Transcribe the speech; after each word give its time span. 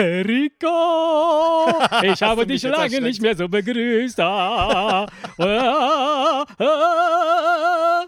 Rico, 0.00 0.68
ich 2.02 2.22
habe 2.22 2.46
dich 2.46 2.62
lange 2.62 3.00
nicht 3.00 3.20
mehr 3.20 3.36
so 3.36 3.48
begrüßt. 3.48 4.20
Ah, 4.20 5.06
ah, 5.38 6.44
ah. 6.58 8.06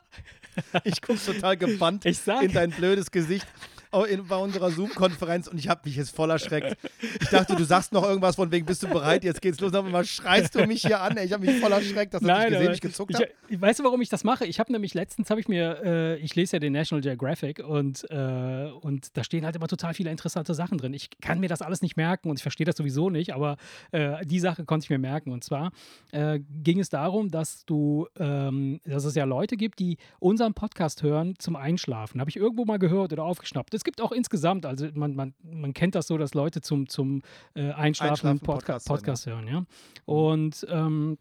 Ich 0.84 1.01
gucke 1.01 1.19
total 1.25 1.57
gebannt 1.57 2.05
in 2.05 2.52
dein 2.52 2.70
blödes 2.70 3.11
Gesicht 3.11 3.47
bei 3.93 4.36
unserer 4.36 4.70
Zoom-Konferenz 4.70 5.46
und 5.46 5.59
ich 5.59 5.68
habe 5.68 5.82
mich 5.84 5.96
jetzt 5.96 6.14
voll 6.14 6.30
erschreckt. 6.30 6.77
Ich 7.20 7.29
dachte, 7.29 7.54
du 7.54 7.64
sagst 7.64 7.92
noch 7.92 8.04
irgendwas 8.04 8.36
von 8.36 8.50
wegen, 8.50 8.66
bist 8.66 8.82
du 8.82 8.88
bereit? 8.88 9.22
Jetzt 9.24 9.42
geht's 9.42 9.61
los. 9.61 9.74
Aber 9.74 10.04
schreist 10.04 10.54
du 10.54 10.66
mich 10.66 10.82
hier 10.82 11.00
an? 11.00 11.16
ey. 11.16 11.27
Ich 11.27 11.32
habe 11.32 11.45
mich 11.45 11.61
voll 11.61 11.72
erschreckt, 11.72 12.14
dass 12.14 12.23
du 12.23 12.27
dich 12.27 12.48
gesehen, 12.48 12.73
ich 12.73 12.80
gezuckt 12.80 13.14
habe. 13.14 13.28
ich, 13.48 13.60
weißt 13.60 13.80
du, 13.80 13.84
warum 13.84 14.00
ich 14.00 14.09
das 14.09 14.24
mache? 14.24 14.47
Ich 14.47 14.59
habe 14.59 14.73
nämlich 14.73 14.95
letztens 14.95 15.30
habe 15.30 15.41
ich 15.41 15.48
mir, 15.48 15.80
äh, 15.84 16.16
ich 16.19 16.34
lese 16.34 16.56
ja 16.56 16.60
den 16.60 16.73
National 16.73 17.02
Geographic 17.02 17.60
und, 17.60 18.10
äh, 18.10 18.70
und 18.80 19.16
da 19.16 19.24
stehen 19.24 19.45
halt 19.45 19.56
immer 19.56 19.69
total 19.69 19.95
viele 19.95 20.11
interessante 20.11 20.55
Sachen 20.55 20.78
drin. 20.78 20.95
Ich 20.95 21.11
kann 21.20 21.41
mir 21.41 21.48
das 21.48 21.62
alles 21.62 21.83
nicht 21.83 21.97
merken 21.97 22.30
und 22.30 22.38
ich 22.38 22.42
verstehe 22.42 22.64
das 22.64 22.77
sowieso 22.77 23.11
nicht, 23.11 23.34
aber 23.34 23.56
äh, 23.91 24.24
die 24.24 24.41
Sache 24.41 24.64
konnte 24.64 24.84
ich 24.84 24.91
mir 24.91 24.98
merken. 24.98 25.33
Und 25.33 25.45
zwar 25.45 25.72
äh, 26.12 26.41
ging 26.62 26.80
es 26.80 26.88
darum, 26.88 27.30
dass 27.30 27.64
du, 27.64 28.09
ähm, 28.19 28.80
dass 28.84 29.05
es 29.05 29.14
ja 29.14 29.24
Leute 29.24 29.56
gibt, 29.56 29.78
die 29.78 29.98
unseren 30.19 30.55
Podcast 30.55 31.02
hören 31.02 31.34
zum 31.38 31.56
Einschlafen. 31.56 32.20
Habe 32.20 32.30
ich 32.30 32.36
irgendwo 32.36 32.64
mal 32.64 32.78
gehört 32.78 33.12
oder 33.12 33.24
aufgeschnappt. 33.24 33.74
Es 33.82 33.84
gibt 33.84 34.00
auch 34.00 34.12
insgesamt, 34.12 34.64
also 34.64 34.86
man, 34.95 35.16
man, 35.16 35.34
man 35.42 35.74
kennt 35.74 35.96
das 35.96 36.06
so, 36.06 36.16
dass 36.16 36.34
Leute 36.34 36.60
zum, 36.60 36.88
zum 36.88 37.22
äh, 37.54 37.72
Einschlafen, 37.72 38.10
Einschlafen 38.28 38.38
Podca 38.38 38.74
Podcast 38.74 38.88
hören, 38.88 38.96
Podcast 38.96 39.27
hören, 39.27 39.48
ja. 39.48 39.64
Und 40.05 40.64
ähm, 40.70 41.18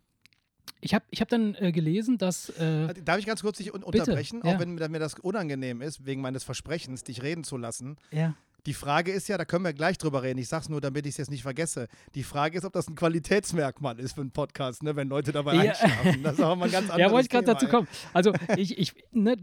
ich 0.80 0.94
habe 0.94 1.04
ich 1.10 1.22
hab 1.22 1.30
dann 1.30 1.56
äh, 1.56 1.72
gelesen, 1.72 2.20
dass. 2.20 2.50
Äh, 2.50 2.94
Darf 3.04 3.18
ich 3.18 3.26
ganz 3.26 3.42
kurz 3.42 3.58
dich 3.58 3.74
un 3.74 3.82
Bitte, 3.82 4.02
unterbrechen, 4.02 4.42
ja. 4.44 4.54
auch 4.54 4.60
wenn 4.60 4.76
mir 4.76 5.00
das 5.00 5.16
unangenehm 5.16 5.82
ist, 5.82 6.06
wegen 6.06 6.22
meines 6.22 6.44
Versprechens, 6.44 7.04
dich 7.04 7.24
reden 7.24 7.44
zu 7.44 7.58
lassen? 7.58 7.98
ja. 8.12 8.36
Die 8.68 8.74
Frage 8.74 9.12
ist 9.12 9.28
ja, 9.28 9.38
da 9.38 9.46
können 9.46 9.66
wir 9.66 9.74
gleich 9.74 9.98
drüber 9.98 10.22
reden. 10.22 10.40
Ich 10.40 10.48
sag's 10.48 10.70
nur, 10.70 10.82
damit 10.82 11.06
ich 11.06 11.12
es 11.12 11.18
jetzt 11.18 11.32
nicht 11.32 11.42
vergesse. 11.42 11.88
Die 12.14 12.24
Frage 12.24 12.58
ist, 12.58 12.64
ob 12.64 12.74
das 12.74 12.88
ein 12.88 12.96
Qualitätsmerkmal 12.96 14.00
ist 14.00 14.14
für 14.14 14.22
einen 14.22 14.32
Podcast, 14.32 14.84
ne, 14.84 14.96
wenn 14.96 15.10
Leute 15.10 15.32
dabei 15.32 15.56
Ja. 15.56 15.62
einschlafen. 15.72 16.22
Das 16.24 16.34
ist 16.34 16.42
auch 16.44 16.56
mal 16.56 16.70
ganz 16.70 16.90
anderes 16.90 17.00
Ja, 17.00 17.12
wollte 17.12 17.26
ich 17.26 17.30
gerade 17.30 17.46
dazu 17.46 17.68
kommen. 17.68 17.88
Also, 18.14 18.34
ich, 18.58 18.78
ich 18.78 18.94
ne, 19.12 19.36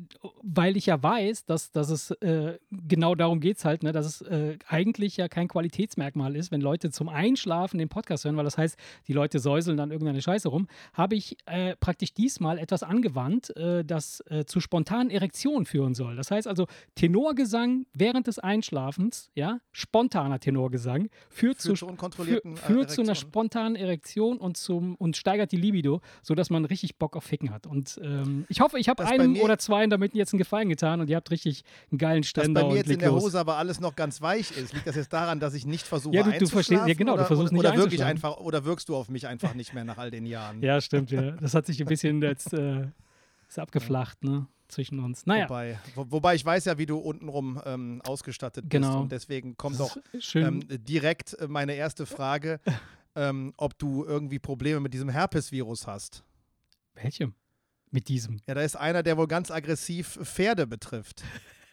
weil 0.43 0.77
ich 0.77 0.87
ja 0.87 1.03
weiß, 1.03 1.47
dass, 1.47 1.73
dass 1.73 1.91
es 1.91 2.11
äh, 2.21 2.59
genau 2.71 3.15
darum 3.17 3.41
geht 3.41 3.57
es 3.59 3.65
halt, 3.65 3.83
ne, 3.83 3.91
dass 3.93 4.07
es 4.07 4.21
äh, 4.23 4.57
eigentlich 4.69 5.17
ja 5.17 5.29
kein 5.29 5.49
Qualitätsmerkmal 5.49 6.37
ist, 6.37 6.53
wenn 6.53 6.61
Leute 6.61 6.91
zum 6.91 7.09
Einschlafen 7.09 7.79
den 7.79 7.89
Podcast 7.89 8.25
hören, 8.25 8.37
weil 8.37 8.45
das 8.45 8.57
heißt, 8.59 8.77
die 9.09 9.13
Leute 9.13 9.41
säuseln 9.41 9.77
dann 9.77 9.91
irgendeine 9.91 10.23
Scheiße 10.23 10.49
rum, 10.49 10.69
habe 10.93 11.17
ich 11.17 11.37
äh, 11.47 11.75
praktisch 11.77 12.15
diesmal 12.15 12.59
etwas 12.59 12.83
angewandt, 12.85 13.57
äh, 13.57 13.85
das 13.85 14.23
äh, 14.29 14.45
zu 14.45 14.61
spontanen 14.61 15.11
Erektionen 15.11 15.67
führen 15.67 15.95
soll. 15.95 16.15
Das 16.15 16.31
heißt 16.31 16.47
also, 16.47 16.67
Tenorgesang 16.95 17.87
während 17.95 18.27
des 18.27 18.39
Einschlafens, 18.39 19.08
ja, 19.35 19.61
spontaner 19.73 20.39
Tenorgesang, 20.41 21.09
führt, 21.31 21.61
Führt 21.63 21.79
zu, 21.79 21.87
unkontrollierten, 21.87 22.55
äh, 22.55 22.57
führt 22.57 22.91
zu 22.91 23.01
einer 23.03 23.15
spontanen 23.15 23.77
Erektion 23.77 24.39
und, 24.39 24.57
zum, 24.57 24.95
und 24.97 25.17
steigert 25.17 25.53
die 25.53 25.57
Libido, 25.57 26.01
sodass 26.23 26.51
man 26.51 26.65
richtig 26.65 26.97
Bock 26.97 27.17
auf 27.17 27.25
Ficken 27.25 27.51
hat. 27.53 27.67
Und 27.67 27.99
ähm, 28.03 28.45
ich 28.49 28.61
hoffe, 28.61 28.79
ich 28.79 28.89
habe 28.89 29.05
einem 29.07 29.37
oder 29.37 29.59
zweien 29.59 29.91
damit 29.91 30.15
jetzt 30.15 30.33
einen 30.33 30.39
Gefallen 30.39 30.69
getan 30.69 31.01
und 31.01 31.09
ihr 31.11 31.17
habt 31.17 31.31
richtig 31.31 31.65
einen 31.91 31.99
geilen 31.99 32.23
Dass 32.23 32.29
Ständer 32.31 32.63
bei 32.63 32.69
mir 32.69 32.77
jetzt 32.77 32.91
in 32.91 32.99
der. 32.99 33.13
Hose 33.13 33.39
aber 33.39 33.57
alles 33.57 33.81
noch 33.81 33.97
ganz 33.97 34.21
weich 34.23 34.51
ist. 34.57 34.73
Liegt 34.75 34.87
das 34.87 34.97
jetzt 34.97 35.13
daran, 35.13 35.41
dass 35.41 35.55
ich 35.55 35.67
nicht 35.67 35.87
versuche 35.87 36.15
Ja, 36.17 36.23
du- 36.23 36.31
du 36.39 36.47
verstehst- 36.47 36.87
ja, 36.87 36.95
genau, 36.95 37.13
du 37.13 37.19
oder, 37.19 37.27
versuchst 37.27 37.53
nicht 37.53 37.61
oder 37.61 37.77
wirklich 37.77 38.05
einfach 38.05 38.39
Oder 38.39 38.65
wirkst 38.65 38.89
du 38.89 38.97
auf 38.97 39.09
mich 39.09 39.27
einfach 39.27 39.55
nicht 39.55 39.75
mehr 39.75 39.85
nach 39.85 39.99
all 39.99 40.11
den 40.11 40.27
Jahren? 40.27 40.63
Ja, 40.63 40.81
stimmt, 40.81 41.11
ja. 41.11 41.33
Das 41.33 41.55
hat 41.55 41.67
sich 41.67 41.81
ein 41.81 41.87
bisschen 41.87 42.21
jetzt 42.23 42.53
äh, 42.53 42.87
ist 43.49 43.59
abgeflacht, 43.59 44.23
ne? 44.25 44.47
Zwischen 44.69 45.01
uns. 45.01 45.25
Naja, 45.25 45.45
Wobei, 45.45 45.79
wo, 45.95 46.07
wobei 46.11 46.35
ich 46.35 46.45
weiß 46.45 46.67
ja, 46.67 46.77
wie 46.77 46.87
du 46.87 46.99
untenrum 46.99 47.61
ähm, 47.65 48.03
ausgestattet 48.05 48.69
bist. 48.69 48.83
Genau. 48.83 49.01
Und 49.01 49.13
deswegen 49.13 49.57
kommt 49.57 49.81
auch 49.81 49.97
ähm, 50.35 50.63
direkt 50.69 51.35
äh, 51.35 51.49
meine 51.49 51.75
erste 51.75 52.05
Frage, 52.05 52.61
ähm, 53.17 53.55
ob 53.57 53.79
du 53.79 54.05
irgendwie 54.05 54.39
Probleme 54.39 54.81
mit 54.81 54.93
diesem 54.93 55.09
Herpesvirus 55.09 55.87
hast. 55.87 56.23
Welche? 56.95 57.33
Mit 57.91 58.09
diesem. 58.09 58.41
Ja, 58.47 58.55
da 58.55 58.61
ist 58.61 58.77
einer, 58.77 59.03
der 59.03 59.17
wohl 59.17 59.27
ganz 59.27 59.51
aggressiv 59.51 60.19
Pferde 60.23 60.67
betrifft. 60.67 61.23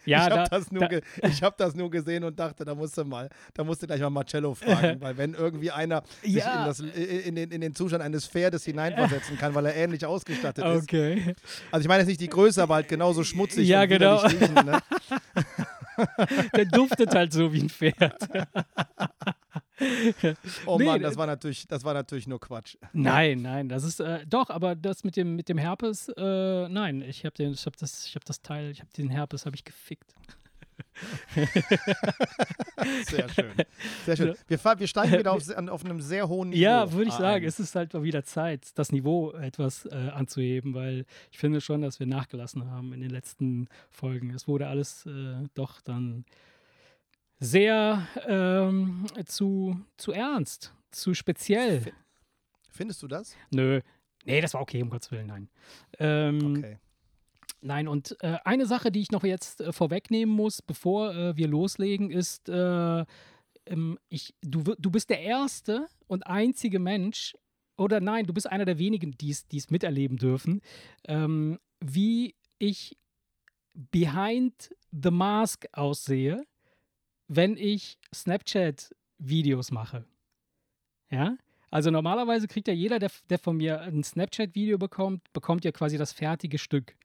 Ja, 0.04 0.22
ich 0.22 0.28
da, 0.28 0.38
habe 0.38 0.50
das, 0.50 0.70
nur 0.70 0.86
da- 0.88 1.00
ich 1.28 1.42
hab 1.42 1.58
das 1.58 1.74
nur 1.74 1.90
gesehen 1.90 2.22
und 2.22 2.38
dachte, 2.38 2.64
da 2.64 2.74
musst 2.76 2.96
du 2.96 3.04
mal, 3.04 3.28
da 3.54 3.64
musst 3.64 3.82
du 3.82 3.86
gleich 3.88 4.00
mal 4.00 4.10
Marcello 4.10 4.54
fragen, 4.56 5.00
weil 5.00 5.16
wenn 5.18 5.34
irgendwie 5.34 5.70
einer 5.72 6.02
sich 6.22 6.34
Ja. 6.36 6.60
in, 6.60 6.64
das, 6.66 6.78
in, 6.80 7.34
den, 7.34 7.50
in 7.50 7.60
den 7.60 7.74
Zustand 7.74 8.02
eines 8.04 8.26
Pferdes 8.26 8.64
hineinversetzen 8.64 9.36
kann, 9.36 9.54
weil 9.54 9.66
er 9.66 9.74
ähnlich 9.74 10.06
ausgestattet 10.06 10.64
ist. 10.64 10.82
okay. 10.84 11.34
Also 11.72 11.82
ich 11.82 11.88
meine 11.88 12.00
jetzt 12.02 12.08
nicht 12.08 12.20
die 12.20 12.28
Größe, 12.28 12.62
aber 12.62 12.76
halt 12.76 12.88
genauso 12.88 13.24
schmutzig 13.24 13.66
Ja, 13.68 13.84
genau. 13.86 14.18
riechend, 14.18 14.54
ne? 14.64 14.78
Der 16.56 16.66
duftet 16.66 17.14
halt 17.14 17.32
so 17.32 17.52
wie 17.52 17.62
ein 17.62 17.70
Pferd. 17.70 18.28
Oh 20.66 20.78
Nee, 20.78 20.86
Mann, 20.86 21.02
das 21.02 21.16
war 21.16 21.26
natürlich, 21.26 21.66
das 21.68 21.84
war 21.84 21.94
natürlich 21.94 22.26
nur 22.26 22.40
Quatsch. 22.40 22.76
Nein, 22.92 23.42
nein, 23.42 23.68
das 23.68 23.84
ist 23.84 24.00
äh, 24.00 24.26
doch, 24.26 24.50
aber 24.50 24.74
das 24.74 25.04
mit 25.04 25.16
dem 25.16 25.36
mit 25.36 25.48
dem 25.48 25.58
Herpes, 25.58 26.08
äh, 26.16 26.68
nein, 26.68 27.02
ich 27.02 27.24
habe 27.24 27.44
habe 27.44 27.76
das, 27.78 28.06
ich 28.06 28.14
habe 28.14 28.24
das 28.24 28.42
Teil, 28.42 28.70
ich 28.70 28.80
habe 28.80 28.90
den 28.96 29.10
Herpes, 29.10 29.46
habe 29.46 29.56
ich 29.56 29.64
gefickt. 29.64 30.14
Sehr 33.04 33.28
schön. 33.28 33.52
Sehr 34.04 34.16
schön. 34.16 34.34
Wir, 34.48 34.58
wir 34.58 34.86
steigen 34.86 35.18
wieder 35.18 35.32
auf, 35.32 35.48
auf 35.48 35.84
einem 35.84 36.00
sehr 36.00 36.28
hohen 36.28 36.50
Niveau. 36.50 36.60
Ja, 36.60 36.92
würde 36.92 37.08
ich 37.08 37.14
sagen, 37.14 37.44
ein. 37.44 37.48
es 37.48 37.60
ist 37.60 37.74
halt 37.74 37.94
mal 37.94 38.02
wieder 38.02 38.24
Zeit, 38.24 38.70
das 38.74 38.92
Niveau 38.92 39.32
etwas 39.32 39.86
äh, 39.86 40.10
anzuheben, 40.12 40.74
weil 40.74 41.06
ich 41.30 41.38
finde 41.38 41.60
schon, 41.60 41.82
dass 41.82 42.00
wir 42.00 42.06
nachgelassen 42.06 42.70
haben 42.70 42.92
in 42.92 43.00
den 43.00 43.10
letzten 43.10 43.68
Folgen. 43.90 44.30
Es 44.30 44.48
wurde 44.48 44.68
alles 44.68 45.06
äh, 45.06 45.34
doch 45.54 45.80
dann 45.80 46.24
sehr 47.38 48.06
ähm, 48.26 49.06
zu, 49.26 49.80
zu 49.96 50.12
ernst, 50.12 50.72
zu 50.90 51.14
speziell. 51.14 51.80
Fi- 51.80 51.92
Findest 52.70 53.02
du 53.02 53.08
das? 53.08 53.34
Nö. 53.50 53.80
Nee, 54.24 54.40
das 54.40 54.54
war 54.54 54.60
okay, 54.60 54.82
um 54.82 54.90
Gottes 54.90 55.10
Willen, 55.10 55.26
nein. 55.28 55.48
Ähm, 55.98 56.56
Okay. 56.58 56.78
Nein, 57.62 57.88
und 57.88 58.16
äh, 58.20 58.36
eine 58.44 58.66
Sache, 58.66 58.92
die 58.92 59.00
ich 59.00 59.10
noch 59.10 59.24
jetzt 59.24 59.60
äh, 59.60 59.72
vorwegnehmen 59.72 60.32
muss, 60.34 60.60
bevor 60.62 61.14
äh, 61.14 61.36
wir 61.36 61.48
loslegen, 61.48 62.10
ist, 62.10 62.48
äh, 62.48 63.04
ähm, 63.66 63.98
ich, 64.08 64.34
du, 64.42 64.62
du 64.78 64.90
bist 64.90 65.10
der 65.10 65.20
erste 65.20 65.88
und 66.06 66.26
einzige 66.26 66.78
Mensch, 66.78 67.34
oder 67.78 68.00
nein, 68.00 68.26
du 68.26 68.32
bist 68.34 68.46
einer 68.48 68.66
der 68.66 68.78
wenigen, 68.78 69.12
die 69.12 69.30
es 69.30 69.48
die 69.48 69.56
es 69.56 69.70
miterleben 69.70 70.16
dürfen, 70.16 70.60
ähm, 71.08 71.58
wie 71.80 72.36
ich 72.58 72.96
behind 73.74 74.74
the 74.92 75.10
mask 75.10 75.66
aussehe, 75.72 76.44
wenn 77.28 77.56
ich 77.56 77.98
Snapchat-Videos 78.14 79.70
mache. 79.70 80.04
Ja? 81.10 81.36
Also 81.70 81.90
normalerweise 81.90 82.46
kriegt 82.46 82.68
ja 82.68 82.74
jeder, 82.74 82.98
der, 82.98 83.10
der 83.28 83.38
von 83.38 83.56
mir 83.56 83.80
ein 83.80 84.02
Snapchat-Video 84.02 84.78
bekommt, 84.78 85.32
bekommt 85.32 85.64
ja 85.64 85.72
quasi 85.72 85.98
das 85.98 86.12
fertige 86.12 86.58
Stück. 86.58 86.96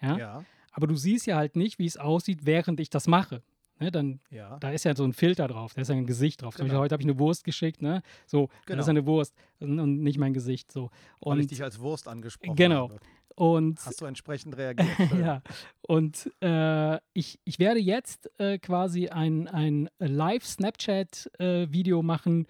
Ja? 0.00 0.18
Ja, 0.18 0.44
Aber 0.72 0.86
du 0.86 0.96
siehst 0.96 1.26
ja 1.26 1.36
halt 1.36 1.56
nicht, 1.56 1.78
wie 1.78 1.86
es 1.86 1.96
aussieht, 1.96 2.44
während 2.46 2.80
ich 2.80 2.90
das 2.90 3.06
mache. 3.06 3.42
Ne, 3.78 3.90
dann, 3.90 4.20
ja. 4.28 4.58
da 4.58 4.72
ist 4.72 4.84
ja 4.84 4.94
so 4.94 5.04
ein 5.04 5.14
Filter 5.14 5.48
drauf, 5.48 5.72
da 5.72 5.80
ist 5.80 5.88
ja 5.88 5.94
ein 5.94 6.04
Gesicht 6.06 6.42
drauf. 6.42 6.54
Zum 6.54 6.64
Beispiel 6.64 6.72
Genau. 6.72 6.82
heute 6.82 6.92
habe 6.92 7.02
ich 7.02 7.08
eine 7.08 7.18
Wurst 7.18 7.44
geschickt, 7.44 7.80
ne? 7.80 8.02
So, 8.26 8.48
Genau. 8.66 8.76
das 8.76 8.84
ist 8.84 8.90
eine 8.90 9.06
Wurst 9.06 9.34
und 9.58 9.80
und 9.80 10.02
nicht 10.02 10.18
mein 10.18 10.34
Gesicht. 10.34 10.70
So. 10.70 10.90
Weil 11.20 11.38
ich 11.38 11.44
Und, 11.44 11.50
dich 11.50 11.62
als 11.62 11.80
Wurst 11.80 12.06
angesprochen 12.06 12.56
Genau. 12.56 12.90
habe. 12.90 13.00
Und 13.36 13.84
Hast 13.84 14.00
du 14.00 14.04
entsprechend 14.04 14.56
reagiert? 14.56 14.88
Ja, 15.20 15.42
und 15.82 16.30
äh, 16.42 16.98
ich, 17.12 17.40
ich 17.44 17.58
werde 17.58 17.80
jetzt 17.80 18.30
äh, 18.38 18.58
quasi 18.58 19.08
ein, 19.08 19.48
ein 19.48 19.88
Live-Snapchat-Video 19.98 22.02
machen 22.02 22.46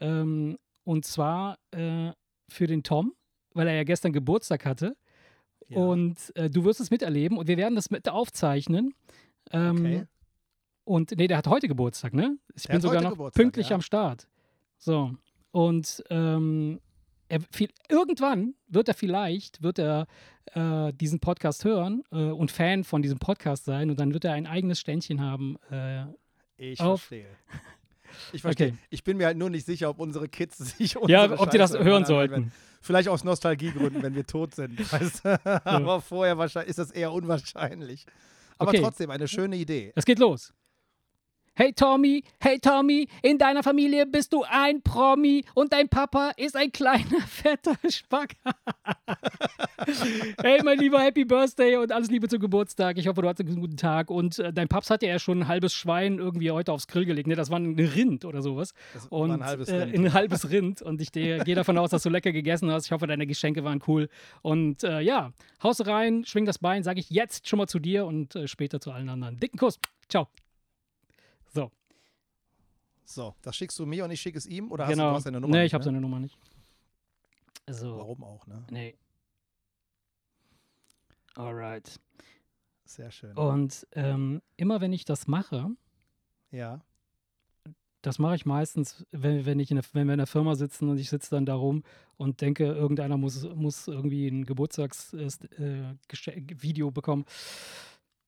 ähm, 0.00 0.58
und 0.84 1.04
zwar 1.04 1.58
äh, 1.70 2.12
für 2.48 2.66
den 2.66 2.82
Tom, 2.82 3.14
weil 3.54 3.68
er 3.68 3.74
ja 3.74 3.84
gestern 3.84 4.12
Geburtstag 4.12 4.64
hatte. 4.64 4.96
Ja. 5.68 5.78
Und 5.78 6.34
äh, 6.36 6.50
du 6.50 6.64
wirst 6.64 6.80
es 6.80 6.90
miterleben 6.90 7.38
und 7.38 7.48
wir 7.48 7.56
werden 7.56 7.76
das 7.76 7.90
mit 7.90 8.08
aufzeichnen. 8.08 8.94
Ähm, 9.52 9.76
Okay. 9.76 10.06
Und 10.84 11.12
nee, 11.16 11.28
der 11.28 11.38
hat 11.38 11.46
heute 11.46 11.68
Geburtstag, 11.68 12.12
ne? 12.12 12.36
Ich 12.54 12.64
Der 12.64 12.70
bin 12.70 12.76
hat 12.76 12.82
sogar 12.82 12.96
heute 12.96 13.04
noch 13.04 13.12
Geburtstag, 13.12 13.40
pünktlich 13.40 13.68
ja. 13.68 13.76
am 13.76 13.82
Start. 13.82 14.26
So. 14.78 15.12
Und 15.52 16.02
ähm, 16.10 16.80
er, 17.32 17.40
viel, 17.50 17.68
irgendwann 17.88 18.54
wird 18.68 18.88
er 18.88 18.94
vielleicht, 18.94 19.62
wird 19.62 19.78
er 19.78 20.06
äh, 20.54 20.92
diesen 20.92 21.18
Podcast 21.20 21.64
hören 21.64 22.02
äh, 22.12 22.16
und 22.16 22.50
Fan 22.50 22.84
von 22.84 23.00
diesem 23.02 23.18
Podcast 23.18 23.64
sein 23.64 23.90
und 23.90 23.98
dann 23.98 24.12
wird 24.12 24.24
er 24.24 24.34
ein 24.34 24.46
eigenes 24.46 24.78
Ständchen 24.78 25.20
haben. 25.20 25.56
Äh, 25.70 26.04
Ich 26.56 26.80
auf- 26.80 27.02
verstehe. 27.02 27.26
Ich 28.34 28.42
verstehe. 28.42 28.68
Okay. 28.68 28.76
Ich 28.90 29.02
bin 29.04 29.16
mir 29.16 29.24
halt 29.26 29.38
nur 29.38 29.48
nicht 29.48 29.64
sicher, 29.64 29.88
ob 29.88 29.98
unsere 29.98 30.28
Kids 30.28 30.58
sich 30.78 30.92
ja, 31.06 31.24
unsere 31.24 31.38
ob 31.40 31.50
die 31.50 31.58
das 31.58 31.72
Scheiße 31.72 31.82
hören 31.84 32.04
sollten. 32.04 32.32
werden. 32.32 32.52
Vielleicht 32.82 33.08
aus 33.08 33.24
Nostalgiegründen, 33.24 34.02
wenn 34.02 34.14
wir 34.14 34.26
tot 34.26 34.54
sind. 34.54 34.78
Weißt? 34.92 35.24
du? 35.24 35.40
Aber 35.64 36.00
vorher 36.02 36.36
wahrscheinlich 36.36 36.70
ist 36.70 36.78
das 36.78 36.90
eher 36.90 37.12
unwahrscheinlich. 37.12 38.04
Aber 38.58 38.70
Okay. 38.70 38.80
trotzdem 38.82 39.10
eine 39.10 39.26
schöne 39.28 39.56
Idee. 39.56 39.92
Es 39.96 40.04
geht 40.04 40.18
los. 40.18 40.52
Hey 41.54 41.74
Tommy, 41.74 42.24
hey 42.40 42.58
Tommy, 42.58 43.06
in 43.22 43.36
deiner 43.36 43.62
Familie 43.62 44.06
bist 44.06 44.32
du 44.32 44.42
ein 44.42 44.80
Promi 44.80 45.44
und 45.54 45.70
dein 45.74 45.86
Papa 45.86 46.32
ist 46.38 46.56
ein 46.56 46.72
kleiner, 46.72 47.20
fetter 47.26 47.76
Spack. 47.90 48.36
hey 50.42 50.62
mein 50.64 50.78
lieber 50.78 50.98
Happy 50.98 51.26
Birthday 51.26 51.76
und 51.76 51.92
alles 51.92 52.08
Liebe 52.08 52.26
zum 52.26 52.40
Geburtstag. 52.40 52.96
Ich 52.96 53.06
hoffe, 53.06 53.20
du 53.20 53.28
hattest 53.28 53.50
einen 53.50 53.60
guten 53.60 53.76
Tag. 53.76 54.10
Und 54.10 54.38
äh, 54.38 54.50
dein 54.50 54.68
Paps 54.68 54.88
hatte 54.88 55.06
ja 55.06 55.18
schon 55.18 55.40
ein 55.40 55.48
halbes 55.48 55.74
Schwein 55.74 56.18
irgendwie 56.18 56.50
heute 56.50 56.72
aufs 56.72 56.86
Grill 56.86 57.04
gelegt. 57.04 57.28
Ne, 57.28 57.34
das 57.34 57.50
war 57.50 57.58
ein 57.58 57.78
Rind 57.78 58.24
oder 58.24 58.40
sowas. 58.40 58.72
Das 58.94 59.08
und, 59.08 59.28
war 59.28 59.36
ein 59.36 59.44
halbes 59.44 59.68
äh, 59.68 59.76
Rind. 59.76 59.94
ein 59.94 60.12
halbes 60.14 60.50
Rind. 60.50 60.80
Und 60.80 61.02
ich 61.02 61.12
gehe 61.12 61.54
davon 61.54 61.76
aus, 61.76 61.90
dass 61.90 62.02
du 62.02 62.08
lecker 62.08 62.32
gegessen 62.32 62.70
hast. 62.70 62.86
Ich 62.86 62.92
hoffe, 62.92 63.06
deine 63.06 63.26
Geschenke 63.26 63.62
waren 63.62 63.80
cool. 63.86 64.08
Und 64.40 64.84
äh, 64.84 65.00
ja, 65.00 65.34
haus 65.62 65.86
rein, 65.86 66.24
schwing 66.24 66.46
das 66.46 66.58
Bein, 66.60 66.82
sage 66.82 67.00
ich 67.00 67.10
jetzt 67.10 67.46
schon 67.46 67.58
mal 67.58 67.66
zu 67.66 67.78
dir 67.78 68.06
und 68.06 68.36
äh, 68.36 68.48
später 68.48 68.80
zu 68.80 68.90
allen 68.90 69.10
anderen. 69.10 69.38
Dicken 69.38 69.58
Kuss. 69.58 69.78
Ciao. 70.08 70.28
So. 71.52 71.70
So, 73.04 73.34
das 73.42 73.56
schickst 73.56 73.78
du 73.78 73.86
mir 73.86 74.04
und 74.04 74.10
ich 74.10 74.20
schicke 74.20 74.38
es 74.38 74.46
ihm 74.46 74.72
oder 74.72 74.86
genau. 74.86 75.04
hast 75.04 75.10
du, 75.10 75.16
hast 75.16 75.24
seine 75.24 75.40
Nummer? 75.40 75.56
Nee, 75.56 75.64
ich 75.64 75.74
habe 75.74 75.82
ne? 75.82 75.86
seine 75.86 76.00
Nummer 76.00 76.18
nicht. 76.18 76.38
Also, 77.66 77.98
Warum 77.98 78.24
auch, 78.24 78.46
ne? 78.46 78.64
Nee. 78.70 78.96
Alright. 81.34 82.00
Sehr 82.84 83.10
schön. 83.10 83.36
Und 83.36 83.86
ähm, 83.92 84.42
immer 84.56 84.80
wenn 84.80 84.92
ich 84.92 85.04
das 85.04 85.26
mache, 85.26 85.70
ja. 86.50 86.80
Das 88.02 88.18
mache 88.18 88.34
ich 88.34 88.44
meistens, 88.46 89.06
wenn, 89.12 89.46
wenn, 89.46 89.60
ich 89.60 89.70
in 89.70 89.76
der, 89.76 89.84
wenn 89.92 90.08
wir 90.08 90.14
in 90.14 90.18
der 90.18 90.26
Firma 90.26 90.56
sitzen 90.56 90.88
und 90.88 90.98
ich 90.98 91.08
sitze 91.08 91.30
dann 91.30 91.46
da 91.46 91.54
rum 91.54 91.84
und 92.16 92.40
denke, 92.40 92.64
irgendeiner 92.64 93.16
muss, 93.16 93.44
muss 93.54 93.86
irgendwie 93.86 94.26
ein 94.26 94.44
Geburtstagsvideo 94.44 96.88
äh, 96.88 96.90
bekommen 96.90 97.24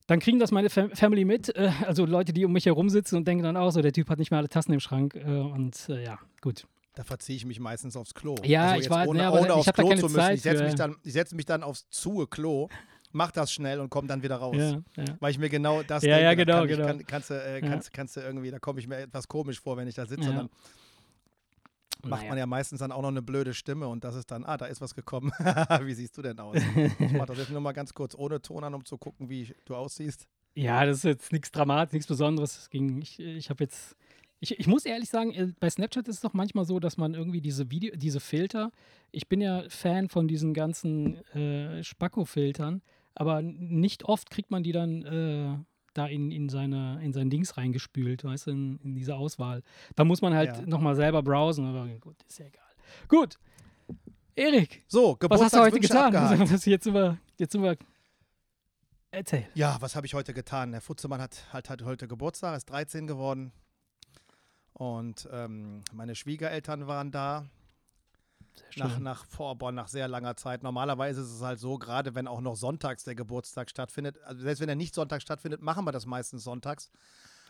dann 0.06 0.20
kriegen 0.20 0.38
das 0.38 0.50
meine 0.50 0.70
Family 0.70 1.24
mit, 1.24 1.54
äh, 1.56 1.70
also 1.86 2.04
Leute, 2.04 2.32
die 2.32 2.44
um 2.44 2.52
mich 2.52 2.66
herum 2.66 2.90
sitzen 2.90 3.16
und 3.16 3.26
denken 3.26 3.44
dann 3.44 3.56
auch 3.56 3.70
so, 3.70 3.80
der 3.80 3.92
Typ 3.92 4.10
hat 4.10 4.18
nicht 4.18 4.30
mehr 4.30 4.38
alle 4.38 4.48
Tassen 4.48 4.72
im 4.72 4.80
Schrank 4.80 5.14
äh, 5.14 5.24
und 5.24 5.88
äh, 5.88 6.04
ja, 6.04 6.18
gut. 6.40 6.66
Da 6.94 7.02
verziehe 7.02 7.36
ich 7.36 7.44
mich 7.44 7.58
meistens 7.58 7.96
aufs 7.96 8.14
Klo. 8.14 8.36
Ja, 8.44 8.72
also 8.72 8.82
ich 8.82 8.90
weiß, 8.90 9.08
ohne, 9.08 9.20
ja, 9.20 9.32
ohne 9.32 9.54
aufs 9.54 9.72
Klo 9.72 9.88
zu 9.94 10.02
müssen. 10.02 10.14
Zeit 10.14 10.36
ich 10.36 10.42
setze 10.42 10.64
mich, 10.64 10.74
dann, 10.74 10.96
setz 11.02 11.32
mich 11.32 11.46
dann 11.46 11.62
aufs 11.64 11.88
zu 11.90 12.26
Klo, 12.26 12.68
mach 13.10 13.32
das 13.32 13.52
schnell 13.52 13.80
und 13.80 13.90
komme 13.90 14.06
dann 14.06 14.22
wieder 14.22 14.36
raus. 14.36 14.56
Ja, 14.56 14.82
ja. 14.96 15.16
Weil 15.18 15.30
ich 15.32 15.38
mir 15.38 15.48
genau 15.48 15.82
das 15.82 16.04
ja, 16.04 16.18
denke. 16.18 16.24
Ja, 16.24 16.34
genau, 16.34 16.58
kann 16.58 16.68
genau. 16.68 16.86
kann, 16.86 17.06
kannst, 17.06 17.30
du, 17.30 17.34
äh, 17.34 17.60
kannst, 17.62 17.92
kannst 17.92 18.16
du 18.16 18.20
irgendwie, 18.20 18.50
da 18.50 18.58
komme 18.60 18.78
ich 18.78 18.86
mir 18.86 18.98
etwas 18.98 19.26
komisch 19.26 19.60
vor, 19.60 19.76
wenn 19.76 19.88
ich 19.88 19.94
da 19.94 20.06
sitze. 20.06 20.28
Und 20.30 20.36
dann 20.36 20.50
macht 22.04 22.22
naja. 22.22 22.30
man 22.30 22.38
ja 22.38 22.46
meistens 22.46 22.80
dann 22.80 22.92
auch 22.92 23.02
noch 23.02 23.08
eine 23.08 23.22
blöde 23.22 23.54
Stimme 23.54 23.88
und 23.88 24.04
das 24.04 24.14
ist 24.14 24.30
dann, 24.30 24.44
ah, 24.44 24.56
da 24.56 24.66
ist 24.66 24.80
was 24.80 24.94
gekommen. 24.94 25.32
wie 25.82 25.94
siehst 25.94 26.16
du 26.16 26.22
denn 26.22 26.38
aus? 26.38 26.56
ich 26.56 27.12
mache 27.12 27.26
das 27.26 27.38
jetzt 27.38 27.50
nur 27.50 27.60
mal 27.60 27.72
ganz 27.72 27.94
kurz 27.94 28.14
ohne 28.14 28.40
Ton 28.40 28.64
an, 28.64 28.74
um 28.74 28.84
zu 28.84 28.98
gucken, 28.98 29.28
wie 29.28 29.54
du 29.64 29.74
aussiehst. 29.74 30.26
Ja, 30.54 30.84
das 30.86 30.98
ist 30.98 31.04
jetzt 31.04 31.32
nichts 31.32 31.50
Dramatisch, 31.50 31.92
nichts 31.92 32.06
Besonderes. 32.06 32.70
Ging, 32.70 33.02
ich 33.02 33.18
ich 33.18 33.50
habe 33.50 33.64
jetzt, 33.64 33.96
ich, 34.40 34.58
ich 34.58 34.66
muss 34.66 34.84
ehrlich 34.84 35.08
sagen, 35.08 35.32
äh, 35.32 35.52
bei 35.58 35.68
Snapchat 35.68 36.06
ist 36.08 36.16
es 36.16 36.20
doch 36.22 36.32
manchmal 36.32 36.64
so, 36.64 36.78
dass 36.78 36.96
man 36.96 37.14
irgendwie 37.14 37.40
diese 37.40 37.70
Video, 37.70 37.94
diese 37.96 38.20
Filter, 38.20 38.70
ich 39.10 39.28
bin 39.28 39.40
ja 39.40 39.64
Fan 39.68 40.08
von 40.08 40.28
diesen 40.28 40.54
ganzen 40.54 41.24
äh, 41.34 41.82
Spacko-Filtern, 41.82 42.82
aber 43.14 43.42
nicht 43.42 44.04
oft 44.04 44.30
kriegt 44.30 44.50
man 44.50 44.62
die 44.62 44.72
dann 44.72 45.02
äh, 45.02 45.58
da 45.94 46.06
in, 46.06 46.30
in, 46.30 46.48
seine, 46.48 47.00
in 47.02 47.12
sein 47.12 47.30
Dings 47.30 47.56
reingespült, 47.56 48.24
weißt 48.24 48.48
du, 48.48 48.50
in, 48.50 48.78
in 48.78 48.94
diese 48.94 49.16
Auswahl. 49.16 49.62
Da 49.94 50.04
muss 50.04 50.20
man 50.20 50.34
halt 50.34 50.58
ja. 50.58 50.66
nochmal 50.66 50.96
selber 50.96 51.22
browsen, 51.22 51.64
aber 51.66 51.86
gut, 51.98 52.16
ist 52.28 52.38
ja 52.38 52.46
egal. 52.46 52.62
Gut. 53.08 53.38
Erik, 54.36 54.82
so, 54.88 55.16
was 55.20 55.40
hast 55.40 55.54
du 55.54 55.60
heute 55.60 55.78
getan? 55.78 56.12
jetzt, 56.50 56.62
sind 56.62 56.94
wir, 56.94 57.18
jetzt 57.38 57.52
sind 57.52 57.62
wir. 57.62 57.76
Erzähl. 59.12 59.46
Ja, 59.54 59.76
was 59.78 59.94
habe 59.94 60.06
ich 60.06 60.14
heute 60.14 60.34
getan? 60.34 60.72
Der 60.72 60.80
Futzemann 60.80 61.20
hat 61.20 61.46
halt, 61.52 61.70
hat 61.70 61.82
heute 61.82 62.08
Geburtstag, 62.08 62.56
ist 62.56 62.66
13 62.66 63.06
geworden. 63.06 63.52
Und 64.72 65.28
ähm, 65.30 65.84
meine 65.92 66.16
Schwiegereltern 66.16 66.88
waren 66.88 67.12
da. 67.12 67.46
Nach, 68.76 68.98
nach, 68.98 69.24
vor, 69.26 69.56
boah, 69.56 69.72
nach 69.72 69.88
sehr 69.88 70.08
langer 70.08 70.36
Zeit. 70.36 70.62
Normalerweise 70.62 71.20
ist 71.20 71.30
es 71.30 71.42
halt 71.42 71.58
so, 71.58 71.78
gerade 71.78 72.14
wenn 72.14 72.26
auch 72.26 72.40
noch 72.40 72.56
sonntags 72.56 73.04
der 73.04 73.14
Geburtstag 73.14 73.70
stattfindet, 73.70 74.18
also 74.24 74.42
selbst 74.42 74.60
wenn 74.60 74.68
er 74.68 74.74
nicht 74.74 74.94
sonntags 74.94 75.22
stattfindet, 75.22 75.62
machen 75.62 75.84
wir 75.84 75.92
das 75.92 76.06
meistens 76.06 76.44
sonntags. 76.44 76.90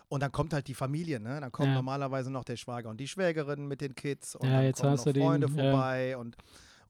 Und 0.08 0.22
dann 0.22 0.32
kommt 0.32 0.52
halt 0.52 0.68
die 0.68 0.74
Familie, 0.74 1.18
ne? 1.18 1.40
Dann 1.40 1.50
kommt 1.50 1.68
ja. 1.68 1.74
normalerweise 1.74 2.30
noch 2.30 2.44
der 2.44 2.56
Schwager 2.56 2.90
und 2.90 2.98
die 2.98 3.08
Schwägerin 3.08 3.66
mit 3.66 3.80
den 3.80 3.94
Kids 3.94 4.36
und 4.36 4.46
ja, 4.46 4.62
dann 4.62 4.72
kommen 4.72 4.96
noch 4.96 5.02
Freunde 5.02 5.46
den, 5.46 5.54
vorbei 5.54 6.08
ja. 6.10 6.18
und 6.18 6.36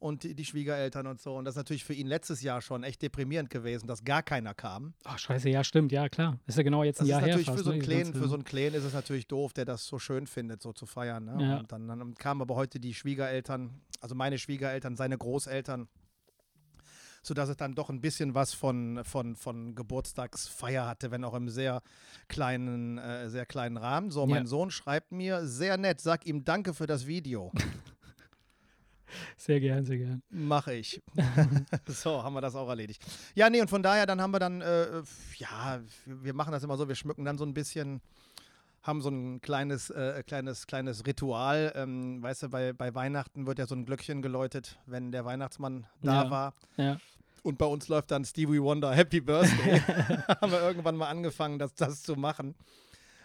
und 0.05 0.23
die, 0.23 0.35
die, 0.35 0.45
Schwiegereltern 0.45 1.07
und 1.07 1.19
so. 1.19 1.35
Und 1.35 1.47
das 1.47 1.53
ist 1.53 1.57
natürlich 1.57 1.83
für 1.83 1.95
ihn 1.95 2.07
letztes 2.07 2.43
Jahr 2.43 2.61
schon 2.61 2.83
echt 2.83 3.01
deprimierend 3.01 3.49
gewesen, 3.49 3.87
dass 3.87 4.05
gar 4.05 4.23
keiner 4.23 4.53
kam. 4.53 4.93
Ach, 5.05 5.19
scheiße, 5.19 5.49
ja, 5.49 5.65
stimmt, 5.65 5.93
ja, 5.93 6.11
klar. 6.11 6.39
Ist 6.47 6.59
ja 6.59 6.63
genau 6.63 6.85
jetzt 6.85 7.01
ein 7.01 7.05
das 7.05 7.09
Jahr 7.09 7.21
ist 7.21 7.27
natürlich 7.29 7.47
her. 7.47 7.55
Fast, 7.55 7.59
für, 7.59 7.65
so 7.65 7.71
einen 7.71 7.81
ne? 7.81 7.85
Klänen, 7.87 8.15
für 8.15 8.29
so 8.29 8.35
einen 8.35 8.45
Klänen 8.45 8.75
ist 8.75 8.85
es 8.85 8.93
natürlich 8.93 9.27
doof, 9.27 9.55
der 9.55 9.65
das 9.65 9.87
so 9.87 9.99
schön 9.99 10.27
findet, 10.27 10.61
so 10.61 10.75
zu 10.75 10.85
feiern. 10.85 11.25
Ne? 11.25 11.59
Und 11.59 11.73
dann, 11.73 11.89
dann 11.89 12.15
kamen 12.17 12.43
aber 12.43 12.55
heute 12.55 12.81
die 12.81 12.93
Schwiegereltern, 12.93 13.71
also 14.05 14.15
meine 14.15 14.37
Schwiegereltern, 14.37 14.97
seine 14.97 15.17
Großeltern 15.17 15.89
sodass 17.23 17.49
es 17.49 17.57
dann 17.57 17.75
doch 17.75 17.89
ein 17.89 18.03
bisschen 18.03 18.35
was 18.35 18.53
von, 18.53 19.03
von, 19.03 19.35
von 19.35 19.75
Geburtstagsfeier 19.75 20.87
hatte, 20.87 21.11
wenn 21.11 21.25
auch 21.25 21.33
im 21.33 21.49
sehr 21.49 21.81
kleinen, 22.29 22.99
äh, 22.99 23.31
sehr 23.31 23.47
kleinen 23.47 23.79
Rahmen. 23.79 24.11
So, 24.11 24.27
mein 24.27 24.43
ja. 24.43 24.47
Sohn 24.47 24.71
schreibt 24.71 25.11
mir, 25.11 25.47
sehr 25.47 25.79
nett, 25.79 26.03
sag 26.03 26.27
ihm 26.27 26.45
Danke 26.45 26.75
für 26.75 26.87
das 26.87 27.07
Video. 27.07 27.51
Sehr 29.39 29.61
gern, 29.61 29.87
sehr 29.87 29.97
gern. 29.97 30.23
Mache 30.29 30.75
ich. 30.75 31.01
so, 31.87 32.23
haben 32.23 32.35
wir 32.35 32.43
das 32.43 32.55
auch 32.57 32.69
erledigt. 32.69 33.03
Ja, 33.35 33.49
nee, 33.49 33.63
und 33.63 33.71
von 33.71 33.83
daher, 33.83 34.05
dann 34.05 34.21
haben 34.21 34.33
wir 34.33 34.41
dann, 34.41 34.61
äh, 34.61 35.03
ja, 35.37 35.81
wir 36.05 36.35
machen 36.35 36.53
das 36.53 36.63
immer 36.63 36.77
so, 36.77 36.89
wir 36.89 36.95
schmücken 36.95 37.25
dann 37.25 37.39
so 37.39 37.45
ein 37.47 37.55
bisschen, 37.55 38.03
haben 38.85 39.01
so 39.01 39.09
ein 39.09 39.41
kleines, 39.41 39.91
äh, 39.91 40.23
kleines, 40.25 40.67
kleines 40.67 41.07
Ritual. 41.07 41.73
Ähm, 41.75 42.23
weißt 42.23 42.45
du, 42.45 42.49
bei, 42.51 42.73
bei 42.73 42.95
Weihnachten 42.95 43.47
wird 43.47 43.59
ja 43.59 43.67
so 43.67 43.75
ein 43.75 43.87
Glöckchen 43.87 44.23
geläutet, 44.23 44.79
wenn 44.87 45.11
der 45.11 45.25
Weihnachtsmann 45.25 45.87
da 46.03 46.25
ja, 46.25 46.31
war. 46.31 46.55
Ja. 46.77 46.99
Und 47.43 47.59
bei 47.59 47.67
uns 47.67 47.89
läuft 47.89 48.11
dann 48.11 48.25
Stevie 48.25 48.61
Wonder 48.63 48.93
Happy 48.93 49.21
Birthday. 49.21 49.81
haben 50.41 50.53
wir 50.53 50.61
irgendwann 50.61 50.97
mal 50.97 51.09
angefangen, 51.09 51.59
das, 51.59 51.75
das 51.75 52.03
zu 52.03 52.15
machen 52.15 52.55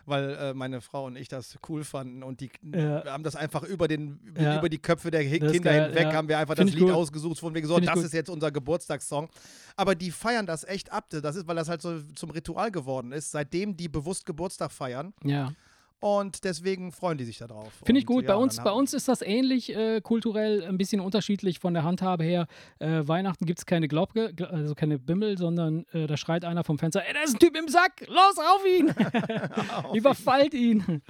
weil 0.10 0.32
äh, 0.32 0.54
meine 0.54 0.82
Frau 0.82 1.06
und 1.06 1.16
ich 1.16 1.28
das 1.28 1.58
cool 1.68 1.84
fanden 1.84 2.24
und 2.24 2.42
die 2.42 2.50
ja. 2.74 3.06
haben 3.06 3.24
das 3.24 3.36
einfach 3.36 3.64
über, 3.64 3.88
den, 3.88 4.20
ja. 4.38 4.58
über 4.58 4.70
die 4.70 4.80
Köpfe 4.80 5.12
der 5.12 5.24
das 5.24 5.52
Kinder 5.52 5.72
geil, 5.72 5.88
hinweg, 5.88 6.04
ja. 6.04 6.14
haben 6.14 6.28
wir 6.28 6.38
einfach 6.38 6.56
Find 6.56 6.70
das 6.70 6.76
Lied 6.76 6.86
gut. 6.86 6.94
ausgesucht, 6.94 7.40
von 7.40 7.54
wegen 7.54 7.68
so, 7.68 7.80
das 7.80 7.94
gut. 7.94 8.04
ist 8.04 8.14
jetzt 8.14 8.30
unser 8.30 8.52
Geburtstagssong. 8.52 9.30
Aber 9.76 9.96
die 9.96 10.12
feiern 10.12 10.46
das 10.46 10.64
echt 10.64 10.92
ab, 10.92 11.06
das 11.10 11.36
ist, 11.36 11.48
weil 11.48 11.56
das 11.56 11.70
halt 11.70 11.82
so 11.82 12.02
zum 12.16 12.32
Ritual 12.32 12.72
geworden 12.72 13.12
ist, 13.12 13.32
seitdem 13.32 13.78
die 13.78 13.88
bewusst 13.88 14.26
Geburtstag 14.26 14.72
feiern. 14.72 15.14
Ja. 15.24 15.54
Und 16.02 16.46
deswegen 16.46 16.92
freuen 16.94 17.18
die 17.18 17.26
sich 17.26 17.40
darauf. 17.40 17.74
Finde 17.84 18.00
ich 18.00 18.06
gut. 18.06 18.24
Ja, 18.24 18.36
bei, 18.36 18.42
uns, 18.42 18.58
bei 18.58 18.72
uns 18.72 18.94
ist 18.94 19.10
das 19.10 19.22
ähnlich 19.22 19.76
äh, 19.76 20.00
kulturell, 20.00 20.64
ein 20.64 20.78
bisschen 20.78 21.02
unterschiedlich 21.02 21.60
von 21.60 21.74
der 21.74 21.84
Handhabe 21.84 22.24
her. 22.24 22.48
Äh, 22.80 23.06
Weihnachten 23.06 23.46
gibt 23.46 23.60
es 23.60 23.66
keine 23.66 23.90
Glocke, 23.90 24.34
also 24.50 24.76
keine 24.76 24.98
Bimmel, 24.98 25.38
sondern 25.38 25.86
äh, 25.92 26.08
da 26.08 26.16
schreit 26.16 26.46
einer 26.46 26.64
vom 26.64 26.80
Fenster: 26.80 27.06
Ey, 27.06 27.14
da 27.14 27.22
ist 27.24 27.36
ein 27.36 27.40
Typ 27.40 27.58
im 27.58 27.68
Sack, 27.68 28.08
los 28.08 28.38
auf 28.38 28.66
ihn! 28.66 28.90
auf 29.84 29.96
Überfallt 29.96 30.54
ihn! 30.54 31.02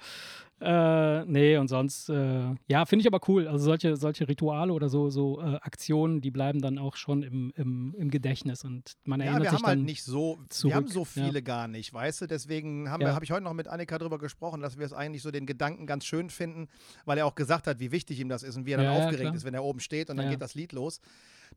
Äh, 0.62 1.26
nee, 1.26 1.58
und 1.58 1.70
sonst, 1.70 2.10
äh, 2.10 2.54
ja, 2.68 2.86
finde 2.86 3.02
ich 3.02 3.08
aber 3.08 3.22
cool. 3.30 3.48
Also 3.48 3.66
solche, 3.66 3.96
solche 3.96 4.28
Rituale 4.28 4.74
oder 4.74 4.90
so, 4.90 5.10
so 5.10 5.42
äh, 5.42 5.56
Aktionen, 5.62 6.20
die 6.20 6.32
bleiben 6.32 6.62
dann 6.62 6.78
auch 6.78 6.98
schon 6.98 7.24
im, 7.24 7.54
im, 7.56 7.96
im 7.98 8.10
Gedächtnis 8.10 8.66
und 8.66 8.94
man 9.06 9.22
erinnert 9.22 9.46
ja, 9.46 9.52
sich 9.52 9.62
dann 9.62 9.68
halt 9.68 9.80
nicht 9.80 10.04
so, 10.04 10.38
zurück. 10.50 10.72
wir 10.72 10.76
haben 10.76 10.88
so 10.88 11.06
viele 11.06 11.36
ja. 11.36 11.42
gar 11.42 11.68
nicht, 11.70 11.94
weißt 11.94 12.22
du, 12.22 12.28
deswegen 12.28 12.90
habe 12.90 13.04
ja. 13.04 13.16
hab 13.16 13.24
ich 13.24 13.32
heute 13.32 13.44
noch 13.44 13.54
mit 13.54 13.70
Annika 13.70 13.98
darüber 13.98 14.18
gesprochen, 14.18 14.62
dass 14.62 14.78
wir 14.78 14.86
es 14.86 14.94
eigentlich 14.94 15.22
so 15.22 15.32
den 15.32 15.46
Gedanken 15.46 15.88
ganz 15.88 16.04
schön 16.04 16.30
finden, 16.30 16.68
weil 17.06 17.18
er 17.18 17.26
auch 17.26 17.36
gesagt 17.36 17.68
hat, 17.68 17.80
wie 17.80 17.92
wichtig 17.92 18.20
ihm 18.20 18.30
das 18.30 18.44
ist 18.44 18.58
und 18.58 18.66
wie 18.66 18.72
er 18.74 18.78
dann 18.78 18.94
ja, 18.98 19.06
aufgeregt 19.06 19.36
ist, 19.36 19.46
wenn 19.46 19.54
er 19.54 19.64
oben 19.64 19.80
steht 19.80 20.10
und 20.10 20.18
dann 20.18 20.30
geht 20.30 20.42
das 20.42 20.56
Lied 20.56 20.74
los 20.74 21.00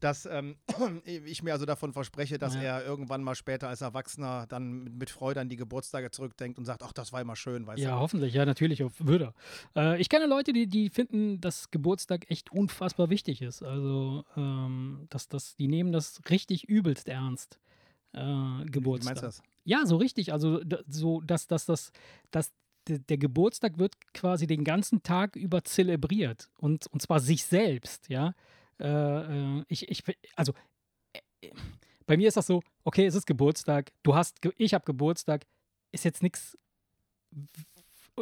dass 0.01 0.27
ähm, 0.27 0.57
ich 1.05 1.43
mir 1.43 1.53
also 1.53 1.67
davon 1.67 1.93
verspreche, 1.93 2.39
dass 2.39 2.55
ja. 2.55 2.63
er 2.63 2.85
irgendwann 2.85 3.23
mal 3.23 3.35
später 3.35 3.69
als 3.69 3.81
Erwachsener 3.81 4.47
dann 4.49 4.85
mit, 4.99 5.11
Freude 5.11 5.41
an 5.41 5.49
die 5.49 5.57
Geburtstage 5.57 6.11
zurückdenkt 6.11 6.59
und 6.59 6.65
sagt, 6.65 6.83
ach, 6.83 6.93
das 6.93 7.13
war 7.13 7.21
immer 7.21 7.37
schön, 7.37 7.67
weißt 7.67 7.81
ja, 7.81 7.91
du? 7.91 7.95
Ja, 7.95 8.01
hoffentlich, 8.01 8.35
ja, 8.35 8.45
natürlich, 8.45 8.83
würde 8.99 9.35
er. 9.75 9.93
Äh, 9.95 10.01
ich 10.01 10.09
kenne 10.09 10.27
Leute, 10.27 10.53
die, 10.53 10.67
die 10.67 10.91
finden, 10.91 11.41
dass 11.41 11.71
Geburtstag 11.71 12.31
echt 12.31 12.51
unfassbar 12.53 13.11
wichtig 13.11 13.43
ist. 13.43 13.63
Also, 13.63 14.25
ähm, 14.37 15.07
dass, 15.11 15.29
dass, 15.29 15.57
die 15.57 15.69
nehmen 15.69 15.93
das 15.93 16.21
richtig 16.31 16.69
übelst 16.69 17.09
ernst. 17.09 17.59
Äh, 18.13 18.21
Geburtstag. 18.67 19.17
Wie 19.17 19.21
meinst 19.21 19.23
du 19.23 19.27
das? 19.27 19.43
Ja, 19.65 19.87
so 19.87 19.97
richtig. 19.97 20.33
Also, 20.33 20.61
so, 20.89 21.21
dass, 21.21 21.47
dass, 21.47 21.67
dass, 21.67 21.93
dass 22.31 22.53
der 22.89 23.19
Geburtstag 23.19 23.79
wird 23.79 23.95
quasi 24.13 24.47
den 24.47 24.65
ganzen 24.65 25.03
Tag 25.03 25.37
über 25.37 25.63
zelebriert 25.65 26.51
und, 26.59 26.87
und 26.89 27.01
zwar 27.01 27.21
sich 27.21 27.45
selbst, 27.45 28.09
ja. 28.09 28.35
Äh, 28.83 28.89
äh, 28.89 29.65
ich, 29.69 29.89
ich, 29.89 30.03
also 30.37 30.53
äh, 31.13 31.51
bei 32.07 32.17
mir 32.17 32.29
ist 32.29 32.37
das 32.37 32.47
so, 32.47 32.63
okay, 32.85 33.07
es 33.07 33.15
ist 33.15 33.27
Geburtstag, 33.27 33.93
du 34.03 34.15
hast, 34.15 34.39
ich 34.57 34.75
habe 34.75 34.85
Geburtstag, 34.85 35.47
ist 35.93 36.05
jetzt 36.05 36.23
nichts 36.23 36.59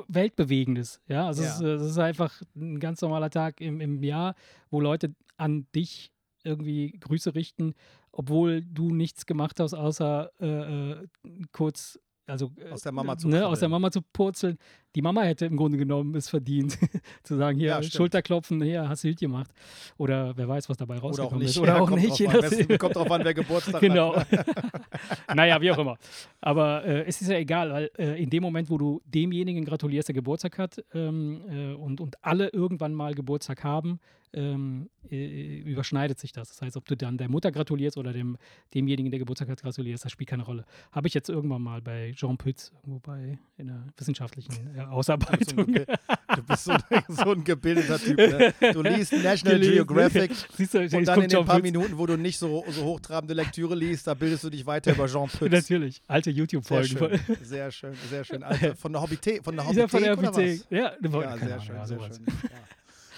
Weltbewegendes, 0.07 1.01
ja. 1.09 1.27
Also 1.27 1.43
ja. 1.43 1.49
Es, 1.49 1.55
ist, 1.57 1.63
es, 1.63 1.91
ist, 1.93 1.99
einfach 1.99 2.43
ein 2.55 2.79
ganz 2.79 3.01
normaler 3.01 3.31
Tag 3.31 3.61
im, 3.61 3.81
im 3.81 4.03
Jahr, 4.03 4.35
wo 4.71 4.81
Leute 4.81 5.15
an 5.37 5.67
dich 5.75 6.13
irgendwie 6.45 6.93
Grüße 7.01 7.35
richten, 7.35 7.75
obwohl 8.13 8.63
du 8.63 8.95
nichts 8.95 9.27
gemacht 9.27 9.61
hast, 9.61 9.75
außer 9.75 10.31
äh, 10.41 11.07
kurz 11.53 11.99
also 12.27 12.53
aus 12.71 12.83
der 12.83 12.93
Mama 12.93 13.19
zu 13.19 13.29
ne, 13.29 13.47
aus 13.47 13.61
der 13.61 13.69
Mama 13.69 13.91
zu 13.91 14.03
purzeln. 14.03 14.57
Die 14.95 15.03
Mama 15.03 15.23
hätte 15.23 15.47
im 15.47 15.57
Grunde 15.57 15.79
genommen 15.79 16.15
es 16.17 16.29
verdient, 16.29 16.79
zu 17.23 17.37
sagen, 17.37 17.59
hier, 17.59 17.69
ja, 17.69 17.83
Schulterklopfen, 17.83 18.61
hier, 18.63 18.89
hast 18.89 19.05
du 19.05 19.09
gut 19.09 19.21
gemacht. 19.21 19.51
Oder 19.99 20.37
wer 20.37 20.49
weiß, 20.49 20.69
was 20.69 20.77
dabei 20.77 20.99
rausgekommen 20.99 21.43
ist. 21.45 21.59
Oder 21.59 21.81
auch 21.81 21.91
nicht. 21.91 22.21
Oder 22.21 22.47
auch 22.47 22.51
nicht. 22.51 22.79
Kommt 22.79 22.97
drauf 22.97 23.11
an, 23.11 23.25
wer 23.25 23.35
Geburtstag 23.35 23.81
genau. 23.81 24.17
hat. 24.17 24.29
Genau. 24.29 24.43
naja, 25.35 25.61
wie 25.61 25.71
auch 25.71 25.79
immer. 25.79 25.97
Aber 26.41 26.85
äh, 26.85 27.05
es 27.05 27.21
ist 27.21 27.29
ja 27.29 27.39
egal, 27.39 27.71
weil 27.71 27.91
äh, 27.99 28.23
in 28.23 28.31
dem 28.31 28.43
Moment, 28.43 28.71
wo 28.71 28.79
du 28.79 29.01
demjenigen 29.05 29.65
gratulierst, 29.65 30.09
der 30.09 30.15
Geburtstag 30.15 30.59
hat 30.59 30.83
ähm, 30.95 31.43
äh, 31.49 31.75
und, 31.75 32.01
und 32.01 32.23
alle 32.25 32.49
irgendwann 32.49 32.95
mal 32.95 33.15
Geburtstag 33.15 33.65
haben, 33.65 34.01
ähm, 34.33 34.89
äh, 35.11 35.61
überschneidet 35.61 36.19
sich 36.19 36.33
das. 36.33 36.51
Das 36.51 36.63
heißt, 36.63 36.77
ob 36.77 36.87
du 36.87 36.97
dann 36.97 37.19
der 37.19 37.29
Mutter 37.29 37.51
gratulierst 37.51 37.97
oder 37.97 38.13
dem, 38.13 38.39
demjenigen, 38.75 39.11
der 39.11 39.19
Geburtstag 39.19 39.49
hat, 39.49 39.63
gratulierst, 39.63 40.05
das 40.05 40.13
spielt 40.13 40.31
keine 40.31 40.45
Rolle. 40.45 40.65
Habe 40.93 41.09
ich 41.09 41.15
jetzt 41.15 41.29
irgendwann 41.29 41.63
mal 41.63 41.83
bei 41.83 42.13
Jean 42.15 42.37
Pütz, 42.37 42.73
irgendwo 42.77 43.01
bei 43.01 43.39
in 43.57 43.71
einer 43.71 43.87
wissenschaftlichen 43.97 44.77
Ausarbeitung. 44.89 45.75
Du 45.75 46.43
bist 46.47 46.65
so, 46.65 46.73
ein, 46.73 47.05
so 47.09 47.33
ein 47.33 47.45
gebildeter 47.45 47.99
Typ. 47.99 48.17
Ne? 48.17 48.55
Du 48.73 48.83
liest 48.83 49.13
National 49.23 49.59
Gelesen. 49.59 49.75
Geographic 49.75 50.33
Siehst 50.57 50.75
du, 50.75 50.79
und 50.81 51.05
dann 51.07 51.23
in 51.23 51.29
den 51.29 51.45
paar 51.45 51.57
Pütz. 51.57 51.63
Minuten, 51.63 51.99
wo 51.99 52.07
du 52.07 52.17
nicht 52.17 52.39
so, 52.39 52.65
so 52.69 52.85
hochtrabende 52.85 53.35
Lektüre 53.35 53.75
liest, 53.75 54.07
da 54.07 54.15
bildest 54.15 54.45
du 54.45 54.51
dich 54.51 54.65
weiter 54.67 54.93
über 54.93 55.07
Jean 55.07 55.29
Pütz. 55.39 55.53
Natürlich, 55.53 56.03
alte 56.07 56.31
YouTube-Folgen. 56.31 56.89
Sehr 56.89 57.19
schön, 57.19 57.41
sehr 57.43 57.71
schön, 57.71 57.95
sehr 58.09 58.25
schön. 58.25 58.43
Alte, 58.43 58.75
von 58.77 58.93
der 58.93 59.03
Hobbythek, 59.03 59.45
von 59.45 59.57
der 59.57 59.67
Hobbythek, 59.67 59.83
ja, 59.83 59.89
von 59.89 60.03
der 60.03 60.31
Hobbythek. 60.33 60.65
Ja, 60.71 60.93
ja, 61.01 61.39
sehr 61.39 61.61
schön, 61.61 61.85
sehr 61.85 61.99
schön. 61.99 62.27
Ja. 62.43 62.51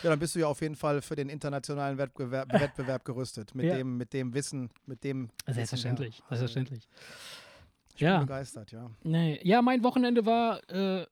Ja, 0.03 0.11
dann 0.11 0.19
bist 0.19 0.35
du 0.35 0.41
ja 0.41 0.49
auf 0.49 0.61
jeden 0.61 0.75
Fall 0.75 1.01
für 1.01 1.15
den 1.15 1.29
internationalen 1.29 1.97
Wettbewerb, 1.97 2.53
Wettbewerb 2.53 3.05
gerüstet. 3.05 3.55
Mit, 3.55 3.67
ja. 3.67 3.77
dem, 3.77 3.97
mit 3.97 4.13
dem 4.13 4.35
Wissen, 4.35 4.71
mit 4.87 5.05
dem. 5.05 5.31
Selbstverständlich, 5.47 6.15
Wissen, 6.15 6.25
ja. 6.31 6.37
selbstverständlich. 6.37 6.89
Ich 7.95 8.01
ja. 8.01 8.19
bin 8.19 8.27
begeistert, 8.27 8.73
ja. 8.73 8.91
Nee. 9.05 9.39
Ja, 9.45 9.63
mein 9.63 9.85
Wochenende 9.85 10.27
war. 10.27 10.61
Äh, 10.71 11.07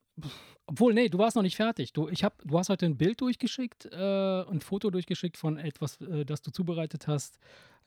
obwohl, 0.67 0.95
nee, 0.95 1.09
du 1.09 1.19
warst 1.19 1.37
noch 1.37 1.43
nicht 1.43 1.57
fertig. 1.57 1.93
Du, 1.93 2.09
ich 2.09 2.23
hab, 2.25 2.41
du 2.45 2.59
hast 2.59 2.69
heute 2.69 2.87
ein 2.87 2.97
Bild 2.97 3.21
durchgeschickt, 3.21 3.87
äh, 3.87 4.43
ein 4.43 4.61
Foto 4.61 4.91
durchgeschickt 4.91 5.37
von 5.37 5.59
etwas, 5.59 6.01
äh, 6.01 6.25
das 6.25 6.43
du 6.43 6.51
zubereitet 6.51 7.07
hast 7.07 7.39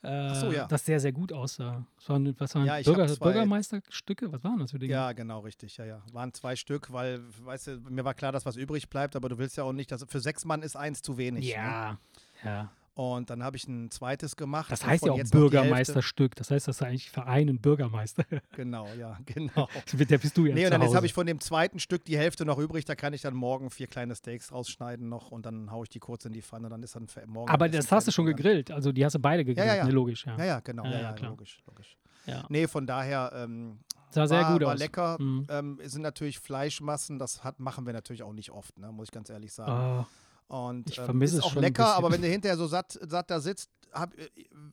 äh, 0.04 0.36
so, 0.36 0.52
ja. 0.52 0.68
das 0.68 0.86
sehr, 0.86 1.00
sehr 1.00 1.14
gut 1.14 1.32
aussah. 1.32 1.86
Das 1.96 2.10
waren, 2.10 2.36
was 2.38 2.54
waren 2.56 2.66
ja, 2.66 2.82
Bürger, 2.82 3.08
zwei, 3.08 3.24
Bürgermeisterstücke? 3.24 4.32
Was 4.34 4.44
waren 4.44 4.60
das 4.60 4.72
für 4.72 4.80
Dinge? 4.80 4.92
Ja, 4.92 5.14
genau, 5.14 5.40
richtig. 5.40 5.78
Ja, 5.78 5.86
ja. 5.86 6.04
Waren 6.12 6.34
zwei 6.34 6.58
Stück, 6.58 6.92
weil, 6.92 7.22
weißt 7.44 7.68
du, 7.68 7.80
mir 7.90 8.04
war 8.04 8.14
klar, 8.14 8.34
dass 8.34 8.46
was 8.46 8.58
übrig 8.58 8.90
bleibt, 8.90 9.16
aber 9.16 9.30
du 9.30 9.38
willst 9.38 9.56
ja 9.56 9.64
auch 9.64 9.72
nicht, 9.72 9.92
dass 9.92 10.06
für 10.08 10.20
sechs 10.20 10.44
Mann 10.44 10.62
ist 10.62 10.76
eins 10.76 11.02
zu 11.02 11.18
wenig. 11.18 11.48
Ja, 11.48 11.92
ne? 11.92 11.98
ja. 12.44 12.72
Und 12.96 13.32
dann 13.32 13.44
habe 13.44 13.58
ich 13.58 13.68
ein 13.68 13.90
zweites 13.90 14.36
gemacht. 14.36 14.72
Das 14.72 14.86
heißt 14.86 15.06
ja 15.06 15.14
auch 15.14 15.24
Bürgermeisterstück. 15.32 16.36
Das 16.36 16.52
heißt, 16.52 16.68
das 16.68 16.78
ist 16.78 16.84
eigentlich 16.84 17.10
für 17.10 17.26
einen 17.26 17.60
Bürgermeister. 17.60 18.24
Genau, 18.56 18.88
ja, 19.00 19.18
genau. 19.26 19.68
Der 19.94 20.18
bist 20.18 20.38
du 20.38 20.46
ja. 20.46 20.54
Nee, 20.54 20.66
und 20.66 20.72
dann 20.72 20.82
jetzt 20.82 20.96
habe 20.96 21.06
ich 21.06 21.14
von 21.14 21.26
dem 21.26 21.40
zweiten 21.40 21.80
Stück 21.80 22.06
die 22.06 22.18
Hälfte 22.18 22.46
noch 22.46 22.60
übrig. 22.60 22.86
Da 22.86 22.94
kann 22.94 23.14
ich 23.14 23.22
dann 23.22 23.34
morgen 23.34 23.72
vier 23.72 23.88
kleine 23.88 24.16
Steaks 24.16 24.52
rausschneiden 24.52 25.10
noch 25.10 25.32
und 25.32 25.46
dann 25.46 25.72
haue 25.72 25.86
ich 25.86 25.90
die 25.90 26.00
kurz 26.00 26.26
in 26.26 26.34
die 26.34 26.42
Pfanne. 26.42 26.70
Dann 26.70 26.84
ist 26.84 26.96
dann 26.96 27.08
morgen. 27.26 27.50
Aber 27.50 27.68
das 27.68 27.92
hast 27.92 28.08
du 28.08 28.12
schon 28.12 28.26
gegrillt. 28.26 28.70
Also 28.70 28.92
die 28.92 29.04
hast 29.04 29.14
du 29.14 29.20
beide 29.20 29.44
gegrillt, 29.44 29.68
ja, 29.68 29.74
ja, 29.74 29.80
ja. 29.80 29.86
Ne, 29.86 29.92
logisch, 29.92 30.26
ja. 30.26 30.38
Ja, 30.38 30.46
ja, 30.46 30.60
genau. 30.60 30.86
Ja, 30.86 31.02
ja, 31.02 31.16
logisch, 31.28 31.64
logisch. 31.66 31.98
Ja. 32.26 32.46
Nee, 32.50 32.68
von 32.68 32.86
daher. 32.86 33.32
Ähm, 33.36 33.80
sah 34.12 34.28
sehr 34.28 34.42
war, 34.42 34.54
gut 34.54 34.62
war 34.62 34.74
aus. 34.74 34.80
lecker. 34.80 35.18
Mhm. 35.20 35.48
Ähm, 35.50 35.80
sind 35.84 36.04
natürlich 36.04 36.40
Fleischmassen. 36.40 37.18
Das 37.18 37.44
hat, 37.44 37.60
machen 37.60 37.86
wir 37.86 37.94
natürlich 37.94 38.24
auch 38.24 38.34
nicht 38.34 38.52
oft, 38.52 38.78
ne? 38.78 38.92
muss 38.92 39.08
ich 39.08 39.12
ganz 39.12 39.30
ehrlich 39.30 39.52
sagen. 39.52 40.02
Oh. 40.02 40.23
Und 40.48 40.90
ich 40.90 40.98
ähm, 40.98 41.06
vermisse 41.06 41.38
ist 41.38 41.46
es 41.46 41.52
auch 41.52 41.56
lecker, 41.56 41.96
aber 41.96 42.12
wenn 42.12 42.22
du 42.22 42.28
hinterher 42.28 42.58
so 42.58 42.68
satt, 42.68 43.00
satt 43.02 43.30
da 43.30 43.40
sitzt, 43.40 43.70
äh, 43.94 44.08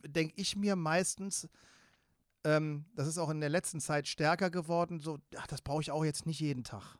denke 0.07 0.33
ich 0.37 0.55
mir 0.55 0.75
meistens, 0.75 1.47
ähm, 2.43 2.85
das 2.95 3.07
ist 3.07 3.17
auch 3.17 3.29
in 3.29 3.39
der 3.39 3.49
letzten 3.49 3.79
Zeit 3.79 4.07
stärker 4.07 4.49
geworden, 4.49 4.99
so, 4.99 5.19
ach, 5.37 5.47
das 5.47 5.61
brauche 5.61 5.81
ich 5.81 5.91
auch 5.91 6.05
jetzt 6.05 6.25
nicht 6.25 6.39
jeden 6.39 6.63
Tag. 6.63 6.97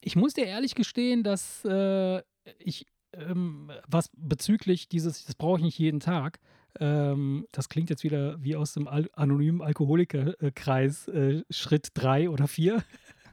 Ich 0.00 0.16
muss 0.16 0.34
dir 0.34 0.46
ehrlich 0.46 0.74
gestehen, 0.74 1.22
dass 1.22 1.64
äh, 1.64 2.22
ich, 2.58 2.86
ähm, 3.12 3.70
was 3.88 4.10
bezüglich 4.16 4.88
dieses, 4.88 5.24
das 5.24 5.34
brauche 5.34 5.58
ich 5.58 5.64
nicht 5.64 5.78
jeden 5.78 6.00
Tag, 6.00 6.40
ähm, 6.80 7.46
das 7.52 7.68
klingt 7.68 7.90
jetzt 7.90 8.04
wieder 8.04 8.42
wie 8.42 8.56
aus 8.56 8.74
dem 8.74 8.88
Al 8.88 9.08
anonymen 9.12 9.62
Alkoholikerkreis, 9.62 11.08
äh, 11.08 11.42
Schritt 11.50 11.88
3 11.94 12.30
oder 12.30 12.48
4. 12.48 12.82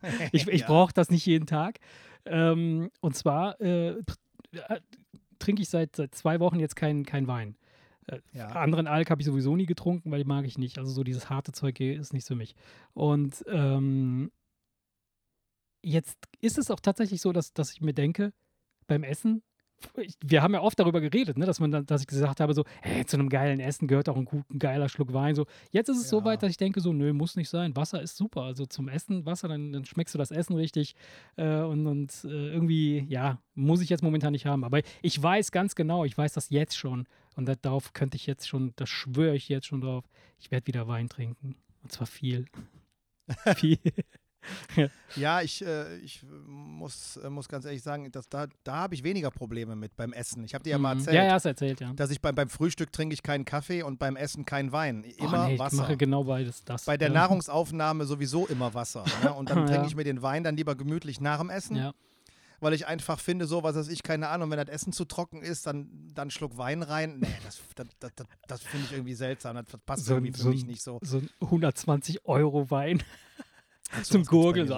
ich 0.31 0.47
ich 0.47 0.61
ja. 0.61 0.67
brauche 0.67 0.93
das 0.93 1.09
nicht 1.09 1.25
jeden 1.25 1.47
Tag. 1.47 1.79
Ähm, 2.25 2.91
und 2.99 3.15
zwar 3.15 3.59
äh, 3.61 3.95
äh, 4.53 4.79
trinke 5.39 5.61
ich 5.61 5.69
seit, 5.69 5.95
seit 5.95 6.15
zwei 6.15 6.39
Wochen 6.39 6.59
jetzt 6.59 6.75
keinen 6.75 7.05
kein 7.05 7.27
Wein. 7.27 7.55
Äh, 8.07 8.19
ja. 8.33 8.47
Anderen 8.49 8.87
Alk 8.87 9.09
habe 9.09 9.21
ich 9.21 9.25
sowieso 9.25 9.55
nie 9.55 9.65
getrunken, 9.65 10.11
weil 10.11 10.19
die 10.19 10.27
mag 10.27 10.45
ich 10.45 10.57
nicht. 10.57 10.77
Also 10.77 10.91
so 10.91 11.03
dieses 11.03 11.29
harte 11.29 11.51
Zeug 11.51 11.79
ist 11.79 12.13
nicht 12.13 12.27
für 12.27 12.35
mich. 12.35 12.55
Und 12.93 13.43
ähm, 13.47 14.31
jetzt 15.83 16.17
ist 16.39 16.57
es 16.57 16.71
auch 16.71 16.79
tatsächlich 16.79 17.21
so, 17.21 17.31
dass, 17.31 17.53
dass 17.53 17.71
ich 17.71 17.81
mir 17.81 17.93
denke, 17.93 18.33
beim 18.87 19.03
Essen 19.03 19.43
wir 20.21 20.41
haben 20.41 20.53
ja 20.53 20.61
oft 20.61 20.79
darüber 20.79 21.01
geredet, 21.01 21.37
ne, 21.37 21.45
dass 21.45 21.59
man 21.59 21.71
dann, 21.71 21.85
dass 21.85 22.01
ich 22.01 22.07
gesagt 22.07 22.39
habe, 22.39 22.53
so, 22.53 22.63
hey, 22.81 23.05
zu 23.05 23.17
einem 23.17 23.29
geilen 23.29 23.59
Essen 23.59 23.87
gehört 23.87 24.09
auch 24.09 24.17
ein, 24.17 24.25
gut, 24.25 24.49
ein 24.49 24.59
geiler 24.59 24.89
Schluck 24.89 25.13
Wein. 25.13 25.35
So, 25.35 25.45
jetzt 25.71 25.89
ist 25.89 25.97
es 25.97 26.05
ja. 26.05 26.09
so 26.09 26.23
weit, 26.23 26.43
dass 26.43 26.49
ich 26.49 26.57
denke, 26.57 26.81
so, 26.81 26.93
nö, 26.93 27.13
muss 27.13 27.35
nicht 27.35 27.49
sein. 27.49 27.75
Wasser 27.75 28.01
ist 28.01 28.17
super. 28.17 28.41
Also 28.41 28.65
zum 28.65 28.87
Essen, 28.87 29.25
Wasser, 29.25 29.47
dann, 29.47 29.73
dann 29.73 29.85
schmeckst 29.85 30.13
du 30.13 30.19
das 30.19 30.31
Essen 30.31 30.55
richtig. 30.55 30.95
Äh, 31.35 31.61
und 31.61 31.87
und 31.87 32.23
äh, 32.25 32.53
irgendwie, 32.53 33.05
ja, 33.09 33.39
muss 33.53 33.81
ich 33.81 33.89
jetzt 33.89 34.03
momentan 34.03 34.31
nicht 34.31 34.45
haben. 34.45 34.63
Aber 34.63 34.81
ich 35.01 35.21
weiß 35.21 35.51
ganz 35.51 35.75
genau, 35.75 36.05
ich 36.05 36.17
weiß 36.17 36.33
das 36.33 36.49
jetzt 36.49 36.77
schon. 36.77 37.07
Und 37.35 37.49
darauf 37.63 37.93
könnte 37.93 38.17
ich 38.17 38.27
jetzt 38.27 38.47
schon, 38.47 38.73
das 38.75 38.89
schwöre 38.89 39.35
ich 39.35 39.49
jetzt 39.49 39.67
schon 39.67 39.81
drauf, 39.81 40.03
ich 40.37 40.51
werde 40.51 40.67
wieder 40.67 40.87
Wein 40.87 41.09
trinken. 41.09 41.55
Und 41.83 41.91
zwar 41.91 42.07
viel. 42.07 42.45
viel. 43.55 43.77
Ja, 45.15 45.41
ich, 45.41 45.65
äh, 45.65 45.97
ich 45.97 46.23
muss, 46.47 47.17
äh, 47.17 47.29
muss 47.29 47.47
ganz 47.47 47.65
ehrlich 47.65 47.83
sagen, 47.83 48.11
dass 48.11 48.27
da, 48.27 48.47
da 48.63 48.75
habe 48.75 48.95
ich 48.95 49.03
weniger 49.03 49.31
Probleme 49.31 49.75
mit 49.75 49.95
beim 49.95 50.13
Essen. 50.13 50.43
Ich 50.43 50.53
habe 50.53 50.63
dir 50.63 50.71
ja 50.71 50.77
mal 50.77 50.95
mhm. 50.95 51.01
erzählt, 51.01 51.15
ja, 51.15 51.23
ja, 51.25 51.37
erzählt 51.37 51.79
ja. 51.79 51.93
dass 51.93 52.09
ich 52.09 52.21
beim, 52.21 52.35
beim 52.35 52.49
Frühstück 52.49 52.91
trinke 52.91 53.13
ich 53.13 53.23
keinen 53.23 53.45
Kaffee 53.45 53.83
und 53.83 53.99
beim 53.99 54.15
Essen 54.15 54.45
keinen 54.45 54.71
Wein. 54.71 55.03
Immer 55.03 55.45
oh, 55.45 55.47
nee, 55.47 55.59
Wasser. 55.59 55.75
Ich 55.75 55.81
mache 55.81 55.97
genau 55.97 56.23
beides. 56.23 56.63
Das, 56.63 56.85
Bei 56.85 56.97
der. 56.97 57.11
Nahrungsaufnahme 57.11 58.05
sowieso 58.05 58.47
immer 58.47 58.73
Wasser. 58.73 59.03
Ne? 59.23 59.33
Und 59.33 59.49
dann 59.49 59.65
trinke 59.67 59.87
ich 59.87 59.95
mir 59.95 60.03
den 60.03 60.21
Wein 60.21 60.43
dann 60.43 60.55
lieber 60.55 60.75
gemütlich 60.75 61.19
nach 61.21 61.39
dem 61.39 61.49
Essen. 61.49 61.93
Weil 62.61 62.73
ich 62.73 62.85
einfach 62.85 63.19
finde, 63.19 63.47
so, 63.47 63.63
was 63.63 63.75
weiß 63.75 63.87
ich, 63.87 64.03
keine 64.03 64.27
Ahnung, 64.29 64.51
wenn 64.51 64.57
das 64.57 64.69
Essen 64.69 64.93
zu 64.93 65.05
trocken 65.05 65.41
ist, 65.41 65.65
dann, 65.65 66.11
dann 66.13 66.29
Schluck 66.29 66.59
Wein 66.59 66.83
rein. 66.83 67.17
Nee, 67.19 67.27
das, 67.43 67.59
das, 67.73 67.87
das, 67.99 68.11
das, 68.15 68.27
das 68.47 68.61
finde 68.61 68.85
ich 68.85 68.91
irgendwie 68.91 69.15
seltsam. 69.15 69.55
Das 69.55 69.65
passt 69.83 70.05
so, 70.05 70.13
irgendwie 70.13 70.31
für 70.31 70.43
so, 70.43 70.49
mich 70.49 70.65
nicht 70.65 70.83
so. 70.83 70.99
So 71.01 71.17
ein 71.17 71.29
120 71.41 72.27
Wein. 73.91 74.03
zum 74.03 74.23
Gurgeln. 74.25 74.67
So, 74.67 74.75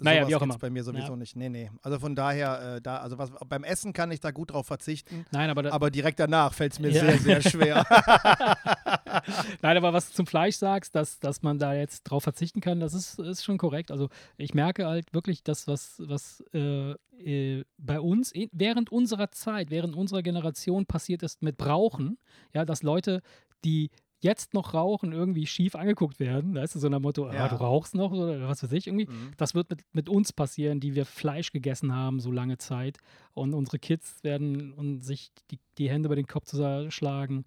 naja, 0.00 0.28
wie 0.28 0.34
auch 0.34 0.42
immer. 0.42 0.58
bei 0.58 0.70
mir 0.70 0.84
sowieso 0.84 1.12
ja. 1.12 1.16
nicht. 1.16 1.36
Nee, 1.36 1.48
nee. 1.48 1.70
Also 1.82 1.98
von 1.98 2.14
daher, 2.14 2.76
äh, 2.76 2.80
da, 2.80 2.98
also 2.98 3.18
was, 3.18 3.30
beim 3.48 3.64
Essen 3.64 3.92
kann 3.92 4.10
ich 4.10 4.20
da 4.20 4.30
gut 4.30 4.52
drauf 4.52 4.66
verzichten. 4.66 5.26
Nein, 5.30 5.50
aber, 5.50 5.72
aber 5.72 5.90
direkt 5.90 6.18
danach 6.20 6.52
fällt 6.52 6.72
es 6.72 6.78
mir 6.78 6.90
ja. 6.90 7.00
sehr, 7.00 7.18
sehr 7.18 7.40
schwer. 7.50 7.84
Nein, 9.62 9.76
aber 9.76 9.92
was 9.92 10.08
du 10.08 10.14
zum 10.14 10.26
Fleisch 10.26 10.56
sagst, 10.56 10.94
dass, 10.94 11.20
dass 11.20 11.42
man 11.42 11.58
da 11.58 11.74
jetzt 11.74 12.04
drauf 12.04 12.22
verzichten 12.22 12.60
kann, 12.60 12.80
das 12.80 12.94
ist, 12.94 13.18
ist 13.18 13.44
schon 13.44 13.58
korrekt. 13.58 13.90
Also 13.90 14.08
ich 14.36 14.54
merke 14.54 14.86
halt 14.86 15.12
wirklich, 15.14 15.42
dass 15.42 15.66
was, 15.66 16.02
was 16.04 16.42
äh, 16.52 16.94
äh, 17.18 17.64
bei 17.78 18.00
uns 18.00 18.32
während 18.52 18.90
unserer 18.90 19.30
Zeit, 19.30 19.70
während 19.70 19.96
unserer 19.96 20.22
Generation 20.22 20.86
passiert 20.86 21.22
ist 21.22 21.42
mit 21.42 21.56
Brauchen, 21.56 22.18
ja, 22.54 22.64
dass 22.64 22.82
Leute, 22.82 23.22
die 23.64 23.90
jetzt 24.22 24.54
noch 24.54 24.74
rauchen, 24.74 25.12
irgendwie 25.12 25.46
schief 25.46 25.74
angeguckt 25.74 26.20
werden. 26.20 26.54
Da 26.54 26.62
ist 26.62 26.72
so 26.72 26.88
ein 26.88 27.02
Motto, 27.02 27.30
ja. 27.30 27.44
ah, 27.44 27.48
du 27.48 27.56
rauchst 27.56 27.94
noch 27.94 28.12
oder 28.12 28.48
was 28.48 28.62
weiß 28.62 28.72
ich 28.72 28.86
irgendwie. 28.86 29.06
Mhm. 29.06 29.32
Das 29.36 29.54
wird 29.54 29.70
mit, 29.70 29.84
mit 29.92 30.08
uns 30.08 30.32
passieren, 30.32 30.80
die 30.80 30.94
wir 30.94 31.04
Fleisch 31.04 31.52
gegessen 31.52 31.94
haben 31.94 32.20
so 32.20 32.30
lange 32.30 32.58
Zeit. 32.58 32.98
Und 33.34 33.54
unsere 33.54 33.78
Kids 33.78 34.22
werden 34.22 34.72
und 34.72 35.00
sich 35.04 35.32
die, 35.50 35.58
die 35.78 35.90
Hände 35.90 36.06
über 36.06 36.16
den 36.16 36.26
Kopf 36.26 36.48
schlagen 36.90 37.44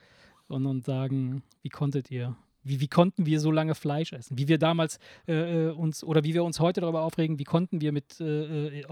und, 0.48 0.66
und 0.66 0.84
sagen, 0.84 1.44
wie 1.62 1.70
konntet 1.70 2.12
ihr? 2.12 2.36
Wie, 2.64 2.82
wie 2.82 2.88
konnten 2.88 3.28
wir 3.28 3.40
so 3.40 3.52
lange 3.52 3.76
Fleisch 3.76 4.12
essen? 4.12 4.38
Wie 4.38 4.48
wir 4.48 4.58
damals 4.58 4.98
äh, 5.28 5.68
äh 5.68 5.72
uns 5.72 6.04
oder 6.04 6.24
wie 6.24 6.34
wir 6.34 6.44
uns 6.44 6.60
heute 6.60 6.82
darüber 6.82 7.04
aufregen, 7.04 7.38
wie 7.38 7.44
konnten 7.44 7.80
wir 7.80 7.92
mit, 7.92 8.20
äh, 8.20 8.80
äh, 8.80 8.86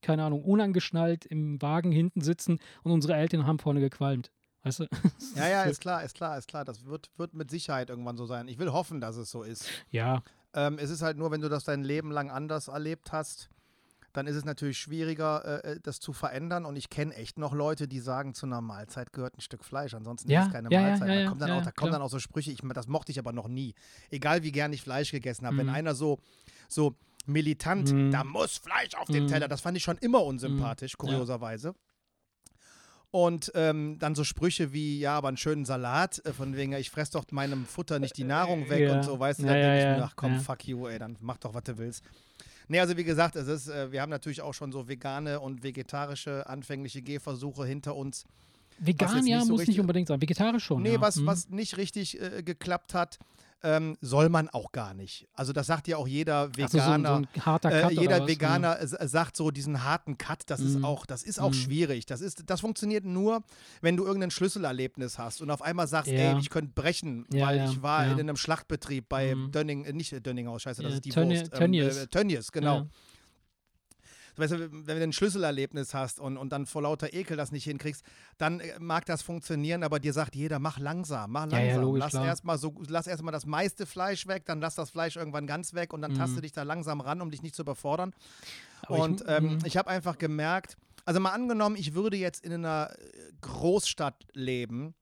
keine 0.00 0.22
Ahnung, 0.22 0.42
unangeschnallt 0.44 1.26
im 1.26 1.60
Wagen 1.60 1.90
hinten 1.90 2.20
sitzen 2.20 2.60
und 2.84 2.92
unsere 2.92 3.14
Eltern 3.14 3.44
haben 3.44 3.58
vorne 3.58 3.80
gequalmt. 3.80 4.30
Weißt 4.66 4.80
du? 4.80 4.86
Ja, 5.36 5.48
ja, 5.48 5.62
ist 5.64 5.80
klar, 5.80 6.02
ist 6.02 6.14
klar, 6.14 6.38
ist 6.38 6.48
klar. 6.48 6.64
Das 6.64 6.86
wird, 6.86 7.10
wird 7.16 7.34
mit 7.34 7.50
Sicherheit 7.50 7.90
irgendwann 7.90 8.16
so 8.16 8.26
sein. 8.26 8.48
Ich 8.48 8.58
will 8.58 8.72
hoffen, 8.72 9.00
dass 9.00 9.16
es 9.16 9.30
so 9.30 9.42
ist. 9.42 9.68
Ja. 9.90 10.22
Ähm, 10.54 10.78
es 10.78 10.90
ist 10.90 11.02
halt 11.02 11.18
nur, 11.18 11.30
wenn 11.30 11.40
du 11.40 11.48
das 11.48 11.64
dein 11.64 11.84
Leben 11.84 12.10
lang 12.10 12.30
anders 12.30 12.68
erlebt 12.68 13.12
hast, 13.12 13.50
dann 14.14 14.26
ist 14.26 14.36
es 14.36 14.46
natürlich 14.46 14.78
schwieriger, 14.78 15.64
äh, 15.64 15.72
äh 15.72 15.80
das 15.82 16.00
zu 16.00 16.12
verändern. 16.12 16.64
Und 16.64 16.76
ich 16.76 16.88
kenne 16.88 17.14
echt 17.14 17.38
noch 17.38 17.52
Leute, 17.52 17.86
die 17.86 18.00
sagen, 18.00 18.34
zu 18.34 18.46
einer 18.46 18.62
Mahlzeit 18.62 19.12
gehört 19.12 19.36
ein 19.36 19.42
Stück 19.42 19.64
Fleisch, 19.64 19.94
ansonsten 19.94 20.30
ja, 20.30 20.40
ist 20.40 20.46
es 20.46 20.52
keine 20.52 20.70
ja, 20.70 20.80
Mahlzeit. 20.80 21.08
Ja, 21.08 21.14
da 21.14 21.28
kommen, 21.28 21.40
dann, 21.40 21.50
auch, 21.50 21.62
da 21.62 21.70
kommen 21.70 21.92
dann 21.92 22.02
auch 22.02 22.10
so 22.10 22.18
Sprüche, 22.18 22.50
ich, 22.50 22.60
das 22.74 22.88
mochte 22.88 23.12
ich 23.12 23.18
aber 23.18 23.32
noch 23.32 23.48
nie. 23.48 23.74
Egal 24.10 24.42
wie 24.42 24.52
gern 24.52 24.72
ich 24.72 24.82
Fleisch 24.82 25.10
gegessen 25.10 25.46
habe. 25.46 25.54
Mhm. 25.54 25.58
Wenn 25.58 25.68
einer 25.68 25.94
so, 25.94 26.18
so 26.68 26.96
militant, 27.26 27.92
mhm. 27.92 28.10
da 28.10 28.24
muss 28.24 28.56
Fleisch 28.56 28.94
auf 28.94 29.08
den 29.08 29.24
mhm. 29.24 29.28
Teller, 29.28 29.48
das 29.48 29.60
fand 29.60 29.76
ich 29.76 29.82
schon 29.82 29.98
immer 29.98 30.24
unsympathisch, 30.24 30.96
kurioserweise. 30.96 31.74
Und 33.12 33.50
ähm, 33.54 33.98
dann 33.98 34.14
so 34.14 34.24
Sprüche 34.24 34.72
wie, 34.72 34.98
ja, 34.98 35.16
aber 35.16 35.28
einen 35.28 35.36
schönen 35.36 35.64
Salat, 35.64 36.20
äh, 36.26 36.32
von 36.32 36.54
wegen, 36.56 36.72
ich 36.74 36.90
fress 36.90 37.10
doch 37.10 37.24
meinem 37.30 37.64
Futter 37.64 37.98
nicht 37.98 38.16
die 38.18 38.24
Nahrung 38.24 38.68
weg 38.68 38.80
Ja. 38.88 38.96
und 38.96 39.04
so, 39.04 39.18
weißt 39.18 39.40
du, 39.40 39.44
dann 39.46 39.54
ja, 39.56 39.62
denke 39.62 39.78
ich 39.78 39.84
ja, 39.84 39.96
mir, 39.96 40.04
ach 40.04 40.12
komm, 40.16 40.40
fuck 40.40 40.66
you, 40.66 40.86
ey, 40.86 40.98
dann 40.98 41.16
mach 41.20 41.38
doch, 41.38 41.54
was 41.54 41.62
du 41.64 41.78
willst. 41.78 42.04
Nee, 42.68 42.80
also 42.80 42.96
wie 42.96 43.04
gesagt, 43.04 43.36
es 43.36 43.46
ist, 43.48 43.68
äh, 43.68 43.92
wir 43.92 44.02
haben 44.02 44.10
natürlich 44.10 44.42
auch 44.42 44.52
schon 44.52 44.72
so 44.72 44.88
vegane 44.88 45.40
und 45.40 45.62
vegetarische 45.62 46.46
anfängliche 46.48 47.00
Gehversuche 47.00 47.64
hinter 47.64 47.94
uns. 47.94 48.24
Vegan, 48.78 49.26
ja, 49.26 49.40
so 49.42 49.52
muss 49.52 49.66
nicht 49.66 49.80
unbedingt 49.80 50.08
sein. 50.08 50.20
Vegetarisch 50.20 50.64
schon. 50.64 50.82
Nee, 50.82 50.94
ja. 50.94 51.00
was, 51.00 51.16
Mhm. 51.16 51.26
was 51.26 51.48
nicht 51.48 51.76
richtig 51.78 52.20
äh, 52.20 52.42
geklappt 52.42 52.92
hat, 52.92 53.18
ähm, 53.66 53.98
soll 54.00 54.28
man 54.28 54.48
auch 54.48 54.70
gar 54.70 54.94
nicht. 54.94 55.26
Also 55.34 55.52
das 55.52 55.66
sagt 55.66 55.88
ja 55.88 55.96
auch 55.96 56.06
jeder 56.06 56.46
so, 56.56 56.66
so, 56.68 56.78
Veganer. 56.78 57.22
so 57.34 57.42
harter 57.44 57.70
Äh, 57.90 57.92
jeder? 57.92 58.26
Veganer 58.26 58.78
s- 58.80 58.96
sagt 59.10 59.34
so 59.36 59.50
diesen 59.50 59.82
harten 59.82 60.16
Cut, 60.18 60.44
das 60.46 60.60
ist 60.60 60.76
Mhm. 60.78 60.84
auch, 60.84 61.04
das 61.06 61.22
ist 61.24 61.40
auch 61.40 61.50
Mhm. 61.50 61.54
schwierig. 61.54 62.06
Das 62.06 62.20
ist, 62.20 62.44
das 62.46 62.60
funktioniert 62.60 63.04
nur, 63.04 63.42
wenn 63.80 63.96
du 63.96 64.04
irgendein 64.06 64.30
Schlüsselerlebnis 64.30 65.18
hast 65.18 65.40
und 65.42 65.50
auf 65.50 65.62
einmal 65.62 65.88
sagst, 65.88 66.10
Ja. 66.12 66.32
ey, 66.34 66.38
ich 66.38 66.50
könnte 66.50 66.72
brechen, 66.74 67.26
Ja, 67.32 67.46
weil 67.46 67.56
ja, 67.58 67.64
ich 67.70 67.82
war 67.82 68.06
in 68.06 68.20
einem 68.20 68.36
Schlachtbetrieb 68.36 69.08
bei 69.08 69.34
Mhm. 69.34 69.50
Dönning, 69.50 69.84
äh, 69.84 69.92
nicht 69.92 70.24
Dönninghaus, 70.24 70.62
scheiße, 70.62 70.82
das 70.82 70.94
ist 70.94 71.04
die 71.04 71.10
Tönnie- 71.10 71.40
Wurst. 71.40 71.52
Tönnies. 71.54 71.96
äh, 71.96 72.06
Tönnies, 72.06 72.52
genau. 72.52 72.86
Ja. 74.36 74.42
Weißt 74.42 74.52
du, 74.52 74.70
wenn 74.86 74.96
du 74.98 75.02
ein 75.02 75.12
Schlüsselerlebnis 75.12 75.94
hast 75.94 76.20
und, 76.20 76.36
und 76.36 76.50
dann 76.50 76.66
vor 76.66 76.82
lauter 76.82 77.12
Ekel 77.14 77.36
das 77.36 77.52
nicht 77.52 77.64
hinkriegst, 77.64 78.04
dann 78.38 78.60
äh, 78.60 78.78
mag 78.78 79.04
das 79.06 79.22
funktionieren, 79.22 79.82
aber 79.82 79.98
dir 80.00 80.12
sagt 80.12 80.34
jeder, 80.36 80.58
mach 80.58 80.78
langsam, 80.78 81.32
mach 81.32 81.50
Ja, 81.50 81.58
ja, 81.58 81.64
langsam. 81.76 81.82
logisch, 81.82 82.00
lass 82.12 82.14
erstmal 82.14 82.58
so, 82.58 82.74
lass 82.88 83.06
erstmal 83.06 83.32
das 83.32 83.46
meiste 83.46 83.86
Fleisch 83.86 84.26
weg, 84.26 84.44
dann 84.46 84.60
lass 84.60 84.74
das 84.74 84.90
Fleisch 84.90 85.16
irgendwann 85.16 85.46
ganz 85.46 85.74
weg 85.74 85.92
und 85.92 86.02
dann 86.02 86.12
Mhm. 86.12 86.16
taste 86.18 86.40
dich 86.40 86.52
da 86.52 86.62
langsam 86.62 87.00
ran, 87.00 87.20
um 87.20 87.30
dich 87.30 87.42
nicht 87.42 87.54
zu 87.54 87.62
überfordern. 87.62 88.12
Aber 88.82 88.96
ich- 88.96 89.02
und 89.02 89.24
ähm, 89.26 89.44
mhm. 89.54 89.58
ich 89.64 89.76
habe 89.76 89.88
einfach 89.90 90.18
gemerkt, 90.18 90.76
also 91.04 91.20
mal 91.20 91.30
angenommen, 91.32 91.76
ich 91.76 91.94
würde 91.94 92.16
jetzt 92.16 92.44
in 92.44 92.52
einer 92.52 92.90
äh, 92.98 93.32
Großstadt 93.40 94.26
leben, 94.32 94.94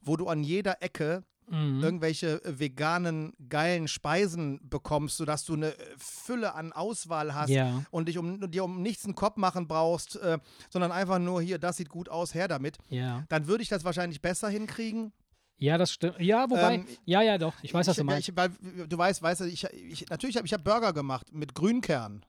wo 0.00 0.16
du 0.16 0.28
an 0.28 0.42
jeder 0.42 0.82
Ecke 0.82 1.22
Mhm. 1.50 1.82
irgendwelche 1.82 2.42
äh, 2.44 2.58
veganen, 2.60 3.32
geilen 3.48 3.88
Speisen 3.88 4.60
bekommst, 4.68 5.16
sodass 5.16 5.44
du 5.44 5.54
eine 5.54 5.76
äh, 5.76 5.84
Fülle 5.98 6.54
an 6.54 6.72
Auswahl 6.72 7.34
hast 7.34 7.50
Ja. 7.50 7.82
und 7.90 8.08
dich 8.08 8.18
um, 8.18 8.50
dir 8.50 8.64
um 8.64 8.80
nichts 8.82 9.04
einen 9.04 9.14
Kopf 9.16 9.36
machen 9.36 9.66
brauchst, 9.68 10.16
äh, 10.16 10.38
sondern 10.70 10.92
einfach 10.92 11.18
nur 11.18 11.42
hier, 11.42 11.58
das 11.58 11.76
sieht 11.76 11.88
gut 11.88 12.08
aus, 12.08 12.34
her 12.34 12.46
damit, 12.48 12.78
Ja. 12.88 13.24
dann 13.28 13.46
würde 13.48 13.62
ich 13.62 13.68
das 13.68 13.84
wahrscheinlich 13.84 14.22
besser 14.22 14.48
hinkriegen. 14.48 15.12
ja, 15.58 15.76
das 15.76 15.92
stimmt. 15.92 16.18
Ja, 16.20 16.48
wobei, 16.48 16.74
Ähm, 16.76 16.86
ja, 17.04 17.20
ja, 17.22 17.36
doch. 17.36 17.52
Ich 17.62 17.74
weiß, 17.74 17.86
was 17.86 17.96
ich, 17.96 18.00
du 18.00 18.04
meinst. 18.04 18.28
Ich, 18.28 18.36
weil, 18.36 18.50
du 18.88 18.96
weißt, 18.96 19.20
weißt 19.20 19.40
du, 19.42 19.44
ich, 19.46 19.64
ich, 19.64 20.08
natürlich 20.08 20.36
habe 20.36 20.46
ich 20.46 20.52
hab 20.54 20.64
Burger 20.64 20.92
gemacht 20.92 21.32
mit 21.32 21.54
Grünkern. 21.54 22.24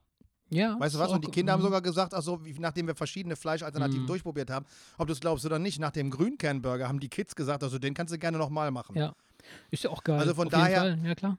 Ja, 0.52 0.80
Weißt 0.80 0.96
du 0.96 1.00
was? 1.00 1.12
Und 1.12 1.26
die 1.26 1.32
Kinder 1.32 1.54
haben 1.54 1.62
mhm. 1.62 1.66
sogar 1.66 1.82
gesagt, 1.82 2.14
also 2.14 2.40
nachdem 2.60 2.88
wir 2.88 2.96
verschiedene 2.96 3.36
Fleischalternativen 3.36 4.04
Mhm. 4.04 4.08
durchprobiert 4.08 4.50
haben, 4.50 4.66
ob 4.98 5.08
du 5.08 5.14
es 5.14 5.20
glaubst 5.20 5.46
oder 5.46 5.58
nicht, 5.60 5.80
nach 5.80 5.92
dem 5.92 6.12
Grünkernburger 6.12 6.88
haben 6.88 7.00
die 7.00 7.10
Kids 7.10 7.36
gesagt, 7.36 7.64
also 7.64 7.80
den 7.80 7.94
kannst 7.94 8.14
du 8.14 8.18
gerne 8.20 8.38
nochmal 8.38 8.70
machen. 8.72 8.96
Ja. 8.98 9.16
Ist 9.72 9.84
ja 9.84 9.90
auch 9.90 10.04
geil. 10.04 10.20
Also 10.20 10.34
von 10.36 10.48
Auf 10.48 10.52
daher-. 10.52 10.98
Ja, 11.04 11.16
klar. 11.16 11.38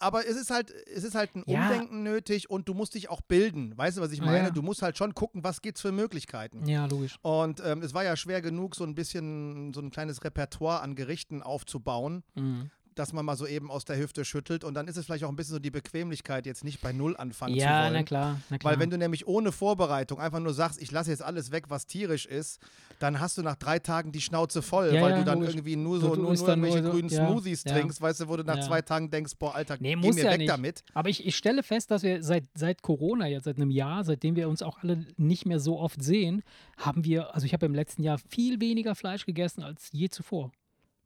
Aber 0.00 0.24
es 0.28 0.36
ist 0.36 0.50
halt, 0.50 0.72
es 0.94 1.02
ist 1.02 1.16
halt 1.16 1.34
ein 1.34 1.42
Ja. 1.48 1.60
Umdenken 1.62 2.04
nötig 2.04 2.48
und 2.48 2.68
du 2.68 2.74
musst 2.74 2.94
dich 2.94 3.10
auch 3.10 3.20
bilden. 3.20 3.76
Weißt 3.76 3.96
du, 3.96 4.00
was 4.00 4.12
ich 4.12 4.20
meine? 4.20 4.44
ja. 4.44 4.50
Du 4.50 4.62
musst 4.62 4.80
halt 4.80 4.96
schon 4.96 5.12
gucken, 5.12 5.42
was 5.42 5.60
gibt's 5.60 5.80
für 5.80 5.90
Möglichkeiten. 5.90 6.66
Ja, 6.68 6.86
logisch. 6.86 7.16
Und 7.22 7.60
ähm, 7.66 7.82
es 7.82 7.94
war 7.94 8.04
ja 8.04 8.14
schwer 8.16 8.40
genug, 8.40 8.76
so 8.76 8.84
ein 8.84 8.94
bisschen 8.94 9.74
so 9.74 9.80
ein 9.80 9.90
kleines 9.90 10.22
Repertoire 10.22 10.82
an 10.82 10.94
Gerichten 10.94 11.42
aufzubauen, 11.42 12.22
Mhm. 12.36 12.70
Dass 12.98 13.12
man 13.12 13.24
mal 13.24 13.36
so 13.36 13.46
eben 13.46 13.70
aus 13.70 13.84
der 13.84 13.96
Hüfte 13.98 14.24
schüttelt. 14.24 14.64
Und 14.64 14.74
dann 14.74 14.88
ist 14.88 14.96
es 14.96 15.06
vielleicht 15.06 15.24
auch 15.24 15.28
ein 15.28 15.36
bisschen 15.36 15.54
so 15.54 15.58
die 15.58 15.70
Bequemlichkeit, 15.70 16.46
jetzt 16.46 16.64
nicht 16.64 16.80
bei 16.80 16.92
Null 16.92 17.16
anfangen 17.16 17.54
zu 17.54 17.60
Ja, 17.60 17.84
wollen. 17.84 17.92
na 17.94 18.02
klar, 18.02 18.40
na 18.50 18.58
klar. 18.58 18.72
Weil 18.72 18.80
wenn 18.80 18.90
du 18.90 18.98
nämlich 18.98 19.26
ohne 19.26 19.52
Vorbereitung 19.52 20.20
einfach 20.20 20.40
nur 20.40 20.52
sagst, 20.54 20.80
ich 20.82 20.90
lasse 20.90 21.10
jetzt 21.10 21.22
alles 21.22 21.50
weg, 21.52 21.64
was 21.68 21.86
tierisch 21.86 22.26
ist, 22.26 22.60
dann 22.98 23.20
hast 23.20 23.38
du 23.38 23.42
nach 23.42 23.56
drei 23.56 23.78
Tagen 23.78 24.10
die 24.12 24.20
Schnauze 24.20 24.60
voll, 24.62 24.92
Ja, 24.92 25.02
weil 25.02 25.10
ja, 25.12 25.18
du 25.18 25.24
dann 25.24 25.42
irgendwie 25.42 25.76
nur 25.76 26.00
so 26.00 26.08
nur, 26.14 26.16
nur 26.16 26.32
irgendwelche 26.34 26.82
so- 26.82 26.90
grünen 26.90 27.08
ja, 27.08 27.26
Smoothies 27.28 27.64
ja. 27.64 27.72
trinkst, 27.72 28.00
weißt 28.00 28.20
du, 28.20 28.28
wo 28.28 28.36
du 28.36 28.42
nach 28.44 28.56
Ja. 28.56 28.62
zwei 28.62 28.82
Tagen 28.82 29.10
denkst, 29.10 29.32
boah, 29.38 29.54
Alter, 29.54 29.76
Nee, 29.80 29.90
geh 29.90 29.96
muss 29.96 30.16
mir 30.16 30.24
ja 30.24 30.30
weg 30.32 30.38
nicht. 30.38 30.50
damit. 30.50 30.82
Aber 30.94 31.08
ich, 31.08 31.24
ich 31.26 31.36
stelle 31.36 31.62
fest, 31.62 31.90
dass 31.90 32.02
wir 32.02 32.22
seit, 32.22 32.44
seit 32.54 32.82
Corona, 32.82 33.26
jetzt 33.26 33.44
seit 33.44 33.56
einem 33.56 33.70
Jahr, 33.70 34.04
seitdem 34.04 34.34
wir 34.36 34.48
uns 34.48 34.62
auch 34.62 34.78
alle 34.82 35.06
nicht 35.16 35.46
mehr 35.46 35.60
so 35.60 35.78
oft 35.78 36.02
sehen, 36.02 36.42
haben 36.76 37.04
wir, 37.04 37.34
also 37.34 37.46
ich 37.46 37.52
habe 37.52 37.66
im 37.66 37.74
letzten 37.74 38.02
Jahr 38.02 38.18
viel 38.28 38.60
weniger 38.60 38.94
Fleisch 38.94 39.24
gegessen 39.26 39.62
als 39.62 39.88
je 39.92 40.08
zuvor. 40.08 40.50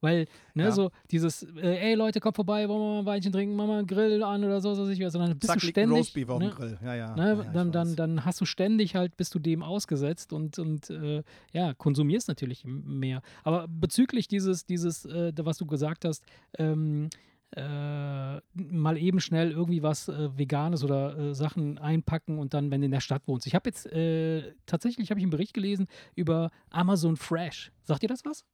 Weil, 0.02 0.26
ne, 0.54 0.64
Ja. 0.64 0.71
so 0.73 0.90
dieses, 1.11 1.44
äh, 1.57 1.90
ey 1.90 1.94
Leute, 1.94 2.20
kommt 2.20 2.37
vorbei, 2.37 2.68
wollen 2.68 2.81
wir 2.81 2.92
mal 2.94 2.98
ein 2.98 3.07
Weinchen 3.07 3.33
trinken, 3.33 3.57
machen 3.57 3.70
wir 3.70 3.76
einen 3.79 3.87
Grill 3.87 4.22
an 4.22 4.44
oder 4.44 4.61
so, 4.61 4.74
so 4.74 4.85
sicher, 4.85 5.11
sondern 5.11 5.38
bist 5.38 5.50
Zack, 5.50 5.61
du 5.61 5.66
ständig. 5.68 5.98
Roastbeef 5.98 6.29
auf 6.29 6.38
dem 6.40 6.48
ne, 6.48 6.55
Grill. 6.55 6.79
Ja, 6.85 6.94
ja. 6.94 7.16
Ne, 7.16 7.22
ja, 7.22 7.40
ich 7.40 7.46
dann, 7.53 7.72
dann, 7.72 7.88
weiß. 7.88 7.96
dann 7.96 8.24
hast 8.24 8.40
du 8.40 8.44
ständig 8.44 8.96
halt, 8.96 9.16
bist 9.16 9.35
du 9.35 9.38
dem 9.38 9.62
ausgesetzt 9.62 10.33
und, 10.33 10.59
und 10.59 10.90
äh, 10.90 11.22
ja, 11.53 11.72
konsumierst 11.72 12.29
natürlich 12.29 12.64
mehr. 12.66 13.22
Aber 13.44 13.66
bezüglich 13.68 14.29
dieses, 14.29 14.66
dieses 14.66 15.05
äh, 15.07 15.33
was 15.38 15.57
du 15.57 15.66
gesagt 15.66 16.05
hast, 16.05 16.24
ähm, 16.59 17.09
äh, 17.55 18.40
mal 18.55 18.96
eben 18.96 19.20
schnell 19.20 19.50
irgendwie 19.50 19.83
was 19.83 20.09
äh, 20.09 20.37
Veganes 20.37 20.83
oder 20.85 21.16
äh, 21.18 21.35
Sachen 21.35 21.79
einpacken 21.79 22.38
und 22.38 22.55
dann, 22.55 22.70
wenn 22.70 22.81
du 22.81 22.87
in 22.87 22.90
der 22.90 23.00
Stadt 23.00 23.22
wohnst. 23.26 23.46
Ich 23.46 23.55
habe 23.55 23.68
jetzt 23.68 23.87
äh, 23.92 24.55
tatsächlich 24.66 25.11
habe 25.11 25.20
ich 25.20 25.24
einen 25.24 25.31
Bericht 25.31 25.53
gelesen 25.55 25.87
über 26.14 26.50
Amazon 26.70 27.16
Fresh. 27.16 27.70
Sagt 27.85 28.03
ihr 28.03 28.09
das 28.09 28.24
was? 28.24 28.44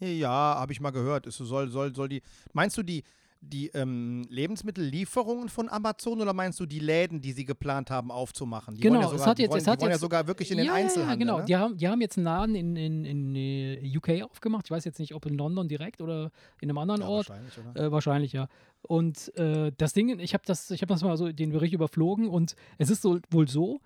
Ja, 0.00 0.56
habe 0.58 0.72
ich 0.72 0.80
mal 0.80 0.90
gehört. 0.90 1.26
Es 1.26 1.36
soll, 1.36 1.68
soll, 1.70 1.94
soll 1.94 2.08
die. 2.08 2.22
Meinst 2.52 2.76
du 2.76 2.82
die, 2.82 3.02
die 3.40 3.68
ähm, 3.74 4.24
Lebensmittellieferungen 4.30 5.48
von 5.50 5.68
Amazon 5.68 6.20
oder 6.20 6.32
meinst 6.32 6.58
du 6.60 6.66
die 6.66 6.78
Läden, 6.78 7.20
die 7.20 7.32
sie 7.32 7.44
geplant 7.44 7.90
haben 7.90 8.10
aufzumachen? 8.10 8.74
Die 8.74 8.80
Genau, 8.80 8.94
wollen 8.94 9.02
ja 9.02 9.06
es 9.06 9.12
sogar, 9.12 9.26
hat 9.28 9.38
die 9.38 9.42
jetzt- 9.42 9.50
wollen, 9.50 9.60
es 9.60 9.66
hat 9.66 9.78
die 9.78 9.82
wollen 9.82 9.92
ja 9.92 9.98
sogar 9.98 10.26
wirklich 10.26 10.50
in 10.50 10.56
den 10.56 10.66
ja, 10.66 10.72
Einzelhandel. 10.74 11.10
Ja, 11.10 11.14
genau. 11.34 11.38
Ne? 11.40 11.44
Die, 11.44 11.56
haben, 11.56 11.76
die 11.76 11.88
haben 11.88 12.00
jetzt 12.00 12.16
einen 12.16 12.24
Laden 12.24 12.54
in, 12.54 12.76
in, 12.76 13.04
in 13.04 13.36
äh, 13.36 13.96
UK 13.96 14.22
aufgemacht. 14.30 14.66
Ich 14.66 14.70
weiß 14.70 14.84
jetzt 14.84 14.98
nicht, 14.98 15.14
ob 15.14 15.26
in 15.26 15.34
London 15.36 15.68
direkt 15.68 16.00
oder 16.00 16.30
in 16.60 16.70
einem 16.70 16.78
anderen 16.78 17.02
Ja, 17.02 17.08
Ort. 17.08 17.28
wahrscheinlich, 17.28 17.58
oder? 17.58 17.84
Äh, 17.86 17.92
wahrscheinlich, 17.92 18.32
ja. 18.32 18.48
Und 18.82 19.36
äh, 19.36 19.72
das 19.76 19.92
Ding, 19.92 20.18
ich 20.18 20.32
habe 20.34 20.44
das, 20.46 20.70
ich 20.70 20.80
hab 20.82 20.88
das 20.88 21.02
mal 21.02 21.16
so 21.16 21.30
den 21.30 21.52
Bericht 21.52 21.74
überflogen 21.74 22.28
und 22.28 22.56
es 22.78 22.88
ist 22.90 23.02
so, 23.02 23.18
wohl 23.30 23.46
so, 23.48 23.80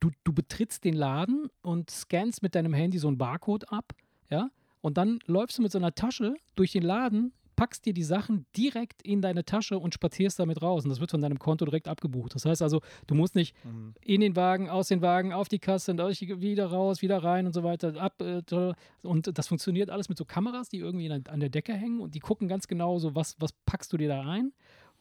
du, 0.00 0.10
du 0.24 0.32
betrittst 0.32 0.84
den 0.84 0.94
Laden 0.94 1.48
und 1.62 1.90
scannst 1.90 2.42
mit 2.42 2.54
deinem 2.54 2.74
Handy 2.74 2.98
so 2.98 3.08
einen 3.08 3.18
Barcode 3.18 3.70
ab, 3.72 3.92
ja, 4.30 4.50
und 4.82 4.98
dann 4.98 5.18
läufst 5.26 5.56
du 5.58 5.62
mit 5.62 5.72
so 5.72 5.78
einer 5.78 5.94
Tasche 5.94 6.34
durch 6.54 6.72
den 6.72 6.82
Laden, 6.82 7.32
packst 7.54 7.84
dir 7.86 7.92
die 7.92 8.02
Sachen 8.02 8.46
direkt 8.56 9.02
in 9.02 9.20
deine 9.20 9.44
Tasche 9.44 9.78
und 9.78 9.92
spazierst 9.94 10.38
damit 10.40 10.62
raus. 10.62 10.84
Und 10.84 10.90
das 10.90 11.00
wird 11.00 11.10
von 11.10 11.20
deinem 11.20 11.38
Konto 11.38 11.64
direkt 11.66 11.86
abgebucht. 11.86 12.34
Das 12.34 12.44
heißt 12.46 12.62
also, 12.62 12.80
du 13.06 13.14
musst 13.14 13.34
nicht 13.34 13.54
Mhm. 13.64 13.94
in 14.00 14.20
den 14.22 14.34
Wagen, 14.36 14.68
aus 14.70 14.88
den 14.88 15.02
Wagen, 15.02 15.32
auf 15.32 15.48
die 15.48 15.58
Kasse, 15.58 15.92
und 15.92 15.98
wieder 15.98 16.66
raus, 16.66 17.02
wieder 17.02 17.22
rein 17.22 17.46
und 17.46 17.52
so 17.52 17.62
weiter. 17.62 17.94
Ab, 18.00 18.20
äh, 18.22 18.42
und 19.02 19.38
das 19.38 19.48
funktioniert 19.48 19.90
alles 19.90 20.08
mit 20.08 20.16
so 20.18 20.24
Kameras, 20.24 20.70
die 20.70 20.78
irgendwie 20.78 21.10
an 21.10 21.40
der- 21.40 21.50
Decke 21.50 21.74
hängen 21.74 22.00
und 22.00 22.14
die 22.14 22.20
gucken 22.20 22.48
ganz 22.48 22.66
genau 22.66 22.98
so, 22.98 23.14
was, 23.14 23.36
was 23.38 23.52
packst 23.66 23.92
du 23.92 23.98
dir 23.98 24.08
da 24.08 24.22
ein. 24.22 24.52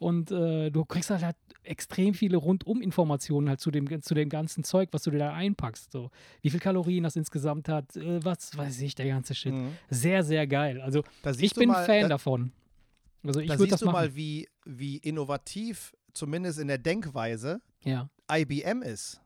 Und 0.02 0.32
äh, 0.32 0.72
du 0.72 0.84
kriegst 0.84 1.12
halt, 1.12 1.24
halt 1.24 1.36
extrem 1.62 2.16
viele 2.16 2.38
Rundum-Informationen 2.38 3.48
halt 3.50 3.60
zu 3.60 3.70
dem, 3.70 4.02
zu 4.02 4.16
dem 4.16 4.30
ganzen 4.30 4.64
Zeug, 4.64 4.90
was 4.94 5.04
du 5.04 5.12
dir 5.12 5.20
da 5.20 5.34
einpackst. 5.34 5.92
So, 5.92 6.10
wie 6.42 6.50
viel 6.50 6.60
Kalorien 6.60 7.04
das 7.04 7.16
insgesamt 7.16 7.70
hat, 7.70 7.96
äh, 7.98 8.26
was 8.26 8.58
weiß 8.58 8.82
ich, 8.82 8.96
der 8.96 9.06
ganze 9.06 9.36
Shit. 9.36 9.54
Mhm. 9.54 9.78
Sehr, 9.92 10.24
sehr 10.24 10.48
geil. 10.48 10.82
Also 10.82 11.04
ich 11.38 11.54
bin 11.54 11.70
mal, 11.70 11.86
Fan 11.86 12.02
da, 12.02 12.08
davon. 12.10 12.52
Also 13.24 13.42
ich 13.42 13.48
Da 13.48 13.60
siehst 13.60 13.74
das 13.74 13.82
du 13.82 13.86
machen. 13.86 13.94
mal, 13.94 14.16
wie, 14.16 14.50
wie 14.66 14.98
innovativ, 14.98 15.94
zumindest 16.14 16.58
in 16.58 16.68
der 16.68 16.80
Denkweise, 16.80 17.62
ja, 17.84 18.10
IBM 18.32 18.82
ist. 18.82 19.21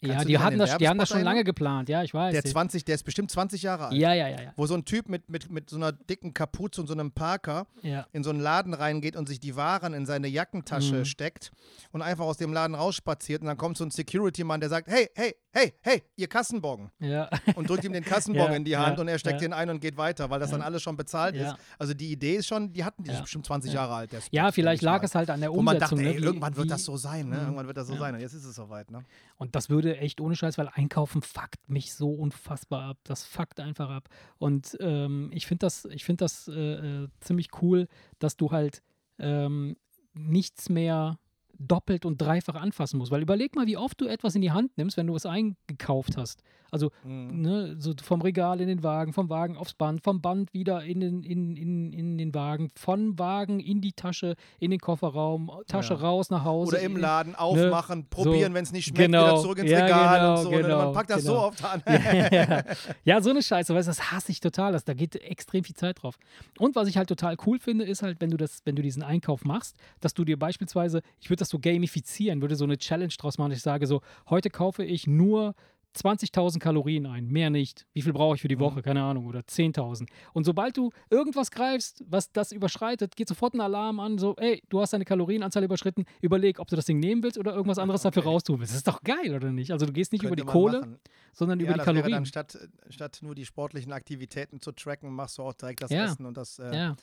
Kannst 0.00 0.18
ja 0.18 0.24
die, 0.24 0.38
hatten 0.38 0.58
das, 0.58 0.76
die 0.78 0.88
haben 0.88 0.98
das 0.98 1.08
schon 1.08 1.22
lange 1.22 1.44
geplant. 1.44 1.88
Ja, 1.88 2.02
ich 2.02 2.14
weiß. 2.14 2.32
Der 2.32 2.44
Ich- 2.44 2.50
20, 2.50 2.84
der 2.84 2.94
ist 2.94 3.02
bestimmt 3.04 3.30
20 3.30 3.62
Jahre 3.62 3.86
alt. 3.86 3.94
ja, 3.94 4.14
ja, 4.14 4.28
ja, 4.28 4.40
ja. 4.40 4.52
Wo 4.56 4.66
so 4.66 4.74
ein 4.74 4.84
Typ 4.84 5.08
mit, 5.08 5.28
mit, 5.28 5.50
mit 5.50 5.70
so 5.70 5.76
einer 5.76 5.92
dicken 5.92 6.34
Kapuze 6.34 6.80
und 6.80 6.86
so 6.86 6.94
einem 6.94 7.10
Parker 7.12 7.66
ja. 7.82 8.06
in 8.12 8.22
so 8.24 8.30
einen 8.30 8.40
Laden 8.40 8.74
reingeht 8.74 9.16
und 9.16 9.28
sich 9.28 9.40
die 9.40 9.56
Waren 9.56 9.94
in 9.94 10.06
seine 10.06 10.28
Jackentasche 10.28 10.96
Mhm. 10.96 11.04
steckt 11.04 11.50
und 11.92 12.02
einfach 12.02 12.24
aus 12.24 12.36
dem 12.36 12.52
Laden 12.52 12.74
rausspaziert 12.74 13.40
und 13.42 13.46
dann 13.48 13.56
kommt 13.56 13.76
so 13.76 13.84
ein 13.84 13.90
Security-Mann, 13.90 14.60
der 14.60 14.68
sagt, 14.68 14.88
hey, 14.88 15.08
hey, 15.14 15.34
hey, 15.52 15.72
hey, 15.82 16.02
ihr 16.16 16.28
Kassenbon 16.28 16.90
ja. 17.00 17.28
und 17.56 17.68
drückt 17.68 17.84
ihm 17.84 17.92
den 17.92 18.04
Kassenbon 18.04 18.52
in 18.52 18.64
die 18.64 18.76
Hand 18.76 18.98
und 18.98 19.08
er 19.08 19.18
steckt 19.18 19.40
den 19.40 19.52
ein 19.52 19.68
und 19.70 19.80
geht 19.80 19.96
weiter, 19.96 20.30
weil 20.30 20.38
das 20.40 20.50
dann 20.50 20.62
alles 20.62 20.82
schon 20.82 20.96
bezahlt 20.96 21.34
ist. 21.34 21.54
Also 21.78 21.94
die 21.94 22.12
Idee 22.12 22.36
ist 22.36 22.46
schon, 22.46 22.72
die 22.72 22.84
hatten 22.84 23.02
die 23.02 23.10
bestimmt 23.10 23.46
20 23.46 23.72
Ja. 23.72 23.80
Jahre 23.82 23.94
alt. 23.94 24.10
Ja, 24.30 24.52
vielleicht 24.52 24.82
lag 24.82 25.02
es 25.02 25.14
halt 25.14 25.30
an 25.30 25.40
der 25.40 25.50
Wo 25.52 25.60
man 25.62 25.76
Umsetzung. 25.76 25.98
dachte, 25.98 26.10
ey, 26.14 26.22
irgendwann 26.22 26.56
wird 26.56 26.70
das 26.70 26.84
so 26.84 26.96
sein, 26.96 27.28
ne? 27.28 27.36
Irgendwann 27.38 27.66
wird 27.66 27.76
das 27.76 27.88
so 27.88 27.96
sein 27.96 28.14
und 28.14 28.20
jetzt 28.20 28.34
ist 28.34 28.44
es 28.44 28.54
soweit, 28.54 28.90
ne? 28.90 29.02
Und 29.36 29.54
das 29.54 29.68
würde 29.70 29.87
echt 29.96 30.20
ohne 30.20 30.36
Scheiß, 30.36 30.58
weil 30.58 30.68
Einkaufen 30.68 31.22
fuckt 31.22 31.68
mich 31.68 31.94
so 31.94 32.10
unfassbar 32.10 32.82
ab. 32.82 32.98
Das 33.04 33.24
fuckt 33.24 33.60
einfach 33.60 33.90
ab. 33.90 34.08
Und 34.38 34.76
ähm, 34.80 35.30
ich 35.32 35.46
finde 35.46 35.66
das, 35.66 35.84
ich 35.86 36.04
find 36.04 36.20
das 36.20 36.48
äh, 36.48 37.04
äh, 37.04 37.08
ziemlich 37.20 37.48
cool, 37.62 37.88
dass 38.18 38.36
du 38.36 38.50
halt 38.50 38.82
ähm, 39.18 39.76
nichts 40.14 40.68
mehr 40.68 41.18
doppelt 41.58 42.04
und 42.04 42.20
dreifach 42.20 42.54
anfassen 42.54 42.98
musst. 42.98 43.10
Weil 43.10 43.22
überleg 43.22 43.56
mal, 43.56 43.66
wie 43.66 43.76
oft 43.76 44.00
du 44.00 44.06
etwas 44.06 44.34
in 44.34 44.42
die 44.42 44.52
Hand 44.52 44.76
nimmst, 44.78 44.96
wenn 44.96 45.06
du 45.06 45.14
was 45.14 45.26
eingekauft 45.26 46.16
hast. 46.16 46.42
Also 46.70 46.90
mhm. 47.04 47.40
ne, 47.40 47.76
so 47.78 47.94
vom 48.02 48.20
Regal 48.20 48.60
in 48.60 48.68
den 48.68 48.82
Wagen, 48.82 49.12
vom 49.12 49.30
Wagen 49.30 49.56
aufs 49.56 49.74
Band, 49.74 50.02
vom 50.02 50.20
Band 50.20 50.52
wieder 50.52 50.84
in 50.84 51.00
den, 51.00 51.22
in, 51.22 51.56
in, 51.56 51.92
in 51.92 52.18
den 52.18 52.34
Wagen, 52.34 52.70
von 52.74 53.18
Wagen 53.18 53.60
in 53.60 53.80
die 53.80 53.92
Tasche, 53.92 54.34
in 54.58 54.70
den 54.70 54.80
Kofferraum, 54.80 55.50
Tasche 55.66 55.94
ja. 55.94 56.00
raus 56.00 56.30
nach 56.30 56.44
Hause. 56.44 56.76
Oder 56.76 56.80
im 56.80 56.96
Laden 56.96 57.32
ne? 57.32 57.38
aufmachen, 57.38 58.00
ne? 58.00 58.06
probieren, 58.10 58.52
so, 58.52 58.54
wenn 58.54 58.64
es 58.64 58.72
nicht 58.72 58.86
schmeckt, 58.86 58.98
genau. 58.98 59.24
wieder 59.24 59.40
zurück 59.40 59.58
ins 59.58 59.70
ja, 59.70 59.84
Regal 59.84 60.18
genau, 60.18 60.30
und 60.32 60.42
so. 60.42 60.50
Ne? 60.50 60.62
Genau, 60.62 60.78
man 60.84 60.92
packt 60.92 61.10
das 61.10 61.22
genau. 61.22 61.34
so 61.34 61.40
oft 61.40 61.64
an. 61.64 61.82
ja, 61.86 62.62
ja, 63.04 63.20
so 63.22 63.30
eine 63.30 63.42
Scheiße, 63.42 63.74
weißt 63.74 63.88
du, 63.88 63.90
das 63.90 64.12
hasse 64.12 64.30
ich 64.30 64.40
total. 64.40 64.72
Das, 64.72 64.84
da 64.84 64.92
geht 64.94 65.16
extrem 65.16 65.64
viel 65.64 65.76
Zeit 65.76 66.02
drauf. 66.02 66.18
Und 66.58 66.76
was 66.76 66.88
ich 66.88 66.98
halt 66.98 67.08
total 67.08 67.36
cool 67.46 67.58
finde, 67.58 67.84
ist 67.84 68.02
halt, 68.02 68.20
wenn 68.20 68.30
du 68.30 68.36
das, 68.36 68.60
wenn 68.64 68.76
du 68.76 68.82
diesen 68.82 69.02
Einkauf 69.02 69.44
machst, 69.44 69.76
dass 70.00 70.12
du 70.12 70.24
dir 70.24 70.38
beispielsweise, 70.38 71.00
ich 71.20 71.30
würde 71.30 71.40
das 71.40 71.48
so 71.48 71.58
gamifizieren, 71.58 72.42
würde 72.42 72.56
so 72.56 72.64
eine 72.64 72.76
Challenge 72.76 73.12
draus 73.18 73.38
machen. 73.38 73.52
Ich 73.52 73.62
sage 73.62 73.86
so, 73.86 74.02
heute 74.28 74.50
kaufe 74.50 74.84
ich 74.84 75.06
nur 75.06 75.54
20.000 75.96 76.58
Kalorien 76.58 77.06
ein, 77.06 77.28
mehr 77.28 77.50
nicht. 77.50 77.86
Wie 77.92 78.02
viel 78.02 78.12
brauche 78.12 78.36
ich 78.36 78.42
für 78.42 78.48
die 78.48 78.58
Woche? 78.58 78.78
Mhm. 78.78 78.82
Keine 78.82 79.02
Ahnung. 79.02 79.26
Oder 79.26 79.40
10.000. 79.40 80.08
Und 80.32 80.44
sobald 80.44 80.76
du 80.76 80.90
irgendwas 81.10 81.50
greifst, 81.50 82.04
was 82.06 82.30
das 82.32 82.52
überschreitet, 82.52 83.16
geht 83.16 83.28
sofort 83.28 83.54
ein 83.54 83.60
Alarm 83.60 84.00
an, 84.00 84.18
so, 84.18 84.36
ey, 84.36 84.62
du 84.68 84.80
hast 84.80 84.92
deine 84.92 85.04
Kalorienanzahl 85.04 85.64
überschritten, 85.64 86.04
überleg, 86.20 86.60
ob 86.60 86.68
du 86.68 86.76
das 86.76 86.84
Ding 86.84 86.98
nehmen 86.98 87.22
willst 87.22 87.38
oder 87.38 87.52
irgendwas 87.52 87.78
anderes 87.78 88.04
okay. 88.04 88.14
dafür 88.14 88.30
raustun 88.30 88.60
willst. 88.60 88.72
Das 88.72 88.78
ist 88.78 88.88
doch 88.88 89.02
geil, 89.02 89.34
oder 89.34 89.50
nicht? 89.50 89.72
Also 89.72 89.86
du 89.86 89.92
gehst 89.92 90.12
nicht 90.12 90.22
Könnte 90.22 90.42
über 90.42 90.50
die 90.50 90.50
Kohle, 90.50 90.80
machen. 90.80 90.98
sondern 91.32 91.60
ja, 91.60 91.66
über 91.66 91.74
die 91.74 91.80
Kalorien. 91.80 92.12
dann 92.12 92.26
statt, 92.26 92.58
statt 92.90 93.18
nur 93.22 93.34
die 93.34 93.46
sportlichen 93.46 93.92
Aktivitäten 93.92 94.60
zu 94.60 94.72
tracken, 94.72 95.12
machst 95.12 95.38
du 95.38 95.42
auch 95.42 95.54
direkt 95.54 95.82
das 95.82 95.90
ja. 95.90 96.04
Essen 96.04 96.26
und 96.26 96.36
das... 96.36 96.58
Äh, 96.58 96.74
ja 96.74 96.96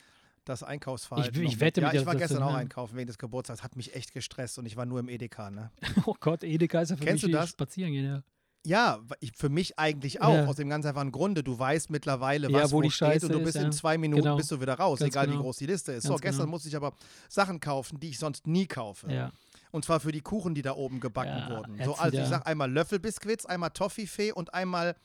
das 0.46 0.64
Einkaufsverhalten. 0.64 1.42
Ich, 1.44 1.54
ich 1.54 1.60
wette 1.60 1.82
mit 1.82 1.94
Ja, 1.94 2.00
ich 2.02 2.06
war 2.06 2.16
gestern 2.16 2.44
auch 2.44 2.54
einkaufen 2.54 2.96
wegen 2.96 3.08
des 3.08 3.18
Geburtstags. 3.18 3.64
Hat 3.64 3.76
mich 3.76 3.96
echt 3.96 4.14
gestresst 4.14 4.58
und 4.60 4.66
ich 4.66 4.78
war 4.78 4.86
nur 4.86 5.00
im 5.00 5.10
Edeka. 5.10 5.50
Ne? 5.50 5.72
oh 6.06 6.16
Gott, 6.20 6.44
Edeka 6.44 6.82
ist 6.82 6.92
ja 6.92 6.98
für 6.98 7.04
Kennst 7.04 7.24
mich 7.24 7.32
du 7.32 7.38
das? 7.38 7.50
spazieren 7.50 7.92
gehen. 7.92 8.06
Ja. 8.06 8.24
Ja, 8.66 9.00
für 9.36 9.50
mich 9.50 9.78
eigentlich 9.80 10.22
auch, 10.22 10.34
ja. 10.34 10.46
aus 10.46 10.56
dem 10.56 10.70
ganz 10.70 10.86
einfachen 10.86 11.12
Grunde. 11.12 11.44
Du 11.44 11.58
weißt 11.58 11.90
mittlerweile, 11.90 12.52
was 12.52 12.62
ja, 12.62 12.72
wo, 12.72 12.78
wo 12.78 12.82
die 12.82 12.92
steht 12.92 13.08
Scheiße 13.08 13.28
und 13.28 13.34
du 13.34 13.40
bist 13.40 13.56
ist, 13.56 13.64
in 13.64 13.72
zwei 13.72 13.98
Minuten 13.98 14.24
genau. 14.24 14.38
bist 14.38 14.52
du 14.52 14.60
wieder 14.60 14.74
raus, 14.74 15.00
ganz 15.00 15.14
egal 15.14 15.28
genau. 15.28 15.40
wie 15.40 15.44
groß 15.44 15.58
die 15.58 15.66
Liste 15.68 15.92
ist. 15.94 16.04
Ganz 16.04 16.16
so, 16.16 16.22
gestern 16.22 16.46
genau. 16.46 16.52
musste 16.52 16.70
ich 16.70 16.76
aber 16.76 16.94
Sachen 17.30 17.60
kaufen, 17.60 18.00
die 18.00 18.10
ich 18.10 18.20
sonst 18.20 18.48
nie 18.48 18.66
kaufe. 18.66 19.12
Ja. 19.12 19.32
Und 19.72 19.86
zwar 19.86 20.00
für 20.00 20.12
die 20.12 20.22
Kuchen, 20.22 20.56
die 20.56 20.62
da 20.62 20.74
oben 20.74 21.00
gebacken 21.00 21.54
wurden. 21.54 21.84
So, 21.84 21.96
also 21.96 22.18
ich 22.18 22.28
sag 22.28 22.48
einmal 22.48 22.72
Löffelbiskuits, 22.72 23.46
einmal 23.46 23.72
Toffifee 23.72 24.32
und 24.32 24.54
einmal 24.54 24.96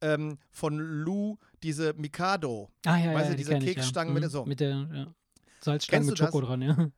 ähm, 0.00 0.38
von 0.50 0.78
Lou 0.78 1.36
diese 1.62 1.92
Mikado. 1.94 2.70
Ah 2.86 2.96
ja, 2.96 3.14
weißt 3.14 3.24
ja, 3.24 3.30
du, 3.30 3.36
diese 3.36 3.58
Keksstangen 3.58 4.14
ja. 4.14 4.20
mit 4.20 4.30
so. 4.30 4.46
Mit 4.46 4.60
der 4.60 4.88
ja. 4.92 5.06
Salzstangen 5.60 6.06
mit 6.06 6.18
Schoko 6.18 6.40
dran, 6.40 6.62
ja 6.62 6.90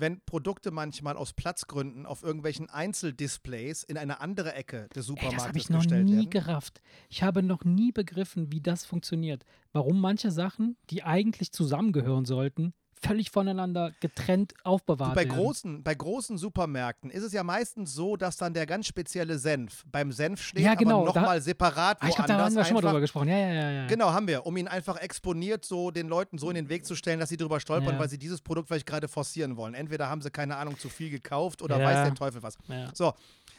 wenn 0.00 0.20
Produkte 0.20 0.70
manchmal 0.70 1.16
aus 1.16 1.32
Platzgründen 1.32 2.06
auf 2.06 2.22
irgendwelchen 2.22 2.68
Einzeldisplays 2.68 3.82
in 3.82 3.96
eine 3.96 4.20
andere 4.20 4.54
Ecke 4.54 4.88
des 4.94 5.06
Supermarktes 5.06 5.32
Ey, 5.32 5.36
das 5.36 5.48
habe 5.48 5.58
ich 5.58 5.70
noch 5.70 5.84
nie 5.84 6.16
werden. 6.16 6.30
gerafft. 6.30 6.80
Ich 7.08 7.22
habe 7.22 7.42
noch 7.42 7.64
nie 7.64 7.92
begriffen, 7.92 8.50
wie 8.52 8.60
das 8.60 8.84
funktioniert. 8.84 9.44
Warum 9.72 10.00
manche 10.00 10.30
Sachen, 10.30 10.76
die 10.90 11.02
eigentlich 11.02 11.52
zusammengehören 11.52 12.24
sollten, 12.24 12.74
völlig 13.02 13.30
voneinander 13.30 13.92
getrennt 14.00 14.54
aufbewahrt 14.64 15.14
bei 15.14 15.24
werden. 15.24 15.36
Großen, 15.36 15.82
bei 15.82 15.94
großen 15.94 16.38
Supermärkten 16.38 17.10
ist 17.10 17.22
es 17.22 17.32
ja 17.32 17.42
meistens 17.42 17.94
so, 17.94 18.16
dass 18.16 18.36
dann 18.36 18.54
der 18.54 18.66
ganz 18.66 18.86
spezielle 18.86 19.38
Senf 19.38 19.84
beim 19.90 20.12
Senf 20.12 20.42
steht, 20.42 20.62
ja, 20.62 20.74
genau, 20.74 21.02
aber 21.02 21.06
nochmal 21.06 21.40
separat 21.40 21.98
ah, 22.00 22.08
Ich 22.08 22.14
glaube, 22.14 22.28
da 22.28 22.44
haben 22.44 22.54
wir 22.54 22.64
schon 22.64 22.74
mal 22.74 22.80
drüber 22.82 23.00
gesprochen. 23.00 23.28
Ja, 23.28 23.38
ja, 23.38 23.52
ja, 23.52 23.70
ja. 23.70 23.86
Genau, 23.86 24.12
haben 24.12 24.28
wir, 24.28 24.46
um 24.46 24.56
ihn 24.56 24.68
einfach 24.68 24.96
exponiert 24.96 25.64
so 25.64 25.90
den 25.90 26.08
Leuten 26.08 26.38
so 26.38 26.50
in 26.50 26.54
den 26.54 26.68
Weg 26.68 26.84
zu 26.84 26.94
stellen, 26.94 27.20
dass 27.20 27.28
sie 27.28 27.36
drüber 27.36 27.60
stolpern, 27.60 27.94
ja. 27.94 27.98
weil 27.98 28.08
sie 28.08 28.18
dieses 28.18 28.40
Produkt 28.40 28.68
vielleicht 28.68 28.86
gerade 28.86 29.08
forcieren 29.08 29.56
wollen. 29.56 29.74
Entweder 29.74 30.08
haben 30.08 30.20
sie, 30.20 30.30
keine 30.30 30.56
Ahnung, 30.56 30.78
zu 30.78 30.88
viel 30.88 31.10
gekauft 31.10 31.62
oder 31.62 31.78
weiß 31.78 32.08
der 32.08 32.14
Teufel 32.14 32.42
was. 32.42 32.58
So, 32.94 33.14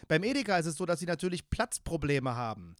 beim 0.08 0.24
Edeka 0.24 0.58
ist 0.58 0.66
es 0.66 0.76
so, 0.76 0.86
dass 0.86 1.00
sie 1.00 1.06
natürlich 1.06 1.50
Platzprobleme 1.50 2.36
haben. 2.36 2.76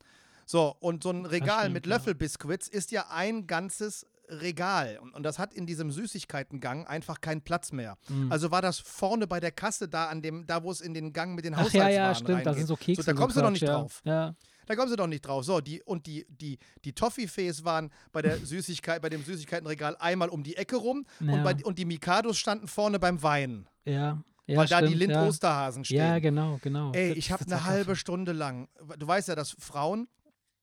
So, 0.46 0.76
und 0.82 1.04
so 1.04 1.12
ein 1.12 1.26
Regal 1.26 1.62
stimmt, 1.62 1.76
mit 1.76 1.86
Löffelbiskuits 1.86 2.68
ist 2.68 2.92
ja 2.92 3.06
ein 3.10 3.48
ganzes 3.48 4.06
Regal. 4.32 4.98
Und, 5.02 5.14
und 5.14 5.24
das 5.24 5.40
hat 5.40 5.54
in 5.54 5.66
diesem 5.66 5.92
Süßigkeitengang 5.92 6.88
einfach 6.88 7.20
keinen 7.22 7.42
Platz 7.42 7.72
mehr. 7.72 7.98
Mhm. 8.08 8.32
Also 8.32 8.50
war 8.50 8.62
das 8.62 8.80
vorne 8.80 9.28
bei 9.28 9.40
der 9.40 9.52
Kasse 9.52 9.90
da, 9.90 10.08
an 10.08 10.22
dem, 10.22 10.48
da 10.48 10.64
wo 10.64 10.72
es 10.72 10.82
in 10.82 10.94
den 10.94 11.12
Gang 11.12 11.36
mit 11.36 11.46
den 11.46 11.58
Haushaltswaren 11.58 11.92
ja, 11.94 12.08
ja, 12.08 12.16
stimmt, 12.16 12.30
reingeht. 12.30 12.46
da 12.46 12.54
sind 12.54 12.68
so 12.68 12.76
Kekse. 12.76 13.04
So, 13.04 13.12
da 13.12 13.18
kommst 13.18 13.36
du 13.36 13.42
noch 13.42 13.52
nicht 13.52 13.64
ja. 13.64 13.74
drauf. 13.74 14.02
Ja. 14.06 14.36
Da 14.68 14.76
kommst 14.76 14.94
du 14.94 14.96
doch 14.96 15.08
nicht 15.08 15.22
drauf. 15.22 15.44
So, 15.44 15.60
die, 15.60 15.84
und 15.84 16.06
die, 16.06 16.26
die, 16.30 16.58
die 16.86 16.94
Toffifees 16.94 17.66
waren 17.66 17.92
bei 18.14 18.22
der 18.22 18.38
Süßigkeit, 18.38 19.02
bei 19.02 19.10
dem 19.10 19.24
Süßigkeitenregal 19.24 19.98
einmal 20.00 20.30
um 20.30 20.44
die 20.44 20.56
Ecke 20.56 20.78
rum 20.78 21.06
ja. 21.20 21.34
und, 21.34 21.44
bei, 21.44 21.56
und 21.64 21.78
die 21.78 21.86
Mikados 21.86 22.38
standen 22.38 22.68
vorne 22.68 23.00
beim 23.00 23.22
Wein. 23.22 23.68
Ja. 23.86 24.24
Ja, 24.48 24.58
weil 24.58 24.68
stimmt, 24.68 24.82
da 24.82 24.88
die 24.88 24.94
Lind-Osterhasen 24.96 25.86
stehen. 25.86 25.98
Ja, 25.98 26.20
genau, 26.20 26.60
genau. 26.62 26.92
Ey, 26.94 27.14
ich 27.14 27.32
habe 27.32 27.46
eine 27.46 27.64
halbe 27.64 27.96
Stunde 27.96 28.32
lang, 28.32 28.68
du 28.98 29.08
weißt 29.08 29.28
ja, 29.28 29.36
dass 29.36 29.56
Frauen 29.60 30.08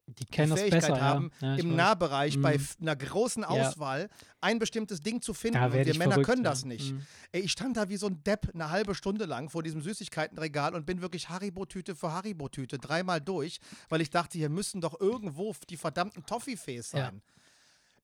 die 0.09 0.25
kennen 0.25 0.55
die 0.55 0.61
Fähigkeit 0.61 0.81
besser, 0.81 1.01
haben, 1.01 1.31
ja. 1.40 1.49
Ja, 1.49 1.57
im 1.57 1.71
weiß. 1.71 1.77
Nahbereich 1.77 2.37
mhm. 2.37 2.42
bei 2.42 2.59
einer 2.81 2.97
großen 2.97 3.44
Auswahl 3.44 4.03
ja. 4.03 4.27
ein 4.40 4.59
bestimmtes 4.59 5.01
Ding 5.01 5.21
zu 5.21 5.35
finden. 5.35 5.59
und 5.62 5.73
wir 5.73 5.85
Männer 5.99 6.12
verrückt, 6.12 6.29
können 6.29 6.44
das 6.44 6.64
nicht. 6.64 6.92
Mhm. 6.92 7.07
Ey, 7.33 7.42
ich 7.42 7.53
stand 7.53 7.77
da 7.77 7.88
wie 7.88 7.97
so 7.97 8.07
ein 8.07 8.23
Depp 8.25 8.51
eine 8.55 8.71
halbe 8.71 8.94
Stunde 8.94 9.25
lang 9.27 9.51
vor 9.51 9.62
diesem 9.62 9.83
Süßigkeitenregal 9.83 10.75
und 10.75 10.87
bin 10.87 11.01
wirklich 11.01 11.29
Haribo-Tüte 11.29 11.94
für 11.94 12.12
Haribo-Tüte 12.12 12.79
dreimal 12.79 13.21
durch, 13.21 13.59
weil 13.88 14.01
ich 14.01 14.11
dachte, 14.11 14.38
hier 14.38 14.49
müssen 14.49 14.81
doch 14.81 15.01
irgendwo 15.01 15.55
die 15.68 15.77
verdammten 15.77 16.25
Toffifees 16.25 16.90
sein. 16.90 17.21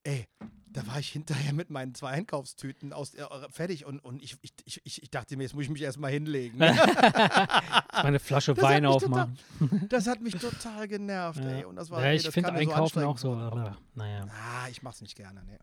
Ey, 0.05 0.27
da 0.69 0.87
war 0.87 0.99
ich 0.99 1.09
hinterher 1.09 1.53
mit 1.53 1.71
meinen 1.71 1.95
zwei 1.95 2.11
Einkaufstüten 2.11 2.93
aus, 2.93 3.14
äh, 3.14 3.25
fertig 3.51 3.87
und, 3.87 4.01
und 4.01 4.23
ich, 4.23 4.37
ich, 4.43 4.53
ich, 4.85 5.03
ich 5.03 5.11
dachte 5.11 5.37
mir, 5.37 5.45
jetzt 5.45 5.55
muss 5.55 5.64
ich 5.64 5.71
mich 5.71 5.83
erstmal 5.83 6.11
hinlegen. 6.11 6.61
eine 7.93 8.19
Flasche 8.19 8.55
das 8.55 8.62
Wein 8.62 8.85
aufmachen. 8.85 9.38
Total, 9.59 9.79
das 9.88 10.07
hat 10.07 10.21
mich 10.21 10.35
total 10.35 10.87
genervt, 10.88 11.43
ja. 11.43 11.51
ey. 11.51 11.64
Und 11.64 11.77
das 11.77 11.90
war, 11.90 12.01
ja, 12.03 12.09
ey, 12.09 12.17
ich 12.17 12.29
finde 12.29 12.53
Einkaufen 12.53 13.01
so 13.01 13.07
auch 13.07 13.19
so. 13.19 13.33
Aber, 13.35 13.79
naja. 13.95 14.27
Ah, 14.29 14.69
ich 14.69 14.83
mach's 14.83 15.01
nicht 15.01 15.17
gerne. 15.17 15.43
Nee, 15.45 15.59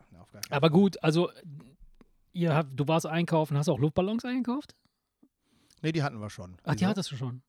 aber 0.50 0.70
gut, 0.70 1.02
also 1.04 1.30
ihr 2.32 2.54
habt, 2.54 2.70
du 2.72 2.88
warst 2.88 3.06
einkaufen, 3.06 3.56
hast 3.56 3.66
du 3.66 3.72
auch 3.72 3.78
Luftballons 3.78 4.24
eingekauft? 4.24 4.74
Nee, 5.82 5.92
die 5.92 6.02
hatten 6.02 6.20
wir 6.20 6.30
schon. 6.30 6.56
Ach, 6.64 6.74
die 6.74 6.86
hattest 6.86 7.10
du 7.12 7.16
schon. 7.16 7.42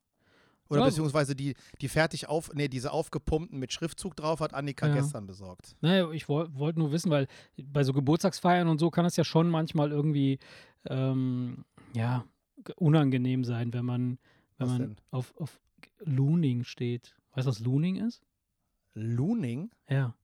Oder 0.70 0.82
ja. 0.82 0.86
beziehungsweise 0.88 1.36
die, 1.36 1.56
die 1.82 1.90
fertig 1.90 2.28
auf, 2.30 2.52
nee, 2.54 2.68
diese 2.68 2.92
aufgepumpten 2.92 3.60
mit 3.60 3.74
Schriftzug 3.74 4.16
drauf 4.16 4.40
hat 4.40 4.54
Annika 4.54 4.88
ja. 4.88 4.96
gestern 4.96 5.28
besorgt. 5.28 5.76
Naja, 5.82 6.10
ich 6.12 6.30
wollte 6.30 6.56
wollt 6.56 6.78
nur 6.78 6.92
wissen, 6.92 7.12
weil 7.12 7.28
bei 7.58 7.84
so 7.84 7.94
Geburtstagsfeiern 7.94 8.68
und 8.68 8.80
so 8.80 8.90
kann 8.90 9.06
es 9.06 9.16
ja 9.16 9.24
schon 9.24 9.50
manchmal 9.50 9.92
irgendwie, 9.92 10.40
ähm, 10.86 11.66
ja, 11.94 12.26
unangenehm 12.78 13.44
sein, 13.44 13.74
wenn 13.74 13.86
man, 13.86 14.18
wenn 14.58 14.68
was 14.68 14.80
man 14.80 14.96
auf, 15.12 15.34
auf 15.38 15.60
Looning 16.00 16.64
steht. 16.64 17.16
Weißt 17.34 17.46
du, 17.46 17.50
was 17.50 17.60
Looning 17.60 17.98
ist? 17.98 18.24
Looning? 18.94 19.72
Ja. 19.90 20.16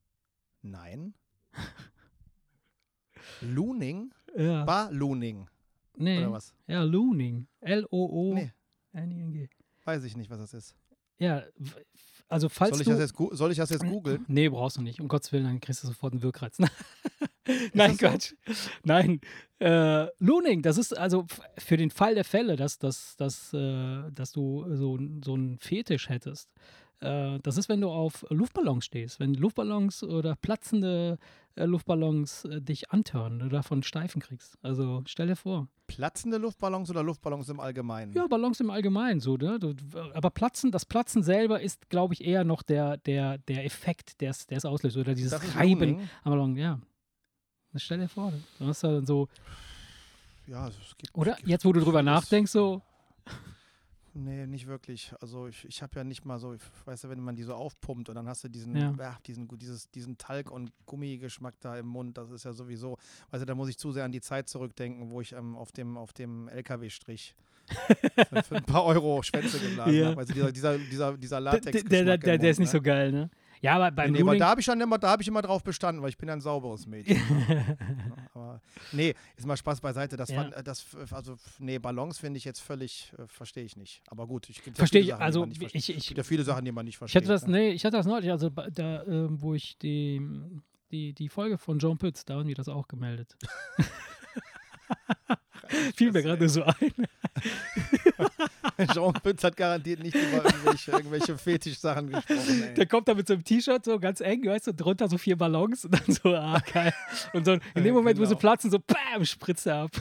Nein. 0.62 1.14
Looning? 3.42 4.14
Ja. 4.38 4.64
Ballooning. 4.64 5.48
Nee. 5.98 6.20
Oder 6.20 6.32
was? 6.32 6.54
Ja, 6.68 6.84
Looning. 6.84 7.48
L-O-O-N-I-N-G. 7.62 9.40
Nee. 9.40 9.50
Weiß 9.90 10.04
ich 10.04 10.16
nicht, 10.16 10.30
was 10.30 10.38
das 10.38 10.54
ist. 10.54 10.76
Ja, 11.18 11.42
also 12.28 12.48
falls 12.48 12.78
soll 12.78 12.82
ich 12.82 12.86
du... 12.86 12.92
Das 12.92 13.10
jetzt, 13.10 13.38
soll 13.38 13.52
ich 13.52 13.58
das 13.58 13.72
jetzt 13.72 13.84
googeln? 13.84 14.24
Nee, 14.28 14.50
brauchst 14.50 14.78
du 14.78 14.84
nicht. 14.84 15.02
Um 15.02 15.08
Gottes 15.08 15.32
Willen, 15.32 15.46
dann 15.46 15.60
kriegst 15.60 15.84
du 15.84 15.88
sofort 15.88 16.14
einen 16.14 16.22
Wirkreiz. 16.22 16.60
Nein, 17.74 17.98
Quatsch. 17.98 18.36
So? 18.46 18.70
Nein. 18.84 19.20
Äh, 19.58 20.06
Looning, 20.20 20.62
das 20.62 20.78
ist 20.78 20.96
also 20.96 21.26
für 21.58 21.76
den 21.76 21.90
Fall 21.90 22.14
der 22.14 22.24
Fälle, 22.24 22.56
dass, 22.56 22.78
dass, 22.78 23.16
dass, 23.16 23.52
äh, 23.52 24.12
dass 24.12 24.32
du 24.32 24.64
so, 24.76 25.00
so 25.26 25.34
einen 25.34 25.58
Fetisch 25.58 26.08
hättest. 26.08 26.52
Äh, 27.00 27.40
das 27.42 27.58
ist, 27.58 27.68
wenn 27.68 27.82
du 27.82 27.90
auf 27.90 28.24
Luftballons 28.30 28.86
stehst. 28.86 29.20
Wenn 29.20 29.34
Luftballons 29.34 30.04
oder 30.04 30.36
platzende 30.36 31.18
Luftballons 31.68 32.46
äh, 32.46 32.62
dich 32.62 32.92
antören, 32.92 33.40
du 33.40 33.50
davon 33.50 33.84
Steifen 33.84 34.22
kriegst. 34.22 34.58
Also 34.62 35.04
stell 35.06 35.28
dir 35.28 35.36
vor. 35.36 35.68
Platzende 35.88 36.38
Luftballons 36.38 36.90
oder 36.90 37.04
Luftballons 37.04 37.50
im 37.50 37.60
Allgemeinen? 37.60 38.14
Ja, 38.14 38.28
Ballons 38.28 38.60
im 38.60 38.70
Allgemeinen 38.70 39.20
so, 39.20 39.38
ne? 39.38 39.60
aber 40.14 40.30
Platzen, 40.30 40.72
das 40.72 40.86
Platzen 40.86 41.24
selber 41.24 41.62
ist, 41.62 41.90
glaube 41.90 42.14
ich, 42.14 42.24
eher 42.24 42.44
noch 42.44 42.62
der, 42.62 42.98
der, 42.98 43.38
der 43.40 43.66
Effekt, 43.66 44.22
der 44.22 44.36
es 44.48 44.66
auslöst. 44.66 44.98
Oder 44.98 45.16
dieses 45.16 45.56
Reiben 45.56 46.10
am 46.24 46.32
Ballon, 46.32 46.56
ja. 46.56 46.80
Das 47.72 47.84
stell 47.84 48.00
dir 48.00 48.08
vor, 48.08 48.34
du 48.60 48.66
hast 48.66 48.84
dann 48.84 49.06
so. 49.06 49.28
Ja, 50.48 50.68
es 50.68 50.98
gibt. 50.98 51.16
Oder? 51.16 51.38
Jetzt, 51.46 51.66
wo 51.66 51.74
du 51.74 51.82
drüber 51.82 52.02
nachdenkst, 52.02 52.52
so. 52.52 52.82
Nee, 54.14 54.48
nicht 54.48 54.68
wirklich. 54.68 55.14
Also 55.22 55.48
ich, 55.48 55.66
ich 55.66 55.82
habe 55.82 55.96
ja 55.96 56.04
nicht 56.04 56.26
mal 56.26 56.40
so, 56.40 56.54
ich 56.54 56.62
weiß 56.86 57.04
ja, 57.04 57.10
wenn 57.10 57.20
man 57.20 57.36
die 57.36 57.44
so 57.44 57.54
aufpumpt 57.54 58.10
und 58.10 58.16
dann 58.16 58.28
hast 58.28 58.44
du 58.44 58.50
diesen, 58.50 58.76
ja. 58.76 58.94
ja 58.98 59.18
diesen, 59.26 59.48
dieses, 59.58 59.90
diesen 59.92 60.18
Talg- 60.18 60.52
und 60.52 60.72
Gummigeschmack 60.86 61.56
da 61.60 61.78
im 61.78 61.88
Mund, 61.88 62.18
das 62.18 62.32
ist 62.32 62.46
ja 62.46 62.54
sowieso, 62.54 62.98
weißt 63.32 63.42
du, 63.42 63.46
da 63.46 63.56
muss 63.56 63.70
ich 63.70 63.78
zu 63.78 63.92
sehr 63.92 64.06
an 64.06 64.12
die 64.12 64.22
Zeit 64.22 64.50
zurückdenken, 64.50 65.10
wo 65.10 65.22
ich 65.22 65.34
ähm, 65.34 65.56
auf 65.56 65.72
dem, 65.72 65.98
auf 65.98 66.14
dem 66.14 66.48
LKW-Strich 66.48 67.36
für, 68.44 68.56
ein 68.56 68.64
paar 68.64 68.86
Euro 68.86 69.22
Schwänze 69.22 69.60
geblasen 69.60 69.94
ja. 70.00 70.08
habe. 70.08 70.20
Also 70.20 70.34
dieser, 70.34 70.52
dieser, 70.52 70.78
dieser, 70.78 71.18
dieser 71.18 71.40
Latex. 71.40 71.84
Der, 71.84 72.04
der, 72.04 72.18
der, 72.18 72.38
der 72.38 72.50
ist 72.50 72.60
nicht 72.60 72.72
so 72.72 72.82
geil, 72.82 73.12
ne? 73.12 73.30
Ja, 73.62 73.76
aber 73.76 73.92
beim 73.92 74.12
nee, 74.12 74.20
nee, 74.20 74.24
Looting, 74.24 74.40
da 74.40 74.50
habe 74.50 74.62
ich 74.62 74.66
schon 74.66 74.80
immer, 74.80 74.98
da 74.98 75.10
habe 75.10 75.22
ich 75.22 75.28
immer 75.28 75.42
drauf 75.42 75.64
bestanden, 75.64 76.02
weil 76.02 76.10
ich 76.10 76.18
bin 76.18 76.30
ein 76.30 76.40
sauberes 76.42 76.88
Mädchen. 76.88 77.18
Ja, 77.50 77.76
aber 78.34 78.62
nee, 78.94 79.14
ist 79.36 79.46
mal 79.46 79.58
Spaß 79.58 79.82
beiseite. 79.82 80.16
Das, 80.16 80.30
Ja. 80.30 80.44
fand, 80.44 80.54
äh, 80.54 80.64
das 80.64 80.86
also 81.12 81.36
nee, 81.60 81.78
Balance 81.80 82.20
finde 82.20 82.38
ich 82.38 82.46
jetzt 82.46 82.60
völlig, 82.60 83.12
äh, 83.18 83.28
verstehe 83.28 83.64
ich 83.66 83.76
nicht. 83.76 84.02
Aber 84.08 84.28
gut, 84.28 84.50
ich 84.50 84.58
ja 84.66 84.72
verstehe 84.74 85.02
viele 85.04 85.16
ich, 85.16 85.20
also 85.22 85.46
ich, 85.46 85.62
Es 85.76 85.90
ich, 85.90 86.08
gibt 86.08 86.18
ja 86.18 86.24
viele 86.24 86.44
Sachen, 86.44 86.64
die 86.64 86.72
man 86.72 86.86
nicht 86.86 86.94
ich 86.96 86.98
versteht. 87.00 87.24
hatte 87.24 87.28
das, 87.34 87.48
ne? 87.48 87.58
nee, 87.58 87.70
ich 87.72 87.84
hatte 87.84 87.98
das 87.98 88.06
neulich, 88.06 88.32
also 88.32 88.50
da, 88.50 89.04
ähm, 89.04 89.42
wo 89.42 89.54
ich 89.54 89.78
die, 89.78 90.22
die, 90.92 91.14
die 91.14 91.28
Folge 91.30 91.58
von 91.58 91.80
John 91.80 91.98
Pütz, 91.98 92.24
da 92.26 92.36
haben 92.36 92.48
wir 92.48 92.56
das 92.56 92.70
auch 92.70 92.88
gemeldet. 92.88 93.36
Fiel 95.96 96.12
mir 96.12 96.24
gerade 96.24 96.50
so 96.50 96.64
ein. 96.64 96.76
Jean 98.94 99.14
Pütz 99.14 99.44
hat 99.44 99.56
garantiert 99.58 100.02
nicht 100.02 100.16
über 100.16 100.44
irgendwelche, 100.46 100.92
irgendwelche 100.92 101.38
Fetischsachen 101.38 102.10
gesprochen. 102.10 102.64
Ey. 102.70 102.74
Der 102.74 102.86
kommt 102.88 103.08
da 103.08 103.14
mit 103.14 103.28
so 103.28 103.34
einem 103.34 103.44
T-Shirt, 103.44 103.84
so 103.86 104.00
ganz 104.00 104.22
eng, 104.22 104.46
weißt 104.46 104.68
du, 104.68 104.74
drunter 104.74 105.08
so 105.10 105.18
vier 105.18 105.38
Ballons 105.38 105.86
und 105.86 105.94
dann 105.94 106.16
so, 106.16 106.34
ah, 106.34 106.60
geil. 106.74 106.94
Und 107.34 107.46
so 107.46 107.58
in 107.76 107.84
dem 107.84 107.94
Moment, 107.94 108.18
wo 108.18 108.24
sie 108.24 108.30
Genau. 108.30 108.40
platzen, 108.40 108.72
so, 108.72 108.80
bam, 108.80 109.26
spritzt 109.26 109.68
er 109.68 109.84
ab. 109.84 109.92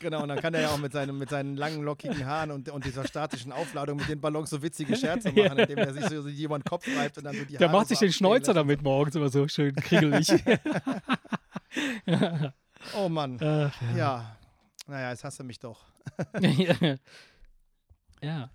Genau, 0.00 0.22
und 0.22 0.28
dann 0.28 0.40
kann 0.40 0.54
er 0.54 0.62
ja 0.62 0.68
auch 0.70 0.78
mit, 0.78 0.92
seinem, 0.92 1.18
mit 1.18 1.28
seinen 1.28 1.56
langen, 1.56 1.82
lockigen 1.82 2.24
Haaren 2.24 2.50
und, 2.50 2.68
und 2.70 2.84
dieser 2.84 3.06
statischen 3.06 3.52
Aufladung 3.52 3.98
mit 3.98 4.08
den 4.08 4.20
Ballons 4.20 4.48
so 4.50 4.62
witzige 4.62 4.96
Scherze 4.96 5.28
Ja. 5.36 5.44
machen, 5.44 5.58
indem 5.58 5.78
er 5.78 5.92
sich 5.92 6.04
so 6.06 6.26
jemand 6.26 6.64
Kopf 6.64 6.86
reibt 6.96 7.18
und 7.18 7.24
dann 7.24 7.36
so 7.36 7.44
die 7.44 7.58
Der 7.58 7.68
Haare 7.68 7.78
macht 7.78 7.88
sich 7.88 7.98
so 7.98 8.06
den 8.06 8.12
Schnäuzer 8.12 8.54
damit 8.54 8.82
morgens 8.82 9.14
immer 9.14 9.28
so 9.28 9.46
schön 9.46 9.74
kriegelig. 9.76 10.32
Oh 12.94 13.08
Mann. 13.08 13.38
Ach, 13.42 13.74
Ja. 13.96 14.36
Naja, 14.86 15.10
jetzt 15.10 15.24
hast 15.24 15.40
du 15.40 15.44
mich 15.44 15.58
doch. 15.58 15.84
ja. 16.40 16.74
ja. 18.22 18.50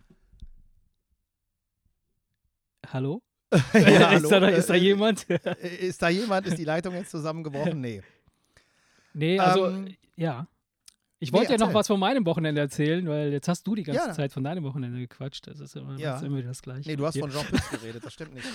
Hallo? 2.87 3.21
Ja, 3.73 4.13
ist, 4.13 4.31
da, 4.31 4.39
hallo? 4.41 4.47
ist 4.47 4.69
da 4.69 4.73
Äh, 4.75 4.77
jemand? 4.77 5.29
Äh, 5.29 5.67
Ist 5.87 6.01
da 6.01 6.07
jemand? 6.09 6.47
Ist 6.47 6.57
die 6.57 6.63
Leitung 6.63 6.93
jetzt 6.95 7.11
zusammengebrochen? 7.11 7.81
Nee. 7.81 8.01
nee, 9.13 9.37
also, 9.39 9.67
ähm, 9.67 9.93
ja. 10.15 10.47
Ich 11.19 11.31
nee, 11.31 11.37
wollte 11.37 11.51
ja 11.51 11.57
noch 11.57 11.73
was 11.73 11.87
von 11.87 11.99
meinem 11.99 12.25
Wochenende 12.25 12.61
erzählen, 12.61 13.05
weil 13.07 13.31
jetzt 13.33 13.47
hast 13.49 13.67
du 13.67 13.75
die 13.75 13.83
ganze 13.83 14.07
Ja. 14.07 14.13
Zeit 14.13 14.31
von 14.31 14.43
deinem 14.45 14.63
Wochenende 14.63 14.97
gequatscht. 14.99 15.47
Das 15.47 15.59
ist 15.59 15.75
immer, 15.75 15.97
Ja. 15.97 16.17
immer 16.21 16.41
das 16.41 16.61
Gleiche. 16.61 16.89
Nee, 16.89 16.95
du 16.95 17.05
hast 17.05 17.13
Hier. 17.13 17.23
von 17.23 17.31
Jean 17.31 17.45
Pütz 17.45 17.69
geredet, 17.69 18.03
das 18.05 18.13
stimmt 18.13 18.33
nicht. 18.33 18.47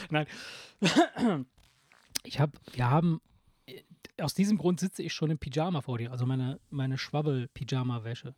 Ich 2.24 2.40
habe, 2.40 2.52
wir 2.72 2.90
haben, 2.90 3.20
äh, 3.20 3.35
aus 4.20 4.34
diesem 4.34 4.58
Grund 4.58 4.80
sitze 4.80 5.02
ich 5.02 5.12
schon 5.12 5.30
im 5.30 5.38
Pyjama 5.38 5.82
vor 5.82 5.98
dir, 5.98 6.10
also 6.10 6.26
meine, 6.26 6.58
meine 6.70 6.98
Schwabbel-Pyjama-Wäsche. 6.98 8.34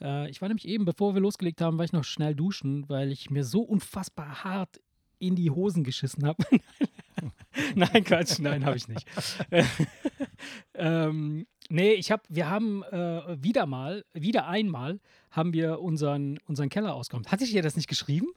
Äh, 0.00 0.30
ich 0.30 0.40
war 0.40 0.48
nämlich 0.48 0.66
eben, 0.66 0.84
bevor 0.84 1.14
wir 1.14 1.20
losgelegt 1.20 1.60
haben, 1.60 1.78
war 1.78 1.84
ich 1.84 1.92
noch 1.92 2.04
schnell 2.04 2.34
duschen, 2.34 2.88
weil 2.88 3.12
ich 3.12 3.30
mir 3.30 3.44
so 3.44 3.60
unfassbar 3.60 4.44
hart 4.44 4.80
in 5.18 5.34
die 5.34 5.50
Hosen 5.50 5.84
geschissen 5.84 6.24
habe. 6.26 6.42
nein, 7.74 8.04
Quatsch, 8.04 8.38
nein, 8.38 8.64
habe 8.64 8.76
ich 8.76 8.88
nicht. 8.88 9.06
ähm, 10.74 11.46
nee, 11.68 11.92
ich 11.92 12.10
habe, 12.10 12.22
wir 12.28 12.48
haben 12.48 12.82
äh, 12.84 13.42
wieder 13.42 13.66
mal, 13.66 14.04
wieder 14.14 14.46
einmal, 14.46 15.00
haben 15.30 15.52
wir 15.52 15.80
unseren, 15.80 16.38
unseren 16.46 16.68
Keller 16.68 16.94
ausgeräumt. 16.94 17.30
Hatte 17.30 17.44
ich 17.44 17.50
dir 17.50 17.62
das 17.62 17.76
nicht 17.76 17.88
geschrieben? 17.88 18.28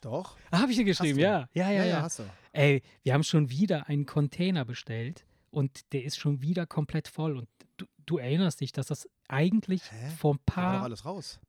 Doch. 0.00 0.36
Ah, 0.50 0.60
habe 0.62 0.72
ich 0.72 0.78
dir 0.78 0.84
geschrieben, 0.84 1.20
ja. 1.20 1.48
Ja, 1.54 1.70
ja, 1.70 1.84
ja. 1.84 2.02
hast 2.02 2.18
du. 2.18 2.24
Ey, 2.52 2.82
wir 3.04 3.14
haben 3.14 3.22
schon 3.22 3.50
wieder 3.50 3.88
einen 3.88 4.04
Container 4.04 4.64
bestellt 4.64 5.24
und 5.52 5.92
der 5.92 6.04
ist 6.04 6.18
schon 6.18 6.42
wieder 6.42 6.66
komplett 6.66 7.08
voll. 7.08 7.36
Und 7.36 7.48
du, 7.76 7.86
du 8.06 8.18
erinnerst 8.18 8.60
dich, 8.60 8.72
dass 8.72 8.86
das 8.86 9.08
eigentlich 9.28 9.82
Hä? 9.90 10.10
vor 10.16 10.34
ein 10.34 10.40
paar, 10.44 10.90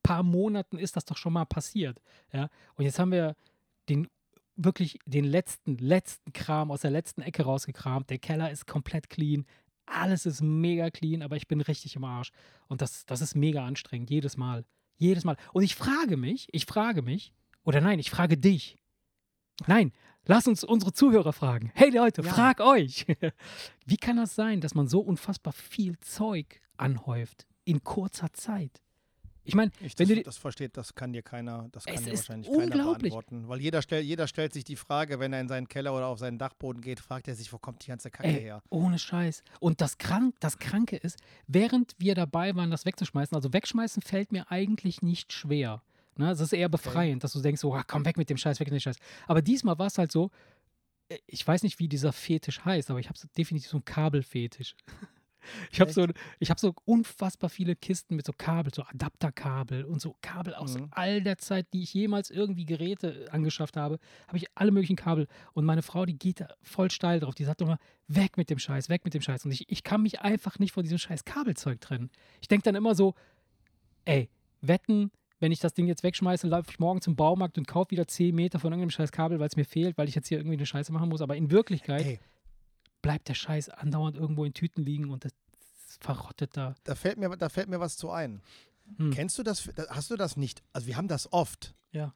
paar 0.03 0.23
Monaten 0.23 0.77
ist 0.77 0.95
das 0.95 1.05
doch 1.05 1.17
schon 1.17 1.33
mal 1.33 1.45
passiert. 1.45 2.01
Ja? 2.31 2.49
Und 2.75 2.85
jetzt 2.85 2.99
haben 2.99 3.11
wir 3.11 3.35
den 3.89 4.07
wirklich 4.55 4.99
den 5.05 5.25
letzten, 5.25 5.77
letzten 5.77 6.31
Kram 6.33 6.69
aus 6.69 6.81
der 6.81 6.91
letzten 6.91 7.21
Ecke 7.21 7.43
rausgekramt. 7.43 8.09
Der 8.09 8.19
Keller 8.19 8.51
ist 8.51 8.67
komplett 8.67 9.09
clean. 9.09 9.45
Alles 9.85 10.25
ist 10.25 10.41
mega 10.41 10.89
clean, 10.91 11.21
aber 11.21 11.37
ich 11.37 11.47
bin 11.47 11.61
richtig 11.61 11.95
im 11.95 12.03
Arsch. 12.03 12.31
Und 12.67 12.81
das, 12.81 13.05
das 13.05 13.21
ist 13.21 13.35
mega 13.35 13.65
anstrengend, 13.65 14.09
jedes 14.09 14.37
Mal. 14.37 14.65
Jedes 14.97 15.23
Mal. 15.23 15.37
Und 15.53 15.63
ich 15.63 15.75
frage 15.75 16.17
mich, 16.17 16.47
ich 16.51 16.65
frage 16.65 17.01
mich, 17.01 17.33
oder 17.63 17.81
nein, 17.81 17.99
ich 17.99 18.11
frage 18.11 18.37
dich. 18.37 18.77
Nein, 19.67 19.91
lass 20.25 20.47
uns 20.47 20.63
unsere 20.63 20.93
Zuhörer 20.93 21.33
fragen. 21.33 21.71
Hey 21.75 21.89
Leute, 21.89 22.21
Ja. 22.21 22.33
frag 22.33 22.59
euch. 22.59 23.05
Wie 23.85 23.97
kann 23.97 24.17
das 24.17 24.35
sein, 24.35 24.61
dass 24.61 24.75
man 24.75 24.87
so 24.87 24.99
unfassbar 24.99 25.53
viel 25.53 25.97
Zeug 25.99 26.59
anhäuft 26.77 27.45
in 27.65 27.83
kurzer 27.83 28.31
Zeit? 28.33 28.81
Ich 29.45 29.55
meine, 29.55 29.71
wenn 29.81 29.89
das, 29.89 30.07
du 30.07 30.23
das 30.23 30.37
versteht, 30.37 30.77
das 30.77 30.95
kann 30.95 31.11
dir 31.11 31.21
keiner, 31.21 31.67
das 31.73 31.85
Es 31.85 31.93
kann 31.93 32.03
dir 32.05 32.13
ist 32.13 32.19
wahrscheinlich 32.29 32.49
keiner 32.49 32.77
beantworten. 32.77 33.49
Weil 33.49 33.59
jeder, 33.59 33.81
stell, 33.81 34.01
jeder 34.01 34.27
stellt 34.27 34.53
sich 34.53 34.63
die 34.63 34.77
Frage, 34.77 35.19
wenn 35.19 35.33
er 35.33 35.41
in 35.41 35.49
seinen 35.49 35.67
Keller 35.67 35.93
oder 35.93 36.07
auf 36.07 36.17
seinen 36.19 36.37
Dachboden 36.37 36.81
geht, 36.81 37.01
fragt 37.01 37.27
er 37.27 37.35
sich, 37.35 37.51
wo 37.51 37.57
kommt 37.57 37.83
die 37.83 37.89
ganze 37.89 38.09
Kacke 38.09 38.29
Ey, 38.29 38.39
her? 38.41 38.63
ohne 38.69 38.97
Scheiß. 38.97 39.43
Und 39.59 39.81
das, 39.81 39.97
Krank, 39.97 40.35
das 40.39 40.59
Kranke 40.59 40.95
ist, 40.95 41.19
während 41.47 41.93
wir 41.97 42.15
dabei 42.15 42.55
waren, 42.55 42.71
das 42.71 42.85
wegzuschmeißen, 42.85 43.35
also 43.35 43.51
wegschmeißen 43.51 44.01
fällt 44.01 44.31
mir 44.31 44.49
eigentlich 44.49 45.01
nicht 45.01 45.33
schwer. 45.33 45.81
Ne? 46.19 46.31
Es 46.31 46.39
ist 46.39 46.53
eher 46.53 46.69
befreiend, 46.69 47.23
dass 47.23 47.33
du 47.33 47.41
denkst, 47.41 47.61
so, 47.61 47.73
ah, 47.73 47.83
komm 47.85 48.05
weg 48.05 48.17
mit 48.17 48.29
dem 48.29 48.37
Scheiß, 48.37 48.59
weg 48.59 48.67
mit 48.67 48.73
dem 48.73 48.79
Scheiß. 48.81 48.97
Aber 49.27 49.41
diesmal 49.41 49.77
war 49.79 49.87
es 49.87 49.97
halt 49.97 50.11
so, 50.11 50.29
äh, 51.09 51.17
ich 51.27 51.45
weiß 51.47 51.63
nicht, 51.63 51.79
wie 51.79 51.87
dieser 51.87 52.11
Fetisch 52.13 52.63
heißt, 52.63 52.89
aber 52.89 52.99
ich 52.99 53.09
habe 53.09 53.19
definitiv 53.37 53.69
so 53.69 53.77
einen 53.77 53.85
Kabelfetisch. 53.85 54.75
Ich 55.73 55.81
habe 55.81 55.91
so, 55.91 56.07
ich 56.39 56.49
hab 56.49 56.57
so 56.57 56.73
unfassbar 56.85 57.49
viele 57.49 57.75
Kisten 57.75 58.15
mit 58.15 58.25
so 58.25 58.31
Kabel, 58.31 58.73
so 58.73 58.83
Adapterkabel 58.83 59.83
und 59.83 59.99
so 59.99 60.15
Kabel 60.21 60.55
aus 60.55 60.75
Mhm. 60.77 60.87
all 60.91 61.21
der 61.21 61.37
Zeit, 61.37 61.67
die 61.73 61.83
ich 61.83 61.93
jemals 61.93 62.29
irgendwie 62.31 62.63
Geräte 62.63 63.27
angeschafft 63.29 63.75
habe, 63.75 63.99
habe 64.29 64.37
ich 64.37 64.45
alle 64.55 64.71
möglichen 64.71 64.95
Kabel. 64.95 65.27
Und 65.51 65.65
meine 65.65 65.81
Frau, 65.81 66.05
die 66.05 66.17
geht 66.17 66.39
da 66.39 66.47
voll 66.61 66.89
steil 66.91 67.19
drauf. 67.19 67.35
Die 67.35 67.43
sagt 67.43 67.59
immer, 67.59 67.77
weg 68.07 68.37
mit 68.37 68.49
dem 68.49 68.57
Scheiß, 68.57 68.87
weg 68.87 69.03
mit 69.03 69.13
dem 69.15 69.21
Scheiß. 69.21 69.43
Und 69.43 69.51
ich, 69.51 69.69
ich 69.69 69.83
kann 69.83 70.01
mich 70.01 70.21
einfach 70.21 70.59
nicht 70.59 70.71
von 70.71 70.83
diesem 70.83 70.97
scheiß 70.97 71.25
Kabelzeug 71.25 71.81
trennen. 71.81 72.09
Ich 72.39 72.47
denke 72.47 72.63
dann 72.63 72.75
immer 72.75 72.95
so, 72.95 73.13
ey, 74.05 74.29
wetten, 74.61 75.11
wenn 75.43 75.51
ich 75.51 75.59
das 75.59 75.73
Ding 75.73 75.87
jetzt 75.87 76.03
wegschmeiße, 76.03 76.47
laufe 76.47 76.71
ich 76.71 76.79
morgen 76.79 77.01
zum 77.01 77.17
Baumarkt 77.17 77.57
und 77.57 77.67
kaufe 77.67 77.91
wieder 77.91 78.07
10 78.07 78.33
Meter 78.33 78.59
von 78.59 78.71
irgendeinem 78.71 78.91
scheiß 78.91 79.11
Kabel, 79.11 79.39
weil 79.39 79.47
es 79.47 79.57
mir 79.57 79.65
fehlt, 79.65 79.97
weil 79.97 80.07
ich 80.07 80.15
jetzt 80.15 80.29
hier 80.29 80.37
irgendwie 80.37 80.55
eine 80.55 80.65
Scheiße 80.65 80.93
machen 80.93 81.09
muss. 81.09 81.19
Aber 81.21 81.35
in 81.35 81.51
Wirklichkeit 81.51 82.05
Ey, 82.05 82.19
bleibt 83.01 83.27
der 83.27 83.33
Scheiß 83.33 83.67
andauernd 83.67 84.15
irgendwo 84.15 84.45
in 84.45 84.53
Tüten 84.53 84.81
liegen 84.83 85.09
und 85.09 85.25
das 85.25 85.33
verrottet 85.99 86.55
da. 86.55 86.75
da 86.85 86.95
fällt, 86.95 87.17
mir, 87.17 87.29
da 87.35 87.49
fällt 87.49 87.67
mir 87.67 87.79
was 87.81 87.97
zu 87.97 88.09
ein. 88.09 88.41
Hm. 88.97 89.11
Kennst 89.11 89.37
du 89.37 89.43
das? 89.43 89.69
da- 89.75 89.87
Hast 89.89 90.09
du 90.11 90.15
das 90.15 90.37
nicht? 90.37 90.63
Also 90.71 90.87
wir 90.87 90.95
haben 90.95 91.07
das 91.09 91.31
oft, 91.33 91.75
Ja. 91.91 92.13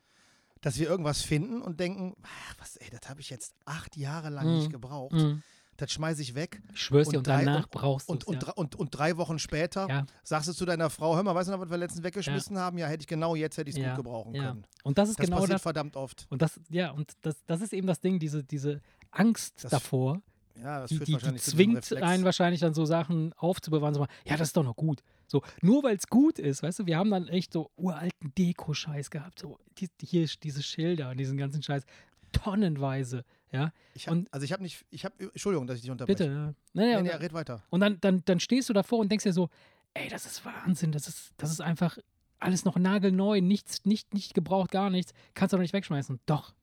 dass 0.61 0.79
wir 0.79 0.87
irgendwas 0.89 1.21
finden 1.21 1.61
und 1.61 1.79
denken, 1.81 2.15
ach, 2.23 2.55
was, 2.59 2.77
ey, 2.77 2.89
das 2.89 3.09
habe 3.09 3.19
ich 3.21 3.29
jetzt 3.29 3.55
acht 3.65 3.97
Jahre 3.97 4.29
lang 4.29 4.47
Mhm. 4.47 4.57
nicht 4.59 4.71
gebraucht. 4.71 5.13
Mhm. 5.13 5.43
Das 5.77 5.91
schmeiße 5.91 6.21
ich 6.23 6.33
weg. 6.35 6.61
Ich 6.73 6.81
schwör's 6.81 7.09
dir, 7.09 7.19
und 7.19 7.27
drei- 7.27 7.45
danach 7.45 7.69
brauchst 7.69 8.09
du 8.09 8.13
und, 8.13 8.23
es. 8.23 8.27
und, 8.27 8.33
ja. 8.35 8.39
drei- 8.39 8.51
und, 8.53 8.75
und 8.75 8.89
drei 8.97 9.15
Wochen 9.17 9.37
später 9.39 9.87
Ja. 9.87 10.05
sagst 10.23 10.49
du 10.49 10.53
zu 10.53 10.65
deiner 10.65 10.89
Frau, 10.89 11.15
hör 11.15 11.21
mal, 11.23 11.35
weißt 11.35 11.49
du 11.49 11.53
noch, 11.53 11.59
was 11.61 11.69
wir 11.69 11.77
letztens 11.77 12.03
weggeschmissen 12.03 12.57
haben? 12.57 12.77
Ja, 12.79 12.87
hätte 12.87 13.01
ich 13.01 13.07
genau 13.07 13.35
jetzt, 13.35 13.57
hätte 13.57 13.69
ich 13.69 13.75
es 13.75 13.81
Ja, 13.81 13.89
gut 13.95 14.03
gebrauchen 14.03 14.33
ja. 14.33 14.47
können. 14.49 14.63
Und 14.83 14.97
das 14.97 15.09
ist 15.09 15.19
Das 15.19 15.25
genau 15.25 15.37
passiert 15.37 15.53
das. 15.55 15.61
verdammt 15.61 15.95
oft. 15.95 16.25
Und 16.29 16.41
das, 16.41 16.59
ja, 16.69 16.91
und 16.91 17.13
das, 17.21 17.35
das 17.45 17.61
ist 17.61 17.73
eben 17.73 17.85
das 17.87 17.99
Ding, 17.99 18.17
diese, 18.19 18.43
diese 18.43 18.81
Angst 19.11 19.63
Das 19.63 19.69
davor, 19.71 20.21
Ja, 20.59 20.79
das 20.81 20.89
die, 20.89 20.97
die, 20.99 21.15
die 21.15 21.35
zwingt 21.35 21.93
einen 21.93 22.23
wahrscheinlich 22.25 22.61
dann 22.61 22.73
so 22.73 22.83
Sachen 22.85 23.33
aufzubewahren. 23.33 23.93
So, 23.93 23.99
mal, 24.01 24.07
ja, 24.25 24.35
das 24.35 24.49
ist 24.49 24.57
doch 24.57 24.63
noch 24.63 24.75
gut. 24.75 25.03
So, 25.27 25.43
nur 25.61 25.83
weil 25.83 25.95
es 25.97 26.07
gut 26.07 26.39
ist, 26.39 26.63
weißt 26.63 26.79
du, 26.79 26.85
wir 26.87 26.97
haben 26.97 27.11
dann 27.11 27.27
echt 27.27 27.53
so 27.53 27.69
uralten 27.75 28.33
Deko-Scheiß 28.35 29.11
gehabt. 29.11 29.37
So, 29.39 29.59
die, 29.77 29.89
hier 30.01 30.27
diese 30.41 30.63
Schilder 30.63 31.11
und 31.11 31.17
diesen 31.17 31.37
ganzen 31.37 31.61
Scheiß. 31.61 31.83
Tonnenweise, 32.31 33.23
ja. 33.51 33.71
Ich 33.93 34.07
hab, 34.07 34.11
und- 34.13 34.33
also 34.33 34.43
ich 34.43 34.51
habe 34.53 34.63
nicht, 34.63 34.85
ich 34.89 35.05
habe, 35.05 35.15
Entschuldigung, 35.19 35.67
dass 35.67 35.75
ich 35.77 35.81
dich 35.83 35.91
unterbreche. 35.91 36.17
Bitte, 36.17 36.31
ja. 36.31 36.53
Naja, 36.73 37.01
Nee, 37.01 37.09
nee, 37.09 37.15
red 37.15 37.33
weiter. 37.33 37.63
und 37.69 37.79
dann, 37.79 37.99
dann, 38.01 38.23
dann 38.25 38.39
stehst 38.39 38.69
du 38.69 38.73
davor 38.73 38.99
und 38.99 39.09
denkst 39.11 39.23
dir 39.23 39.33
so, 39.33 39.49
ey, 39.93 40.07
das 40.09 40.25
ist 40.25 40.43
Wahnsinn, 40.45 40.91
das 40.91 41.07
ist, 41.07 41.31
das 41.37 41.51
ist 41.51 41.61
einfach 41.61 41.97
alles 42.39 42.65
noch 42.65 42.77
nagelneu, 42.77 43.41
nichts, 43.41 43.85
nicht, 43.85 44.13
nicht 44.13 44.33
gebraucht, 44.35 44.69
gar 44.71 44.89
nichts. 44.91 45.13
Kannst 45.33 45.53
du 45.53 45.57
doch 45.57 45.61
nicht 45.61 45.73
wegschmeißen. 45.73 46.19
Doch, 46.27 46.53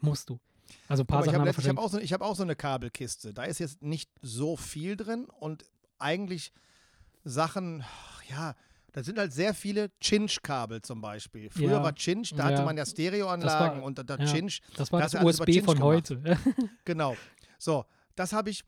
musst 0.00 0.30
du. 0.30 0.38
Also 0.88 1.02
ein 1.02 1.06
paar 1.06 1.18
Aber 1.18 1.26
ich 1.26 1.32
Sachen 1.32 1.40
habe 1.40 1.50
ich 1.50 1.56
hab 1.56 1.62
verschenkt. 1.62 1.80
auch, 1.80 1.88
so, 1.90 1.98
ich 1.98 2.12
hab 2.12 2.20
auch 2.22 2.36
so 2.36 2.42
eine 2.44 2.54
Kabelkiste. 2.54 3.34
Da 3.34 3.42
ist 3.44 3.58
jetzt 3.58 3.82
nicht 3.82 4.10
so 4.22 4.56
viel 4.56 4.96
drin 4.96 5.24
und 5.24 5.64
eigentlich 5.98 6.52
Sachen, 7.24 7.84
ja, 8.28 8.54
da 8.94 9.02
sind 9.02 9.18
halt 9.18 9.32
sehr 9.32 9.52
viele 9.54 9.90
Cinch-Kabel 10.00 10.80
zum 10.80 11.00
Beispiel. 11.00 11.50
Früher 11.50 11.72
Ja. 11.72 11.82
war 11.82 11.94
Cinch, 11.96 12.32
da 12.34 12.44
hatte 12.44 12.54
Ja. 12.58 12.64
man 12.64 12.76
ja 12.76 12.86
Stereoanlagen 12.86 13.42
Das 13.42 13.76
war- 13.78 13.82
und 13.82 13.98
da, 13.98 14.16
ja. 14.16 14.24
Cinch, 14.24 14.60
Das 14.76 14.90
war 14.92 15.00
das 15.00 15.14
über 15.14 15.24
USB 15.24 15.60
von 15.62 15.82
heute. 15.82 16.22
genau. 16.84 17.16
So, 17.58 17.84
das 18.14 18.32
habe 18.32 18.50
ich, 18.50 18.62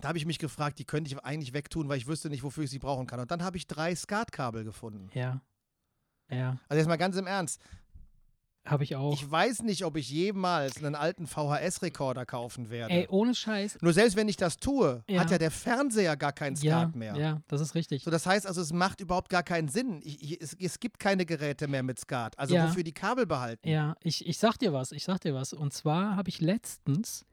da 0.00 0.08
habe 0.08 0.18
ich 0.18 0.26
mich 0.26 0.38
gefragt, 0.40 0.78
die 0.80 0.84
könnte 0.84 1.08
ich 1.12 1.18
eigentlich 1.24 1.52
wegtun, 1.54 1.88
weil 1.88 1.98
ich 1.98 2.06
wüsste 2.08 2.28
nicht, 2.30 2.42
wofür 2.42 2.64
ich 2.64 2.70
sie 2.70 2.78
brauchen 2.80 3.06
kann. 3.06 3.20
Und 3.20 3.30
dann 3.30 3.42
habe 3.44 3.56
ich 3.56 3.66
drei 3.68 3.94
Skatkabel 3.94 4.64
gefunden. 4.64 5.08
ja. 5.14 5.40
Ja, 6.30 6.58
Also 6.68 6.78
jetzt 6.78 6.88
mal 6.88 6.96
ganz 6.98 7.16
im 7.16 7.26
Ernst, 7.26 7.58
habe 8.70 8.84
ich 8.84 8.94
auch. 8.96 9.12
ich 9.14 9.28
weiß 9.30 9.62
nicht, 9.62 9.84
ob 9.84 9.96
ich 9.96 10.08
jemals 10.10 10.76
einen 10.78 10.94
alten 10.94 11.26
VHS-Rekorder 11.26 12.26
kaufen 12.26 12.70
werde. 12.70 12.92
Ey, 12.92 13.06
ohne 13.08 13.34
Scheiß. 13.34 13.78
Nur 13.80 13.92
selbst 13.92 14.16
wenn 14.16 14.28
ich 14.28 14.36
das 14.36 14.58
tue, 14.58 15.02
Ja. 15.08 15.20
hat 15.20 15.30
ja 15.30 15.38
der 15.38 15.50
Fernseher 15.50 16.16
gar 16.16 16.32
keinen 16.32 16.56
Ja, 16.56 16.80
Skat 16.82 16.96
mehr. 16.96 17.16
ja, 17.16 17.40
das 17.48 17.60
ist 17.60 17.74
richtig. 17.74 18.04
So, 18.04 18.10
das 18.10 18.26
heißt 18.26 18.46
also, 18.46 18.60
es 18.60 18.72
macht 18.72 19.00
überhaupt 19.00 19.28
gar 19.30 19.42
keinen 19.42 19.68
Sinn. 19.68 20.00
Ich, 20.04 20.22
ich, 20.22 20.40
es, 20.42 20.54
es 20.60 20.80
gibt 20.80 20.98
keine 20.98 21.24
Geräte 21.26 21.66
mehr 21.68 21.82
mit 21.82 21.98
Skat. 21.98 22.38
Also 22.38 22.54
Ja. 22.54 22.68
wofür 22.68 22.82
die 22.82 22.92
Kabel 22.92 23.26
behalten? 23.26 23.68
Ja, 23.68 23.96
ich, 24.02 24.26
ich 24.26 24.38
sag 24.38 24.58
dir 24.58 24.72
was, 24.72 24.92
ich 24.92 25.04
sag 25.04 25.20
dir 25.20 25.34
was. 25.34 25.52
Und 25.52 25.72
zwar 25.72 26.16
habe 26.16 26.28
ich 26.28 26.40
letztens 26.40 27.24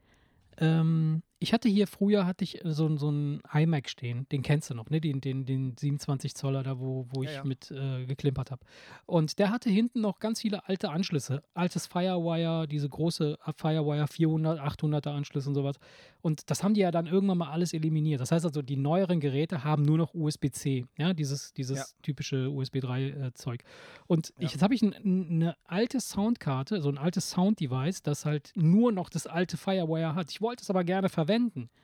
ähm, 0.58 1.22
ich 1.40 1.54
hatte 1.54 1.68
hier 1.68 1.86
früher 1.88 2.26
hatte 2.26 2.44
ich 2.44 2.62
so, 2.64 2.96
so 2.98 3.10
einen 3.10 3.42
iMac 3.54 3.90
stehen, 3.90 4.28
den 4.32 4.42
kennst 4.42 4.70
du 4.70 4.74
noch, 4.74 4.90
ne? 4.90 5.02
Den, 5.02 5.20
den, 5.22 5.46
den 5.46 5.76
27 5.78 6.34
Zoller 6.34 6.64
da, 6.64 6.80
wo, 6.80 7.08
wo 7.12 7.24
ich 7.24 7.32
Ja, 7.34 7.44
mit 7.44 7.70
äh, 7.72 8.06
geklimpert 8.06 8.52
habe. 8.52 8.66
Und 9.06 9.38
der 9.38 9.50
hatte 9.52 9.70
hinten 9.70 10.02
noch 10.02 10.20
ganz 10.20 10.42
viele 10.42 10.68
alte 10.68 10.90
Anschlüsse. 10.90 11.44
Altes 11.54 11.88
Firewire, 11.88 12.68
diese 12.68 12.88
große 12.88 13.38
Firewire 13.58 14.08
400, 14.08 14.60
800er 14.60 15.10
Anschlüsse 15.10 15.50
und 15.50 15.56
sowas. 15.56 15.76
Und 16.22 16.50
das 16.50 16.64
haben 16.64 16.74
die 16.74 16.82
ja 16.82 16.90
dann 16.92 17.06
irgendwann 17.06 17.38
mal 17.38 17.52
alles 17.52 17.74
eliminiert. 17.74 18.22
Das 18.22 18.32
heißt 18.32 18.46
also, 18.46 18.62
die 18.62 18.78
neueren 18.78 19.20
Geräte 19.20 19.64
haben 19.64 19.84
nur 19.84 19.98
noch 19.98 20.14
USB-C, 20.14 20.86
ja, 20.98 21.14
dieses, 21.14 21.54
dieses 21.54 21.78
Ja. 21.78 21.86
typische 22.02 22.50
USB 22.50 22.78
3-Zeug. 22.78 23.64
Und 24.08 24.34
ich, 24.40 24.52
jetzt 24.54 24.64
habe 24.64 24.74
ich 24.74 24.82
ein, 24.82 24.94
ein, 24.94 25.30
eine 25.30 25.56
alte 25.66 26.00
Soundkarte, 26.00 26.82
so 26.82 26.90
ein 26.90 26.98
altes 26.98 27.30
Sound-Device, 27.30 28.02
das 28.02 28.26
halt 28.26 28.52
nur 28.56 28.92
noch 28.92 29.10
das 29.10 29.28
alte 29.28 29.58
Firewire 29.58 30.16
hat. 30.16 30.32
Ich 30.32 30.42
wollte 30.42 30.64
es 30.64 30.70
aber 30.70 30.84
gerne 30.84 31.10
verwenden, 31.10 31.25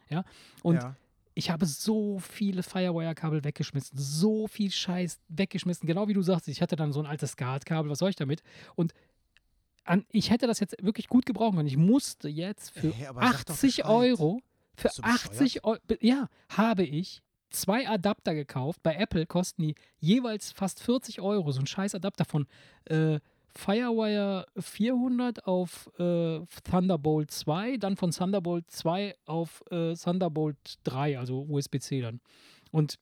ja. 0.10 0.23
Und 0.63 0.75
ja. 0.75 0.95
ich 1.34 1.49
habe 1.49 1.65
so 1.65 2.19
viele 2.19 2.63
Firewire-Kabel 2.63 3.43
weggeschmissen, 3.43 3.97
so 3.97 4.47
viel 4.47 4.71
Scheiß 4.71 5.19
weggeschmissen. 5.30 5.88
Genau 5.88 6.08
wie 6.08 6.13
du 6.13 6.21
sagst, 6.21 6.47
ich 6.47 6.62
hatte 6.62 6.75
dann 6.75 6.91
so 6.91 6.99
ein 6.99 7.06
altes 7.06 7.32
SCART-Kabel, 7.32 7.89
was 7.89 7.99
soll 7.99 8.10
ich 8.10 8.15
damit? 8.15 8.43
Und 8.75 8.93
an, 9.84 10.06
ich 10.12 10.30
hätte 10.30 10.47
das 10.47 10.60
jetzt 10.60 10.75
wirklich 10.82 11.08
gut 11.08 11.25
gebrauchen 11.25 11.56
können. 11.56 11.67
Ich 11.67 11.77
musste 11.77 12.30
jetzt 12.30 12.71
für 12.71 12.93
Hey, 12.93 13.08
aber 13.08 13.21
sag 13.21 13.45
doch 13.45 13.54
80 13.56 13.77
Bescheid. 13.77 13.91
Euro, 13.91 14.41
für 14.75 14.84
Bist 14.84 14.97
du 14.97 15.01
bescheuert? 15.01 15.25
80 15.25 15.63
Euro, 15.63 15.80
ja, 16.01 16.30
habe 16.49 16.84
ich 16.84 17.21
zwei 17.49 17.88
Adapter 17.88 18.34
gekauft. 18.34 18.82
Bei 18.84 18.95
Apple 18.95 19.25
kosten 19.25 19.62
die 19.63 19.75
jeweils 19.99 20.51
fast 20.51 20.82
40 20.82 21.21
Euro. 21.21 21.51
So 21.51 21.60
ein 21.60 21.67
scheiß 21.67 21.95
Adapter 21.95 22.25
von 22.25 22.47
äh, 22.86 23.19
Firewire 23.56 24.46
400 24.58 25.46
auf 25.46 25.90
äh, 26.00 26.40
Thunderbolt 26.64 27.32
2, 27.32 27.78
dann 27.78 27.98
von 27.98 28.12
Thunderbolt 28.12 28.70
2 28.72 29.16
auf 29.26 29.64
äh, 29.72 29.94
Thunderbolt 29.96 30.58
3, 30.84 31.20
also 31.20 31.46
USB-C 31.50 32.02
dann. 32.02 32.22
Und 32.72 32.98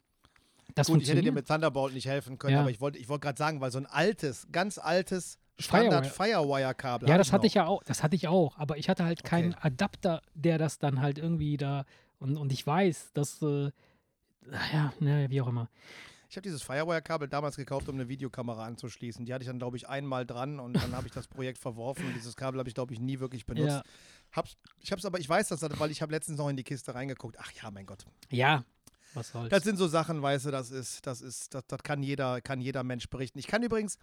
das 0.76 0.88
Gut, 0.88 1.02
ich 1.02 1.10
hätte 1.10 1.22
dir 1.22 1.32
mit 1.32 1.48
Thunderbolt 1.48 1.94
nicht 1.94 2.08
helfen 2.08 2.38
können, 2.38 2.54
Ja. 2.54 2.62
aber 2.62 2.72
ich 2.72 2.80
wollte 2.82 2.98
ich 3.00 3.10
wollte 3.10 3.22
gerade 3.22 3.38
sagen, 3.38 3.60
weil 3.62 3.72
so 3.72 3.80
ein 3.80 3.86
altes, 3.86 4.48
ganz 4.52 4.78
altes 4.78 5.38
Firewire. 5.60 5.88
Standard 5.90 6.08
Firewire-Kabel. 6.08 7.10
Ja, 7.10 7.16
hab 7.16 7.20
das 7.20 7.34
hatte 7.34 7.48
ich 7.48 7.54
ja 7.56 7.66
auch, 7.66 7.84
das 7.84 8.02
hatte 8.04 8.16
ich 8.16 8.28
auch, 8.28 8.58
aber 8.58 8.78
ich 8.78 8.88
hatte 8.90 9.04
halt 9.04 9.24
keinen 9.24 9.54
Okay. 9.54 9.62
Adapter, 9.68 10.22
der 10.34 10.58
das 10.58 10.80
dann 10.80 11.02
halt 11.02 11.18
irgendwie 11.18 11.58
da 11.58 11.86
und, 12.20 12.38
und 12.38 12.52
ich 12.54 12.66
weiß, 12.66 13.12
dass 13.14 13.42
äh, 13.42 13.72
ja, 14.74 14.94
ne, 15.00 15.30
wie 15.30 15.42
auch 15.42 15.48
immer. 15.48 15.70
Ich 16.30 16.38
habe 16.38 16.44
dieses 16.44 16.62
Firewire-Kabel 16.62 17.28
damals 17.28 17.56
gekauft, 17.56 17.90
um 17.90 17.96
eine 17.96 18.08
Videokamera 18.08 18.64
anzuschließen. 18.66 19.26
Die 19.26 19.34
hatte 19.34 19.42
ich 19.42 19.48
dann, 19.48 19.58
glaube 19.58 19.78
ich, 19.78 19.90
einmal 19.90 20.28
dran 20.28 20.60
und 20.60 20.74
dann 20.74 20.96
habe 20.96 21.08
ich 21.08 21.14
das 21.14 21.28
Projekt 21.28 21.58
verworfen. 21.58 22.06
Und 22.06 22.14
dieses 22.14 22.36
Kabel 22.36 22.60
habe 22.60 22.70
ich, 22.70 22.76
glaube 22.76 22.94
ich, 22.94 23.00
nie 23.00 23.20
wirklich 23.20 23.48
benutzt. 23.48 23.68
Ja, 23.68 23.84
Hab's, 24.32 24.56
ich 24.80 24.92
habe 24.92 25.00
es 25.00 25.06
aber, 25.06 25.20
ich 25.20 25.28
weiß 25.28 25.48
das, 25.48 25.62
weil 25.80 25.90
ich 25.90 26.04
habe 26.04 26.12
letztens 26.12 26.38
noch 26.38 26.48
in 26.48 26.56
die 26.56 26.64
Kiste 26.64 26.94
reingeguckt. 26.94 27.36
Ach 27.40 27.52
ja, 27.54 27.72
mein 27.72 27.88
Gott. 27.88 28.06
ja, 28.30 28.64
was 29.16 29.32
soll's. 29.32 29.50
Das 29.50 29.64
sind 29.64 29.78
so 29.78 29.88
Sachen, 29.88 30.22
weißt 30.22 30.46
du, 30.46 30.52
das 30.52 30.70
ist, 30.70 31.08
das 31.08 31.22
ist, 31.22 31.56
das, 31.56 31.66
das 31.68 31.82
kann 31.82 32.04
jeder, 32.04 32.42
kann 32.42 32.62
jeder 32.62 32.84
Mensch 32.84 33.10
berichten. 33.10 33.40
Ich 33.40 33.48
kann 33.48 33.64
übrigens, 33.64 33.98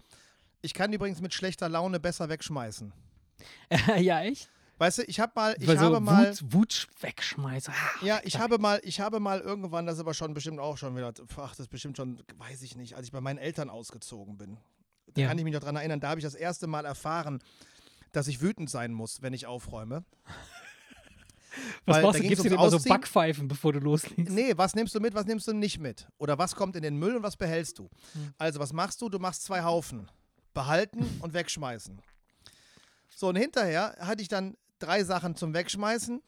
ich 0.62 0.74
kann 0.74 0.92
übrigens 0.92 1.20
mit 1.20 1.32
schlechter 1.32 1.68
Laune 1.68 2.00
besser 2.00 2.28
wegschmeißen. 2.28 2.92
ja, 3.98 4.22
echt? 4.22 4.50
Weißt 4.78 4.98
du, 4.98 5.02
ich 5.04 5.20
habe 5.20 5.32
mal, 5.34 5.56
ich 5.58 5.66
Weil 5.66 5.78
habe 5.80 5.94
so 5.94 6.00
mal, 6.00 6.30
Wut, 6.42 6.52
Wut 6.52 6.88
wegschmeißen. 7.00 7.72
Ja, 8.02 8.20
ich 8.24 8.38
habe 8.38 8.58
mal, 8.58 8.78
ich 8.82 9.00
habe 9.00 9.20
mal 9.20 9.40
irgendwann, 9.40 9.86
das 9.86 9.94
ist 9.94 10.00
aber 10.00 10.12
schon 10.12 10.34
bestimmt 10.34 10.60
auch 10.60 10.76
schon 10.76 10.94
wieder, 10.96 11.14
ach, 11.36 11.50
das 11.50 11.60
ist 11.60 11.68
bestimmt 11.68 11.96
schon, 11.96 12.22
weiß 12.36 12.60
ich 12.62 12.76
nicht, 12.76 12.94
als 12.94 13.06
ich 13.06 13.12
bei 13.12 13.22
meinen 13.22 13.38
Eltern 13.38 13.70
ausgezogen 13.70 14.36
bin. 14.36 14.58
Da 15.14 15.22
Ja. 15.22 15.28
kann 15.28 15.38
ich 15.38 15.44
mich 15.44 15.54
noch 15.54 15.60
dran 15.60 15.76
erinnern, 15.76 16.00
da 16.00 16.10
habe 16.10 16.20
ich 16.20 16.24
das 16.24 16.34
erste 16.34 16.66
Mal 16.66 16.84
erfahren, 16.84 17.42
dass 18.12 18.28
ich 18.28 18.42
wütend 18.42 18.68
sein 18.68 18.92
muss, 18.92 19.22
wenn 19.22 19.32
ich 19.32 19.46
aufräume. 19.46 20.04
was 21.86 21.96
weil 21.96 22.02
machst 22.02 22.20
du? 22.20 22.22
Gibst 22.28 22.44
du 22.44 22.48
dir 22.50 22.54
immer 22.56 22.70
so. 22.70 22.78
Backpfeifen, 22.78 23.48
bevor 23.48 23.72
du 23.72 23.78
loslegst? 23.78 24.30
Nee, 24.32 24.52
was 24.56 24.74
nimmst 24.74 24.94
du 24.94 25.00
mit, 25.00 25.14
was 25.14 25.24
nimmst 25.24 25.48
du 25.48 25.54
nicht 25.54 25.78
mit? 25.78 26.06
Oder 26.18 26.36
was 26.38 26.54
kommt 26.54 26.76
in 26.76 26.82
den 26.82 26.98
Müll 26.98 27.16
und 27.16 27.22
was 27.22 27.36
behältst 27.36 27.78
du? 27.78 27.88
Hm. 28.12 28.34
Also, 28.36 28.60
was 28.60 28.74
machst 28.74 29.00
du? 29.00 29.08
Du 29.08 29.18
machst 29.18 29.42
zwei 29.44 29.62
Haufen. 29.62 30.10
Behalten 30.52 31.18
und 31.22 31.32
wegschmeißen. 31.32 32.00
So, 33.14 33.28
und 33.28 33.36
hinterher 33.36 33.96
hatte 34.00 34.20
ich 34.22 34.28
dann 34.28 34.56
drei 34.78 35.04
Sachen 35.04 35.36
zum 35.36 35.54
Wegschmeißen 35.54 36.22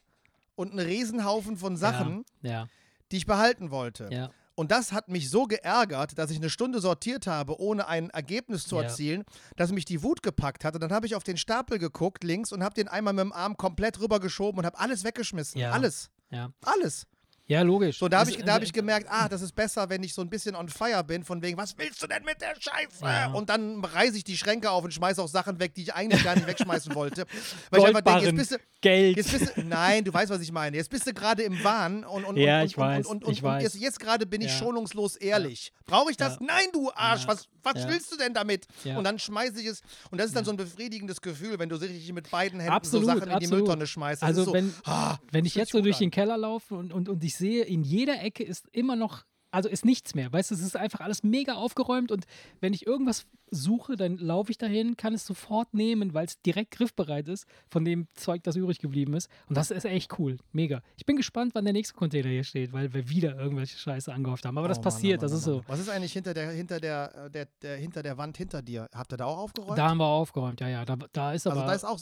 und 0.56 0.70
einen 0.72 0.86
Riesenhaufen 0.86 1.56
von 1.56 1.76
Sachen, 1.76 2.24
Ja, 2.42 2.68
die 3.12 3.16
ich 3.18 3.26
behalten 3.26 3.70
wollte. 3.70 4.08
ja. 4.12 4.30
Und 4.54 4.72
das 4.72 4.90
hat 4.90 5.08
mich 5.08 5.30
so 5.30 5.44
geärgert, 5.44 6.18
dass 6.18 6.32
ich 6.32 6.36
eine 6.38 6.50
Stunde 6.50 6.80
sortiert 6.80 7.28
habe, 7.28 7.60
ohne 7.60 7.86
ein 7.86 8.10
Ergebnis 8.10 8.66
zu 8.66 8.74
Ja. 8.74 8.82
erzielen, 8.82 9.22
dass 9.54 9.70
mich 9.70 9.84
die 9.84 10.02
Wut 10.02 10.20
gepackt 10.20 10.64
hatte. 10.64 10.80
Dann 10.80 10.90
habe 10.90 11.06
ich 11.06 11.14
auf 11.14 11.22
den 11.22 11.36
Stapel 11.36 11.78
geguckt, 11.78 12.24
links, 12.24 12.50
und 12.50 12.64
habe 12.64 12.74
den 12.74 12.88
einmal 12.88 13.12
mit 13.14 13.20
dem 13.22 13.32
Arm 13.32 13.56
komplett 13.56 14.00
rübergeschoben 14.00 14.58
und 14.58 14.66
habe 14.66 14.76
alles 14.80 15.04
weggeschmissen. 15.04 15.60
Ja. 15.60 15.70
Alles. 15.70 16.10
Ja, 16.30 16.50
Alles. 16.62 17.06
Ja 17.48 17.62
logisch. 17.62 17.98
So, 17.98 18.08
da 18.08 18.20
habe 18.20 18.30
ich, 18.30 18.36
da 18.44 18.54
hab 18.54 18.62
ich 18.62 18.72
gemerkt, 18.72 19.08
ah, 19.10 19.28
das 19.28 19.42
ist 19.42 19.52
besser, 19.56 19.88
wenn 19.90 20.02
ich 20.04 20.14
so 20.14 20.22
ein 20.22 20.30
bisschen 20.30 20.54
on 20.54 20.68
fire 20.68 21.02
bin, 21.02 21.24
von 21.24 21.42
wegen, 21.42 21.58
was 21.58 21.76
willst 21.76 22.00
du 22.02 22.06
denn 22.06 22.22
mit 22.24 22.40
der 22.40 22.54
Scheiße? 22.58 23.02
Ja. 23.02 23.32
Und 23.32 23.48
dann 23.50 23.84
reiße 23.84 24.16
ich 24.16 24.24
die 24.24 24.36
Schränke 24.36 24.70
auf 24.70 24.84
und 24.84 24.94
schmeiße 24.94 25.20
auch 25.20 25.28
Sachen 25.28 25.58
weg, 25.58 25.74
die 25.74 25.82
ich 25.82 25.94
eigentlich 25.94 26.22
gar 26.22 26.34
nicht 26.36 26.46
wegschmeißen 26.46 26.94
wollte. 26.94 27.24
Weil 27.70 27.80
ich 27.80 27.86
einfach 27.86 28.02
denke, 28.02 28.20
jetzt 28.20 28.36
Goldbarren, 28.36 28.36
bist 28.36 28.50
du, 28.52 28.56
Geld. 28.80 29.16
jetzt 29.16 29.32
bist 29.32 29.56
du, 29.56 29.62
nein, 29.62 30.04
du 30.04 30.12
weißt, 30.14 30.30
was 30.30 30.40
ich 30.40 30.52
meine. 30.52 30.76
Jetzt 30.76 30.90
bist 30.90 31.06
du 31.06 31.12
gerade 31.12 31.42
im 31.42 31.62
Wahn 31.64 32.04
und, 32.04 32.24
und, 32.24 32.36
Ja, 32.36 32.60
und, 32.60 32.66
ich 32.66 32.76
und, 32.76 32.84
weiß, 32.84 33.06
und, 33.06 33.24
und, 33.24 33.32
ich 33.32 33.42
und 33.42 33.48
weiß. 33.48 33.62
jetzt, 33.64 33.74
jetzt 33.76 33.98
gerade 33.98 34.26
bin 34.26 34.40
ich 34.40 34.48
Ja. 34.52 34.58
schonungslos 34.58 35.16
ehrlich. 35.16 35.72
Brauche 35.86 36.10
ich 36.10 36.16
das? 36.16 36.38
Nein, 36.40 36.66
du 36.72 36.90
Arsch, 36.94 37.26
was, 37.26 37.48
was 37.62 37.88
willst 37.88 38.12
du 38.12 38.16
denn 38.18 38.34
damit? 38.34 38.66
Und 38.84 39.04
dann 39.04 39.18
schmeiße 39.18 39.58
ich 39.60 39.66
es. 39.66 39.80
Und 40.10 40.18
das 40.18 40.26
ist 40.28 40.36
dann 40.36 40.44
so 40.44 40.50
ein 40.50 40.56
befriedigendes 40.58 41.20
Gefühl, 41.22 41.58
wenn 41.58 41.68
du 41.70 41.76
richtig 41.76 42.12
mit 42.12 42.30
beiden 42.30 42.60
Händen 42.60 42.74
Absolut, 42.74 43.06
so 43.06 43.12
Sachen 43.12 43.22
in 43.22 43.28
die 43.30 43.34
absolut. 43.46 43.58
Mülltonne 43.64 43.86
schmeißt. 43.86 44.22
Das 44.22 44.26
Also 44.28 44.44
so, 44.44 44.52
wenn, 44.52 44.74
ah, 44.84 45.16
wenn 45.32 45.44
ich 45.46 45.54
jetzt 45.54 45.72
so 45.72 45.80
durch 45.80 45.98
den 45.98 46.10
Keller 46.10 46.36
laufe 46.36 46.74
und, 46.74 46.92
und, 46.92 47.08
und 47.08 47.24
ich 47.24 47.36
sehe, 47.38 47.64
in 47.64 47.82
jeder 47.82 48.20
Ecke 48.22 48.42
ist 48.44 48.66
immer 48.72 48.96
noch, 48.96 49.24
also 49.50 49.68
ist 49.70 49.84
nichts 49.86 50.14
mehr. 50.14 50.30
Weißt 50.30 50.50
du, 50.50 50.54
es 50.54 50.60
ist 50.60 50.76
einfach 50.76 51.00
alles 51.00 51.22
mega 51.22 51.54
aufgeräumt 51.54 52.12
und 52.12 52.26
wenn 52.60 52.74
ich 52.74 52.86
irgendwas 52.86 53.26
suche, 53.50 53.96
dann 53.96 54.18
laufe 54.18 54.50
ich 54.50 54.58
dahin, 54.58 54.98
kann 54.98 55.14
es 55.14 55.24
sofort 55.24 55.72
nehmen, 55.72 56.12
weil 56.12 56.26
es 56.26 56.38
direkt 56.42 56.72
griffbereit 56.72 57.28
ist 57.28 57.46
von 57.70 57.82
dem 57.82 58.08
Zeug, 58.12 58.42
das 58.42 58.56
übrig 58.56 58.78
geblieben 58.78 59.14
ist. 59.14 59.30
Und 59.48 59.56
das 59.56 59.70
ist 59.70 59.86
echt 59.86 60.18
cool. 60.18 60.36
Mega. 60.52 60.82
Ich 60.96 61.06
bin 61.06 61.16
gespannt, 61.16 61.54
wann 61.54 61.64
der 61.64 61.72
nächste 61.72 61.94
Container 61.94 62.28
hier 62.28 62.44
steht, 62.44 62.74
weil 62.74 62.92
wir 62.92 63.08
wieder 63.08 63.38
irgendwelche 63.38 63.78
Scheiße 63.78 64.12
angehäuft 64.12 64.44
haben. 64.44 64.58
Aber 64.58 64.68
das 64.68 64.76
Oh 64.76 64.80
Mann, 64.80 64.84
passiert, 64.84 65.20
oh 65.20 65.24
Mann, 65.24 65.30
das 65.30 65.40
ist 65.40 65.48
oh 65.48 65.50
so. 65.50 65.56
Mann. 65.56 65.64
Was 65.68 65.80
ist 65.80 65.88
eigentlich 65.88 66.12
hinter 66.12 66.34
der, 66.34 66.50
hinter 66.50 66.78
der, 66.78 67.30
der, 67.30 67.48
der, 67.62 67.76
hinter 67.78 68.02
der 68.02 68.18
Wand 68.18 68.36
hinter 68.36 68.60
dir? 68.60 68.86
Habt 68.92 69.14
ihr 69.14 69.16
da 69.16 69.24
auch 69.24 69.38
aufgeräumt? 69.38 69.78
Da 69.78 69.88
haben 69.88 69.98
wir 69.98 70.06
aufgeräumt, 70.06 70.60
ja, 70.60 70.68
ja. 70.68 70.84
Da, 70.84 70.96
da 71.12 71.32
ist 71.32 71.46
aber. 71.46 71.62
also 71.62 71.66
da 71.68 71.74
ist 71.74 71.84
auch. 71.84 72.00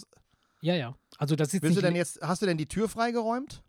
ja, 0.62 0.74
ja. 0.74 0.96
Also 1.16 1.36
das 1.36 1.54
ist 1.54 1.62
Willst 1.62 1.76
nicht. 1.76 1.76
du 1.76 1.82
denn 1.82 1.94
jetzt, 1.94 2.20
hast 2.22 2.42
du 2.42 2.46
denn 2.46 2.58
die 2.58 2.66
Tür 2.66 2.88
freigeräumt? 2.88 3.62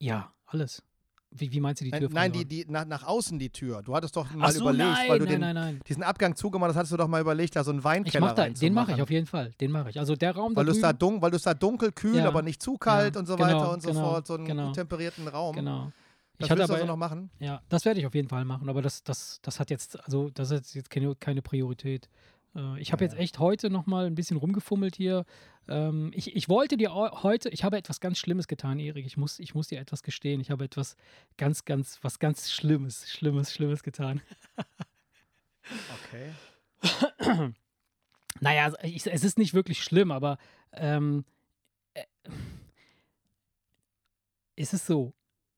ja, 0.00 0.32
alles. 0.48 0.82
Wie, 1.30 1.52
wie 1.52 1.60
meinst 1.60 1.82
du 1.82 1.84
die 1.84 1.90
Tür? 1.90 2.00
Nein, 2.00 2.12
nein 2.12 2.32
die, 2.32 2.44
die, 2.46 2.64
nach, 2.68 2.86
nach 2.86 3.02
außen 3.02 3.38
die 3.38 3.50
Tür. 3.50 3.82
Du 3.82 3.94
hattest 3.94 4.16
doch 4.16 4.30
mal 4.32 4.50
so, 4.50 4.60
überlegt, 4.62 4.88
nein, 4.88 5.08
weil 5.10 5.18
du 5.18 5.24
nein, 5.26 5.32
den, 5.34 5.40
nein, 5.40 5.54
nein. 5.54 5.80
diesen 5.86 6.02
Abgang 6.02 6.34
zugemacht 6.34 6.70
hast, 6.70 6.76
hattest 6.76 6.92
du 6.92 6.96
doch 6.96 7.08
mal 7.08 7.20
überlegt, 7.20 7.54
da 7.54 7.64
so 7.64 7.70
einen 7.70 7.84
Weinkeller 7.84 8.26
mach 8.26 8.32
da, 8.32 8.48
den 8.48 8.72
mache 8.72 8.92
ich 8.92 9.02
auf 9.02 9.10
jeden 9.10 9.26
Fall. 9.26 9.52
Den 9.60 9.70
mache 9.70 9.90
ich. 9.90 9.98
Also 9.98 10.16
der 10.16 10.34
Raum 10.34 10.56
Weil 10.56 10.64
da 10.64 10.70
du 10.72 10.76
es 10.76 10.80
da, 10.80 10.92
dun 10.94 11.20
weil 11.20 11.30
du's 11.30 11.42
da 11.42 11.52
dunkel, 11.52 11.92
kühl, 11.92 12.16
Ja. 12.16 12.28
aber 12.28 12.40
nicht 12.40 12.62
zu 12.62 12.78
kalt 12.78 13.14
Ja, 13.14 13.20
und 13.20 13.26
so 13.26 13.36
genau, 13.36 13.46
weiter 13.46 13.72
und 13.72 13.82
so 13.82 13.90
genau, 13.90 14.00
fort. 14.00 14.26
So 14.26 14.34
einen 14.34 14.46
genau. 14.46 14.72
temperierten 14.72 15.28
Raum. 15.28 15.54
Genau. 15.54 15.92
Das 16.38 16.46
ich 16.46 16.50
hatte 16.50 16.58
du 16.60 16.64
aber, 16.64 16.74
also 16.74 16.86
noch 16.86 16.96
machen? 16.96 17.30
ja, 17.40 17.60
das 17.68 17.84
werde 17.84 18.00
ich 18.00 18.06
auf 18.06 18.14
jeden 18.14 18.28
Fall 18.28 18.44
machen, 18.44 18.68
aber 18.68 18.80
das, 18.80 19.02
das, 19.02 19.40
das 19.42 19.58
hat 19.60 19.70
jetzt, 19.70 20.02
also 20.04 20.30
das 20.30 20.52
ist 20.52 20.74
jetzt 20.74 20.88
keine, 20.88 21.14
keine 21.16 21.42
Priorität. 21.42 22.08
Äh, 22.54 22.80
ich 22.80 22.92
habe 22.92 23.04
Ja, 23.04 23.10
jetzt 23.10 23.18
echt 23.18 23.38
heute 23.38 23.70
nochmal 23.70 24.06
ein 24.06 24.14
bisschen 24.14 24.36
rumgefummelt 24.36 24.96
hier. 24.96 25.24
Ähm, 25.68 26.10
ich, 26.14 26.34
ich 26.34 26.48
wollte 26.48 26.76
dir 26.76 26.92
heute, 26.94 27.48
ich 27.50 27.64
habe 27.64 27.76
etwas 27.76 28.00
ganz 28.00 28.18
Schlimmes 28.18 28.48
getan, 28.48 28.78
Erik. 28.78 29.06
Ich 29.06 29.16
muss, 29.16 29.38
ich 29.38 29.54
muss 29.54 29.68
dir 29.68 29.78
etwas 29.78 30.02
gestehen. 30.02 30.40
Ich 30.40 30.50
habe 30.50 30.64
etwas 30.64 30.96
ganz, 31.36 31.64
ganz, 31.64 31.98
was 32.02 32.18
ganz 32.18 32.50
Schlimmes, 32.50 33.10
Schlimmes, 33.10 33.52
Schlimmes 33.52 33.82
getan. 33.82 34.20
Okay. 36.06 36.32
Naja, 38.40 38.64
also 38.64 38.76
ich, 38.82 39.06
es 39.06 39.24
ist 39.24 39.38
nicht 39.38 39.54
wirklich 39.54 39.82
schlimm, 39.82 40.12
aber 40.12 40.38
ähm, 40.72 41.24
äh, 41.94 42.04
es 44.54 44.72
ist 44.72 44.86
so, 44.86 45.12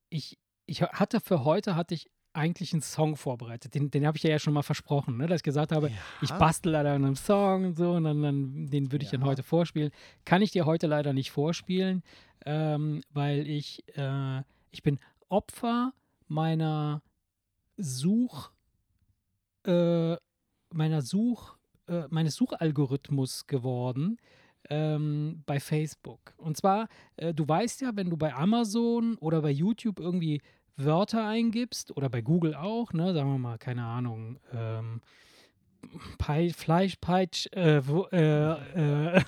ich, 0.08 0.38
ich 0.66 0.82
hatte 0.82 1.20
für 1.20 1.44
heute 1.44 1.76
hatte 1.76 1.94
ich 1.94 2.10
eigentlich 2.32 2.72
einen 2.72 2.82
Song 2.82 3.16
vorbereitet. 3.16 3.74
Den, 3.74 3.90
den 3.90 4.06
habe 4.06 4.16
ich 4.16 4.22
ja, 4.22 4.30
ja 4.30 4.38
schon 4.38 4.52
mal 4.54 4.62
versprochen, 4.62 5.16
ne? 5.16 5.26
dass 5.26 5.40
ich 5.40 5.42
gesagt 5.42 5.72
habe, 5.72 5.90
ich 6.22 6.30
bastel 6.30 6.72
leider 6.72 6.92
an 6.92 7.04
einem 7.04 7.16
Song 7.16 7.64
und 7.66 7.76
so 7.76 7.92
und 7.92 8.04
dann, 8.04 8.22
dann 8.22 8.66
den 8.68 8.92
würde 8.92 9.04
ich 9.04 9.10
dann 9.10 9.22
Ja. 9.22 9.26
heute 9.26 9.42
vorspielen. 9.42 9.90
Kann 10.24 10.42
ich 10.42 10.50
dir 10.52 10.64
heute 10.64 10.86
leider 10.86 11.12
nicht 11.12 11.30
vorspielen, 11.30 12.02
ähm, 12.46 13.02
weil 13.10 13.46
ich, 13.48 13.82
äh, 13.96 14.42
ich 14.70 14.82
bin 14.82 14.98
Opfer 15.28 15.92
meiner 16.28 17.02
Such, 17.76 18.50
äh, 19.66 20.16
meiner 20.72 21.02
Such, 21.02 21.56
äh, 21.88 22.04
meines 22.10 22.36
Suchalgorithmus 22.36 23.46
geworden 23.46 24.18
ähm, 24.68 25.42
bei 25.46 25.58
Facebook. 25.58 26.34
Und 26.36 26.56
zwar, 26.56 26.88
äh, 27.16 27.34
du 27.34 27.48
weißt 27.48 27.80
ja, 27.80 27.90
wenn 27.94 28.10
du 28.10 28.16
bei 28.16 28.32
Amazon 28.34 29.16
oder 29.16 29.42
bei 29.42 29.50
YouTube 29.50 29.98
irgendwie 29.98 30.40
Wörter 30.84 31.26
eingibst 31.26 31.96
oder 31.96 32.08
bei 32.08 32.20
Google 32.22 32.54
auch, 32.54 32.92
ne, 32.92 33.12
sagen 33.12 33.30
wir 33.32 33.38
mal, 33.38 33.58
keine 33.58 33.84
Ahnung, 33.84 34.38
ähm, 34.52 35.00
Pei, 36.18 36.50
Fleischpeitsch, 36.50 37.46
äh, 37.52 37.80
wo, 37.86 38.04
äh, 38.12 39.16
äh, 39.16 39.22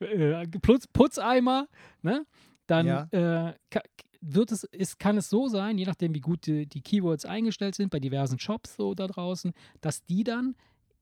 äh, 0.00 0.46
Putz, 0.62 0.86
Putzeimer, 0.86 1.68
ne? 2.02 2.24
dann 2.66 2.86
Ja. 2.86 3.02
äh, 3.10 3.54
ka- 3.70 3.82
wird 4.22 4.52
es, 4.52 4.64
ist, 4.64 4.98
kann 4.98 5.16
es 5.18 5.28
so 5.30 5.48
sein, 5.48 5.78
je 5.78 5.84
nachdem, 5.86 6.14
wie 6.14 6.20
gut 6.20 6.46
die, 6.46 6.66
die 6.66 6.80
Keywords 6.82 7.24
eingestellt 7.24 7.74
sind 7.74 7.90
bei 7.90 8.00
diversen 8.00 8.38
Shops 8.38 8.76
so 8.76 8.94
da 8.94 9.06
draußen, 9.06 9.52
dass 9.80 10.04
die 10.04 10.24
dann 10.24 10.56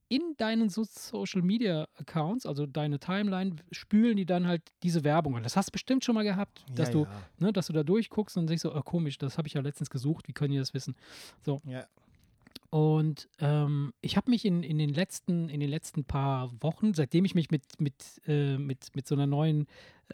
in 0.09 0.35
deinen 0.37 0.69
so 0.69 0.83
Social 0.83 1.41
Media 1.41 1.87
Accounts, 1.95 2.45
also 2.45 2.65
deine 2.65 2.99
Timeline, 2.99 3.55
spülen 3.71 4.17
die 4.17 4.25
dann 4.25 4.47
halt 4.47 4.63
diese 4.83 5.03
Werbung 5.03 5.37
an. 5.37 5.43
Das 5.43 5.55
hast 5.55 5.69
du 5.69 5.71
bestimmt 5.71 6.03
schon 6.03 6.15
mal 6.15 6.23
gehabt, 6.23 6.65
dass 6.73 6.89
ja, 6.89 6.93
du, 6.93 7.03
ja. 7.03 7.21
ne, 7.37 7.53
dass 7.53 7.67
du 7.67 7.73
da 7.73 7.83
durchguckst 7.83 8.35
und 8.35 8.47
denkst 8.47 8.63
so, 8.63 8.75
oh, 8.75 8.81
komisch, 8.81 9.19
das 9.19 9.37
habe 9.37 9.47
ich 9.47 9.53
ja 9.53 9.61
letztens 9.61 9.89
gesucht, 9.89 10.27
wie 10.27 10.33
können 10.33 10.51
die 10.51 10.57
das 10.57 10.73
wissen? 10.73 10.95
Ja. 11.65 11.85
Und 12.71 13.29
ähm, 13.39 13.93
ich 14.01 14.15
habe 14.17 14.29
mich 14.29 14.45
in, 14.45 14.61
in, 14.61 14.77
den 14.77 14.89
letzten, 14.89 15.49
in 15.49 15.59
den 15.59 15.69
letzten 15.69 16.03
paar 16.03 16.51
Wochen, 16.61 16.93
seitdem 16.93 17.25
ich 17.25 17.33
mich 17.33 17.49
mit, 17.49 17.63
mit, 17.79 18.21
äh, 18.27 18.57
mit, 18.57 18.95
mit 18.95 19.07
so 19.07 19.15
einer 19.15 19.25
neuen, 19.25 19.65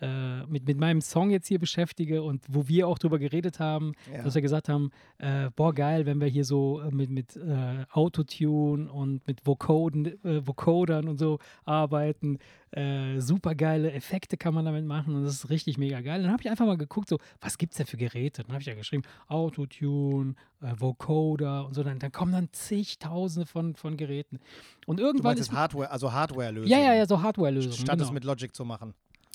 äh, 0.02 0.46
mit, 0.48 0.68
mit 0.68 0.78
meinem 0.78 1.02
Song 1.02 1.30
jetzt 1.30 1.48
hier 1.48 1.60
beschäftige 1.60 2.24
und 2.24 2.44
wo 2.50 2.68
wir 2.68 2.88
auch 2.88 2.98
drüber 3.00 3.20
geredet 3.20 3.60
haben, 3.60 3.94
Ja. 4.14 4.24
dass 4.24 4.36
wir 4.36 4.42
gesagt 4.42 4.70
haben, 4.70 4.92
äh, 5.18 5.50
boah, 5.56 5.74
geil, 5.74 6.06
wenn 6.06 6.20
wir 6.20 6.28
hier 6.28 6.46
so 6.46 6.82
äh, 6.82 6.92
mit, 6.92 7.10
mit 7.10 7.36
äh, 7.36 7.86
Autotune 7.92 8.92
und 8.92 9.26
mit 9.28 9.46
Vocoden, 9.46 10.06
äh, 10.24 10.46
Vocodern 10.46 11.08
und 11.08 11.18
so 11.20 11.40
arbeiten. 11.66 12.40
Äh, 12.72 13.22
super 13.22 13.56
geile 13.56 13.92
Effekte 13.94 14.36
kann 14.36 14.54
man 14.54 14.66
damit 14.66 14.86
machen 14.86 15.16
und 15.16 15.24
das 15.24 15.36
ist 15.36 15.50
richtig 15.50 15.78
mega 15.78 16.02
geil. 16.02 16.22
Dann 16.24 16.32
habe 16.32 16.42
ich 16.44 16.50
einfach 16.50 16.66
mal 16.66 16.76
geguckt, 16.78 17.08
so, 17.08 17.18
was 17.40 17.58
gibt 17.58 17.72
es 17.72 17.78
denn 17.78 17.86
für 17.88 17.96
Geräte? 17.96 18.44
Dann 18.44 18.52
habe 18.52 18.62
ich 18.62 18.68
ja 18.68 18.76
geschrieben, 18.76 19.04
Autotune, 19.28 20.36
äh, 20.62 20.74
Vocoder 20.78 21.66
und 21.66 21.74
so. 21.74 21.84
Dann, 21.84 22.00
dann 22.00 22.12
kommen 22.12 22.34
dann 22.34 22.50
zigtausende 22.52 23.46
von, 23.46 23.76
von 23.76 23.96
Geräten. 23.96 24.40
Und 24.86 25.00
Du 25.00 25.04
irgendwann 25.04 25.36
meinst 25.36 25.50
ist. 25.52 25.56
Hardware, 25.56 25.90
also 25.90 26.12
Hardware-Lösungen. 26.12 26.70
Ja, 26.70 26.80
ja, 26.80 26.94
ja, 26.96 27.06
so 27.06 27.22
Hardware-Lösungen. 27.22 27.76
Statt 27.78 27.98
genau. 27.98 28.04
es 28.04 28.12
mit 28.12 28.24
Logic 28.26 28.54
zu 28.54 28.66
machen. 28.66 28.94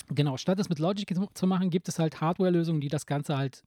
Genau, 0.09 0.37
statt 0.37 0.59
es 0.59 0.69
mit 0.69 0.79
Logic 0.79 1.13
zu- 1.33 1.47
machen, 1.47 1.69
gibt 1.69 1.87
es 1.87 1.99
halt 1.99 2.21
Hardware-Lösungen, 2.21 2.81
die 2.81 2.89
das 2.89 3.05
Ganze 3.05 3.37
halt 3.37 3.63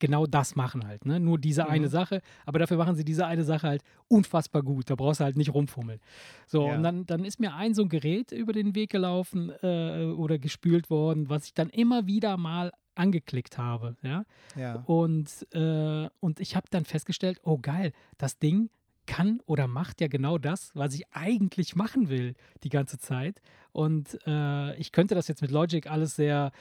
genau 0.00 0.26
das 0.26 0.56
machen 0.56 0.86
halt. 0.86 1.06
Ne? 1.06 1.20
Nur 1.20 1.38
diese 1.38 1.68
eine 1.68 1.86
Mhm. 1.86 1.90
Sache, 1.90 2.20
aber 2.44 2.58
dafür 2.58 2.76
machen 2.76 2.96
sie 2.96 3.04
diese 3.04 3.26
eine 3.26 3.44
Sache 3.44 3.68
halt 3.68 3.82
unfassbar 4.08 4.62
gut. 4.62 4.90
Da 4.90 4.96
brauchst 4.96 5.20
du 5.20 5.24
halt 5.24 5.36
nicht 5.36 5.54
rumfummeln. 5.54 6.00
So, 6.46 6.66
Ja. 6.66 6.74
und 6.76 6.82
dann, 6.82 7.06
dann 7.06 7.24
ist 7.24 7.38
mir 7.38 7.54
ein 7.54 7.72
so 7.74 7.82
ein 7.82 7.88
Gerät 7.88 8.32
über 8.32 8.52
den 8.52 8.74
Weg 8.74 8.90
gelaufen 8.90 9.50
äh, 9.62 10.06
oder 10.16 10.38
gespült 10.38 10.90
worden, 10.90 11.28
was 11.28 11.44
ich 11.44 11.54
dann 11.54 11.68
immer 11.70 12.06
wieder 12.06 12.36
mal 12.36 12.72
angeklickt 12.96 13.58
habe. 13.58 13.96
Ja? 14.02 14.24
Ja. 14.56 14.82
Und, 14.86 15.46
äh, 15.52 16.08
und 16.20 16.40
ich 16.40 16.56
habe 16.56 16.66
dann 16.70 16.84
festgestellt, 16.84 17.40
oh 17.44 17.58
geil, 17.58 17.92
das 18.18 18.38
Ding 18.38 18.70
kann 19.06 19.40
oder 19.46 19.66
macht 19.66 20.00
ja 20.00 20.08
genau 20.08 20.38
das, 20.38 20.70
was 20.74 20.94
ich 20.94 21.04
eigentlich 21.12 21.76
machen 21.76 22.08
will 22.08 22.34
die 22.62 22.68
ganze 22.68 22.98
Zeit. 22.98 23.40
Und 23.72 24.18
äh, 24.26 24.76
ich 24.76 24.92
könnte 24.92 25.14
das 25.14 25.28
jetzt 25.28 25.42
mit 25.42 25.50
Logic 25.50 25.86
alles 25.90 26.16
sehr 26.16 26.52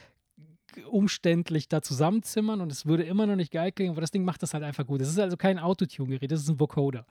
umständlich 0.89 1.69
da 1.69 1.81
zusammenzimmern 1.81 2.61
und 2.61 2.71
es 2.71 2.85
würde 2.85 3.03
immer 3.03 3.25
noch 3.25 3.35
nicht 3.35 3.51
geil 3.51 3.71
klingen, 3.71 3.91
aber 3.91 4.01
das 4.01 4.11
Ding 4.11 4.25
macht 4.25 4.43
das 4.43 4.53
halt 4.53 4.63
einfach 4.63 4.85
gut. 4.85 5.01
Das 5.01 5.07
ist 5.07 5.19
also 5.19 5.37
kein 5.37 5.59
Autotune-Gerät, 5.59 6.31
das 6.31 6.41
ist 6.41 6.49
ein 6.49 6.59
Vocoder. 6.59 7.05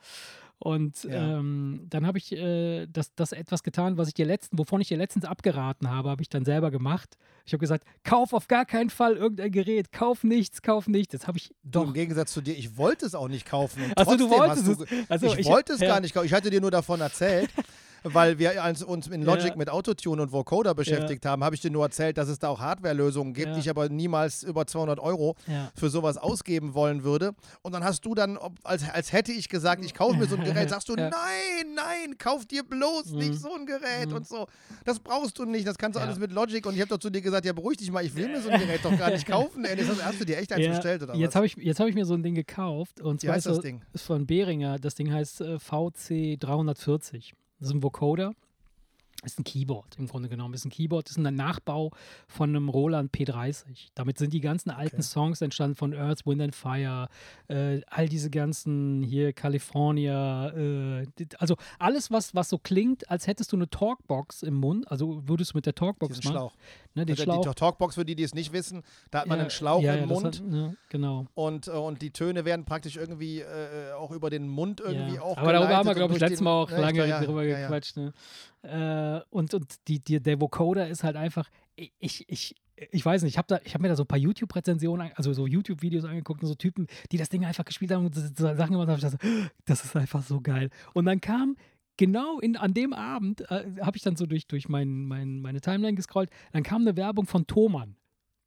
Und 0.59 1.05
Ja. 1.05 1.39
ähm, 1.39 1.87
dann 1.91 2.07
habe 2.07 2.17
ich 2.19 2.33
äh, 2.33 2.87
das, 2.87 3.15
das 3.15 3.33
etwas 3.33 3.63
getan, 3.63 3.99
was 3.99 4.09
ich 4.09 4.15
dir 4.15 4.25
letzten, 4.25 4.59
wovon 4.59 4.81
ich 4.81 4.89
dir 4.89 4.97
letztens 4.97 5.25
abgeraten 5.27 5.91
habe, 5.91 6.09
habe 6.09 6.23
ich 6.23 6.29
dann 6.31 6.45
selber 6.45 6.71
gemacht. 6.71 7.19
Ich 7.45 7.53
habe 7.53 7.61
gesagt, 7.61 7.85
kauf 8.05 8.33
auf 8.33 8.49
gar 8.49 8.65
keinen 8.65 8.89
Fall 8.89 9.17
irgendein 9.17 9.51
Gerät, 9.53 9.93
kauf 9.93 10.25
nichts, 10.25 10.63
kauf 10.63 10.87
nichts. 10.89 11.13
Jetzt 11.13 11.27
habe 11.27 11.37
ich 11.39 11.49
Du, 11.65 11.81
doch 11.81 11.87
Im 11.89 11.93
Gegensatz 11.93 12.33
zu 12.33 12.41
dir, 12.41 12.57
ich 12.57 12.77
wollte 12.79 13.05
es 13.05 13.15
auch 13.15 13.29
nicht 13.29 13.47
kaufen. 13.47 13.83
Und 13.85 13.93
Ach 13.97 14.07
so, 14.07 14.17
du 14.17 14.31
wolltest 14.31 14.67
hast 14.69 14.81
du, 14.81 14.85
es. 14.85 15.11
Also, 15.11 15.27
ich, 15.27 15.39
ich- 15.41 15.47
wollte 15.47 15.75
es 15.75 15.81
ja. 15.81 15.89
gar 15.89 16.01
nicht 16.01 16.15
kaufen. 16.15 16.27
Ich 16.27 16.33
hatte 16.33 16.49
dir 16.51 16.61
nur 16.61 16.71
davon 16.71 17.01
erzählt, 17.01 17.51
weil 18.05 18.39
wir 18.39 18.53
uns- 18.87 19.07
in 19.09 19.23
Logic 19.23 19.51
Ja. 19.51 19.57
mit 19.57 19.69
Autotune 19.71 20.23
und 20.23 20.31
Vocoder 20.33 20.75
beschäftigt 20.75 21.25
haben, 21.27 21.43
habe 21.43 21.55
ich 21.55 21.61
dir 21.63 21.71
nur 21.71 21.85
erzählt, 21.85 22.17
dass 22.19 22.29
es 22.29 22.39
da 22.39 22.49
auch 22.49 22.61
Hardware-Lösungen 22.61 23.33
gibt, 23.35 23.49
Ja. 23.49 23.55
die 23.55 23.61
ich 23.61 23.71
aber 23.71 23.89
niemals 23.89 24.43
über 24.43 24.67
200 24.67 25.01
Euro 25.01 25.35
Ja. 25.47 25.71
für 25.75 25.89
sowas 25.91 26.17
ausgeben 26.19 26.75
wollen 26.75 27.03
würde. 27.03 27.33
Und 27.63 27.73
dann 27.73 27.83
hast 27.83 28.05
du 28.05 28.15
dann, 28.15 28.39
als, 28.63 28.89
als 28.89 29.13
hätte 29.13 29.33
ich 29.33 29.49
gesagt, 29.49 29.85
ich 29.85 29.95
kaufe 29.95 30.17
mir 30.17 30.27
so 30.27 30.37
ein 30.37 30.45
Gerät, 30.45 30.69
sagst 30.71 30.89
du, 30.89 30.95
Ja. 30.97 31.09
nein, 31.11 31.75
nein, 31.75 32.19
kauf 32.19 32.45
dir 32.47 32.63
bloß 32.63 33.13
Mhm. 33.13 33.19
nicht 33.19 33.41
so 33.41 33.55
ein 33.55 33.67
Gerät 33.67 34.11
Mhm. 34.11 34.17
und 34.17 34.29
so. 34.29 34.47
Das 34.85 35.01
brauchst 35.01 35.39
du 35.39 35.45
nicht, 35.45 35.67
das 35.67 35.79
kannst 35.79 35.97
du 35.97 36.01
Ja. 36.01 36.07
alles 36.07 36.19
mit 36.19 36.31
Logic. 36.33 36.65
Und 36.67 36.75
ich 36.75 36.81
habe 36.81 36.89
doch 36.91 36.99
zu 36.99 37.11
dir 37.11 37.21
gesagt, 37.23 37.47
ja, 37.47 37.53
beruhig 37.53 37.79
dich 37.79 37.91
mal, 37.91 38.05
ich 38.05 38.15
will 38.15 38.29
mir 38.29 38.41
so 38.41 38.51
ein 38.51 38.61
Gerät 38.61 38.85
doch 38.85 38.97
gar 38.99 39.11
nicht 39.11 39.27
kaufen. 39.27 39.65
Ey, 39.65 39.77
das 39.77 39.89
hast, 40.03 40.21
du 40.21 40.25
dir 40.27 40.37
echt 40.39 40.53
eins 40.53 40.65
Ja, 40.67 40.71
bestellt 40.73 41.03
oder 41.03 41.15
jetzt 41.15 41.29
was? 41.31 41.35
habe 41.37 41.47
ich, 41.47 41.57
jetzt 41.57 41.81
hab 41.81 41.87
ich 41.89 41.95
mir 41.95 42.05
so 42.05 42.15
ein 42.15 42.23
Ding 42.23 42.35
gekauft 42.35 43.01
und 43.01 43.23
Wie 43.23 43.27
zwar 43.27 43.37
heißt 43.37 43.47
ist 43.47 43.57
das 43.57 43.63
Ding? 43.63 43.83
ist 43.93 44.03
von 44.05 44.27
Behringer. 44.27 44.79
Das 44.79 44.95
Ding 44.95 45.13
heißt 45.13 45.41
äh, 45.41 45.59
VC340. 45.59 47.33
Das 47.59 47.69
ist 47.69 47.75
ein 47.75 47.83
Vocoder. 47.83 48.35
Ist 49.25 49.39
ein 49.39 49.45
Keyboard 49.45 49.97
im 49.97 50.07
Grunde 50.07 50.29
genommen. 50.29 50.53
Ist 50.53 50.67
ein 50.67 50.71
Keyboard, 50.71 51.09
ist 51.09 51.17
ein 51.17 51.35
Nachbau 51.35 51.93
von 52.29 52.51
einem 52.51 52.69
Roland 52.69 53.11
P30. 53.11 53.89
Damit 53.95 54.19
sind 54.19 54.35
die 54.35 54.41
ganzen 54.41 54.71
alten 54.71 54.97
Okay. 54.97 55.03
Songs 55.03 55.41
entstanden 55.41 55.77
von 55.77 55.95
Earth, 55.95 56.27
Wind 56.27 56.43
and 56.43 56.55
Fire, 56.55 57.09
äh, 57.49 57.81
all 57.87 58.07
diese 58.07 58.29
ganzen 58.29 59.03
hier 59.03 59.33
California, 59.33 60.51
äh, 60.51 61.07
also 61.39 61.57
alles, 61.79 62.11
was, 62.11 62.35
was 62.35 62.51
so 62.51 62.59
klingt, 62.59 63.11
als 63.11 63.27
hättest 63.27 63.53
du 63.53 63.57
eine 63.57 63.71
Talkbox 63.71 64.43
im 64.43 64.55
Mund, 64.55 64.91
also 64.91 65.27
würdest 65.27 65.55
du 65.55 65.59
mit 65.59 65.65
der 65.65 65.75
Talkbox 65.75 66.17
Diesen 66.17 66.35
machen, 66.35 66.51
Schlauch. 66.51 66.57
Ne, 66.95 67.07
den 67.07 67.15
Also 67.15 67.23
Schlauch. 67.25 67.47
Die 67.47 67.55
Talkbox, 67.55 67.95
für 67.95 68.05
die, 68.05 68.15
die 68.15 68.23
es 68.23 68.35
nicht 68.35 68.53
wissen, 68.53 68.83
da 69.11 69.21
hat 69.21 69.27
man 69.27 69.39
Ja, 69.39 69.43
einen 69.43 69.51
Schlauch 69.51 69.83
ja, 69.83 69.95
im 69.95 70.01
ja, 70.01 70.07
Mund 70.07 70.27
Hat, 70.27 70.43
ja, 70.51 70.73
genau. 70.89 71.27
und, 71.35 71.69
äh, 71.69 71.71
und 71.71 72.03
die 72.03 72.11
Töne 72.11 72.45
werden 72.45 72.65
praktisch 72.65 72.97
irgendwie 72.97 73.41
äh, 73.41 73.93
auch 73.93 74.11
über 74.11 74.31
den 74.31 74.49
Mund 74.49 74.81
irgendwie 74.81 75.19
auch 75.19 75.37
Aber 75.37 75.53
darüber 75.53 75.77
haben 75.77 75.87
wir, 75.87 75.95
glaube 75.95 76.15
ich, 76.15 76.21
letztes 76.21 76.41
Mal 76.41 76.53
auch 76.53 76.71
lange 76.71 77.05
glaub, 77.05 77.25
drüber 77.25 77.45
gequatscht. 77.45 77.97
Ne? 77.97 78.13
Äh, 78.63 79.21
und 79.31 79.55
und 79.55 79.89
die, 79.89 80.01
die, 80.01 80.21
der 80.21 80.41
Vocoder 80.41 80.89
ist 80.89 81.05
halt 81.05 81.17
einfach, 81.17 81.49
ich, 81.77 82.25
ich, 82.29 82.55
ich 82.91 83.05
weiß 83.05 83.23
nicht, 83.23 83.35
ich 83.35 83.39
habe 83.39 83.55
hab 83.55 83.81
mir 83.81 83.89
da 83.89 83.97
so 83.97 84.03
ein 84.03 84.09
paar 84.09 84.19
YouTube-Rezensionen, 84.19 85.13
also 85.15 85.33
so 85.33 85.47
YouTube-Videos 85.47 86.05
angeguckt 86.05 86.43
und 86.43 86.49
so 86.49 86.55
Typen, 86.55 86.87
die 87.13 87.19
das 87.19 87.29
Ding 87.29 87.45
einfach 87.45 87.65
gespielt 87.65 87.93
haben 87.93 88.07
und 88.07 88.15
so 88.15 88.23
Sachen 88.55 88.73
gemacht 88.73 88.89
haben. 88.89 88.97
Ich 88.97 89.03
dachte, 89.03 89.19
das 89.65 89.85
ist 89.85 89.97
einfach 89.97 90.23
so 90.23 90.41
geil. 90.41 90.71
Und 90.93 91.05
dann 91.05 91.21
kam 91.21 91.57
genau 91.97 92.39
in, 92.41 92.57
an 92.57 92.75
dem 92.75 92.93
Abend, 92.93 93.43
äh, 93.51 93.65
habe 93.81 93.97
ich 93.97 94.03
dann 94.03 94.17
so 94.17 94.27
durch, 94.27 94.47
durch 94.47 94.69
mein, 94.69 95.05
mein, 95.05 95.41
meine 95.41 95.61
Timeline 95.61 95.95
gescrollt, 95.95 96.31
dann 96.53 96.63
kam 96.63 96.83
eine 96.83 96.97
Werbung 96.97 97.27
von 97.27 97.47
Thomann. 97.47 97.97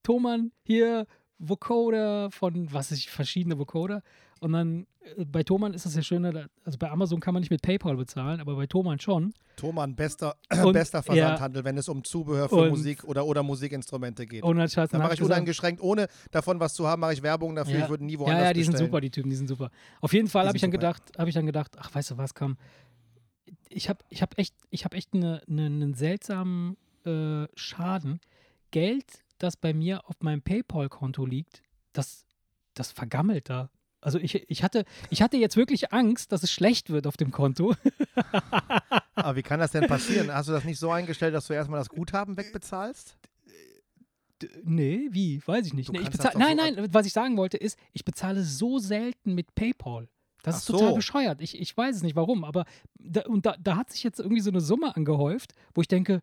Thomann, 0.03 0.51
hier 0.63 1.05
Vocoder 1.39 2.29
von, 2.31 2.71
was 2.73 2.91
ich, 2.91 3.09
verschiedene 3.09 3.57
Vocoder. 3.59 4.01
Und 4.39 4.51
dann 4.53 4.85
äh, 5.17 5.25
bei 5.25 5.43
Thomann 5.43 5.73
ist 5.73 5.85
das 5.85 5.95
ja 5.95 6.01
schöner, 6.03 6.31
da- 6.31 6.45
also 6.63 6.77
bei 6.77 6.89
Amazon 6.91 7.19
kann 7.19 7.33
man 7.33 7.41
nicht 7.41 7.49
mit 7.49 7.61
PayPal 7.61 7.95
bezahlen, 7.95 8.39
aber 8.39 8.55
bei 8.55 8.67
Thomann 8.67 8.99
schon. 8.99 9.33
Thomann, 9.55 9.95
bester, 9.95 10.35
Und- 10.63 10.73
bester 10.73 11.01
Versandhandel, 11.01 11.63
wenn 11.63 11.77
es 11.77 11.89
um 11.89 12.03
Zubehör 12.03 12.47
für 12.49 12.55
Und- 12.55 12.69
Musik 12.69 13.03
oder, 13.03 13.25
oder 13.25 13.41
Musikinstrumente 13.43 14.25
geht. 14.25 14.43
Und 14.43 14.57
dann, 14.57 14.67
hab 14.69 14.93
mache 14.93 15.13
ich 15.15 15.21
uneingeschränkt, 15.21 15.81
ohne 15.81 16.07
davon 16.31 16.59
was 16.59 16.73
zu 16.73 16.87
haben, 16.87 16.99
mache 16.99 17.13
ich 17.13 17.23
Werbung 17.23 17.55
dafür. 17.55 17.79
Ich 17.79 17.89
würde 17.89 18.05
nie 18.05 18.17
woanders 18.17 18.39
Ja, 18.39 18.45
ja, 18.47 18.53
die 18.53 18.63
sind 18.63 18.71
bestellen. 18.73 18.89
super, 18.91 19.01
die 19.01 19.09
Typen, 19.09 19.29
die 19.29 19.35
sind 19.35 19.47
super. 19.47 19.71
Auf 20.01 20.13
jeden 20.13 20.27
Fall 20.27 20.47
habe 20.47 20.55
ich 20.57 20.61
dann 20.61 20.71
sind 20.71 20.79
gedacht, 20.79 21.03
habe 21.17 21.29
ich 21.29 21.35
dann 21.35 21.45
gedacht, 21.45 21.71
ach, 21.79 21.93
weißt 21.93 22.11
du 22.11 22.17
was, 22.17 22.33
komm. 22.33 22.57
Ich 23.69 23.89
habe 23.89 24.03
ich 24.09 24.21
hab 24.21 24.37
echt, 24.37 24.55
ich 24.69 24.85
habe 24.85 24.95
echt 24.95 25.13
eine, 25.13 25.41
eine, 25.47 25.65
einen 25.65 25.93
seltsamen 25.93 26.77
äh, 27.05 27.47
Schaden. 27.55 28.19
Geld, 28.71 29.23
das 29.37 29.55
bei 29.55 29.73
mir 29.73 30.07
auf 30.09 30.15
meinem 30.19 30.41
PayPal-Konto 30.41 31.25
liegt, 31.25 31.61
das, 31.93 32.25
das 32.73 32.91
vergammelt 32.91 33.49
da. 33.49 33.69
Also 34.01 34.19
ich, 34.19 34.49
ich, 34.49 34.63
hatte, 34.63 34.85
ich 35.09 35.21
hatte 35.21 35.37
jetzt 35.37 35.57
wirklich 35.57 35.91
Angst, 35.91 36.31
dass 36.31 36.43
es 36.43 36.51
schlecht 36.51 36.89
wird 36.89 37.07
auf 37.07 37.17
dem 37.17 37.31
Konto. 37.31 37.75
Aber 39.15 39.35
wie 39.35 39.43
kann 39.43 39.59
das 39.59 39.71
denn 39.71 39.87
passieren? 39.87 40.33
Hast 40.33 40.49
du 40.49 40.53
das 40.53 40.63
nicht 40.63 40.79
so 40.79 40.91
eingestellt, 40.91 41.33
dass 41.33 41.47
du 41.47 41.53
erstmal 41.53 41.79
das 41.79 41.89
Guthaben 41.89 42.37
wegbezahlst? 42.37 43.17
Nee, 44.63 45.07
wie? 45.11 45.41
Weiß 45.45 45.65
ich 45.65 45.73
nicht. 45.73 45.91
Nee, 45.91 46.01
ich 46.01 46.11
bezahl, 46.11 46.33
nein, 46.37 46.57
so 46.57 46.63
nein, 46.63 46.93
was 46.93 47.07
ich 47.07 47.13
sagen 47.13 47.37
wollte 47.37 47.57
ist, 47.57 47.79
ich 47.93 48.05
bezahle 48.05 48.43
so 48.43 48.77
selten 48.77 49.33
mit 49.33 49.55
PayPal. 49.55 50.07
Das 50.47 50.55
Ach 50.55 50.59
ist 50.59 50.65
total 50.67 50.89
so. 50.89 50.95
bescheuert. 50.95 51.41
Ich, 51.41 51.59
ich 51.59 51.75
weiß 51.75 51.97
es 51.97 52.03
nicht 52.03 52.15
warum, 52.15 52.45
aber 52.45 52.63
da, 52.97 53.23
und 53.23 53.45
da, 53.45 53.55
da 53.59 53.75
hat 53.75 53.91
sich 53.91 54.01
jetzt 54.03 54.19
irgendwie 54.19 54.39
so 54.39 54.49
eine 54.49 54.61
Summe 54.61 54.95
angehäuft, 54.95 55.53
wo 55.73 55.81
ich 55.81 55.89
denke, 55.89 56.21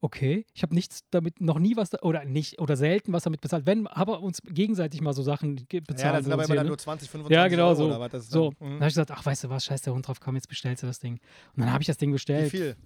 okay, 0.00 0.44
ich 0.52 0.64
habe 0.64 0.74
nichts 0.74 1.04
damit, 1.12 1.40
noch 1.40 1.60
nie 1.60 1.76
was, 1.76 1.90
da, 1.90 1.98
oder 2.02 2.24
nicht, 2.24 2.58
oder 2.58 2.76
selten 2.76 3.12
was 3.12 3.22
damit 3.22 3.40
bezahlt. 3.40 3.64
Wenn, 3.64 3.86
aber 3.86 4.22
uns 4.22 4.42
gegenseitig 4.42 5.00
mal 5.02 5.12
so 5.12 5.22
Sachen 5.22 5.54
bezahlt. 5.54 6.00
Ja, 6.00 6.12
das 6.12 6.24
sind 6.24 6.32
aber 6.32 6.44
immer 6.44 6.56
dann 6.56 6.66
ne? 6.66 6.70
nur 6.70 6.78
20, 6.78 7.08
25 7.08 7.32
Ja, 7.32 7.46
genau 7.46 7.68
Euro 7.68 7.74
so. 7.76 7.86
oder 7.86 8.00
was? 8.00 8.28
So, 8.28 8.50
Dann, 8.50 8.56
dann 8.58 8.68
mhm. 8.68 8.74
habe 8.74 8.88
ich 8.88 8.94
gesagt, 8.94 9.12
ach, 9.12 9.24
weißt 9.24 9.44
du 9.44 9.50
was, 9.50 9.64
scheiß 9.64 9.82
der 9.82 9.94
Hund 9.94 10.08
drauf, 10.08 10.18
komm, 10.18 10.34
jetzt 10.34 10.48
bestellst 10.48 10.82
du 10.82 10.88
das 10.88 10.98
Ding. 10.98 11.20
Und 11.54 11.60
dann 11.60 11.72
habe 11.72 11.80
ich 11.80 11.86
das 11.86 11.96
Ding 11.96 12.10
Wie 12.10 12.14
bestellt. 12.14 12.50
viel? 12.50 12.76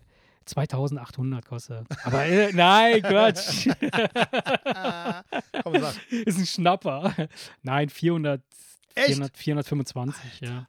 2800 0.44 1.46
kostet. 1.46 1.86
Aber 2.04 2.26
äh, 2.26 2.52
nein, 2.54 3.00
Quatsch. 3.02 3.68
Komm, 5.62 5.80
sag. 5.80 5.94
ist 6.10 6.38
ein 6.38 6.46
Schnapper. 6.46 7.14
Nein, 7.62 7.88
400, 7.88 8.40
Echt? 8.40 8.48
400 8.94 9.36
425, 9.36 10.40
ja. 10.40 10.66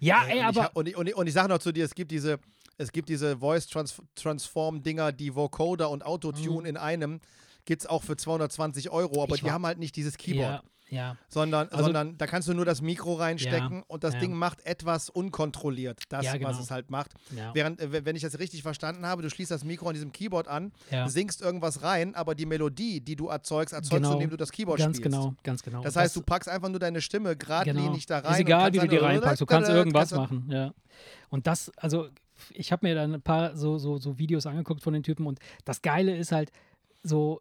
Ja, 0.00 0.24
ey, 0.24 0.32
und, 0.32 0.36
ich, 0.38 0.44
aber. 0.44 0.62
hab- 0.64 0.76
und, 0.76 0.88
ich- 0.88 0.96
und, 0.96 1.06
ich- 1.08 1.16
und 1.16 1.26
ich 1.26 1.32
sage 1.34 1.48
noch 1.48 1.58
zu 1.58 1.72
dir, 1.72 1.84
es 1.84 1.94
gibt 1.94 2.10
diese, 2.10 2.38
es 2.76 2.92
gibt 2.92 3.08
diese 3.08 3.38
Voice 3.38 3.66
Trans 3.66 4.00
Transform 4.14 4.82
Dinger, 4.82 5.12
die 5.12 5.34
Vocoder 5.34 5.90
und 5.90 6.04
Autotune 6.04 6.60
Mhm. 6.60 6.66
in 6.66 6.76
einem. 6.76 7.20
Gibt 7.64 7.82
es 7.82 7.86
auch 7.86 8.02
für 8.02 8.16
220 8.16 8.90
Euro, 8.90 9.22
aber 9.22 9.34
Ich 9.34 9.42
die 9.42 9.50
haben 9.50 9.66
halt 9.66 9.78
nicht 9.78 9.94
dieses 9.96 10.16
Keyboard. 10.16 10.62
Ja, 10.62 10.62
Ja. 10.90 11.16
Sondern, 11.28 11.68
Also- 11.68 11.84
sondern 11.84 12.16
da 12.16 12.26
kannst 12.26 12.48
du 12.48 12.54
nur 12.54 12.64
das 12.64 12.80
Mikro 12.80 13.14
reinstecken 13.14 13.78
Ja, 13.78 13.84
und 13.88 14.04
das 14.04 14.14
ja. 14.14 14.20
Ding 14.20 14.32
macht 14.32 14.64
etwas 14.64 15.10
unkontrolliert, 15.10 16.02
das, 16.08 16.24
Ja, 16.24 16.32
genau. 16.36 16.48
was 16.48 16.60
es 16.60 16.70
halt 16.70 16.90
macht. 16.90 17.12
Während, 17.52 17.80
äh, 17.80 18.04
wenn 18.04 18.16
ich 18.16 18.22
das 18.22 18.38
richtig 18.38 18.62
verstanden 18.62 19.04
habe, 19.06 19.22
du 19.22 19.28
schließt 19.30 19.50
das 19.50 19.64
Mikro 19.64 19.88
an 19.88 19.94
diesem 19.94 20.12
Keyboard 20.12 20.48
an, 20.48 20.72
singst 21.06 21.42
irgendwas 21.42 21.82
rein, 21.82 22.14
aber 22.14 22.34
die 22.34 22.46
Melodie, 22.46 23.00
die 23.00 23.16
du 23.16 23.28
erzeugst, 23.28 23.74
erzeugst 23.74 23.90
Genau. 23.92 24.08
du, 24.10 24.14
indem 24.14 24.30
du 24.30 24.36
das 24.36 24.50
Keyboard 24.50 24.78
Ganz 24.78 24.96
spielst. 24.96 25.12
genau, 25.16 25.34
ganz 25.42 25.62
genau. 25.62 25.82
Das 25.82 25.96
heißt, 25.96 26.16
du 26.16 26.22
packst 26.22 26.48
einfach 26.48 26.68
nur 26.68 26.78
deine 26.80 27.00
Stimme 27.00 27.36
geradlinig 27.36 28.06
da 28.06 28.16
rein. 28.16 28.22
Genau. 28.22 28.32
Ist 28.34 28.40
egal, 28.40 28.72
wie 28.72 28.78
du 28.78 28.88
die 28.88 28.96
reinpackst. 28.96 29.40
Du 29.40 29.46
kannst 29.46 29.68
irgendwas 29.70 30.10
machen, 30.12 30.48
ja. 30.50 30.72
Und 31.28 31.46
das, 31.46 31.70
also, 31.76 32.08
ich 32.52 32.72
habe 32.72 32.86
mir 32.86 32.94
dann 32.94 33.14
ein 33.14 33.22
paar 33.22 33.56
so, 33.56 33.78
so, 33.78 33.98
so 33.98 34.18
Videos 34.18 34.46
angeguckt 34.46 34.82
von 34.82 34.92
den 34.94 35.02
Typen 35.02 35.26
und 35.26 35.38
das 35.64 35.82
Geile 35.82 36.16
ist 36.16 36.32
halt, 36.32 36.50
so, 37.02 37.40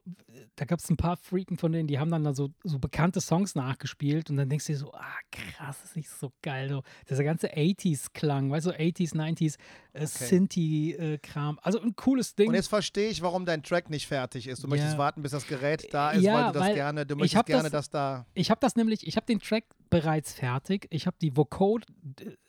da 0.55 0.65
gab 0.65 0.79
es 0.79 0.89
ein 0.89 0.97
paar 0.97 1.17
Freaken 1.17 1.57
von 1.57 1.71
denen, 1.71 1.87
die 1.87 1.97
haben 1.99 2.11
dann 2.11 2.23
da 2.23 2.33
so, 2.33 2.49
so 2.63 2.77
bekannte 2.79 3.19
Songs 3.21 3.55
nachgespielt 3.55 4.29
und 4.29 4.37
dann 4.37 4.47
denkst 4.49 4.65
du 4.67 4.73
dir 4.73 4.77
so, 4.77 4.93
ah, 4.93 5.15
krass, 5.31 5.77
das 5.81 5.95
ist 5.95 6.19
so 6.19 6.31
geil. 6.41 6.69
So, 6.69 6.83
dieser 7.09 7.23
ganze 7.23 7.47
80s-Klang, 7.55 8.51
weißt 8.51 8.67
du, 8.67 8.71
80s, 8.71 9.13
90s, 9.15 9.57
äh, 9.93 10.05
Synthi-Kram. 10.05 11.59
also 11.61 11.79
ein 11.81 11.95
cooles 11.95 12.35
Ding. 12.35 12.49
Und 12.49 12.55
jetzt 12.55 12.67
verstehe 12.67 13.09
ich, 13.09 13.21
warum 13.21 13.45
dein 13.45 13.63
Track 13.63 13.89
nicht 13.89 14.07
fertig 14.07 14.47
ist. 14.47 14.63
Du 14.63 14.67
möchtest 14.67 14.93
Ja. 14.93 14.97
warten, 14.99 15.21
bis 15.21 15.31
das 15.31 15.47
Gerät 15.47 15.87
da 15.93 16.11
ist, 16.11 16.23
Ja, 16.23 16.33
weil 16.33 16.53
du 16.53 16.59
das 16.59 16.73
gerne, 16.73 17.05
du 17.05 17.15
möchtest 17.15 17.45
gerne, 17.45 17.63
das- 17.63 17.71
dass 17.71 17.89
da. 17.89 18.25
Ich 18.33 18.49
habe 18.51 18.59
das 18.61 18.75
nämlich, 18.75 19.05
ich 19.07 19.15
habe 19.15 19.25
den 19.25 19.39
Track 19.39 19.65
bereits 19.89 20.33
fertig. 20.33 20.87
Ich 20.89 21.07
habe 21.07 21.17
die 21.21 21.35
Vocode, 21.35 21.85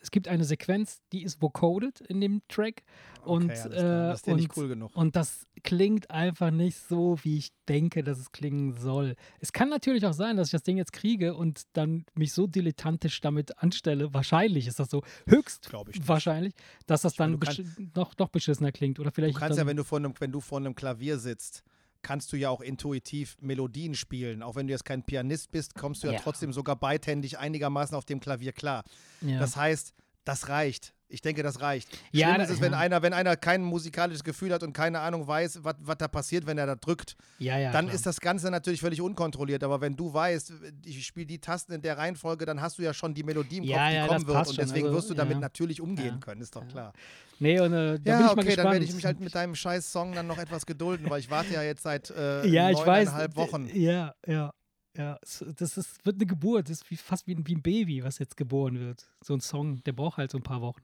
es 0.00 0.10
gibt 0.10 0.28
eine 0.28 0.44
Sequenz, 0.44 1.00
die 1.12 1.22
ist 1.22 1.40
vocoded 1.42 2.00
in 2.02 2.20
dem 2.20 2.42
Track. 2.48 2.82
Und, 3.24 3.44
Okay, 3.50 3.60
alles 3.60 3.76
klar. 3.76 4.08
das 4.10 4.20
ist 4.20 4.28
äh, 4.28 4.34
nicht 4.34 4.50
und, 4.50 4.56
cool 4.56 4.68
genug. 4.68 4.96
und 4.96 5.16
das 5.16 5.46
klingt 5.62 6.10
einfach 6.10 6.50
nicht 6.50 6.76
so, 6.78 7.18
wie 7.22 7.36
ich 7.38 7.50
denke, 7.68 8.02
dass 8.02 8.18
es 8.18 8.32
klingen 8.32 8.72
soll. 8.74 9.16
Es 9.40 9.52
kann 9.52 9.68
natürlich 9.68 10.06
auch 10.06 10.12
sein, 10.12 10.36
dass 10.36 10.48
ich 10.48 10.52
das 10.52 10.62
Ding 10.62 10.76
jetzt 10.78 10.92
kriege 10.92 11.34
und 11.34 11.62
dann 11.74 12.04
mich 12.14 12.32
so 12.32 12.46
dilettantisch 12.46 13.20
damit 13.20 13.58
anstelle. 13.58 14.14
Wahrscheinlich 14.14 14.66
ist 14.66 14.78
das 14.78 14.88
so. 14.90 15.02
Höchst 15.26 15.68
Glaub 15.68 15.88
ich 15.88 16.06
wahrscheinlich, 16.08 16.54
dass 16.86 17.02
das 17.02 17.14
Ich 17.14 17.18
meine, 17.18 17.32
dann 17.36 17.40
du 17.40 17.46
kannst- 17.46 17.60
besch- 17.78 17.88
noch, 17.96 18.16
noch 18.18 18.28
beschissener 18.28 18.72
klingt. 18.72 18.98
Oder 18.98 19.10
Du 19.10 19.14
vielleicht 19.16 19.36
kannst 19.36 19.58
dann, 19.58 19.66
ja, 19.66 19.70
wenn 19.70 19.76
du, 19.76 19.84
vor 19.84 19.98
einem, 19.98 20.14
wenn 20.18 20.32
du 20.32 20.40
vor 20.40 20.58
einem 20.58 20.74
Klavier 20.74 21.18
sitzt, 21.18 21.64
kannst 22.02 22.32
du 22.32 22.36
ja 22.36 22.50
auch 22.50 22.60
intuitiv 22.60 23.36
Melodien 23.40 23.94
spielen. 23.94 24.42
Auch 24.42 24.56
wenn 24.56 24.66
du 24.66 24.72
jetzt 24.72 24.84
kein 24.84 25.02
Pianist 25.02 25.50
bist, 25.50 25.74
kommst 25.74 26.02
du 26.02 26.06
ja, 26.08 26.14
Ja. 26.14 26.20
trotzdem 26.20 26.52
sogar 26.52 26.76
beidhändig 26.76 27.38
einigermaßen 27.38 27.96
auf 27.96 28.04
dem 28.04 28.20
Klavier 28.20 28.52
klar. 28.52 28.84
ja. 29.20 29.38
Das 29.38 29.56
heißt, 29.56 29.94
das 30.24 30.48
reicht. 30.48 30.94
Ich 31.10 31.22
denke, 31.22 31.42
das 31.42 31.60
reicht. 31.62 31.88
Ja, 32.12 32.28
Schlimm 32.28 32.40
ist 32.42 32.50
es, 32.50 32.60
wenn 32.60 32.72
ja. 32.72 32.78
einer, 32.78 33.02
wenn 33.02 33.14
einer 33.14 33.36
kein 33.36 33.62
musikalisches 33.62 34.22
Gefühl 34.24 34.52
hat 34.52 34.62
und 34.62 34.74
keine 34.74 35.00
Ahnung 35.00 35.26
weiß, 35.26 35.60
was 35.62 35.96
da 35.96 36.06
passiert, 36.06 36.46
wenn 36.46 36.58
er 36.58 36.66
da 36.66 36.76
drückt, 36.76 37.16
ja, 37.38 37.58
ja, 37.58 37.72
dann 37.72 37.86
klar. 37.86 37.94
ist 37.94 38.04
das 38.04 38.20
Ganze 38.20 38.50
natürlich 38.50 38.80
völlig 38.80 39.00
unkontrolliert. 39.00 39.64
Aber 39.64 39.80
wenn 39.80 39.96
du 39.96 40.12
weißt, 40.12 40.52
ich 40.84 41.06
spiele 41.06 41.26
die 41.26 41.38
Tasten 41.38 41.72
in 41.72 41.80
der 41.82 41.96
Reihenfolge, 41.96 42.44
dann 42.44 42.60
hast 42.60 42.78
du 42.78 42.82
ja 42.82 42.92
schon 42.92 43.14
die 43.14 43.22
Melodie 43.22 43.58
im 43.58 43.66
Kopf, 43.66 43.78
die 43.90 44.06
kommen 44.06 44.26
wird. 44.26 44.48
Und 44.48 44.58
deswegen 44.58 44.86
Also, 44.88 44.98
wirst 44.98 45.10
du 45.10 45.14
damit 45.14 45.40
natürlich 45.40 45.80
umgehen 45.80 46.20
können, 46.20 46.42
ist 46.42 46.54
doch 46.54 46.66
klar. 46.68 46.92
Nee, 47.40 47.60
und 47.60 47.72
äh, 47.72 47.76
da 47.76 47.92
bin 47.98 48.02
Ja, 48.04 48.18
ich 48.18 48.26
mal 48.26 48.30
okay, 48.32 48.44
gespannt. 48.46 48.58
dann 48.58 48.72
werde 48.72 48.84
ich 48.84 48.94
mich 48.94 49.04
halt 49.04 49.20
mit 49.20 49.34
deinem 49.34 49.54
scheiß 49.54 49.92
Song 49.92 50.12
dann 50.12 50.26
noch 50.26 50.38
etwas 50.38 50.66
gedulden, 50.66 51.08
weil 51.08 51.20
ich 51.20 51.30
warte 51.30 51.54
ja 51.54 51.62
jetzt 51.62 51.84
seit 51.84 52.10
äh, 52.10 52.44
ja, 52.48 52.70
ich 52.70 52.78
weiß. 52.78 53.06
neuneinhalb 53.06 53.36
Wochen. 53.36 53.70
Ja, 53.72 54.14
ja, 54.26 54.50
ja. 54.98 55.18
Das 55.56 55.76
ist, 55.76 56.04
wird 56.04 56.16
eine 56.16 56.26
Geburt. 56.26 56.68
Das 56.68 56.82
ist 56.82 56.90
wie, 56.90 56.96
fast 56.96 57.26
wie 57.26 57.34
ein, 57.34 57.46
wie 57.46 57.54
ein 57.54 57.62
Baby, 57.62 58.02
was 58.02 58.18
jetzt 58.18 58.36
geboren 58.36 58.78
wird. 58.80 59.08
So 59.22 59.34
ein 59.34 59.40
Song, 59.40 59.82
der 59.84 59.92
braucht 59.92 60.18
halt 60.18 60.30
so 60.30 60.38
ein 60.38 60.42
paar 60.42 60.60
Wochen. 60.60 60.82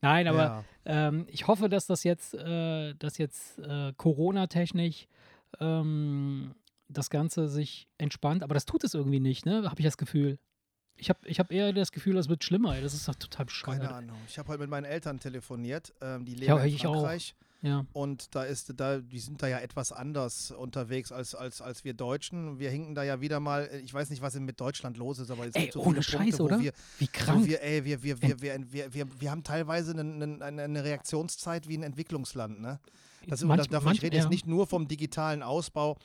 Nein, 0.00 0.28
aber 0.28 0.64
ja. 0.84 1.08
ähm, 1.08 1.26
ich 1.28 1.48
hoffe, 1.48 1.68
dass 1.68 1.86
das 1.86 2.04
jetzt, 2.04 2.34
äh, 2.34 2.94
dass 2.94 3.18
jetzt 3.18 3.58
äh, 3.58 3.92
Corona-technisch 3.96 5.08
ähm, 5.60 6.54
das 6.88 7.10
Ganze 7.10 7.48
sich 7.48 7.88
entspannt. 7.98 8.42
Aber 8.42 8.54
das 8.54 8.66
tut 8.66 8.84
es 8.84 8.94
irgendwie 8.94 9.20
nicht, 9.20 9.44
ne? 9.46 9.68
Habe 9.68 9.80
ich 9.80 9.84
das 9.84 9.96
Gefühl. 9.96 10.38
Ich 10.98 11.10
habe 11.10 11.18
ich 11.24 11.38
hab 11.38 11.52
eher 11.52 11.72
das 11.72 11.92
Gefühl, 11.92 12.14
das 12.14 12.28
wird 12.28 12.44
schlimmer. 12.44 12.76
Ey. 12.76 12.82
Das 12.82 12.94
ist 12.94 13.06
doch 13.06 13.16
total 13.16 13.46
bescheuert. 13.46 13.80
Keine 13.80 13.94
Ahnung. 13.94 14.16
Ich 14.28 14.38
habe 14.38 14.48
heute 14.48 14.60
mit 14.60 14.70
meinen 14.70 14.84
Eltern 14.84 15.18
telefoniert. 15.18 15.92
Ähm, 16.00 16.24
die 16.24 16.34
leben 16.34 16.46
Ja, 16.46 16.62
in 16.62 16.68
ich 16.68 16.86
auch. 16.86 17.06
Ja. 17.62 17.84
Und 17.92 18.34
da 18.34 18.44
ist, 18.44 18.72
da, 18.76 18.98
die 18.98 19.18
sind 19.18 19.42
da 19.42 19.48
ja 19.48 19.58
etwas 19.58 19.90
anders 19.90 20.50
unterwegs 20.50 21.10
als, 21.10 21.34
als, 21.34 21.60
als 21.60 21.84
wir 21.84 21.94
Deutschen. 21.94 22.58
Wir 22.58 22.70
hinken 22.70 22.94
da 22.94 23.02
ja 23.02 23.20
wieder 23.20 23.40
mal, 23.40 23.68
ich 23.84 23.92
weiß 23.92 24.10
nicht, 24.10 24.22
was 24.22 24.34
mit 24.34 24.60
Deutschland 24.60 24.96
los 24.98 25.18
ist, 25.18 25.30
aber 25.30 25.46
es 25.46 25.54
Ey, 25.54 25.70
so 25.72 25.80
ohne 25.80 25.94
viele 25.94 26.02
Scheiß, 26.02 26.36
Punkte, 26.36 26.42
oder? 26.42 26.60
wir, 26.60 26.72
Wie 26.98 27.06
krank. 27.08 27.46
wir, 27.46 27.62
ey, 27.62 27.84
wir, 27.84 28.02
wir, 28.02 28.20
wir, 28.22 28.40
wir, 28.40 28.72
wir, 28.72 28.94
wir, 28.94 29.20
wir 29.20 29.30
haben 29.30 29.42
teilweise 29.42 29.92
einen, 29.92 30.42
eine, 30.42 30.62
eine 30.62 30.84
Reaktionszeit 30.84 31.66
wie 31.66 31.78
ein 31.78 31.82
Entwicklungsland, 31.82 32.60
ne? 32.60 32.78
Das, 33.26 33.42
Manch- 33.42 33.68
davon, 33.70 33.88
manch- 33.88 33.96
ich 33.96 34.02
rede 34.02 34.16
ja. 34.16 34.22
jetzt 34.22 34.30
nicht 34.30 34.46
nur 34.46 34.66
vom 34.68 34.86
digitalen 34.86 35.42
Ausbau, 35.42 35.96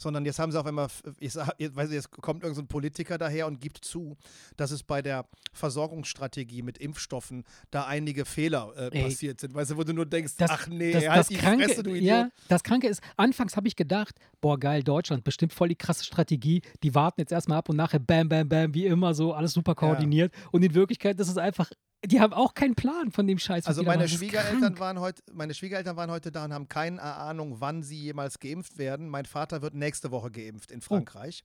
sondern 0.00 0.24
jetzt 0.24 0.38
haben 0.38 0.50
sie 0.50 0.58
auf 0.58 0.66
einmal, 0.66 0.88
ich 1.18 1.32
sag, 1.32 1.54
jetzt, 1.58 1.76
weiß 1.76 1.92
jetzt 1.92 2.10
kommt 2.10 2.42
irgendein 2.42 2.64
so 2.64 2.66
Politiker 2.66 3.18
daher 3.18 3.46
und 3.46 3.60
gibt 3.60 3.84
zu, 3.84 4.16
dass 4.56 4.70
es 4.70 4.82
bei 4.82 5.02
der 5.02 5.26
Versorgungsstrategie 5.52 6.62
mit 6.62 6.78
Impfstoffen 6.78 7.44
da 7.70 7.84
einige 7.86 8.24
Fehler 8.24 8.72
äh, 8.76 8.88
Ey. 8.96 9.04
passiert 9.04 9.40
sind. 9.40 9.54
Weißt 9.54 9.72
du, 9.72 9.76
wo 9.76 9.84
du 9.84 9.92
nur 9.92 10.06
denkst, 10.06 10.34
Das- 10.38 10.50
ach 10.50 10.66
nee, 10.68 10.92
das, 10.92 11.08
halt 11.08 11.18
das 11.18 11.28
Kranke, 11.28 11.64
Fresse, 11.64 11.82
du 11.82 11.90
Idiot. 11.90 12.02
ja, 12.04 12.30
das 12.48 12.62
Kranke 12.62 12.88
ist, 12.88 13.02
anfangs 13.16 13.56
habe 13.56 13.68
ich 13.68 13.76
gedacht, 13.76 14.14
boah, 14.40 14.58
geil, 14.58 14.82
Deutschland, 14.82 15.24
bestimmt 15.24 15.52
voll 15.52 15.68
die 15.68 15.76
krasse 15.76 16.04
Strategie. 16.04 16.62
Die 16.82 16.94
warten 16.94 17.20
jetzt 17.20 17.32
erstmal 17.32 17.58
ab 17.58 17.68
und 17.68 17.76
nachher 17.76 17.98
bam, 17.98 18.28
bam, 18.28 18.48
bam, 18.48 18.74
wie 18.74 18.86
immer 18.86 19.14
so, 19.14 19.32
alles 19.34 19.52
super 19.52 19.74
koordiniert. 19.74 20.32
Und 20.52 20.62
in 20.62 20.74
Wirklichkeit 20.74 21.18
ist 21.20 21.28
es 21.28 21.36
einfach, 21.38 21.70
die 22.04 22.20
haben 22.20 22.32
auch 22.32 22.54
keinen 22.54 22.74
Plan 22.74 23.10
von 23.10 23.26
dem 23.26 23.38
Scheiß. 23.38 23.66
Also 23.66 23.82
meine 23.82 24.08
Schwiegereltern 24.08 24.78
waren 24.78 25.00
heute, 25.00 25.22
meine 25.32 25.52
Schwiegereltern 25.54 25.96
waren 25.96 26.10
heute 26.10 26.32
da 26.32 26.44
und 26.44 26.52
haben 26.52 26.68
keine 26.68 27.02
Ahnung, 27.02 27.60
wann 27.60 27.82
sie 27.82 27.98
jemals 27.98 28.38
geimpft 28.38 28.78
werden. 28.78 29.08
Mein 29.08 29.26
Vater 29.26 29.60
wird 29.62 29.74
nächste 29.74 30.10
Woche 30.10 30.30
geimpft 30.30 30.70
Oh. 30.70 30.74
in 30.74 30.80
Frankreich. 30.80 31.42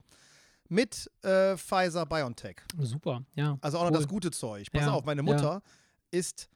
Mit 0.67 1.11
äh, 1.23 1.57
Pfizer 1.57 2.05
BioNTech. 2.05 2.57
Super, 2.79 3.23
ja. 3.35 3.57
Also 3.61 3.77
auch 3.77 3.83
noch 3.83 3.91
Cool. 3.91 3.97
das 3.97 4.07
gute 4.07 4.31
Zeug. 4.31 4.71
Pass 4.71 4.81
Ja, 4.81 4.91
auf, 4.93 5.05
meine 5.05 5.21
ja. 5.21 5.23
Mutter 5.33 5.61
ist 6.09 6.49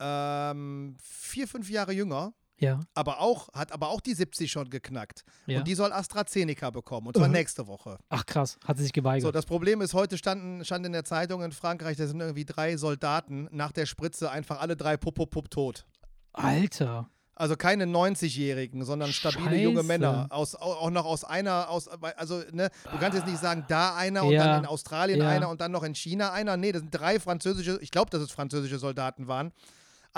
ähm, 0.00 0.96
vier, 1.02 1.48
fünf 1.48 1.68
Jahre 1.70 1.92
jünger, 1.92 2.32
Ja, 2.60 2.80
aber 2.94 3.20
auch, 3.20 3.48
hat 3.54 3.70
aber 3.72 3.88
auch 3.88 4.00
die 4.00 4.14
70 4.14 4.50
schon 4.50 4.68
geknackt. 4.68 5.24
ja. 5.46 5.58
Und 5.60 5.68
die 5.68 5.74
soll 5.74 5.92
AstraZeneca 5.92 6.70
bekommen. 6.70 7.06
Und 7.06 7.16
zwar 7.16 7.28
Mhm. 7.28 7.34
nächste 7.34 7.66
Woche. 7.68 7.98
Ach 8.08 8.26
krass, 8.26 8.58
hat 8.66 8.76
sie 8.78 8.82
sich 8.82 8.90
So, 8.90 9.00
geweigert. 9.00 9.34
das 9.34 9.46
Problem 9.46 9.80
ist, 9.80 9.94
heute 9.94 10.18
standen, 10.18 10.64
stand 10.64 10.84
in 10.84 10.92
der 10.92 11.04
Zeitung 11.04 11.42
in 11.42 11.52
Frankreich, 11.52 11.96
da 11.96 12.06
sind 12.06 12.20
irgendwie 12.20 12.44
drei 12.44 12.76
Soldaten 12.76 13.48
nach 13.52 13.70
der 13.72 13.86
Spritze 13.86 14.30
einfach 14.30 14.60
alle 14.60 14.76
drei 14.76 14.96
pup, 14.96 15.14
pup, 15.14 15.30
pup 15.30 15.50
tot. 15.50 15.86
Alter. 16.32 17.08
Also 17.34 17.54
keine 17.54 17.86
90-Jährigen, 17.86 18.84
sondern 18.84 19.12
stabile 19.12 19.56
junge 19.56 19.76
Scheiße. 19.76 19.86
Männer. 19.86 20.26
Aus, 20.30 20.56
au- 20.56 20.72
auch 20.74 20.90
noch 20.90 21.04
aus 21.04 21.22
einer, 21.22 21.70
aus, 21.70 21.86
also, 22.16 22.42
ne, 22.50 22.68
du 22.90 22.98
kannst 22.98 23.16
jetzt 23.16 23.28
nicht 23.28 23.38
sagen, 23.38 23.64
da 23.68 23.94
einer 23.94 24.24
und 24.24 24.32
Ja. 24.32 24.44
dann 24.44 24.64
in 24.64 24.66
Australien 24.68 25.20
Ja. 25.20 25.28
einer 25.28 25.48
und 25.48 25.60
dann 25.60 25.70
noch 25.70 25.84
in 25.84 25.94
China 25.94 26.32
einer. 26.32 26.56
Nee, 26.56 26.72
das 26.72 26.80
sind 26.82 26.90
drei 26.90 27.20
französische, 27.20 27.78
ich 27.80 27.92
glaube, 27.92 28.10
dass 28.10 28.22
es 28.22 28.32
französische 28.32 28.80
Soldaten 28.80 29.28
waren. 29.28 29.52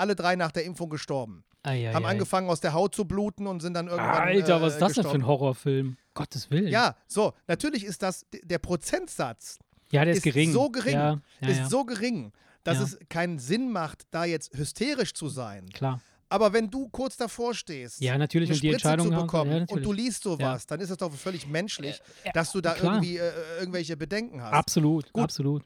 Alle 0.01 0.15
drei 0.15 0.35
nach 0.35 0.51
der 0.51 0.65
Impfung 0.65 0.89
gestorben. 0.89 1.43
Ei, 1.63 1.87
ei, 1.89 1.93
Haben 1.93 2.05
ei. 2.05 2.09
angefangen 2.09 2.49
aus 2.49 2.59
der 2.59 2.73
Haut 2.73 2.95
zu 2.95 3.05
bluten 3.05 3.45
und 3.45 3.59
sind 3.61 3.75
dann 3.75 3.87
irgendwann. 3.87 4.09
Alter, 4.27 4.57
äh, 4.57 4.61
was 4.61 4.73
ist 4.73 4.81
das 4.81 4.93
denn 4.93 5.03
für 5.03 5.11
ein 5.13 5.27
Horrorfilm? 5.27 5.95
Gottes 6.15 6.49
Willen. 6.49 6.67
Ja, 6.69 6.95
so, 7.07 7.33
natürlich 7.47 7.83
ist 7.85 8.01
das, 8.01 8.25
der 8.43 8.57
Prozentsatz 8.59 9.59
ja 9.91 10.03
der 10.03 10.13
ist, 10.13 10.17
ist 10.17 10.23
gering. 10.23 10.51
so 10.51 10.69
gering, 10.69 10.93
Ja, 10.93 11.21
ja, 11.41 11.47
ist 11.49 11.57
ja. 11.59 11.69
so 11.69 11.85
gering, 11.85 12.31
dass 12.63 12.77
Ja. 12.79 12.83
es 12.85 12.99
keinen 13.09 13.37
Sinn 13.39 13.71
macht, 13.71 14.03
da 14.11 14.25
jetzt 14.25 14.57
hysterisch 14.57 15.13
zu 15.13 15.29
sein. 15.29 15.69
Klar. 15.69 16.01
Aber 16.29 16.53
wenn 16.53 16.69
du 16.71 16.87
kurz 16.89 17.17
davor 17.17 17.53
stehst, 17.53 17.99
Ja, 18.01 18.17
natürlich. 18.17 18.49
eine 18.49 18.55
Und 18.55 18.63
die 18.63 18.67
Spritze 18.69 18.87
Entscheidung 18.87 19.07
zu 19.09 19.15
haben- 19.15 19.27
bekommen 19.27 19.65
ja, 19.69 19.75
und 19.75 19.83
du 19.83 19.91
liest 19.91 20.23
sowas, 20.23 20.65
dann 20.65 20.79
ist 20.79 20.89
es 20.89 20.97
doch 20.97 21.11
völlig 21.13 21.45
menschlich, 21.47 22.01
ja, 22.25 22.31
dass 22.31 22.51
du 22.53 22.61
da 22.61 22.73
klar. 22.73 22.93
irgendwie 22.95 23.17
äh, 23.17 23.31
irgendwelche 23.59 23.95
Bedenken 23.97 24.41
hast. 24.41 24.53
Absolut, 24.53 25.11
Gut. 25.13 25.23
absolut. 25.25 25.63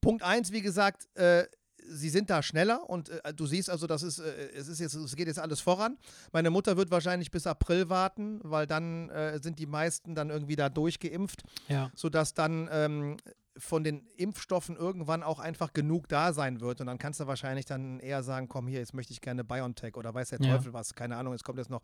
Punkt 0.00 0.22
eins, 0.22 0.52
wie 0.52 0.62
gesagt, 0.62 1.08
äh, 1.16 1.44
sie 1.88 2.08
sind 2.10 2.30
da 2.30 2.42
schneller 2.42 2.88
und 2.88 3.08
äh, 3.08 3.32
du 3.34 3.46
siehst 3.46 3.70
also, 3.70 3.86
das 3.86 4.02
ist, 4.02 4.18
äh, 4.18 4.50
es 4.54 4.68
ist 4.68 4.80
jetzt, 4.80 4.94
es 4.94 5.16
geht 5.16 5.26
jetzt 5.28 5.38
alles 5.38 5.60
voran. 5.60 5.96
Meine 6.32 6.50
Mutter 6.50 6.76
wird 6.76 6.90
wahrscheinlich 6.90 7.30
bis 7.30 7.46
April 7.46 7.88
warten, 7.88 8.40
weil 8.42 8.66
dann 8.66 9.10
äh, 9.10 9.38
sind 9.42 9.58
die 9.58 9.66
meisten 9.66 10.14
dann 10.14 10.30
irgendwie 10.30 10.56
da 10.56 10.68
durchgeimpft, 10.68 11.42
Ja. 11.68 11.90
sodass 11.94 12.34
dann 12.34 12.68
ähm, 12.70 13.16
von 13.58 13.82
den 13.84 14.06
Impfstoffen 14.18 14.76
irgendwann 14.76 15.22
auch 15.22 15.38
einfach 15.38 15.72
genug 15.72 16.08
da 16.08 16.34
sein 16.34 16.60
wird. 16.60 16.82
Und 16.82 16.88
dann 16.88 16.98
kannst 16.98 17.20
du 17.20 17.26
wahrscheinlich 17.26 17.64
dann 17.64 18.00
eher 18.00 18.22
sagen, 18.22 18.48
komm 18.48 18.68
hier, 18.68 18.80
jetzt 18.80 18.92
möchte 18.92 19.14
ich 19.14 19.22
gerne 19.22 19.44
BioNTech 19.44 19.96
oder 19.96 20.12
weiß 20.12 20.28
der 20.28 20.40
Ja. 20.42 20.56
Teufel 20.56 20.74
was. 20.74 20.94
Keine 20.94 21.16
Ahnung, 21.16 21.32
jetzt 21.32 21.42
kommt 21.44 21.56
jetzt 21.58 21.70
noch, 21.70 21.80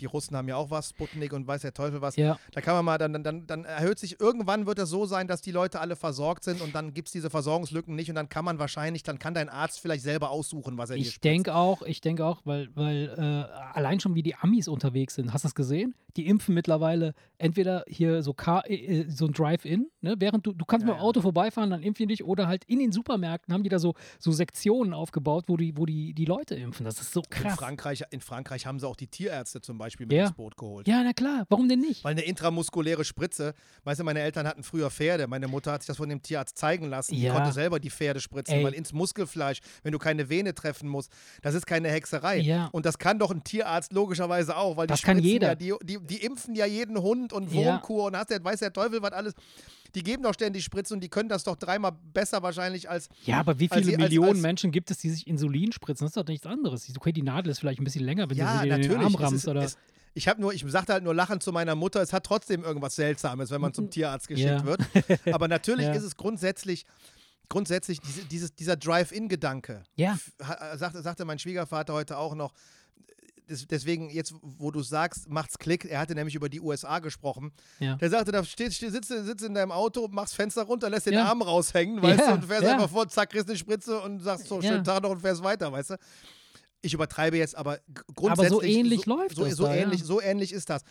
die 0.00 0.06
Russen 0.06 0.36
haben 0.36 0.48
ja 0.48 0.56
auch 0.56 0.70
was, 0.70 0.90
Sputnik 0.90 1.32
und 1.32 1.46
weiß 1.46 1.62
der 1.62 1.74
Teufel 1.74 2.00
was. 2.00 2.16
Ja. 2.16 2.38
Da 2.52 2.60
kann 2.60 2.74
man 2.74 2.84
mal, 2.84 2.98
dann, 2.98 3.22
dann, 3.22 3.46
dann 3.46 3.64
erhöht 3.64 3.98
sich, 3.98 4.20
irgendwann 4.20 4.66
wird 4.66 4.78
es 4.78 4.90
so 4.90 5.06
sein, 5.06 5.28
dass 5.28 5.40
die 5.40 5.52
Leute 5.52 5.80
alle 5.80 5.96
versorgt 5.96 6.44
sind 6.44 6.60
und 6.60 6.74
dann 6.74 6.94
gibt 6.94 7.08
es 7.08 7.12
diese 7.12 7.30
Versorgungslücken 7.30 7.94
nicht 7.94 8.08
und 8.08 8.14
dann 8.14 8.28
kann 8.28 8.44
man 8.44 8.58
wahrscheinlich, 8.58 9.02
dann 9.02 9.18
kann 9.18 9.34
dein 9.34 9.48
Arzt 9.48 9.80
vielleicht 9.80 10.02
selber 10.02 10.30
aussuchen, 10.30 10.78
was 10.78 10.90
er 10.90 10.96
dir 10.96 11.02
Ich 11.02 11.20
denke 11.20 11.54
auch, 11.54 11.82
ich 11.82 12.00
denke 12.00 12.24
auch, 12.24 12.42
weil, 12.44 12.68
weil 12.74 13.14
äh, 13.16 13.76
allein 13.76 14.00
schon 14.00 14.14
wie 14.14 14.22
die 14.22 14.34
Amis 14.34 14.68
unterwegs 14.68 15.14
sind, 15.14 15.32
hast 15.32 15.44
du 15.44 15.48
das 15.48 15.54
gesehen? 15.54 15.94
Die 16.16 16.26
impfen 16.26 16.54
mittlerweile 16.54 17.14
entweder 17.38 17.84
hier 17.88 18.22
so, 18.22 18.32
Car, 18.32 18.68
äh, 18.68 18.74
äh, 18.74 19.10
so 19.10 19.26
ein 19.26 19.32
Drive-In, 19.32 19.90
ne? 20.00 20.16
während 20.18 20.46
du, 20.46 20.52
du 20.52 20.64
kannst 20.64 20.86
ja, 20.86 20.92
mit 20.92 21.00
dem 21.00 21.02
Auto 21.02 21.20
ja. 21.20 21.22
vorbeifahren, 21.22 21.70
dann 21.70 21.82
impfen 21.82 22.08
die 22.08 22.14
dich 22.14 22.24
oder 22.24 22.46
halt 22.48 22.64
in 22.64 22.78
den 22.78 22.92
Supermärkten 22.92 23.52
haben 23.52 23.62
die 23.62 23.68
da 23.68 23.78
so, 23.78 23.94
so 24.18 24.32
Sektionen 24.32 24.94
aufgebaut, 24.94 25.44
wo 25.48 25.56
die, 25.56 25.76
wo 25.76 25.86
die, 25.86 26.14
die 26.14 26.24
Leute 26.24 26.54
impfen. 26.54 26.84
Das 26.84 27.00
ist 27.00 27.12
so 27.12 27.22
krass. 27.28 27.52
In 27.52 27.58
Frankreich, 27.58 28.02
in 28.10 28.20
Frankreich 28.20 28.66
haben 28.66 28.78
sie 28.78 28.86
auch 28.86 28.96
die 28.96 29.08
Tierärzte 29.08 29.60
zum 29.60 29.78
Beispiel 29.78 30.06
mit 30.06 30.16
ja. 30.16 30.26
ins 30.26 30.34
Boot 30.34 30.56
geholt. 30.56 30.88
Ja, 30.88 31.02
na 31.02 31.12
klar, 31.12 31.44
warum 31.48 31.68
denn 31.68 31.80
nicht? 31.80 32.04
Weil 32.04 32.12
eine 32.12 32.22
intramuskuläre 32.22 33.04
Spritze, 33.04 33.54
weißt 33.84 34.00
du, 34.00 34.04
meine 34.04 34.20
Eltern 34.20 34.46
hatten 34.46 34.62
früher 34.62 34.90
Pferde, 34.90 35.26
meine 35.26 35.48
Mutter 35.48 35.72
hat 35.72 35.82
sich 35.82 35.88
das 35.88 35.96
von 35.98 36.08
dem 36.08 36.22
Tierarzt 36.22 36.56
zeigen 36.56 36.88
lassen, 36.88 37.14
die 37.14 37.28
konnte 37.28 37.52
selber 37.52 37.80
die 37.80 37.90
Pferde 37.90 38.20
spritzen, 38.20 38.54
Ey. 38.56 38.64
weil 38.64 38.74
ins 38.74 38.92
Muskelfleisch, 38.92 39.60
wenn 39.82 39.92
du 39.92 39.98
keine 39.98 40.28
Vene 40.28 40.54
treffen 40.54 40.88
musst, 40.88 41.10
das 41.42 41.54
ist 41.54 41.66
keine 41.66 41.88
Hexerei. 41.88 42.38
Ja. 42.38 42.68
Und 42.72 42.86
das 42.86 42.98
kann 42.98 43.18
doch 43.18 43.30
ein 43.30 43.44
Tierarzt 43.44 43.92
logischerweise 43.92 44.56
auch, 44.56 44.76
weil 44.76 44.86
das 44.86 45.00
die 45.00 45.06
kann 45.06 45.18
jeder. 45.18 45.48
Ja, 45.48 45.54
die, 45.54 45.74
die, 45.82 45.98
die 46.06 46.22
impfen 46.24 46.54
ja 46.54 46.66
jeden 46.66 47.00
Hund 47.00 47.32
und 47.32 47.52
Wurmkur 47.52 48.02
ja. 48.02 48.06
und 48.06 48.16
hast 48.16 48.30
der, 48.30 48.42
weiß 48.42 48.60
der 48.60 48.72
Teufel 48.72 49.02
was 49.02 49.12
alles. 49.12 49.34
Die 49.94 50.02
geben 50.02 50.22
doch 50.22 50.34
ständig 50.34 50.64
Spritzen 50.64 50.94
und 50.94 51.00
die 51.00 51.08
können 51.08 51.28
das 51.28 51.44
doch 51.44 51.56
dreimal 51.56 51.92
besser 52.12 52.42
wahrscheinlich 52.42 52.90
als. 52.90 53.08
Ja, 53.24 53.40
aber 53.40 53.58
wie 53.58 53.68
viele 53.68 53.92
als, 53.92 53.98
Millionen 53.98 54.28
als, 54.28 54.36
als, 54.36 54.42
Menschen 54.42 54.72
gibt 54.72 54.90
es, 54.90 54.98
die 54.98 55.10
sich 55.10 55.26
Insulin 55.26 55.72
spritzen? 55.72 56.04
Das 56.04 56.10
ist 56.10 56.16
doch 56.16 56.26
nichts 56.26 56.46
anderes. 56.46 56.86
Okay, 56.96 57.12
die 57.12 57.22
Nadel 57.22 57.50
ist 57.50 57.60
vielleicht 57.60 57.80
ein 57.80 57.84
bisschen 57.84 58.04
länger, 58.04 58.28
wenn 58.28 58.36
ja, 58.36 58.62
du 58.62 58.68
sie 58.68 58.74
in 58.74 58.82
den 58.82 59.00
Arm 59.00 59.14
rammst. 59.14 59.44
Ist, 59.44 59.48
oder 59.48 59.62
es, 59.62 59.78
ich 60.12 60.28
habe 60.28 60.40
nur, 60.40 60.52
ich 60.52 60.64
sagte 60.66 60.92
halt 60.92 61.04
nur 61.04 61.14
lachend 61.14 61.42
zu 61.42 61.52
meiner 61.52 61.74
Mutter, 61.74 62.02
es 62.02 62.12
hat 62.12 62.24
trotzdem 62.24 62.64
irgendwas 62.64 62.96
Seltsames, 62.96 63.50
wenn 63.50 63.60
man 63.60 63.72
zum 63.72 63.90
Tierarzt 63.90 64.28
geschickt 64.28 64.48
ja. 64.48 64.64
wird. 64.64 64.80
Aber 65.32 65.48
natürlich 65.48 65.86
ja. 65.86 65.92
ist 65.92 66.04
es 66.04 66.16
grundsätzlich 66.16 66.84
grundsätzlich 67.48 68.00
diese, 68.00 68.24
dieses, 68.24 68.54
dieser 68.54 68.76
Drive-In-Gedanke. 68.76 69.84
Ja. 69.94 70.18
Sagte, 70.74 71.02
sagte 71.02 71.24
mein 71.24 71.38
Schwiegervater 71.38 71.92
heute 71.92 72.18
auch 72.18 72.34
noch. 72.34 72.52
Deswegen, 73.48 74.10
jetzt, 74.10 74.34
wo 74.42 74.72
du 74.72 74.82
sagst, 74.82 75.28
macht's 75.28 75.58
Klick, 75.58 75.84
er 75.84 76.00
hatte 76.00 76.14
nämlich 76.14 76.34
über 76.34 76.48
die 76.48 76.60
USA 76.60 76.98
gesprochen. 76.98 77.52
Ja. 77.78 77.94
Der 77.94 78.10
sagte, 78.10 78.32
da 78.32 78.42
stehst, 78.44 78.80
sitzt, 78.80 79.08
sitzt 79.08 79.44
in 79.44 79.54
deinem 79.54 79.70
Auto, 79.70 80.08
machst 80.08 80.34
Fenster 80.34 80.64
runter, 80.64 80.90
lässt 80.90 81.06
den 81.06 81.14
ja. 81.14 81.26
Arm 81.26 81.42
raushängen, 81.42 82.02
weißt 82.02 82.20
ja. 82.20 82.26
du, 82.28 82.34
und 82.34 82.44
fährst 82.44 82.64
einfach 82.64 82.90
vor, 82.90 83.08
zack, 83.08 83.30
kriegst 83.30 83.48
eine 83.48 83.56
Spritze 83.56 84.00
und 84.00 84.20
sagst 84.20 84.48
so, 84.48 84.60
schönen 84.60 84.82
Tag 84.82 85.02
noch 85.02 85.10
und 85.10 85.20
fährst 85.20 85.44
weiter, 85.44 85.70
weißt 85.70 85.90
du. 85.90 85.96
Ich 86.82 86.92
übertreibe 86.92 87.36
jetzt, 87.36 87.56
aber 87.56 87.78
grundsätzlich. 88.14 88.52
Aber 88.52 88.60
so 88.60 88.62
ähnlich 88.62 89.02
so, 89.04 89.16
läuft 89.16 89.36
so, 89.36 89.44
das. 89.44 89.54
So, 89.54 89.64
da, 89.64 89.74
ähnlich, 89.74 90.04
so 90.04 90.20
ähnlich 90.20 90.52
ist 90.52 90.68
das. 90.68 90.82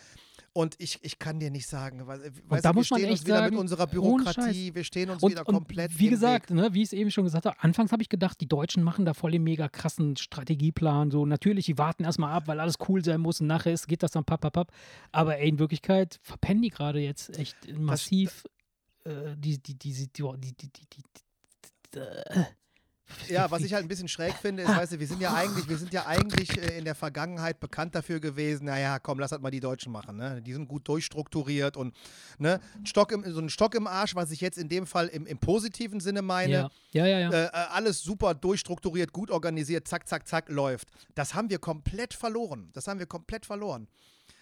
Und 0.56 0.74
ich, 0.78 0.98
ich 1.02 1.18
kann 1.18 1.38
dir 1.38 1.50
nicht 1.50 1.66
sagen, 1.66 2.06
weil, 2.06 2.32
weißt 2.48 2.64
da 2.64 2.72
du, 2.72 2.78
wir 2.78 2.84
stehen 2.84 3.10
uns 3.10 3.26
wieder 3.26 3.36
sagen, 3.36 3.50
mit 3.56 3.60
unserer 3.60 3.86
Bürokratie, 3.86 4.74
wir 4.74 4.84
stehen 4.84 5.10
uns 5.10 5.22
und, 5.22 5.32
wieder 5.32 5.44
komplett. 5.44 5.90
Und 5.90 5.98
wie 5.98 6.08
gesagt, 6.08 6.48
ne, 6.48 6.72
wie 6.72 6.80
ich 6.80 6.88
es 6.88 6.92
eben 6.94 7.10
schon 7.10 7.24
gesagt 7.24 7.44
habe, 7.44 7.56
anfangs 7.60 7.92
habe 7.92 8.00
ich 8.00 8.08
gedacht, 8.08 8.40
die 8.40 8.48
Deutschen 8.48 8.82
machen 8.82 9.04
da 9.04 9.12
voll 9.12 9.32
den 9.32 9.44
mega 9.44 9.68
krassen 9.68 10.16
Strategieplan. 10.16 11.10
So 11.10 11.26
natürlich, 11.26 11.66
die 11.66 11.76
warten 11.76 12.04
erstmal 12.04 12.32
ab, 12.32 12.48
weil 12.48 12.58
alles 12.58 12.76
cool 12.88 13.04
sein 13.04 13.20
muss 13.20 13.42
und 13.42 13.48
nachher 13.48 13.74
ist, 13.74 13.86
geht 13.86 14.02
das 14.02 14.12
dann 14.12 14.24
papp, 14.24 14.40
papp, 14.40 14.54
papp. 14.54 14.72
Aber 15.12 15.36
ey, 15.36 15.46
in 15.46 15.58
Wirklichkeit 15.58 16.20
verpennen 16.22 16.62
die 16.62 16.70
gerade 16.70 17.00
jetzt 17.00 17.38
echt 17.38 17.56
massiv 17.76 18.44
das, 19.04 19.12
äh, 19.12 19.36
die, 19.36 19.58
die, 19.62 19.74
die, 19.74 19.92
die, 19.92 20.08
die, 20.08 20.52
die, 20.54 20.70
die, 20.72 21.02
die, 21.92 21.98
äh, 21.98 22.44
ja, 23.28 23.50
was 23.50 23.62
ich 23.62 23.72
halt 23.72 23.84
ein 23.84 23.88
bisschen 23.88 24.08
schräg 24.08 24.34
finde, 24.34 24.64
ist, 24.64 24.68
weißt 24.68 24.92
du, 24.92 25.00
wir 25.00 25.06
sind 25.06 25.20
ja 25.20 25.34
eigentlich, 25.34 25.68
wir 25.68 25.78
sind 25.78 25.92
ja 25.92 26.06
eigentlich 26.06 26.56
äh, 26.58 26.78
in 26.78 26.84
der 26.84 26.94
Vergangenheit 26.94 27.60
bekannt 27.60 27.94
dafür 27.94 28.20
gewesen, 28.20 28.64
naja, 28.66 28.98
komm, 28.98 29.18
lass 29.18 29.32
halt 29.32 29.42
mal 29.42 29.50
die 29.50 29.60
Deutschen 29.60 29.92
machen, 29.92 30.16
ne? 30.16 30.42
Die 30.42 30.52
sind 30.52 30.68
gut 30.68 30.86
durchstrukturiert 30.88 31.76
und 31.76 31.94
ne, 32.38 32.60
Stock 32.84 33.12
im, 33.12 33.24
so 33.32 33.40
ein 33.40 33.48
Stock 33.48 33.74
im 33.74 33.86
Arsch, 33.86 34.14
was 34.14 34.30
ich 34.30 34.40
jetzt 34.40 34.58
in 34.58 34.68
dem 34.68 34.86
Fall 34.86 35.08
im, 35.08 35.26
im 35.26 35.38
positiven 35.38 36.00
Sinne 36.00 36.22
meine. 36.22 36.52
Ja, 36.52 36.70
ja, 36.92 37.06
ja. 37.06 37.18
ja. 37.18 37.30
Äh, 37.30 37.44
äh 37.46 37.50
alles 37.70 38.02
super 38.02 38.34
durchstrukturiert, 38.34 39.12
gut 39.12 39.30
organisiert, 39.30 39.86
zack, 39.86 40.08
zack, 40.08 40.26
zack, 40.26 40.48
läuft. 40.48 40.88
Das 41.14 41.34
haben 41.34 41.50
wir 41.50 41.58
komplett 41.58 42.14
verloren. 42.14 42.70
Das 42.72 42.88
haben 42.88 42.98
wir 42.98 43.06
komplett 43.06 43.46
verloren. 43.46 43.88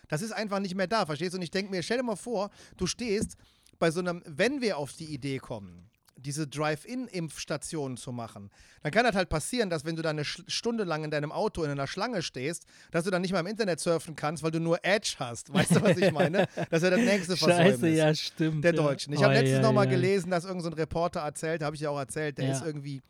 Das 0.08 0.22
ist 0.22 0.32
einfach 0.32 0.60
nicht 0.60 0.74
mehr 0.74 0.86
da, 0.86 1.06
verstehst 1.06 1.34
du? 1.34 1.38
Und 1.38 1.42
ich 1.42 1.50
denke 1.50 1.70
mir, 1.70 1.82
stell 1.82 1.98
dir 1.98 2.02
mal 2.02 2.16
vor, 2.16 2.50
du 2.76 2.86
stehst 2.86 3.36
bei 3.78 3.90
so 3.90 4.00
einem, 4.00 4.22
wenn 4.26 4.60
wir 4.60 4.78
auf 4.78 4.92
die 4.92 5.06
Idee 5.06 5.38
kommen, 5.38 5.90
diese 6.16 6.46
Drive-In-Impfstationen 6.46 7.96
zu 7.96 8.12
machen, 8.12 8.50
dann 8.82 8.92
kann 8.92 9.04
das 9.04 9.14
halt 9.14 9.28
passieren, 9.28 9.70
dass 9.70 9.84
wenn 9.84 9.96
du 9.96 10.02
da 10.02 10.10
eine 10.10 10.24
Stunde 10.24 10.84
lang 10.84 11.04
in 11.04 11.10
deinem 11.10 11.32
Auto 11.32 11.62
in 11.64 11.70
einer 11.70 11.86
Schlange 11.86 12.22
stehst, 12.22 12.64
dass 12.90 13.04
du 13.04 13.10
dann 13.10 13.22
nicht 13.22 13.32
mal 13.32 13.40
im 13.40 13.46
Internet 13.46 13.80
surfen 13.80 14.14
kannst, 14.16 14.42
weil 14.42 14.50
du 14.50 14.60
nur 14.60 14.84
Edge 14.84 15.16
hast. 15.18 15.52
Weißt 15.52 15.76
du, 15.76 15.82
was 15.82 15.96
ich 15.96 16.12
meine? 16.12 16.48
Das 16.70 16.82
ist 16.82 16.84
ja 16.84 16.90
das 16.90 17.00
nächste 17.00 17.36
Versäumnis 17.36 17.74
Scheiße, 17.74 17.88
ja, 17.88 18.14
stimmt. 18.14 18.64
Der 18.64 18.72
Deutschen. 18.72 19.12
Ich 19.12 19.20
oh, 19.20 19.24
habe 19.24 19.34
letztens 19.34 19.56
ja, 19.56 19.62
nochmal 19.62 19.86
ja. 19.86 19.92
gelesen, 19.92 20.30
dass 20.30 20.44
irgendein 20.44 20.72
so 20.72 20.76
Reporter 20.76 21.20
erzählt, 21.20 21.62
habe 21.62 21.76
ich 21.76 21.82
ja 21.82 21.90
auch 21.90 21.98
erzählt, 21.98 22.38
der 22.38 22.46
ja. 22.46 22.52
ist 22.52 22.64
irgendwie 22.64 23.02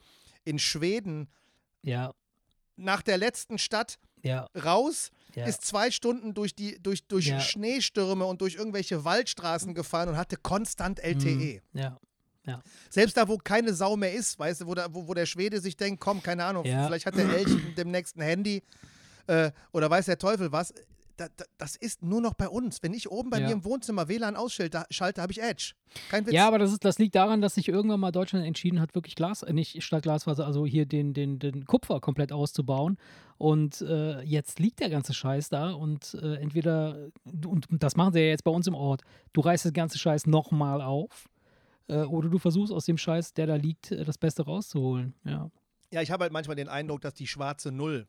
in 0.45 0.59
Schweden 0.59 1.29
ja. 1.83 2.13
nach 2.77 3.03
der 3.03 3.19
letzten 3.19 3.59
Stadt 3.59 3.99
ja. 4.23 4.49
raus, 4.57 5.11
ja. 5.35 5.47
ist 5.47 5.63
zwei 5.63 5.91
Stunden 5.91 6.35
durch, 6.35 6.55
die, 6.55 6.79
durch, 6.83 7.07
durch 7.07 7.27
ja. 7.27 7.41
Schneestürme 7.41 8.25
und 8.25 8.41
durch 8.41 8.57
irgendwelche 8.57 9.05
Waldstraßen 9.05 9.75
gefahren 9.75 10.09
und 10.09 10.17
hatte 10.17 10.37
konstant 10.37 11.01
LTE. 11.01 11.61
Mhm. 11.73 11.81
Ja. 11.81 11.99
Ja. 12.47 12.61
Selbst 12.91 13.17
da, 13.17 13.27
wo 13.27 13.39
keine 13.39 13.73
Sau 13.75 13.97
mehr 13.97 14.13
ist, 14.13 14.39
weißt 14.39 14.63
du, 14.63 14.67
wo, 14.67 14.75
da, 14.75 14.87
wo, 14.93 15.09
wo 15.09 15.15
der 15.15 15.27
Schwede 15.27 15.61
sich 15.61 15.77
denkt, 15.77 16.01
komm, 16.01 16.23
keine 16.23 16.45
Ahnung, 16.45 16.65
ja. 16.65 16.87
vielleicht 16.87 17.07
hat 17.07 17.17
der 17.17 17.29
Elch 17.29 17.75
dem 17.77 17.91
nächsten 17.91 18.21
Handy 18.21 18.63
äh, 19.27 19.51
oder 19.73 19.91
weiß 19.91 20.07
der 20.07 20.19
Teufel 20.19 20.53
was. 20.53 20.75
Da, 21.17 21.29
da, 21.37 21.45
das 21.59 21.77
ist 21.77 22.03
nur 22.03 22.21
noch 22.21 22.35
bei 22.35 22.49
uns. 22.49 22.83
Wenn 22.83 22.93
ich 22.93 23.09
oben 23.09 23.31
bei 23.31 23.39
ja. 23.39 23.47
mir 23.47 23.53
im 23.53 23.65
Wohnzimmer 23.65 24.09
WLAN 24.09 24.35
ausschalte, 24.35 24.83
habe 24.83 25.31
ich 25.31 25.41
Edge. 25.41 25.75
Kein 26.11 26.27
Witz. 26.27 26.35
Ja, 26.35 26.49
aber 26.49 26.59
das, 26.59 26.73
ist, 26.73 26.85
das 26.85 26.99
liegt 26.99 27.15
daran, 27.15 27.41
dass 27.41 27.55
sich 27.55 27.69
irgendwann 27.69 28.01
mal 28.01 28.11
Deutschland 28.11 28.45
entschieden 28.45 28.81
hat, 28.81 28.97
wirklich 28.97 29.15
Glas, 29.15 29.45
äh, 29.45 29.53
nicht 29.53 29.81
statt 29.85 30.03
Glasfaser, 30.03 30.45
also 30.45 30.67
hier 30.67 30.87
den, 30.87 31.15
den, 31.15 31.39
den 31.39 31.67
Kupfer 31.67 32.01
komplett 32.01 32.33
auszubauen. 32.33 32.99
Und 33.39 33.81
äh, 33.83 34.23
jetzt 34.23 34.59
liegt 34.59 34.81
der 34.81 34.91
ganze 34.91 35.15
Scheiß 35.15 35.51
da 35.51 35.71
und 35.71 36.15
äh, 36.21 36.35
entweder, 36.35 37.11
und, 37.47 37.69
das 37.71 37.95
machen 37.95 38.13
sie 38.13 38.21
ja 38.21 38.27
jetzt 38.27 38.45
bei 38.45 38.51
uns 38.51 38.67
im 38.67 38.75
Ort, 38.75 39.03
du 39.33 39.41
reißt 39.41 39.67
das 39.67 39.73
ganze 39.73 39.99
Scheiß 39.99 40.27
nochmal 40.27 40.83
auf 40.83 41.29
oder 41.89 42.29
du 42.29 42.39
versuchst 42.39 42.73
aus 42.73 42.87
dem 42.87 42.99
Scheiß, 42.99 43.35
der 43.35 43.47
da 43.47 43.57
liegt, 43.57 43.91
äh, 43.91 44.05
das 44.05 44.19
Beste 44.19 44.45
rauszuholen. 44.45 45.15
Ja, 45.25 45.51
ja 45.91 46.03
ich 46.03 46.11
habe 46.11 46.23
halt 46.23 46.33
manchmal 46.33 46.57
den 46.57 46.69
Eindruck, 46.69 47.01
dass 47.01 47.15
die 47.15 47.27
schwarze 47.27 47.73
Null 47.73 48.07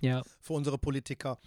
ja. 0.00 0.22
für 0.40 0.54
unsere 0.54 0.78
Politiker 0.78 1.38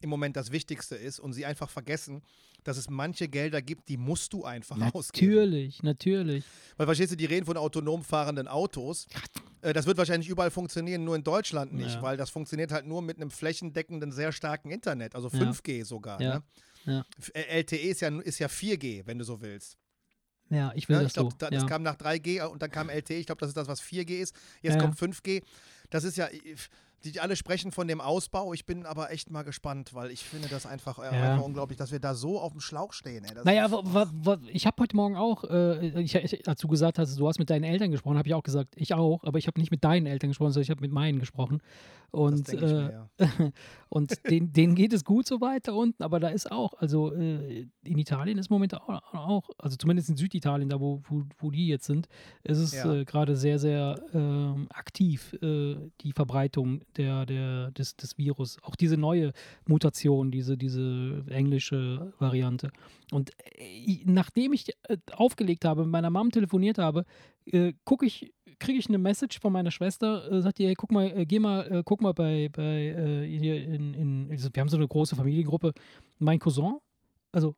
im 0.00 0.10
Moment 0.10 0.36
das 0.36 0.52
Wichtigste 0.52 0.94
ist 0.94 1.18
und 1.18 1.32
sie 1.32 1.44
einfach 1.44 1.68
vergessen, 1.68 2.22
dass 2.64 2.76
es 2.76 2.90
manche 2.90 3.28
Gelder 3.28 3.62
gibt, 3.62 3.88
die 3.88 3.96
musst 3.96 4.32
du 4.32 4.44
einfach 4.44 4.76
natürlich, 4.76 4.94
ausgeben. 4.94 5.34
Natürlich, 5.34 5.82
natürlich. 5.82 6.44
Weil 6.76 6.86
verstehst 6.86 7.12
du, 7.12 7.16
die 7.16 7.24
reden 7.24 7.46
von 7.46 7.56
autonom 7.56 8.02
fahrenden 8.02 8.48
Autos. 8.48 9.06
Äh, 9.60 9.72
das 9.72 9.86
wird 9.86 9.98
wahrscheinlich 9.98 10.28
überall 10.28 10.50
funktionieren, 10.50 11.04
nur 11.04 11.16
in 11.16 11.24
Deutschland 11.24 11.72
nicht, 11.72 11.94
ja. 11.94 12.02
weil 12.02 12.16
das 12.16 12.30
funktioniert 12.30 12.72
halt 12.72 12.86
nur 12.86 13.02
mit 13.02 13.16
einem 13.16 13.30
flächendeckenden, 13.30 14.12
sehr 14.12 14.32
starken 14.32 14.70
Internet, 14.70 15.14
also 15.14 15.28
5G 15.28 15.78
ja. 15.78 15.84
sogar. 15.84 16.20
Ne? 16.20 16.42
LTE 17.32 17.76
ist 17.76 18.00
ja, 18.00 18.08
ist 18.20 18.38
ja 18.38 18.46
4G, 18.46 19.06
wenn 19.06 19.18
du 19.18 19.24
so 19.24 19.40
willst. 19.40 19.76
Ja, 20.50 20.72
ich 20.74 20.88
will 20.88 20.96
ja, 20.96 21.02
das 21.02 21.10
ich 21.10 21.14
glaub, 21.14 21.32
so. 21.32 21.38
Da, 21.38 21.50
das 21.50 21.62
ja. 21.62 21.68
kam 21.68 21.82
nach 21.82 21.96
3G 21.96 22.42
und 22.46 22.62
dann 22.62 22.70
kam 22.70 22.88
LTE. 22.88 23.14
Ich 23.14 23.26
glaube, 23.26 23.40
das 23.40 23.50
ist 23.50 23.56
das, 23.56 23.68
was 23.68 23.82
4G 23.82 24.18
ist. 24.18 24.34
Jetzt 24.62 24.74
ja. 24.74 24.80
kommt 24.80 24.96
5G. 24.96 25.42
Das 25.90 26.04
ist 26.04 26.16
ja, 26.16 26.28
die 27.04 27.20
alle 27.20 27.36
sprechen 27.36 27.70
von 27.70 27.86
dem 27.86 28.00
Ausbau. 28.00 28.52
Ich 28.52 28.66
bin 28.66 28.84
aber 28.84 29.12
echt 29.12 29.30
mal 29.30 29.42
gespannt, 29.42 29.94
weil 29.94 30.10
ich 30.10 30.24
finde 30.24 30.48
das 30.48 30.66
einfach, 30.66 30.98
äh, 30.98 31.04
ja. 31.04 31.10
einfach 31.10 31.44
unglaublich, 31.44 31.78
dass 31.78 31.92
wir 31.92 32.00
da 32.00 32.14
so 32.14 32.40
auf 32.40 32.52
dem 32.52 32.60
Schlauch 32.60 32.92
stehen. 32.92 33.24
Ey. 33.24 33.30
naja, 33.44 33.66
ich 34.52 34.66
habe 34.66 34.82
heute 34.82 34.96
Morgen 34.96 35.16
auch, 35.16 35.44
äh, 35.44 36.00
ich, 36.00 36.14
ich, 36.14 36.42
du 36.42 36.68
gesagt 36.68 36.98
hast, 36.98 37.18
du 37.18 37.28
hast 37.28 37.38
mit 37.38 37.50
deinen 37.50 37.64
Eltern 37.64 37.90
gesprochen, 37.90 38.18
habe 38.18 38.28
ich 38.28 38.34
auch 38.34 38.42
gesagt, 38.42 38.74
ich 38.76 38.94
auch, 38.94 39.22
aber 39.24 39.38
ich 39.38 39.46
habe 39.46 39.60
nicht 39.60 39.70
mit 39.70 39.84
deinen 39.84 40.06
Eltern 40.06 40.30
gesprochen, 40.30 40.52
sondern 40.52 40.64
ich 40.64 40.70
habe 40.70 40.80
mit 40.80 40.92
meinen 40.92 41.20
gesprochen. 41.20 41.60
Und, 42.10 42.48
äh, 42.48 42.56
mir, 42.56 43.08
ja. 43.20 43.52
und 43.90 44.30
den, 44.30 44.52
denen 44.52 44.74
geht 44.74 44.94
es 44.94 45.04
gut 45.04 45.26
so 45.26 45.42
weiter 45.42 45.74
unten, 45.74 46.02
aber 46.02 46.18
da 46.20 46.28
ist 46.28 46.50
auch, 46.50 46.72
also 46.78 47.12
äh, 47.12 47.66
in 47.84 47.98
Italien 47.98 48.38
ist 48.38 48.50
momentan 48.50 48.80
auch, 48.80 49.14
auch, 49.14 49.50
also 49.58 49.76
zumindest 49.76 50.08
in 50.08 50.16
Süditalien, 50.16 50.70
da 50.70 50.80
wo, 50.80 51.02
wo, 51.06 51.24
wo 51.38 51.50
die 51.50 51.68
jetzt 51.68 51.84
sind, 51.84 52.08
ist 52.44 52.58
es 52.58 52.72
ja. 52.72 52.92
Äh, 52.92 53.04
gerade 53.04 53.36
sehr, 53.36 53.58
sehr 53.58 54.00
ähm, 54.14 54.68
aktiv, 54.70 55.36
äh, 55.78 55.90
die 56.00 56.12
Verbreitung 56.12 56.82
der, 56.96 57.26
der, 57.26 57.70
des, 57.72 57.96
des 57.96 58.18
Virus. 58.18 58.58
Auch 58.62 58.76
diese 58.76 58.96
neue 58.96 59.32
Mutation, 59.66 60.30
diese, 60.30 60.56
diese 60.56 61.24
englische 61.28 62.12
Variante. 62.18 62.70
Und 63.10 63.30
äh, 63.56 64.00
nachdem 64.04 64.52
ich 64.52 64.68
äh, 64.88 64.98
aufgelegt 65.12 65.64
habe, 65.64 65.82
mit 65.82 65.92
meiner 65.92 66.10
Mom 66.10 66.30
telefoniert 66.30 66.78
habe, 66.78 67.04
gucke 67.86 68.04
ich 68.04 68.34
kriege 68.58 68.78
ich 68.78 68.88
eine 68.88 68.98
Message 68.98 69.40
von 69.40 69.52
meiner 69.52 69.70
Schwester, 69.70 70.30
äh, 70.30 70.42
sagt 70.42 70.58
die, 70.58 70.66
hey, 70.66 70.74
guck 70.74 70.92
mal, 70.92 71.06
äh, 71.16 71.26
geh 71.26 71.38
mal, 71.38 71.70
äh, 71.70 71.82
guck 71.84 72.00
mal 72.00 72.12
bei, 72.12 72.48
bei 72.52 72.88
äh, 72.88 73.38
hier 73.38 73.62
in, 73.64 73.94
in, 73.94 74.30
wir 74.30 74.60
haben 74.60 74.68
so 74.68 74.76
eine 74.76 74.88
große 74.88 75.16
Familiengruppe. 75.16 75.72
Mein 76.18 76.38
Cousin, 76.38 76.78
also 77.32 77.54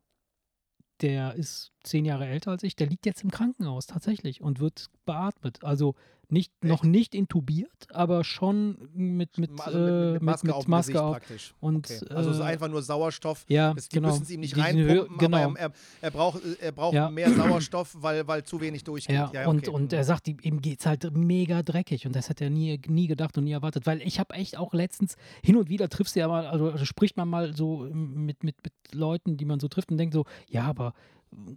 der 1.01 1.33
ist 1.35 1.71
zehn 1.83 2.05
Jahre 2.05 2.25
älter 2.27 2.51
als 2.51 2.63
ich, 2.63 2.75
der 2.75 2.87
liegt 2.87 3.05
jetzt 3.05 3.23
im 3.23 3.31
Krankenhaus 3.31 3.87
tatsächlich 3.87 4.41
und 4.41 4.59
wird 4.59 4.87
beatmet. 5.05 5.63
Also 5.63 5.95
nicht, 6.29 6.63
noch 6.63 6.83
nicht 6.83 7.13
intubiert, 7.13 7.87
aber 7.91 8.23
schon 8.23 8.77
mit, 8.93 9.37
mit, 9.37 9.51
Also 9.59 9.77
äh, 9.77 9.81
mit, 9.81 10.13
mit 10.13 10.21
Maske 10.23 10.47
mit, 10.47 10.55
auf 10.55 10.67
Maske 10.67 11.01
auf. 11.03 11.11
praktisch. 11.17 11.53
Und, 11.59 11.91
okay. 11.91 12.05
Also 12.15 12.29
es 12.29 12.37
ist 12.37 12.41
äh, 12.41 12.45
einfach 12.45 12.69
nur 12.69 12.81
Sauerstoff. 12.81 13.43
Ja, 13.49 13.73
Das, 13.73 13.89
die 13.89 13.95
genau. 13.97 14.07
müssen 14.11 14.23
es 14.23 14.29
ihm 14.29 14.39
nicht 14.39 14.57
reinpumpen, 14.57 15.17
genau. 15.17 15.37
aber 15.37 15.59
er, 15.59 15.71
er, 15.99 16.11
braucht, 16.11 16.41
er 16.61 16.71
braucht 16.71 16.93
Ja. 16.93 17.09
mehr 17.09 17.29
Sauerstoff, 17.33 17.97
weil, 17.99 18.25
weil 18.29 18.43
zu 18.45 18.61
wenig 18.61 18.85
durchgeht. 18.85 19.13
Ja, 19.13 19.29
Ja, 19.33 19.47
und, 19.49 19.67
okay. 19.67 19.71
und 19.71 19.91
er 19.91 20.05
sagt, 20.05 20.29
ihm- 20.29 20.37
ihm 20.41 20.61
geht's 20.61 20.85
halt 20.85 21.11
mega 21.13 21.63
dreckig 21.63 22.05
und 22.07 22.15
das 22.15 22.29
hat 22.29 22.39
er 22.39 22.49
nie, 22.49 22.79
nie 22.87 23.07
gedacht 23.07 23.37
und 23.37 23.43
nie 23.43 23.51
erwartet, 23.51 23.85
weil 23.85 24.01
ich 24.01 24.17
habe 24.17 24.33
echt 24.35 24.57
auch 24.57 24.73
letztens, 24.73 25.17
hin 25.43 25.57
und 25.57 25.67
wieder 25.69 25.89
triffst 25.89 26.15
du 26.15 26.21
ja 26.21 26.29
mal, 26.29 26.45
also, 26.45 26.69
also 26.71 26.85
spricht 26.85 27.17
man 27.17 27.27
mal 27.27 27.53
so 27.57 27.89
mit, 27.91 28.41
mit, 28.45 28.55
mit 28.63 28.73
Leuten, 28.93 29.35
die 29.35 29.43
man 29.43 29.59
so 29.59 29.67
trifft 29.67 29.91
und 29.91 29.97
denkt 29.97 30.13
so, 30.13 30.23
ja, 30.47 30.63
aber 30.63 30.89
äh, 30.89 30.91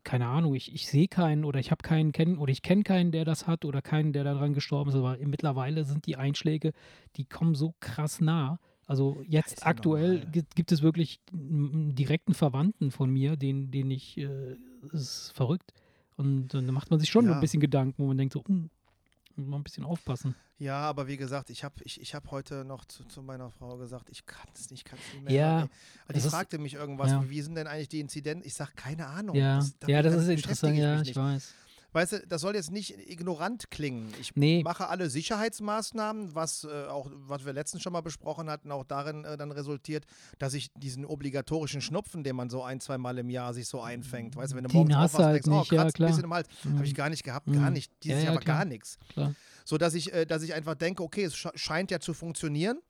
keine 0.04 0.26
Ahnung, 0.26 0.54
ich, 0.54 0.72
ich 0.74 0.86
sehe 0.86 1.08
keinen 1.08 1.44
oder 1.44 1.58
ich 1.58 1.70
habe 1.70 1.82
keinen 1.82 2.12
kennen 2.12 2.38
oder 2.38 2.52
ich 2.52 2.62
kenne 2.62 2.82
keinen, 2.84 3.10
der 3.12 3.24
das 3.24 3.46
hat 3.46 3.64
oder 3.64 3.82
keinen, 3.82 4.12
der 4.12 4.24
daran 4.24 4.54
gestorben 4.54 4.90
ist, 4.90 4.96
aber 4.96 5.16
mittlerweile 5.20 5.84
sind 5.84 6.06
die 6.06 6.16
Einschläge, 6.16 6.72
die 7.16 7.24
kommen 7.24 7.54
so 7.54 7.74
krass 7.80 8.20
nah. 8.20 8.58
Also 8.86 9.22
jetzt 9.26 9.60
ja 9.62 9.66
aktuell 9.66 10.18
normal. 10.20 10.44
gibt, 10.54 10.70
es 10.72 10.82
wirklich 10.82 11.20
einen 11.32 11.94
direkten 11.94 12.34
Verwandten 12.34 12.90
von 12.90 13.10
mir, 13.10 13.36
den, 13.36 13.70
den 13.70 13.90
ich, 13.90 14.18
äh, 14.18 14.56
ist 14.92 15.32
verrückt. 15.34 15.72
Und, 16.16 16.54
und 16.54 16.66
da 16.66 16.72
macht 16.72 16.90
man 16.90 17.00
sich 17.00 17.10
schon 17.10 17.26
Ja. 17.26 17.34
ein 17.34 17.40
bisschen 17.40 17.60
Gedanken, 17.60 18.02
wo 18.02 18.06
man 18.06 18.18
denkt 18.18 18.34
so, 18.34 18.44
hm, 18.46 18.70
mal 19.36 19.56
ein 19.56 19.62
bisschen 19.64 19.84
aufpassen. 19.84 20.34
Ja, 20.58 20.76
aber 20.82 21.08
wie 21.08 21.16
gesagt, 21.16 21.50
ich 21.50 21.64
habe 21.64 21.74
ich, 21.82 22.00
ich 22.00 22.14
hab 22.14 22.30
heute 22.30 22.64
noch 22.64 22.84
zu, 22.84 23.04
zu 23.04 23.22
meiner 23.22 23.50
Frau 23.50 23.76
gesagt, 23.76 24.08
ich 24.10 24.24
kann 24.24 24.48
es 24.54 24.70
nicht, 24.70 24.84
kann 24.84 24.98
es 25.06 25.14
nicht 25.14 25.24
mehr. 25.24 25.32
Ja. 25.34 25.56
Also 25.58 25.70
die 26.12 26.18
ist- 26.18 26.28
fragte 26.30 26.58
mich 26.58 26.74
irgendwas, 26.74 27.10
ja. 27.10 27.28
wie 27.28 27.42
sind 27.42 27.56
denn 27.56 27.66
eigentlich 27.66 27.88
die 27.88 28.00
Inzidenten? 28.00 28.46
Ich 28.46 28.54
sage, 28.54 28.70
keine 28.76 29.06
Ahnung. 29.08 29.34
Ja, 29.36 29.56
Das- 29.56 29.74
ja, 29.86 30.00
das 30.02 30.14
ist 30.14 30.28
interessant, 30.28 30.76
ja, 30.76 31.00
ich 31.00 31.08
nicht. 31.08 31.16
weiß. 31.16 31.54
Weißt 31.94 32.12
du, 32.12 32.26
das 32.26 32.40
soll 32.40 32.56
jetzt 32.56 32.72
nicht 32.72 32.90
ignorant 33.08 33.70
klingen. 33.70 34.12
Ich 34.20 34.34
Nee. 34.34 34.62
mache 34.64 34.88
alle 34.88 35.08
Sicherheitsmaßnahmen, 35.08 36.34
was 36.34 36.64
äh, 36.64 36.86
auch, 36.88 37.08
was 37.14 37.44
wir 37.46 37.52
letztens 37.52 37.82
schon 37.82 37.92
mal 37.92 38.00
besprochen 38.00 38.50
hatten, 38.50 38.72
auch 38.72 38.84
darin 38.84 39.24
äh, 39.24 39.36
dann 39.36 39.52
resultiert, 39.52 40.04
dass 40.38 40.54
ich 40.54 40.70
diesen 40.74 41.04
obligatorischen 41.04 41.80
Schnupfen, 41.80 42.24
den 42.24 42.34
man 42.36 42.50
so 42.50 42.62
ein, 42.64 42.80
zwei 42.80 42.98
Mal 42.98 43.16
im 43.18 43.30
Jahr 43.30 43.54
sich 43.54 43.68
so 43.68 43.80
einfängt, 43.80 44.34
weißt 44.36 44.52
du, 44.52 44.56
wenn 44.56 44.64
du 44.64 44.72
morgens 44.74 44.96
aufwachst, 44.96 45.18
halt 45.24 45.34
denkst, 45.36 45.48
oh, 45.48 45.58
nicht, 45.60 45.72
ja, 45.72 45.82
kratzt 45.82 45.94
ein 45.94 45.96
klar. 45.96 46.08
bisschen 46.08 46.24
im 46.24 46.34
Hals, 46.34 46.48
Mhm. 46.64 46.74
habe 46.76 46.86
ich 46.86 46.94
gar 46.94 47.10
nicht 47.10 47.22
gehabt, 47.22 47.46
Mhm. 47.46 47.52
gar 47.54 47.70
nicht. 47.70 47.92
Dieses 48.02 48.16
Ja, 48.16 48.18
ja, 48.18 48.24
Jahr 48.26 48.34
war 48.34 48.42
klar. 48.42 48.56
gar 48.58 48.64
nichts. 48.64 48.98
So 49.64 49.78
dass 49.78 49.94
ich, 49.94 50.12
äh, 50.12 50.26
dass 50.26 50.42
ich 50.42 50.52
einfach 50.52 50.74
denke, 50.74 51.02
okay, 51.02 51.24
es 51.24 51.34
sche- 51.36 51.56
scheint 51.56 51.90
ja 51.90 52.00
zu 52.00 52.12
funktionieren. 52.12 52.80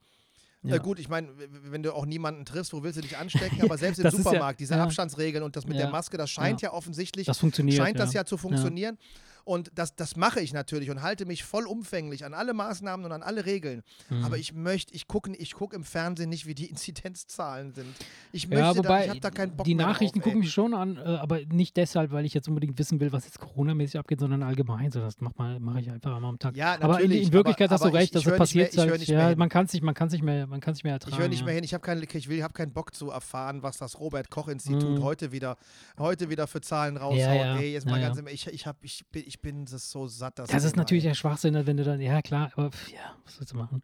Ja. 0.64 0.76
Äh, 0.76 0.78
gut, 0.78 0.98
ich 0.98 1.08
meine, 1.10 1.28
wenn 1.70 1.82
du 1.82 1.92
auch 1.94 2.06
niemanden 2.06 2.44
triffst, 2.46 2.72
wo 2.72 2.82
willst 2.82 2.96
du 2.96 3.02
dich 3.02 3.18
anstecken? 3.18 3.60
Aber 3.62 3.76
selbst 3.76 3.98
im 3.98 4.06
ist 4.06 4.12
ja- 4.14 4.18
Supermarkt, 4.18 4.60
diese 4.60 4.74
ja. 4.74 4.82
Abstandsregeln 4.82 5.44
und 5.44 5.54
das 5.56 5.66
mit 5.66 5.78
der 5.78 5.90
Maske, 5.90 6.16
das 6.16 6.30
scheint 6.30 6.62
ja, 6.62 6.72
offensichtlich 6.72 7.26
Das 7.26 7.38
funktioniert. 7.38 7.76
scheint 7.76 7.98
das 7.98 8.12
ja 8.14 8.24
zu 8.24 8.36
funktionieren. 8.38 8.96
Und 9.45 9.70
das, 9.74 9.95
das 9.95 10.16
mache 10.16 10.40
ich 10.40 10.53
natürlich 10.53 10.90
und 10.90 11.03
halte 11.03 11.26
mich 11.26 11.45
vollumfänglich 11.45 12.24
an 12.24 12.32
alle 12.34 12.55
Maßnahmen 12.55 13.05
und 13.05 13.12
an 13.12 13.22
alle 13.22 13.45
Regeln. 13.47 13.82
Mhm. 14.09 14.24
Aber 14.24 14.38
ich 14.38 14.55
möchte, 14.55 14.95
ich 14.95 15.07
gucke 15.07 15.32
ich 15.36 15.53
guck 15.55 15.74
im 15.74 15.84
Fernsehen 15.84 16.30
nicht, 16.30 16.47
wie 16.47 16.55
die 16.55 16.66
Inzidenzzahlen 16.70 17.72
sind. 17.74 17.95
Ich 18.32 18.45
Ja, 18.45 18.49
möchte 18.49 18.82
da, 18.82 18.88
wobei 18.88 19.05
ich 19.05 19.11
habe 19.11 19.20
da 19.20 19.30
keinen 19.30 19.57
Bock 19.57 19.64
die 19.66 19.74
Nachrichten 19.74 20.18
drauf, 20.20 20.24
gucken 20.24 20.40
mich 20.40 20.51
schon 20.53 20.74
an, 20.74 20.97
äh, 20.97 21.01
aber 21.01 21.40
nicht 21.47 21.76
deshalb, 21.76 22.11
weil 22.12 22.24
ich 22.24 22.34
jetzt 22.34 22.49
unbedingt 22.49 22.78
wissen 22.78 23.01
will, 23.01 23.12
was 23.12 23.24
jetzt 23.26 23.38
Corona-mäßig 23.38 23.99
abgeht, 23.99 24.20
sondern 24.20 24.42
allgemein. 24.42 24.90
So, 24.90 25.01
das 25.01 25.20
mache 25.20 25.59
ich 25.80 25.90
einfach 25.90 26.14
einmal 26.16 26.30
am 26.30 26.38
Tag. 26.38 26.57
Ja, 26.57 26.76
aber 26.80 27.01
in, 27.01 27.11
in 27.11 27.32
Wirklichkeit 27.32 27.68
aber- 27.68 27.74
hast 27.74 27.84
du 27.84 27.88
aber 27.88 27.99
recht, 27.99 28.14
ich- 28.14 28.20
ich 28.20 28.24
dass 28.24 28.40
es 28.51 28.55
nicht 28.55 28.55
mehr- 28.55 28.86
passiert. 28.86 29.03
ich 29.03 29.14
halt, 29.14 29.30
ja, 29.32 29.36
man 29.36 29.49
kann 29.49 29.66
es 29.66 29.72
nicht, 29.72 29.82
man 29.82 29.95
kann 29.95 30.09
mehr, 30.22 30.47
man 30.47 30.61
kann 30.61 30.72
nicht 30.74 30.84
mehr 30.84 30.95
ertragen. 30.95 31.12
Ich 31.14 31.18
höre 31.20 31.28
nicht 31.28 31.40
ja. 31.40 31.45
mehr 31.47 31.55
hin, 31.55 31.64
ich 31.64 31.74
habe 31.74 31.82
keinen, 31.82 32.03
ich 32.11 32.28
will, 32.28 32.42
habe 32.42 32.55
keinen 32.55 32.72
Bock 32.72 32.95
zu 32.95 33.11
erfahren, 33.11 33.62
was 33.62 33.78
das 33.78 33.99
Robert-Koch-Institut 34.01 34.99
Mhm. 34.99 35.03
heute 35.03 35.32
wieder, 35.32 35.57
heute 35.99 36.30
wieder 36.30 36.47
für 36.47 36.61
Zahlen 36.61 36.97
raushaut. 36.97 37.18
ja. 37.18 37.57
Ey, 37.59 37.72
jetzt 37.72 37.84
Ja, 37.84 37.90
mal 37.90 38.01
ja. 38.01 38.07
ganz 38.09 38.18
im, 38.18 38.26
ich, 38.28 38.47
ich, 38.47 38.66
hab, 38.66 38.76
ich, 38.82 39.05
bin, 39.09 39.24
ich 39.35 39.41
bin 39.41 39.64
das 39.66 39.91
so 39.91 40.07
satt, 40.07 40.39
dass 40.39 40.49
Das 40.49 40.62
ist 40.64 40.76
natürlich 40.76 41.03
der 41.05 41.14
Schwachsinn, 41.14 41.55
wenn 41.66 41.76
du 41.76 41.82
dann, 41.85 42.01
ja 42.01 42.22
klar, 42.22 42.53
aber 42.55 42.70
pf, 42.70 42.91
ja, 42.93 43.16
was 43.24 43.41
willst 43.41 43.53
du 43.53 43.57
machen? 43.57 43.82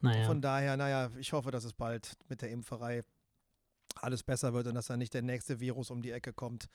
Naja. 0.00 0.26
Von 0.26 0.40
daher, 0.40 0.76
naja, 0.76 1.10
ich 1.18 1.32
hoffe, 1.32 1.50
dass 1.50 1.64
es 1.64 1.72
bald 1.74 2.12
mit 2.28 2.40
der 2.40 2.50
Impferei 2.50 3.02
alles 4.00 4.22
besser 4.22 4.52
wird 4.54 4.66
und 4.66 4.74
dass 4.74 4.86
da 4.86 4.96
nicht 4.96 5.12
der 5.14 5.22
nächste 5.22 5.60
Virus 5.60 5.90
um 5.90 6.00
die 6.02 6.10
Ecke 6.12 6.32
kommt. 6.32 6.68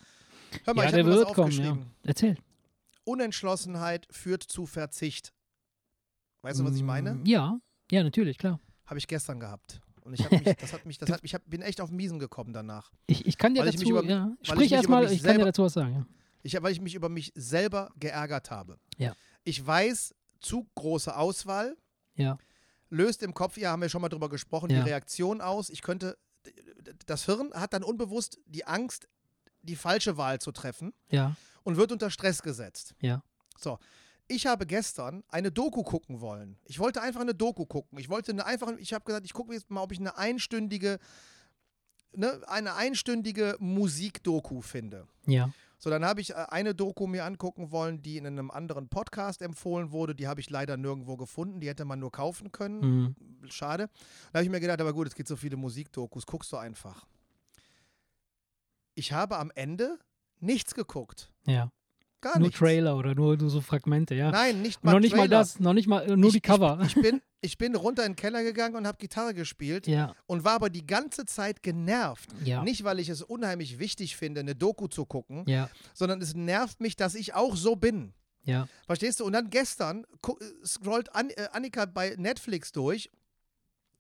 Hör 0.65 0.73
mal, 0.75 0.83
ja, 0.83 0.87
ich 0.89 0.93
der 0.95 1.03
habe 1.03 1.11
was 1.11 1.19
wird 1.19 1.33
kommen, 1.33 1.51
ja. 1.63 1.77
Erzähl. 2.03 2.37
Unentschlossenheit 3.05 4.07
führt 4.11 4.43
zu 4.43 4.65
Verzicht. 4.65 5.33
Weißt 6.43 6.59
du, 6.59 6.65
was 6.65 6.75
ich 6.75 6.83
meine? 6.83 7.15
Mm, 7.15 7.25
Ja, 7.25 7.59
ja, 7.91 8.03
natürlich, 8.03 8.37
klar. 8.37 8.59
Habe 8.85 8.99
ich 8.99 9.07
gestern 9.07 9.39
gehabt. 9.39 9.81
Und 10.01 10.13
ich 10.13 10.29
mich, 10.31 10.43
das 10.57 10.73
hat 10.73 10.85
mich, 10.85 10.97
das 10.97 11.09
hat, 11.11 11.19
ich 11.23 11.33
hab, 11.35 11.47
bin 11.49 11.61
echt 11.61 11.81
auf 11.81 11.91
Miesen 11.91 12.19
gekommen 12.19 12.53
danach. 12.53 12.91
Ich, 13.07 13.25
ich 13.25 13.37
kann 13.37 13.53
dir 13.53 13.65
ich 13.65 13.75
dazu, 13.75 13.89
über- 13.89 14.03
ja, 14.03 14.31
ich 14.41 14.49
sprich 14.49 14.71
erstmal, 14.71 15.03
mich 15.03 15.13
ich 15.13 15.23
kann 15.23 15.37
dir 15.37 15.45
dazu 15.45 15.63
was 15.63 15.73
sagen. 15.73 15.93
Ja. 15.93 16.05
Ich, 16.43 16.61
weil 16.61 16.71
ich 16.71 16.81
mich 16.81 16.95
über 16.95 17.09
mich 17.09 17.31
selber 17.35 17.91
geärgert 17.97 18.51
habe. 18.51 18.79
Ja. 18.97 19.15
Ich 19.43 19.65
weiß, 19.65 20.13
zu 20.39 20.67
große 20.75 21.15
Auswahl 21.15 21.75
Ja. 22.15 22.37
löst 22.89 23.23
im 23.23 23.33
Kopf, 23.33 23.57
ja, 23.57 23.71
haben 23.71 23.81
wir 23.81 23.89
schon 23.89 24.01
mal 24.01 24.09
drüber 24.09 24.29
gesprochen, 24.29 24.69
Ja. 24.69 24.83
die 24.83 24.89
Reaktion 24.89 25.41
aus. 25.41 25.69
Ich 25.69 25.81
könnte, 25.81 26.17
das 27.05 27.25
Hirn 27.25 27.51
hat 27.53 27.73
dann 27.73 27.83
unbewusst 27.83 28.39
die 28.45 28.65
Angst, 28.65 29.07
die 29.61 29.75
falsche 29.75 30.17
Wahl 30.17 30.39
zu 30.39 30.51
treffen 30.51 30.93
Ja, 31.09 31.35
und 31.63 31.77
wird 31.77 31.91
unter 31.91 32.09
Stress 32.09 32.41
gesetzt. 32.41 32.95
ja. 32.99 33.23
So. 33.57 33.77
Ich 34.27 34.45
habe 34.47 34.65
gestern 34.65 35.23
eine 35.27 35.51
Doku 35.51 35.83
gucken 35.83 36.21
wollen. 36.21 36.57
Ich 36.65 36.79
wollte 36.79 37.01
einfach 37.01 37.19
eine 37.19 37.35
Doku 37.35 37.65
gucken. 37.65 37.99
Ich 37.99 38.07
wollte 38.07 38.31
eine 38.31 38.45
einfach, 38.45 38.71
ich 38.77 38.93
habe 38.93 39.03
gesagt, 39.03 39.25
ich 39.25 39.33
gucke 39.33 39.53
jetzt 39.53 39.69
mal, 39.69 39.81
ob 39.81 39.91
ich 39.91 39.99
eine 39.99 40.17
einstündige, 40.17 40.99
ne, 42.13 42.41
eine 42.47 42.75
einstündige 42.75 43.57
Musikdoku 43.59 44.61
finde. 44.61 45.05
Ja. 45.27 45.51
So, 45.83 45.89
dann 45.89 46.05
habe 46.05 46.21
ich 46.21 46.29
äh, 46.29 46.45
eine 46.49 46.75
Doku 46.75 47.07
mir 47.07 47.25
angucken 47.25 47.71
wollen, 47.71 48.03
die 48.03 48.17
in 48.17 48.27
einem 48.27 48.51
anderen 48.51 48.87
Podcast 48.87 49.41
empfohlen 49.41 49.91
wurde. 49.91 50.13
Die 50.13 50.27
habe 50.27 50.39
ich 50.39 50.47
leider 50.51 50.77
nirgendwo 50.77 51.17
gefunden. 51.17 51.59
Die 51.59 51.67
hätte 51.67 51.85
man 51.85 51.99
nur 51.99 52.11
kaufen 52.11 52.51
können. 52.51 53.15
Mhm. 53.41 53.49
Schade. 53.49 53.89
Da 54.31 54.37
habe 54.37 54.43
ich 54.43 54.51
mir 54.51 54.59
gedacht, 54.59 54.79
aber 54.79 54.93
gut, 54.93 55.07
es 55.07 55.15
gibt 55.15 55.27
so 55.27 55.35
viele 55.35 55.57
Musikdokus, 55.57 56.27
guckst 56.27 56.51
du 56.51 56.57
einfach. 56.57 57.07
Ich 58.93 59.11
habe 59.11 59.39
am 59.39 59.51
Ende 59.55 59.97
nichts 60.39 60.75
geguckt. 60.75 61.31
Ja. 61.47 61.71
Gar 62.21 62.37
nur 62.37 62.47
nichts. 62.47 62.59
Trailer 62.59 62.95
oder 62.95 63.15
nur, 63.15 63.35
nur 63.35 63.49
so 63.49 63.61
Fragmente, 63.61 64.13
ja. 64.15 64.31
Nein, 64.31 64.61
nicht 64.61 64.77
Und 64.77 64.85
mal 64.85 64.91
noch 64.93 64.99
nicht 64.99 65.11
mal 65.15 65.27
Trailer. 65.27 65.39
das, 65.39 65.59
noch 65.59 65.73
nicht 65.73 65.87
mal, 65.87 66.05
nur 66.15 66.27
ich, 66.27 66.33
die 66.35 66.41
Cover. 66.41 66.79
Ich, 66.85 66.95
ich, 66.95 67.01
bin, 67.01 67.21
ich 67.41 67.57
bin 67.57 67.75
runter 67.75 68.05
in 68.05 68.11
den 68.11 68.15
Keller 68.15 68.43
gegangen 68.43 68.75
und 68.75 68.85
habe 68.85 68.97
Gitarre 68.99 69.33
gespielt 69.33 69.87
ja, 69.87 70.15
und 70.27 70.43
war 70.43 70.53
aber 70.53 70.69
die 70.69 70.85
ganze 70.85 71.25
Zeit 71.25 71.63
genervt. 71.63 72.29
ja. 72.45 72.63
Nicht, 72.63 72.83
weil 72.83 72.99
ich 72.99 73.09
es 73.09 73.21
unheimlich 73.23 73.79
wichtig 73.79 74.15
finde, 74.15 74.41
eine 74.41 74.55
Doku 74.55 74.87
zu 74.87 75.05
gucken, 75.05 75.43
Ja, 75.47 75.69
sondern 75.93 76.21
es 76.21 76.35
nervt 76.35 76.79
mich, 76.79 76.95
dass 76.95 77.15
ich 77.15 77.33
auch 77.33 77.55
so 77.55 77.75
bin. 77.75 78.13
ja. 78.43 78.67
Verstehst 78.85 79.19
du? 79.19 79.25
Und 79.25 79.33
dann 79.33 79.49
gestern 79.49 80.05
äh, 80.27 80.65
scrollt 80.65 81.13
An 81.15 81.31
äh, 81.31 81.47
Annika 81.51 81.85
bei 81.85 82.15
Netflix 82.17 82.71
durch 82.71 83.09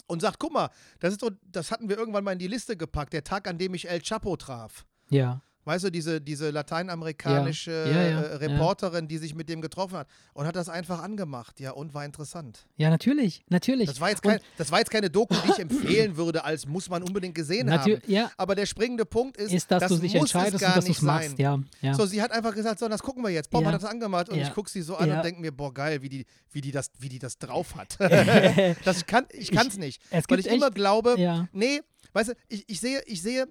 und 0.07 0.21
sagt: 0.21 0.37
Guck 0.39 0.53
mal, 0.53 0.69
das, 0.99 1.13
ist 1.13 1.23
doch, 1.23 1.31
das 1.43 1.71
hatten 1.71 1.89
wir 1.89 1.97
irgendwann 1.97 2.23
mal 2.23 2.33
in 2.33 2.39
die 2.39 2.47
Liste 2.47 2.77
gepackt, 2.77 3.13
der 3.13 3.23
Tag, 3.23 3.47
an 3.47 3.57
dem 3.57 3.73
ich 3.73 3.89
El 3.89 4.01
Chapo 4.01 4.35
traf. 4.37 4.85
Ja, 5.09 5.41
Weißt 5.63 5.85
du, 5.85 5.91
diese, 5.91 6.19
diese 6.19 6.49
lateinamerikanische 6.49 7.71
Ja. 7.71 7.91
Ja, 7.91 8.09
ja, 8.09 8.21
äh, 8.21 8.35
Reporterin, 8.35 9.07
die 9.07 9.17
sich 9.17 9.35
mit 9.35 9.47
dem 9.47 9.61
getroffen 9.61 9.97
hat 9.97 10.07
und 10.33 10.47
hat 10.47 10.55
das 10.55 10.69
einfach 10.69 11.03
angemacht. 11.03 11.59
Ja, 11.59 11.71
und 11.71 11.93
war 11.93 12.03
interessant. 12.03 12.65
ja, 12.77 12.89
natürlich, 12.89 13.43
natürlich. 13.49 13.87
Das 13.87 14.01
war 14.01 14.09
jetzt, 14.09 14.23
kein, 14.23 14.39
das 14.57 14.71
war 14.71 14.79
jetzt 14.79 14.89
keine 14.89 15.09
Doku, 15.09 15.35
die 15.45 15.51
ich 15.51 15.59
empfehlen 15.59 16.17
würde, 16.17 16.43
als 16.43 16.65
muss 16.65 16.89
man 16.89 17.03
unbedingt 17.03 17.35
gesehen 17.35 17.71
haben. 17.71 18.01
Ja, 18.07 18.31
Aber 18.37 18.55
der 18.55 18.65
springende 18.65 19.05
Punkt 19.05 19.37
ist, 19.37 19.51
ist, 19.53 19.69
dass 19.69 19.81
das 19.81 19.91
du 19.91 19.97
dich 19.99 20.15
entscheidest 20.15 20.63
und 20.63 20.75
dass 20.75 20.85
du 20.85 20.91
es 20.91 21.01
machst, 21.01 21.37
ja. 21.37 21.59
So, 21.93 22.05
sie 22.05 22.21
hat 22.21 22.31
einfach 22.31 22.55
gesagt, 22.55 22.79
so, 22.79 22.87
das 22.87 23.01
gucken 23.03 23.23
wir 23.23 23.29
jetzt. 23.29 23.49
Bob 23.49 23.65
hat 23.65 23.73
das 23.73 23.85
angemacht 23.85 24.29
und 24.29 24.39
ich 24.39 24.53
gucke 24.53 24.69
sie 24.69 24.81
so 24.81 24.95
an 24.95 25.11
und 25.11 25.23
denke 25.23 25.41
mir, 25.41 25.51
boah, 25.51 25.73
geil, 25.73 26.01
wie 26.01 26.09
die, 26.09 26.25
wie 26.51 26.61
die, 26.61 26.71
das, 26.71 26.91
wie 26.99 27.09
die 27.09 27.19
das 27.19 27.37
drauf 27.37 27.75
hat. 27.75 27.97
das 28.85 29.05
kann, 29.05 29.25
ich 29.31 29.51
kann 29.51 29.67
es 29.67 29.77
nicht. 29.77 30.01
es 30.09 30.25
Weil 30.27 30.39
ich 30.39 30.47
immer 30.47 30.67
echt, 30.67 30.75
glaube, 30.75 31.15
ja, 31.19 31.47
nee, 31.53 31.81
weißt 32.13 32.29
du, 32.29 32.33
ich, 32.47 32.63
ich, 32.67 32.79
sehe, 32.79 33.01
ich 33.05 33.21
sehe 33.21 33.47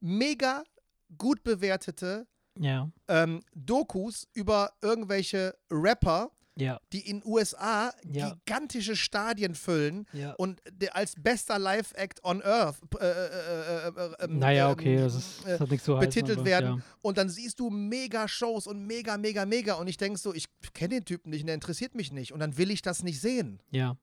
mega 0.00 0.62
gut 1.16 1.42
bewertete 1.42 2.26
ja, 2.58 2.90
ähm, 3.08 3.40
Dokus 3.54 4.26
über 4.34 4.72
irgendwelche 4.82 5.54
Rapper, 5.70 6.30
ja, 6.56 6.80
die 6.92 7.08
in 7.08 7.22
USA 7.24 7.92
Ja. 8.10 8.30
gigantische 8.30 8.96
Stadien 8.96 9.54
füllen 9.54 10.06
und 10.38 10.60
als 10.92 11.14
bester 11.16 11.56
Live-Act 11.56 12.24
on 12.24 12.42
Earth 12.42 12.78
äh, 13.00 13.06
äh, 13.06 13.88
äh, 14.24 14.26
Naja, 14.28 14.70
okay, 14.70 14.96
das, 14.96 15.14
ist, 15.14 15.44
das 15.46 15.60
hat 15.60 15.70
nichts 15.70 15.84
zu 15.84 15.96
heißen. 15.96 16.08
betitelt 16.08 16.38
aber, 16.38 16.46
werden. 16.46 16.82
Und 17.00 17.16
dann 17.16 17.28
siehst 17.28 17.60
du 17.60 17.70
mega 17.70 18.26
Shows 18.26 18.66
und 18.66 18.84
mega, 18.84 19.16
mega, 19.18 19.46
mega. 19.46 19.74
Und 19.74 19.86
ich 19.86 19.96
denke 19.98 20.18
so, 20.18 20.34
ich 20.34 20.46
kenne 20.74 20.96
den 20.96 21.04
Typen 21.04 21.30
nicht, 21.30 21.42
und 21.42 21.46
der 21.46 21.54
interessiert 21.54 21.94
mich 21.94 22.10
nicht. 22.10 22.32
Und 22.32 22.40
dann 22.40 22.58
will 22.58 22.72
ich 22.72 22.82
das 22.82 23.04
nicht 23.04 23.20
sehen. 23.20 23.62
Ja. 23.70 23.96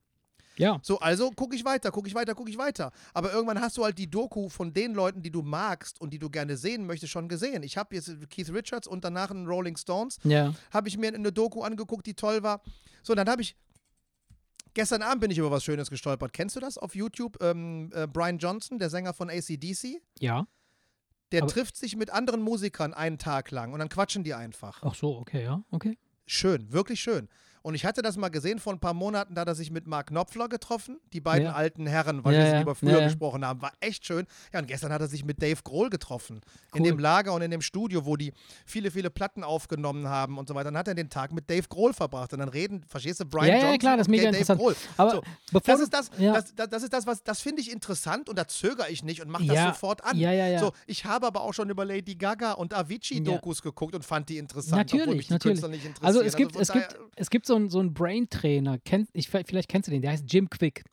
Ja, 0.57 0.79
So, 0.83 0.99
also 0.99 1.31
gucke 1.31 1.55
ich 1.55 1.65
weiter, 1.65 1.91
gucke 1.91 2.07
ich 2.07 2.15
weiter, 2.15 2.33
gucke 2.35 2.49
ich 2.49 2.57
weiter. 2.57 2.91
Aber 3.13 3.31
irgendwann 3.33 3.59
hast 3.59 3.77
du 3.77 3.83
halt 3.83 3.97
die 3.97 4.09
Doku 4.09 4.47
von 4.49 4.73
den 4.73 4.93
Leuten, 4.93 5.21
die 5.21 5.31
du 5.31 5.41
magst 5.41 5.99
und 5.99 6.11
die 6.11 6.19
du 6.19 6.29
gerne 6.29 6.55
sehen 6.57 6.85
möchtest, 6.85 7.11
schon 7.11 7.27
gesehen. 7.27 7.61
Ich 7.63 7.77
habe 7.77 7.93
jetzt 7.95 8.11
Keith 8.29 8.49
Richards 8.53 8.87
und 8.87 9.03
danach 9.03 9.31
einen 9.31 9.47
Rolling 9.47 9.75
Stones, 9.77 10.17
ja, 10.23 10.53
habe 10.71 10.87
ich 10.87 10.97
mir 10.97 11.13
eine 11.13 11.31
Doku 11.33 11.61
angeguckt, 11.61 12.05
die 12.05 12.13
toll 12.13 12.41
war. 12.43 12.61
So, 13.03 13.15
dann 13.15 13.27
habe 13.29 13.41
ich. 13.41 13.55
Gestern 14.73 15.01
Abend 15.03 15.21
bin 15.21 15.31
ich 15.31 15.37
über 15.37 15.51
was 15.51 15.63
Schönes 15.63 15.89
gestolpert. 15.89 16.33
Kennst 16.33 16.55
du 16.57 16.59
das 16.59 16.77
auf 16.77 16.95
YouTube? 16.95 17.41
Ähm, 17.41 17.91
äh, 17.93 18.07
Brian 18.07 18.37
Johnson, 18.39 18.77
der 18.77 18.89
Sänger 18.89 19.13
von 19.13 19.29
ACDC. 19.29 20.01
ja. 20.19 20.45
Der 21.31 21.41
Aber- 21.41 21.51
trifft 21.51 21.75
sich 21.75 21.95
mit 21.95 22.11
anderen 22.11 22.41
Musikern 22.43 22.93
einen 22.93 23.17
Tag 23.17 23.49
lang 23.49 23.73
und 23.73 23.79
dann 23.79 23.89
quatschen 23.89 24.23
die 24.23 24.35
einfach. 24.35 24.83
Ach 24.83 24.93
so, 24.93 25.17
okay, 25.17 25.43
ja, 25.43 25.63
okay. 25.71 25.97
Schön, 26.27 26.71
wirklich 26.71 26.99
schön. 27.01 27.29
Und 27.65 27.73
ich 27.73 27.83
hatte 27.83 28.03
das 28.03 28.15
mal 28.15 28.29
gesehen 28.29 28.59
vor 28.59 28.73
ein 28.73 28.79
paar 28.79 28.93
Monaten, 28.93 29.33
da 29.33 29.41
hat 29.41 29.47
er 29.47 29.55
sich 29.55 29.71
mit 29.71 29.87
Mark 29.87 30.09
Knopfler 30.09 30.47
getroffen, 30.47 30.99
die 31.13 31.19
beiden 31.19 31.47
Ja. 31.47 31.53
alten 31.53 31.87
Herren, 31.87 32.23
weil 32.23 32.35
Ja, 32.35 32.39
wir 32.41 32.47
ja, 32.51 32.61
über 32.61 32.75
früher 32.75 32.91
ja, 32.91 32.99
ja. 32.99 33.05
gesprochen 33.05 33.43
haben. 33.43 33.59
War 33.59 33.71
echt 33.79 34.05
schön. 34.05 34.27
Ja, 34.53 34.59
und 34.59 34.67
gestern 34.67 34.93
hat 34.93 35.01
er 35.01 35.07
sich 35.07 35.25
mit 35.25 35.41
Dave 35.41 35.59
Grohl 35.63 35.89
getroffen. 35.89 36.41
In 36.75 36.81
Cool. 36.81 36.89
dem 36.91 36.99
Lager 36.99 37.33
und 37.33 37.41
in 37.41 37.49
dem 37.49 37.61
Studio, 37.61 38.05
wo 38.05 38.17
die 38.17 38.33
viele, 38.67 38.91
viele 38.91 39.09
Platten 39.09 39.43
aufgenommen 39.43 40.07
haben 40.07 40.37
und 40.37 40.47
so 40.47 40.53
weiter. 40.53 40.65
Dann 40.65 40.77
hat 40.77 40.87
er 40.89 40.93
den 40.93 41.09
Tag 41.09 41.31
mit 41.31 41.49
Dave 41.49 41.67
Grohl 41.67 41.93
verbracht. 41.93 42.33
Und 42.33 42.39
dann 42.39 42.49
reden, 42.49 42.83
verstehst 42.87 43.19
du, 43.21 43.25
Brian 43.25 43.47
Ja, 43.47 43.53
ja, 43.55 43.61
Johnson 43.63 43.79
klar, 43.79 43.97
das 43.97 44.07
ist 44.07 44.13
und 44.13 44.15
mega 44.21 44.31
Dave. 44.31 44.55
Grohl. 44.57 44.75
Aber 44.97 45.09
So, 45.11 45.21
bevor 45.51 45.73
das 45.73 45.79
ist 45.81 45.91
das, 45.91 46.11
ja. 46.19 46.33
das, 46.33 46.53
das, 46.53 46.69
das 46.69 46.83
ist 46.83 46.93
das, 46.93 47.07
was, 47.07 47.23
das 47.23 47.41
finde 47.41 47.63
ich 47.63 47.71
interessant 47.71 48.29
und 48.29 48.37
da 48.37 48.47
zögere 48.47 48.91
ich 48.91 49.01
nicht 49.03 49.23
und 49.23 49.29
mache 49.31 49.47
das 49.47 49.55
Ja, 49.55 49.67
sofort 49.73 50.03
an. 50.05 50.15
ja, 50.19 50.31
ja, 50.31 50.45
ja. 50.49 50.59
So, 50.59 50.71
ich 50.85 51.05
habe 51.05 51.25
aber 51.25 51.41
auch 51.41 51.53
schon 51.55 51.71
über 51.71 51.83
Lady 51.83 52.13
Gaga 52.13 52.51
und 52.51 52.75
Avicii-Dokus 52.75 53.63
geguckt 53.63 53.95
und 53.95 54.05
fand 54.05 54.29
die 54.29 54.37
interessant, 54.37 54.83
obwohl 54.93 54.99
Natürlich, 54.99 55.17
mich 55.17 55.27
die 55.29 55.33
natürlich. 55.33 55.53
Künstler 55.55 55.69
nicht 55.69 55.85
interessieren. 55.85 56.05
Also 56.05 56.21
es 56.21 56.35
gibt, 56.35 56.51
von 56.53 56.61
es 56.61 56.71
gibt, 56.71 56.95
es 57.15 57.29
gibt 57.31 57.45
so 57.47 57.54
einen 57.55 57.69
so 57.69 57.79
einen 57.79 57.93
Brain-Trainer, 57.93 58.77
kenn, 58.79 59.07
ich, 59.13 59.29
vielleicht 59.29 59.69
kennst 59.69 59.87
du 59.87 59.91
den, 59.91 60.01
der 60.01 60.11
heißt 60.11 60.31
Jim 60.31 60.49
Quick. 60.49 60.83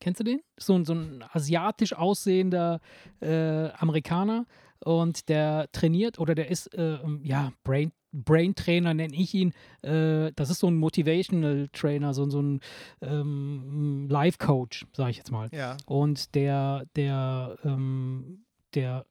Kennst 0.00 0.20
du 0.20 0.24
den? 0.24 0.40
So 0.58 0.74
ein, 0.74 0.84
so 0.84 0.94
ein 0.94 1.22
asiatisch 1.32 1.92
aussehender 1.92 2.80
äh, 3.20 3.68
Amerikaner 3.72 4.46
und 4.82 5.28
der 5.28 5.68
trainiert 5.72 6.18
oder 6.18 6.34
der 6.34 6.50
ist, 6.50 6.74
äh, 6.74 6.94
ähm, 6.94 7.20
ja, 7.22 7.52
Brain, 7.64 7.92
Brain-Trainer 8.12 8.94
nenne 8.94 9.14
ich 9.14 9.34
ihn. 9.34 9.52
Äh, 9.82 10.32
das 10.34 10.50
ist 10.50 10.60
so 10.60 10.68
ein 10.68 10.76
Motivational 10.76 11.68
Trainer, 11.72 12.14
so, 12.14 12.28
so 12.30 12.40
ein 12.40 12.60
ähm, 13.02 14.08
Life-Coach, 14.08 14.86
sage 14.92 15.10
ich 15.10 15.16
jetzt 15.18 15.30
mal. 15.30 15.48
ja. 15.52 15.76
Und 15.86 16.34
der, 16.34 16.86
der, 16.96 17.58
ähm, 17.64 18.44
der 18.74 19.04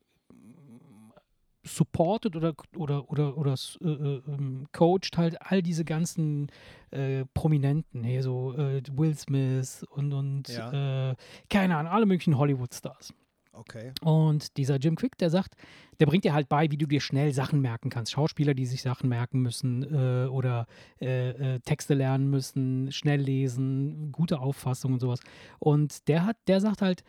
supportet 1.75 2.35
oder, 2.35 2.53
oder, 2.75 3.09
oder, 3.09 3.37
oder 3.37 3.55
äh, 3.81 3.87
äh, 3.87 4.21
ähm, 4.27 4.67
coacht 4.71 5.17
halt 5.17 5.41
all 5.41 5.61
diese 5.61 5.85
ganzen 5.85 6.47
äh, 6.91 7.25
Prominenten, 7.33 8.03
hier 8.03 8.23
so 8.23 8.53
äh, 8.55 8.81
Will 8.91 9.15
Smith 9.15 9.85
und, 9.91 10.13
und 10.13 10.47
Ja. 10.49 11.11
äh, 11.11 11.15
keine 11.49 11.77
Ahnung, 11.77 11.91
alle 11.91 12.05
möglichen 12.05 12.37
Hollywood-Stars. 12.37 13.13
Okay. 13.51 13.91
Und 14.01 14.55
dieser 14.55 14.77
Jim 14.77 14.95
Quick, 14.95 15.17
der 15.17 15.29
sagt, 15.29 15.55
der 15.99 16.05
bringt 16.05 16.23
dir 16.23 16.33
halt 16.33 16.47
bei, 16.47 16.71
wie 16.71 16.77
du 16.77 16.85
dir 16.85 17.01
schnell 17.01 17.33
Sachen 17.33 17.59
merken 17.59 17.89
kannst. 17.89 18.11
Schauspieler, 18.13 18.53
die 18.53 18.65
sich 18.65 18.81
Sachen 18.81 19.09
merken 19.09 19.41
müssen 19.41 19.83
äh, 19.83 20.27
oder 20.27 20.65
äh, 21.01 21.29
äh, 21.55 21.59
Texte 21.59 21.93
lernen 21.93 22.29
müssen, 22.29 22.89
schnell 22.91 23.19
lesen, 23.19 24.11
gute 24.13 24.39
Auffassung 24.39 24.93
und 24.93 24.99
sowas. 25.01 25.19
Und 25.59 26.07
der 26.07 26.25
hat, 26.25 26.37
der 26.47 26.61
sagt 26.61 26.81
halt, 26.81 27.03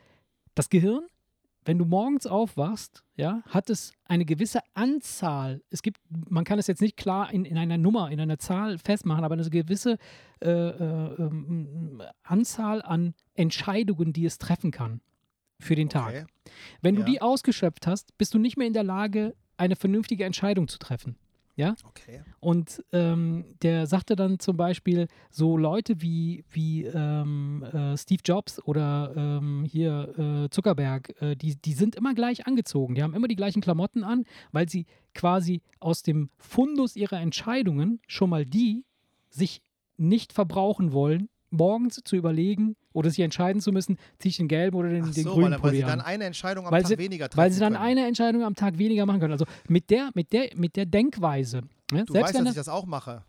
das 0.57 0.71
Gehirn, 0.71 1.07
wenn 1.71 1.79
du 1.79 1.85
morgens 1.85 2.27
aufwachst, 2.27 3.05
ja, 3.15 3.45
hat 3.47 3.71
es 3.71 3.93
eine 4.07 4.25
gewisse 4.25 4.59
Anzahl. 4.75 5.63
Es 5.71 5.83
gibt, 5.83 5.99
man 6.29 6.43
kann 6.43 6.59
es 6.59 6.67
jetzt 6.67 6.83
nicht 6.83 6.97
klar 6.97 7.33
in, 7.33 7.45
in 7.45 7.57
einer 7.57 7.79
Nummer, 7.79 8.11
in 8.11 8.19
einer 8.19 8.41
Zahl 8.41 8.77
festmachen, 8.77 9.23
aber 9.23 9.35
eine 9.35 9.49
gewisse 9.49 9.97
äh, 10.43 10.51
äh, 10.51 11.15
ähm, 11.17 12.03
Anzahl 12.25 12.83
an 12.83 13.15
Entscheidungen, 13.35 14.13
die 14.13 14.25
es 14.25 14.39
treffen 14.39 14.73
kann 14.73 15.01
für 15.61 15.77
den 15.77 15.89
Tag. 15.89 16.09
okay. 16.09 16.25
Wenn 16.83 16.97
du 16.97 17.03
Ja. 17.03 17.07
die 17.07 17.23
ausgeschöpft 17.23 17.87
hast, 17.87 18.19
bist 18.19 18.35
du 18.35 18.41
nicht 18.41 18.57
mehr 18.57 18.67
in 18.67 18.73
der 18.73 18.83
Lage, 18.83 19.37
eine 19.57 19.77
vernünftige 19.77 20.25
Entscheidung 20.25 20.67
zu 20.67 20.81
treffen. 20.81 21.15
Okay. 21.85 22.23
Und 22.41 22.85
ähm, 22.93 23.45
der 23.63 23.87
sagte 23.87 24.17
dann 24.17 24.39
zum 24.39 24.57
Beispiel, 24.57 25.09
so 25.31 25.57
Leute 25.57 26.01
wie, 26.01 26.45
wie 26.51 26.85
ähm, 26.85 27.63
äh, 27.63 27.97
Steve 27.97 28.23
Jobs 28.25 28.61
oder 28.65 29.13
ähm, 29.17 29.65
hier 29.65 30.45
äh, 30.45 30.51
Zuckerberg, 30.51 31.15
äh, 31.21 31.37
die, 31.37 31.57
die 31.57 31.73
sind 31.73 31.97
immer 31.97 32.15
gleich 32.15 32.47
angezogen. 32.47 32.95
Die 32.95 33.03
haben 33.03 33.15
immer 33.15 33.29
die 33.29 33.37
gleichen 33.37 33.61
Klamotten 33.61 34.05
an, 34.05 34.25
weil 34.53 34.69
sie 34.69 34.87
quasi 35.15 35.63
aus 35.81 36.03
dem 36.03 36.31
Fundus 36.39 36.97
ihrer 36.97 37.21
Entscheidungen 37.21 38.01
schon 38.07 38.31
mal 38.31 38.47
die 38.47 38.85
sich 39.29 39.63
nicht 39.97 40.33
verbrauchen 40.33 40.93
wollen, 40.93 41.29
morgens 41.51 42.01
zu 42.05 42.17
überlegen 42.17 42.77
oder 42.93 43.11
sich 43.11 43.21
entscheiden 43.21 43.61
zu 43.61 43.73
müssen, 43.73 43.99
ziehe 44.19 44.31
ich 44.31 44.37
den 44.37 44.49
gelben 44.49 44.77
oder 44.77 44.89
den, 44.89 45.05
Ach 45.05 45.15
den 45.15 45.25
so, 45.25 45.33
grünen 45.35 45.53
weil, 45.53 45.63
weil 45.63 45.71
sie 45.75 45.85
an 45.85 45.91
dann 45.91 46.01
eine 46.01 46.25
Entscheidung 46.25 46.67
am 46.67 46.73
Weil 46.73 46.83
Tag 46.83 46.89
sie- 46.91 46.99
weniger 46.99 47.29
treffen 47.29 47.39
weil 47.43 47.51
sie 47.53 47.61
dann 47.61 47.75
können. 47.75 47.85
eine 47.85 48.07
Entscheidung 48.07 48.45
am 48.45 48.55
Tag 48.55 48.79
weniger 48.79 49.07
machen 49.07 49.21
können. 49.21 49.33
Also 49.33 49.47
mit 49.69 49.91
der, 49.91 50.11
mit 50.15 50.33
der, 50.33 50.51
mit 50.57 50.77
der 50.77 50.87
Denkweise. 50.87 51.63
Ne? 51.93 52.05
Du 52.05 52.13
Selbst 52.13 52.29
weißt, 52.29 52.35
wenn 52.35 52.45
dass 52.45 52.55
ich 52.55 52.59
das, 52.61 52.69
auch 52.69 52.87
mache. 52.87 53.25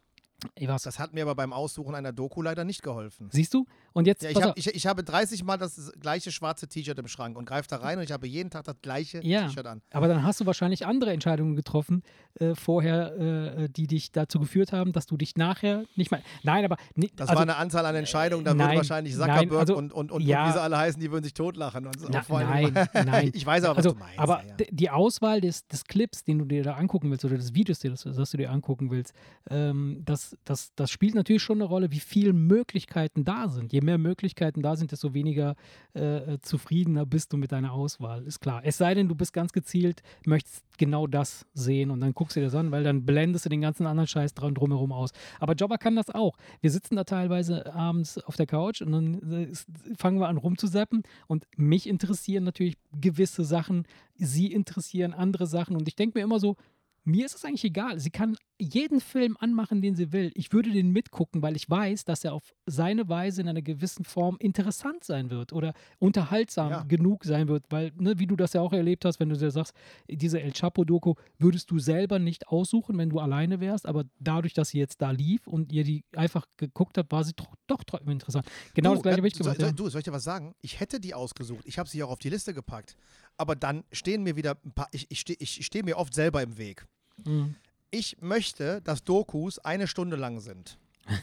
Das 0.60 0.98
hat 0.98 1.14
mir 1.14 1.22
aber 1.22 1.36
beim 1.36 1.54
Aussuchen 1.54 1.94
einer 1.94 2.12
Doku 2.12 2.42
leider 2.42 2.64
nicht 2.64 2.82
geholfen. 2.82 3.30
siehst 3.32 3.54
du? 3.54 3.68
Und 3.94 4.08
jetzt, 4.08 4.24
Ja, 4.24 4.32
ich, 4.32 4.42
hab, 4.42 4.58
ich, 4.58 4.68
ich 4.74 4.88
habe 4.88 5.04
30 5.04 5.44
Mal 5.44 5.58
das 5.58 5.92
gleiche 6.00 6.32
schwarze 6.32 6.68
T-Shirt 6.68 6.98
im 6.98 7.08
Schrank 7.08 7.38
und 7.38 7.46
greife 7.46 7.68
da 7.70 7.78
rein 7.78 8.00
und 8.00 8.04
ich 8.06 8.12
habe 8.12 8.26
jeden 8.28 8.50
Tag 8.50 8.64
das 8.64 8.76
gleiche 8.82 9.24
Ja. 9.24 9.46
T-Shirt 9.46 9.68
an. 9.68 9.84
aber 9.92 10.08
dann 10.08 10.24
hast 10.24 10.42
du 10.42 10.48
wahrscheinlich 10.48 10.88
andere 10.88 11.14
Entscheidungen 11.14 11.56
getroffen 11.56 12.02
äh, 12.40 12.56
vorher, 12.56 13.16
äh, 13.18 13.70
die 13.70 13.88
dich 13.88 14.12
dazu 14.12 14.40
geführt 14.40 14.72
haben, 14.72 14.92
dass 14.92 15.06
du 15.06 15.18
dich 15.18 15.36
nachher 15.36 15.84
nicht 15.96 16.12
mehr. 16.12 16.22
Nein, 16.44 16.66
aber 16.66 16.78
ni- 16.96 17.12
Das 17.16 17.30
also, 17.30 17.38
war 17.38 17.42
eine 17.44 17.58
Anzahl 17.58 17.86
an 17.86 17.96
Entscheidungen, 17.96 18.44
da 18.46 18.54
nein, 18.54 18.68
würden 18.68 18.78
wahrscheinlich 18.78 19.16
nein, 19.18 19.30
Zuckerberg 19.30 19.60
also, 19.60 19.78
und, 19.78 19.94
und, 19.94 20.12
und, 20.12 20.22
ja. 20.22 20.44
und 20.44 20.50
wie 20.50 20.54
sie 20.54 20.62
alle 20.62 20.78
heißen, 20.78 21.02
die 21.02 21.12
würden 21.12 21.24
sich 21.24 21.34
totlachen. 21.34 21.86
Und 21.88 22.00
so. 22.00 22.08
Na, 22.10 22.20
allem- 22.22 22.74
nein, 22.74 22.90
nein. 23.06 23.32
ich 23.34 23.46
weiß 23.46 23.64
aber, 23.66 23.78
also, 23.78 23.92
was 23.92 23.98
du 23.98 24.00
meinst. 24.00 24.20
aber 24.20 24.44
ja, 24.46 24.56
die 24.70 24.90
Auswahl 24.90 25.42
des, 25.42 25.68
des 25.68 25.84
Clips, 25.86 26.24
den 26.24 26.40
du 26.40 26.46
dir 26.46 26.64
da 26.64 26.76
angucken 26.76 27.10
willst, 27.12 27.26
oder 27.26 27.38
des 27.38 27.54
Videos, 27.54 27.80
das, 27.80 28.04
das 28.04 28.32
du 28.32 28.38
dir 28.38 28.52
angucken 28.52 28.92
willst, 28.92 29.14
ähm, 29.50 30.02
das, 30.06 30.38
das, 30.46 30.72
das 30.76 30.92
spielt 30.92 31.16
natürlich 31.16 31.44
schon 31.44 31.58
eine 31.58 31.66
Rolle, 31.66 31.92
wie 31.92 32.00
viele 32.00 32.34
Möglichkeiten 32.34 33.24
da 33.24 33.48
sind. 33.50 33.74
Je 33.74 33.82
mehr 33.82 33.98
Möglichkeiten 33.98 34.62
da 34.62 34.76
sind, 34.76 34.92
desto 34.92 35.14
weniger 35.14 35.56
äh, 35.94 36.38
zufriedener 36.42 37.06
bist 37.06 37.34
du 37.34 37.38
mit 37.38 37.52
deiner 37.52 37.74
Auswahl. 37.74 38.24
Ist 38.24 38.40
klar. 38.40 38.62
Es 38.64 38.78
sei 38.78 38.94
denn, 38.94 39.08
du 39.08 39.16
bist 39.16 39.34
ganz 39.34 39.52
gezielt, 39.52 40.02
möchtest 40.26 40.64
genau 40.78 41.08
das 41.08 41.46
sehen 41.54 41.92
und 41.92 42.00
dann 42.02 42.14
guckst 42.22 42.38
dir 42.38 42.44
das 42.44 42.54
an, 42.54 42.70
weil 42.70 42.84
dann 42.84 43.04
blendest 43.04 43.46
du 43.46 43.50
den 43.50 43.62
ganzen 43.62 43.88
anderen 43.88 44.06
Scheiß 44.06 44.36
dran 44.36 44.54
drumherum 44.54 44.92
aus. 44.92 45.10
Aber 45.40 45.54
Jobber 45.54 45.80
kann 45.80 45.96
das 45.96 46.12
auch. 46.12 46.38
Wir 46.62 46.70
sitzen 46.70 46.96
da 46.96 47.04
teilweise 47.04 47.74
abends 47.74 48.20
auf 48.20 48.36
der 48.36 48.46
Couch 48.46 48.84
und 48.84 48.92
dann 48.92 49.32
äh, 49.32 49.52
fangen 49.98 50.20
wir 50.20 50.28
an 50.28 50.38
rumzusappen 50.38 51.02
und 51.26 51.48
mich 51.58 51.90
interessieren 51.90 52.44
natürlich 52.44 52.78
gewisse 52.94 53.44
Sachen, 53.44 53.88
sie 54.18 54.52
interessieren 54.52 55.16
andere 55.16 55.48
Sachen 55.48 55.76
und 55.76 55.88
ich 55.88 55.96
denke 55.96 56.20
mir 56.20 56.24
immer 56.24 56.40
so, 56.40 56.58
mir 57.04 57.26
ist 57.26 57.36
es 57.36 57.46
eigentlich 57.46 57.64
egal. 57.64 58.00
Sie 58.00 58.10
kann 58.12 58.36
jeden 58.60 59.02
Film 59.02 59.36
anmachen, 59.40 59.82
den 59.82 59.96
sie 59.96 60.12
will. 60.12 60.32
Ich 60.36 60.54
würde 60.54 60.70
den 60.72 60.92
mitgucken, 60.92 61.42
weil 61.42 61.56
ich 61.56 61.68
weiß, 61.68 62.06
dass 62.06 62.24
er 62.24 62.34
auf 62.34 62.54
seine 62.68 63.10
Weise 63.10 63.42
in 63.42 63.48
einer 63.48 63.64
gewissen 63.64 64.06
Form 64.06 64.38
interessant 64.40 65.04
sein 65.04 65.32
wird 65.32 65.52
oder 65.52 65.74
unterhaltsam 65.98 66.70
Ja. 66.70 66.84
genug 66.84 67.24
sein 67.24 67.48
wird, 67.48 67.66
weil, 67.72 67.92
ne, 67.98 68.20
wie 68.20 68.28
du 68.28 68.36
das 68.36 68.54
ja 68.54 68.62
auch 68.62 68.74
erlebt 68.74 69.04
hast, 69.06 69.20
wenn 69.20 69.30
du 69.30 69.38
dir 69.38 69.50
sagst, 69.50 69.74
diese 70.10 70.40
El 70.42 70.52
Chapo-Doku 70.52 71.16
würdest 71.40 71.72
du 71.72 71.80
selber 71.80 72.20
nicht 72.20 72.50
aussuchen, 72.50 72.98
wenn 73.00 73.10
du 73.10 73.20
alleine 73.20 73.60
wärst, 73.60 73.88
aber 73.88 74.06
dadurch, 74.20 74.54
dass 74.54 74.70
sie 74.70 74.78
jetzt 74.80 75.02
da 75.02 75.10
lief 75.10 75.48
und 75.48 75.72
ihr 75.72 75.84
die 75.84 76.04
einfach 76.16 76.46
geguckt 76.58 76.98
habt, 77.00 77.12
war 77.12 77.24
sie 77.24 77.34
doch, 77.34 77.56
doch 77.66 77.84
trotzdem 77.84 78.12
interessant. 78.12 78.46
Genau 78.76 78.90
du, 78.90 78.96
das 78.96 79.04
gleiche 79.04 79.18
habe 79.18 79.28
ich 79.28 79.34
gemacht. 79.34 79.58
soll, 79.58 79.66
Ja. 79.68 79.72
Du, 79.74 79.90
soll 79.90 80.00
ich 80.00 80.06
dir 80.06 80.12
was 80.14 80.24
sagen? 80.24 80.54
Ich 80.62 80.80
hätte 80.80 81.00
die 81.00 81.16
ausgesucht. 81.16 81.62
Ich 81.66 81.80
habe 81.80 81.90
sie 81.90 82.04
auch 82.04 82.12
auf 82.12 82.20
die 82.20 82.30
Liste 82.30 82.54
gepackt. 82.54 82.96
Aber 83.38 83.56
dann 83.56 83.84
stehen 83.92 84.24
mir 84.24 84.36
wieder 84.36 84.58
ein 84.66 84.72
paar. 84.74 84.88
Ich, 84.92 85.08
ich 85.10 85.20
stehe 85.22 85.38
ich 85.40 85.66
steh 85.66 85.84
mir 85.84 85.98
oft 85.98 86.14
selber 86.14 86.42
im 86.44 86.58
Weg. 86.58 86.86
Mhm. 87.26 87.56
Ich 87.90 88.18
möchte, 88.22 88.82
dass 88.82 89.04
Dokus 89.04 89.60
eine 89.60 89.88
Stunde 89.88 90.16
lang 90.16 90.40
sind. 90.40 90.78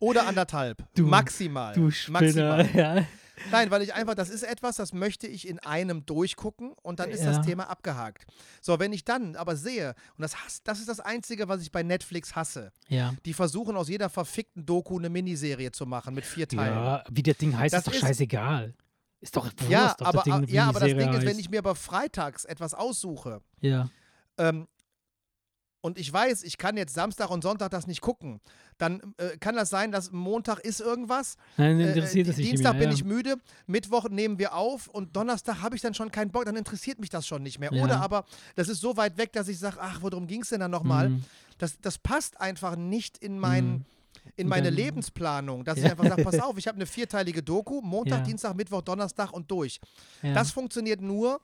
Oder 0.00 0.26
anderthalb. 0.26 0.84
Du- 0.94 1.06
maximal. 1.06 1.74
Du 1.74 1.90
maximal. 2.08 2.64
Spinner, 2.64 2.74
ja. 2.98 3.04
Nein, 3.52 3.70
weil 3.70 3.82
ich 3.82 3.94
einfach, 3.94 4.14
das 4.16 4.30
ist 4.30 4.42
etwas, 4.42 4.76
das 4.76 4.92
möchte 4.92 5.28
ich 5.28 5.46
in 5.46 5.60
einem 5.60 6.04
durchgucken 6.04 6.72
und 6.82 6.98
dann 6.98 7.10
ist 7.10 7.20
Ja. 7.22 7.32
das 7.32 7.46
Thema 7.46 7.70
abgehakt. 7.70 8.26
So, 8.60 8.80
wenn 8.80 8.92
ich 8.92 9.04
dann 9.04 9.36
aber 9.36 9.54
sehe, 9.54 9.94
und 10.16 10.22
das, 10.22 10.36
hass, 10.44 10.60
das 10.64 10.80
ist 10.80 10.88
das 10.88 10.98
Einzige, 10.98 11.46
was 11.48 11.62
ich 11.62 11.70
bei 11.70 11.84
Netflix 11.84 12.34
hasse, 12.34 12.72
ja. 12.88 13.14
die 13.24 13.32
versuchen 13.34 13.76
aus 13.76 13.88
jeder 13.88 14.08
verfickten 14.08 14.66
Doku 14.66 14.98
eine 14.98 15.08
Miniserie 15.08 15.70
zu 15.70 15.86
machen 15.86 16.14
mit 16.16 16.24
vier 16.24 16.48
Teilen. 16.48 16.74
Ja, 16.74 17.04
wie 17.10 17.22
das 17.22 17.36
Ding 17.38 17.56
heißt, 17.56 17.72
Das 17.72 17.80
ist 17.82 17.86
doch 17.86 17.92
ist- 17.94 18.00
scheißegal. 18.00 18.74
Ist 19.20 19.36
doch 19.36 19.46
Wurst, 19.46 19.68
Ja, 19.70 19.94
ob 19.98 20.06
aber, 20.06 20.12
das 20.18 20.24
Ding 20.24 20.48
ja, 20.48 20.68
aber 20.68 20.80
das 20.80 20.88
Ding 20.90 20.98
ist, 21.12 21.20
wenn 21.20 21.28
heißt. 21.28 21.40
ich 21.40 21.50
mir 21.50 21.58
aber 21.58 21.74
freitags 21.74 22.44
etwas 22.44 22.74
aussuche 22.74 23.40
Ja, 23.60 23.88
ähm, 24.36 24.68
und 25.80 25.96
ich 25.96 26.12
weiß, 26.12 26.42
ich 26.42 26.58
kann 26.58 26.76
jetzt 26.76 26.92
Samstag 26.94 27.30
und 27.30 27.42
Sonntag 27.42 27.70
das 27.70 27.86
nicht 27.86 28.00
gucken, 28.00 28.40
dann 28.78 29.14
äh, 29.16 29.36
kann 29.38 29.54
das 29.54 29.70
sein, 29.70 29.92
dass 29.92 30.10
Montag 30.10 30.58
ist 30.58 30.80
irgendwas, 30.80 31.36
nein, 31.56 31.78
äh, 31.78 31.90
interessiert 31.90 32.26
äh, 32.26 32.30
es 32.30 32.36
nicht 32.36 32.50
Dienstag 32.50 32.72
mehr. 32.72 32.80
bin 32.80 32.90
ja. 32.90 32.94
ich 32.96 33.04
müde, 33.04 33.36
Mittwoch 33.66 34.08
nehmen 34.08 34.40
wir 34.40 34.54
auf 34.54 34.88
und 34.88 35.14
Donnerstag 35.14 35.62
habe 35.62 35.76
ich 35.76 35.82
dann 35.82 35.94
schon 35.94 36.10
keinen 36.10 36.32
Bock, 36.32 36.44
dann 36.46 36.56
interessiert 36.56 36.98
mich 36.98 37.10
das 37.10 37.26
schon 37.28 37.44
nicht 37.44 37.60
mehr. 37.60 37.72
Ja. 37.72 37.84
Oder 37.84 38.00
aber 38.00 38.24
das 38.56 38.68
ist 38.68 38.80
so 38.80 38.96
weit 38.96 39.18
weg, 39.18 39.32
dass 39.32 39.46
ich 39.46 39.58
sage, 39.60 39.76
ach, 39.80 39.98
worum 40.02 40.26
ging 40.26 40.42
es 40.42 40.48
denn 40.48 40.60
dann 40.60 40.70
nochmal? 40.72 41.10
Mhm. 41.10 41.24
Das, 41.58 41.80
das 41.80 41.98
passt 41.98 42.40
einfach 42.40 42.74
nicht 42.76 43.16
in 43.18 43.38
mein, 43.38 43.68
Mhm. 43.68 43.84
In 44.36 44.42
In 44.42 44.48
meine 44.48 44.70
Lebensplanung, 44.70 45.64
dass 45.64 45.78
ich 45.78 45.84
einfach 45.84 46.06
sage, 46.06 46.22
pass 46.24 46.38
auf, 46.40 46.58
ich 46.58 46.66
habe 46.66 46.76
eine 46.76 46.86
vierteilige 46.86 47.42
Doku, 47.42 47.80
Montag. 47.82 48.24
Dienstag, 48.24 48.54
Mittwoch, 48.54 48.82
Donnerstag 48.82 49.32
und 49.32 49.50
durch. 49.50 49.80
Das 50.22 50.50
funktioniert 50.50 51.00
nur, 51.00 51.40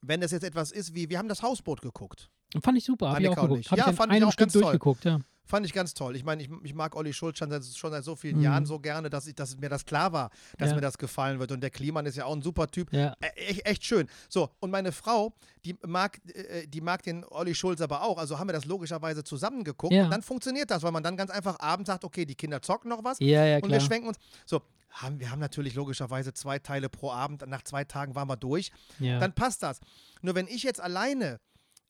wenn 0.00 0.20
das 0.20 0.32
jetzt 0.32 0.44
etwas 0.44 0.72
ist 0.72 0.94
wie, 0.94 1.08
wir 1.08 1.18
haben 1.18 1.28
das 1.28 1.42
Hausboot 1.42 1.80
geguckt. 1.80 2.28
Fand 2.62 2.76
ich 2.76 2.84
super, 2.84 3.10
habe 3.10 3.22
ich 3.22 3.28
auch 3.28 3.36
geguckt. 3.36 3.70
Habe 3.70 3.80
Ja, 3.80 3.90
ich 3.90 3.96
fand 3.96 4.12
ich 4.12 4.16
einem 4.16 4.28
auch 4.28 4.32
Stück 4.32 4.46
ganz 4.46 4.52
toll. 4.52 4.62
durchgeguckt, 4.62 5.04
ja. 5.04 5.18
Fand 5.52 5.66
ich 5.66 5.74
ganz 5.74 5.92
toll. 5.92 6.16
Ich 6.16 6.24
meine, 6.24 6.42
ich, 6.42 6.48
ich 6.62 6.72
mag 6.74 6.96
Olli 6.96 7.12
Schulz 7.12 7.36
schon 7.38 7.50
seit, 7.50 7.62
schon 7.64 7.90
seit 7.90 8.04
so 8.04 8.16
vielen 8.16 8.38
Mhm. 8.38 8.42
Jahren 8.44 8.64
so 8.66 8.78
gerne, 8.78 9.10
dass, 9.10 9.26
ich, 9.26 9.34
dass 9.34 9.58
mir 9.58 9.68
das 9.68 9.84
klar 9.84 10.10
war, 10.14 10.30
dass 10.56 10.70
Ja. 10.70 10.76
mir 10.76 10.80
das 10.80 10.96
gefallen 10.96 11.38
wird. 11.38 11.52
Und 11.52 11.60
der 11.60 11.68
Kliman 11.68 12.06
ist 12.06 12.16
ja 12.16 12.24
auch 12.24 12.34
ein 12.34 12.40
super 12.40 12.66
Typ. 12.68 12.90
Ja. 12.92 13.14
Äh, 13.20 13.60
Echt, 13.64 13.84
schön. 13.84 14.08
So, 14.30 14.48
und 14.60 14.70
meine 14.70 14.92
Frau, 14.92 15.34
die 15.66 15.76
mag, 15.86 16.18
äh, 16.34 16.66
die 16.66 16.80
mag 16.80 17.02
den 17.02 17.24
Olli 17.26 17.54
Schulz 17.54 17.82
aber 17.82 18.02
auch. 18.02 18.16
Also 18.16 18.38
haben 18.38 18.48
wir 18.48 18.54
das 18.54 18.64
logischerweise 18.64 19.22
zusammengeguckt. 19.24 19.92
Ja. 19.92 20.04
Und 20.04 20.10
dann 20.10 20.22
funktioniert 20.22 20.70
das, 20.70 20.82
weil 20.82 20.92
man 20.92 21.02
dann 21.02 21.18
ganz 21.18 21.30
einfach 21.30 21.60
abends 21.60 21.88
sagt, 21.88 22.04
okay, 22.04 22.24
die 22.24 22.34
Kinder 22.34 22.62
zocken 22.62 22.88
noch 22.88 23.04
was. 23.04 23.18
Ja, 23.20 23.44
ja, 23.44 23.56
und 23.56 23.64
wir 23.64 23.76
klar. 23.76 23.80
schwenken 23.80 24.08
uns. 24.08 24.16
So, 24.46 24.62
haben, 24.90 25.20
wir 25.20 25.30
haben 25.30 25.40
natürlich 25.40 25.74
logischerweise 25.74 26.32
zwei 26.34 26.58
Teile 26.58 26.88
pro 26.88 27.10
Abend. 27.10 27.46
Nach 27.46 27.62
zwei 27.62 27.84
Tagen 27.84 28.14
waren 28.14 28.28
wir 28.28 28.36
durch. 28.36 28.70
Ja. 29.00 29.18
Dann 29.18 29.34
passt 29.34 29.62
das. 29.62 29.80
Nur 30.22 30.34
wenn 30.34 30.46
ich 30.46 30.62
jetzt 30.62 30.80
alleine 30.80 31.40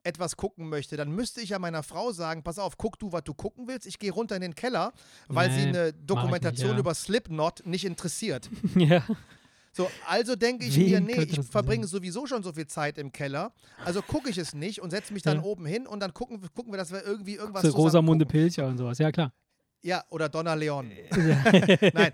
etwas 0.04 0.36
gucken 0.36 0.68
möchte, 0.68 0.96
dann 0.96 1.10
müsste 1.12 1.40
ich 1.40 1.50
ja 1.50 1.58
meiner 1.58 1.82
Frau 1.82 2.12
sagen, 2.12 2.42
pass 2.42 2.58
auf, 2.58 2.76
guck 2.78 2.98
du, 2.98 3.12
was 3.12 3.24
du 3.24 3.34
gucken 3.34 3.68
willst. 3.68 3.86
Ich 3.86 3.98
gehe 3.98 4.12
runter 4.12 4.34
in 4.36 4.42
den 4.42 4.54
Keller, 4.54 4.92
weil 5.28 5.50
sie 5.50 5.56
Nee, 5.60 5.68
eine 5.68 5.78
mach 5.78 5.86
ich 6.00 6.06
Dokumentation 6.06 6.68
nicht, 6.70 6.76
ja. 6.76 6.80
über 6.80 6.94
Slipknot 6.94 7.66
nicht 7.66 7.84
interessiert. 7.84 8.50
ja. 8.76 9.02
So, 9.74 9.90
also 10.06 10.36
denke 10.36 10.66
ich 10.66 10.76
Wen 10.76 10.90
mir, 10.90 11.00
nee, 11.00 11.22
ich 11.22 11.40
verbringe 11.46 11.86
sowieso 11.86 12.26
schon 12.26 12.42
so 12.42 12.52
viel 12.52 12.66
Zeit 12.66 12.98
im 12.98 13.10
Keller. 13.10 13.52
Also 13.84 14.02
gucke 14.02 14.28
ich 14.28 14.36
es 14.36 14.54
nicht 14.54 14.82
und 14.82 14.90
setze 14.90 15.14
mich 15.14 15.22
dann 15.22 15.38
Ja. 15.38 15.42
oben 15.44 15.64
hin 15.64 15.86
und 15.86 16.00
dann 16.00 16.12
gucken, 16.12 16.40
gucken 16.54 16.72
wir, 16.72 16.76
dass 16.76 16.92
wir 16.92 17.02
irgendwie 17.04 17.36
irgendwas 17.36 17.62
So 17.62 17.70
Rosamunde. 17.70 18.26
Pilcher 18.26 18.66
und 18.66 18.76
sowas. 18.76 18.98
Ja, 18.98 19.10
klar. 19.10 19.32
Ja, 19.84 20.04
oder 20.10 20.28
Donna 20.28 20.54
Leon. 20.54 20.92
Nein, 21.10 22.12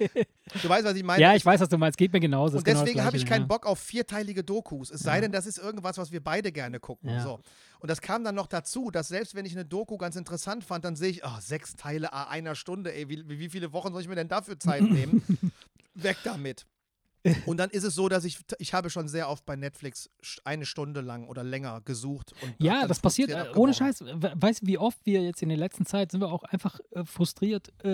du 0.62 0.68
weißt, 0.68 0.84
was 0.86 0.96
ich 0.96 1.04
meine. 1.04 1.20
ja, 1.20 1.34
ich 1.34 1.44
weiß, 1.44 1.60
was 1.60 1.68
du 1.68 1.76
meinst. 1.76 1.98
Geht 1.98 2.12
mir 2.12 2.20
genauso. 2.20 2.56
Und 2.56 2.64
genau 2.64 2.80
deswegen 2.80 3.04
habe 3.04 3.16
ich 3.18 3.26
keinen 3.26 3.42
ja. 3.42 3.46
Bock 3.46 3.66
auf 3.66 3.78
vierteilige 3.78 4.42
Dokus. 4.42 4.90
Es 4.90 5.00
sei 5.00 5.16
Ja. 5.16 5.20
denn, 5.22 5.32
das 5.32 5.46
ist 5.46 5.58
irgendwas, 5.58 5.98
was 5.98 6.10
wir 6.10 6.24
beide 6.24 6.50
gerne 6.50 6.80
gucken. 6.80 7.10
Ja. 7.10 7.22
So. 7.22 7.40
Und 7.80 7.90
das 7.90 8.00
kam 8.00 8.24
dann 8.24 8.34
noch 8.34 8.46
dazu, 8.46 8.90
dass 8.90 9.08
selbst 9.08 9.34
wenn 9.34 9.44
ich 9.44 9.52
eine 9.52 9.66
Doku 9.66 9.98
ganz 9.98 10.16
interessant 10.16 10.64
fand, 10.64 10.84
dann 10.86 10.96
sehe 10.96 11.10
ich, 11.10 11.24
oh, 11.24 11.40
sechs 11.40 11.76
Teile 11.76 12.12
a 12.12 12.24
einer 12.24 12.54
Stunde, 12.54 12.94
ey, 12.94 13.08
wie, 13.10 13.28
wie 13.28 13.48
viele 13.50 13.72
Wochen 13.74 13.92
soll 13.92 14.00
ich 14.00 14.08
mir 14.08 14.16
denn 14.16 14.28
dafür 14.28 14.58
Zeit 14.58 14.82
nehmen? 14.82 15.22
Weg 15.94 16.16
damit. 16.24 16.64
Und 17.46 17.56
dann 17.58 17.70
ist 17.70 17.84
es 17.84 17.94
so, 17.94 18.08
dass 18.08 18.24
ich, 18.24 18.38
ich 18.58 18.72
habe 18.74 18.90
schon 18.90 19.08
sehr 19.08 19.28
oft 19.28 19.44
bei 19.44 19.56
Netflix 19.56 20.08
eine 20.44 20.64
Stunde 20.64 21.00
lang 21.00 21.26
oder 21.26 21.42
länger 21.44 21.80
gesucht. 21.84 22.32
Ja, 22.58 22.86
das 22.86 23.00
passiert, 23.00 23.30
äh, 23.30 23.46
ohne. 23.56 23.74
Scheiß. 23.74 24.00
We- 24.02 24.32
Weißt 24.36 24.62
du, 24.62 24.66
wie 24.66 24.78
oft 24.78 24.98
wir 25.04 25.22
jetzt 25.22 25.42
in 25.42 25.48
der 25.48 25.58
letzten 25.58 25.84
Zeit 25.84 26.12
sind 26.12 26.20
wir 26.20 26.32
auch 26.32 26.44
einfach 26.44 26.78
äh, 26.92 27.04
frustriert 27.04 27.72
äh, 27.84 27.88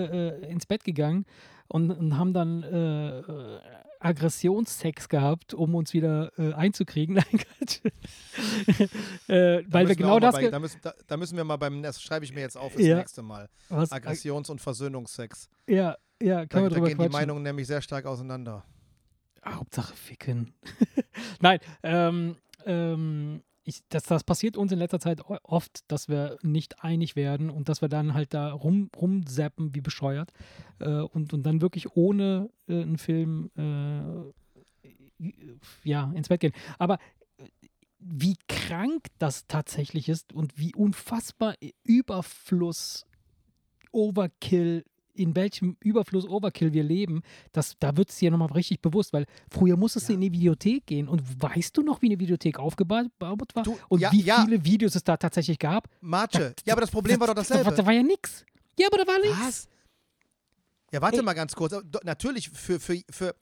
äh, 0.45 0.49
ins 0.51 0.65
Bett 0.67 0.83
gegangen 0.83 1.25
und, 1.67 1.89
und 1.91 2.17
haben 2.17 2.33
dann 2.33 2.63
äh, 2.63 3.19
äh, 3.19 3.59
Aggressionssex 3.99 5.09
gehabt, 5.09 5.53
um 5.55 5.73
uns 5.73 5.93
wieder 5.93 6.31
einzukriegen. 6.37 7.19
Äh, 9.27 9.63
Da 9.63 9.73
weil 9.73 9.83
wir 9.83 9.83
müssen 9.87 9.97
genau 9.97 10.09
mal 10.15 10.19
das. 10.19 10.35
Bei, 10.35 10.49
da, 10.49 10.59
müssen, 10.59 10.79
da, 10.81 10.93
da 11.07 11.17
müssen 11.17 11.37
wir 11.37 11.43
mal 11.43 11.57
beim, 11.57 11.81
das 11.81 12.01
schreibe 12.01 12.25
ich 12.25 12.33
mir 12.33 12.41
jetzt 12.41 12.57
auf 12.57 12.73
fürs 12.73 12.85
Ja. 12.85 12.97
nächste 12.97 13.21
Mal. 13.21 13.49
was, 13.69 13.91
Aggressions- 13.91 14.49
und 14.49 14.61
Versöhnungsex. 14.61 15.49
ja, 15.67 15.95
ja, 16.21 16.41
Da, 16.41 16.45
können 16.45 16.65
wir 16.65 16.69
da 16.69 16.75
drüber 16.75 16.87
gehen 16.87 16.97
die 16.97 17.03
quatschen. 17.03 17.11
Meinungen 17.11 17.43
nämlich 17.43 17.67
sehr 17.67 17.81
stark 17.81 18.05
auseinander. 18.05 18.63
Hauptsache 19.47 19.95
ficken. 19.95 20.53
Nein, 21.41 21.59
ähm, 21.83 22.37
ähm, 22.65 23.41
ich, 23.65 23.81
das, 23.89 24.03
das 24.03 24.23
passiert 24.23 24.57
uns 24.57 24.71
in 24.71 24.79
letzter 24.79 24.99
Zeit 24.99 25.21
oft, 25.25 25.91
dass 25.91 26.07
wir 26.07 26.37
nicht 26.43 26.83
einig 26.83 27.15
werden 27.15 27.49
und 27.49 27.67
dass 27.67 27.81
wir 27.81 27.89
dann 27.89 28.13
halt 28.13 28.33
da 28.33 28.51
rum, 28.51 28.89
rumzappen 28.95 29.73
wie 29.73 29.81
bescheuert 29.81 30.31
äh, 30.79 31.01
und, 31.01 31.33
und 31.33 31.43
dann 31.43 31.61
wirklich 31.61 31.95
ohne 31.95 32.49
äh, 32.67 32.81
einen 32.81 32.97
Film 32.97 33.49
äh, 33.57 34.33
ja, 35.83 36.11
ins 36.13 36.29
Bett 36.29 36.41
gehen. 36.41 36.53
Aber 36.77 36.99
äh, 37.37 37.47
wie 37.99 38.37
krank 38.47 39.07
das 39.17 39.47
tatsächlich 39.47 40.09
ist 40.09 40.31
und 40.31 40.57
wie 40.59 40.75
unfassbar 40.75 41.55
Überfluss, 41.83 43.07
Overkill, 43.91 44.85
in 45.15 45.35
welchem 45.35 45.77
Überfluss 45.79 46.25
Overkill 46.27 46.73
wir 46.73 46.83
leben, 46.83 47.21
das, 47.51 47.75
da 47.79 47.95
wird 47.97 48.09
es 48.09 48.17
dir 48.17 48.31
nochmal 48.31 48.51
richtig 48.51 48.81
bewusst, 48.81 49.13
weil 49.13 49.25
früher 49.49 49.77
musstest 49.77 50.07
du 50.09 50.13
Ja. 50.13 50.15
in 50.15 50.21
die 50.21 50.31
Videothek 50.31 50.85
gehen 50.85 51.07
und 51.07 51.21
weißt 51.41 51.75
du 51.77 51.81
noch, 51.81 52.01
wie 52.01 52.07
eine 52.07 52.19
Videothek 52.19 52.59
aufgebaut 52.59 53.07
war 53.19 53.63
Du, 53.63 53.77
und 53.89 53.99
ja, 53.99 54.11
wie 54.11 54.21
ja. 54.21 54.43
viele 54.45 54.63
Videos 54.63 54.95
es 54.95 55.03
da 55.03 55.17
tatsächlich 55.17 55.57
gab? 55.59 55.87
Marce. 56.01 56.53
Ja, 56.65 56.73
aber 56.73 56.81
das 56.81 56.91
Problem 56.91 57.19
war 57.19 57.27
doch 57.27 57.33
Da, 57.35 57.41
dasselbe. 57.41 57.71
da 57.73 57.85
war 57.85 57.93
ja 57.93 58.03
nix. 58.03 58.45
Ja, 58.77 58.87
aber 58.91 58.97
da 59.03 59.07
war 59.07 59.19
nichts. 59.19 59.39
Was? 59.39 59.67
Ja, 60.91 61.01
warte 61.01 61.17
Ey. 61.17 61.23
mal 61.23 61.33
ganz 61.33 61.55
kurz. 61.55 61.73
Natürlich, 62.03 62.49
für, 62.49 62.79
für, 62.79 63.01
für, 63.09 63.35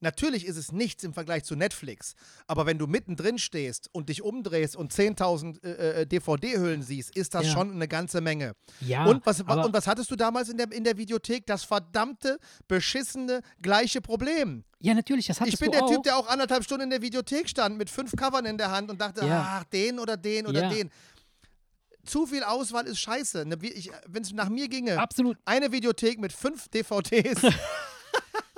natürlich 0.00 0.46
ist 0.46 0.56
es 0.56 0.72
nichts 0.72 1.04
im 1.04 1.12
Vergleich 1.14 1.44
zu 1.44 1.56
Netflix. 1.56 2.14
Aber 2.46 2.66
wenn 2.66 2.78
du 2.78 2.86
mittendrin 2.86 3.38
stehst 3.38 3.88
und 3.92 4.08
dich 4.08 4.22
umdrehst 4.22 4.76
und 4.76 4.92
10.000 4.92 5.62
äh, 5.64 6.00
äh, 6.02 6.06
DVD-Hüllen 6.06 6.82
siehst, 6.82 7.16
ist 7.16 7.34
das 7.34 7.46
Ja. 7.46 7.52
schon 7.52 7.72
eine 7.72 7.88
ganze 7.88 8.20
Menge. 8.20 8.52
Ja, 8.80 9.06
und, 9.06 9.24
was, 9.26 9.40
und 9.40 9.72
was 9.72 9.86
hattest 9.86 10.10
du 10.10 10.16
damals 10.16 10.48
in 10.48 10.56
der, 10.56 10.70
in 10.72 10.84
der 10.84 10.96
Videothek? 10.96 11.46
Das 11.46 11.64
verdammte, 11.64 12.38
beschissene, 12.68 13.40
gleiche 13.62 14.00
Problem. 14.00 14.64
ja, 14.80 14.94
natürlich, 14.94 15.26
das 15.26 15.40
hattest 15.40 15.54
Ich 15.54 15.60
bin 15.60 15.70
du 15.72 15.76
der 15.78 15.84
auch. 15.86 15.92
Typ, 15.92 16.02
der 16.04 16.16
auch 16.16 16.28
anderthalb 16.28 16.64
Stunden 16.64 16.84
in 16.84 16.90
der 16.90 17.02
Videothek 17.02 17.48
stand 17.48 17.76
mit 17.78 17.90
fünf 17.90 18.14
Covern 18.16 18.46
in 18.46 18.58
der 18.58 18.70
Hand 18.70 18.90
und 18.90 19.00
dachte, 19.00 19.26
Ja. 19.26 19.58
ach, 19.60 19.64
den 19.64 19.98
oder 19.98 20.16
den 20.16 20.46
oder 20.46 20.62
Ja. 20.62 20.68
den. 20.68 20.90
Zu 22.04 22.26
viel 22.26 22.42
Auswahl 22.42 22.86
ist 22.86 23.00
scheiße. 23.00 23.44
Wenn 24.06 24.22
es 24.22 24.32
nach 24.32 24.48
mir 24.48 24.66
ginge, 24.68 24.98
Absolut. 24.98 25.36
eine 25.44 25.72
Videothek 25.72 26.18
mit 26.18 26.32
fünf 26.32 26.68
DVDs. 26.68 27.42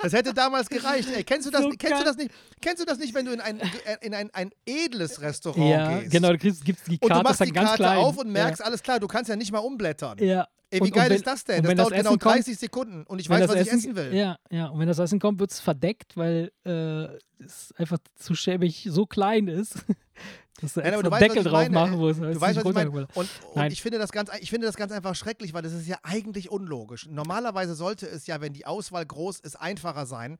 Das 0.03 0.13
hätte 0.13 0.33
damals 0.33 0.69
gereicht. 0.69 1.09
Ey, 1.15 1.23
kennst 1.23 1.47
du 1.47 1.51
das, 1.51 1.61
So 1.61 1.69
kennst 1.69 2.01
du 2.01 2.05
das 2.05 2.17
nicht? 2.17 2.31
Kennst 2.61 2.81
du 2.81 2.85
das 2.85 2.97
nicht, 2.99 3.13
wenn 3.13 3.25
du 3.25 3.31
in 3.33 3.41
ein, 3.41 3.61
in 4.01 4.13
ein, 4.13 4.29
ein 4.33 4.51
edles 4.65 5.21
Restaurant 5.21 5.69
Ja, 5.69 5.99
gehst? 5.99 6.11
genau, 6.11 6.31
du 6.31 6.37
kriegst, 6.37 6.63
gibst 6.65 6.87
die 6.87 6.93
Und 6.93 7.03
du 7.03 7.07
Karte 7.07 7.23
machst 7.23 7.39
die 7.45 7.51
Karte 7.51 7.75
klein. 7.77 7.97
auf 7.99 8.17
und 8.17 8.31
merkst, 8.31 8.63
alles 8.63 8.81
klar, 8.83 8.99
du 8.99 9.07
kannst 9.07 9.29
ja 9.29 9.35
nicht 9.35 9.51
mal 9.51 9.59
umblättern. 9.59 10.17
Ja. 10.19 10.25
ja. 10.25 10.47
Ey, 10.73 10.79
wie 10.79 10.83
Und- 10.83 10.87
und 10.91 10.95
geil 10.95 11.09
wenn- 11.09 11.17
ist 11.17 11.27
das 11.27 11.43
denn? 11.43 11.57
und 11.59 11.65
Das 11.65 11.75
dauert 11.75 11.91
das 11.91 11.97
genau 11.97 12.09
Essen 12.11 12.19
kommt- 12.19 12.35
30 12.35 12.57
Sekunden 12.57 13.03
und 13.03 13.19
ich 13.19 13.29
weiß, 13.29 13.49
was 13.49 13.55
ich 13.67 13.71
essen 13.73 13.95
will. 13.95 14.13
Ja, 14.15 14.37
ja. 14.49 14.67
Und 14.67 14.79
wenn 14.79 14.87
das 14.87 14.99
Essen 14.99 15.19
kommt, 15.19 15.39
wird 15.39 15.51
es 15.51 15.59
verdeckt, 15.59 16.15
weil 16.15 16.51
äh, 16.65 17.07
es 17.43 17.73
einfach 17.75 17.97
zu 18.15 18.35
schäbig 18.35 18.87
so 18.89 19.05
klein 19.05 19.47
ist, 19.49 19.75
dass 20.61 20.73
du 20.73 20.81
Nein, 20.81 20.93
aber 20.93 21.03
du 21.03 21.11
weißt, 21.11 21.21
Deckel 21.21 21.43
drauf 21.43 21.69
machen 21.69 21.97
musst. 21.97 22.19
Du 22.19 22.39
weißt, 22.39 22.57
was 22.57 22.65
ich 22.65 22.73
meine. 22.73 22.89
Und, 22.89 23.07
und 23.15 23.29
Nein. 23.55 23.71
ich, 23.71 23.81
finde 23.81 23.97
das 23.97 24.11
ganz, 24.11 24.29
ich 24.39 24.49
finde 24.49 24.67
das 24.67 24.75
ganz 24.75 24.91
einfach 24.91 25.15
schrecklich, 25.15 25.53
weil 25.53 25.61
das 25.61 25.73
ist 25.73 25.87
ja 25.87 25.97
eigentlich 26.03 26.51
unlogisch. 26.51 27.07
Normalerweise 27.09 27.75
sollte 27.75 28.07
es 28.07 28.27
ja, 28.27 28.41
wenn 28.41 28.53
die 28.53 28.65
Auswahl 28.65 29.05
groß 29.05 29.39
ist, 29.39 29.55
einfacher 29.55 30.05
sein. 30.05 30.37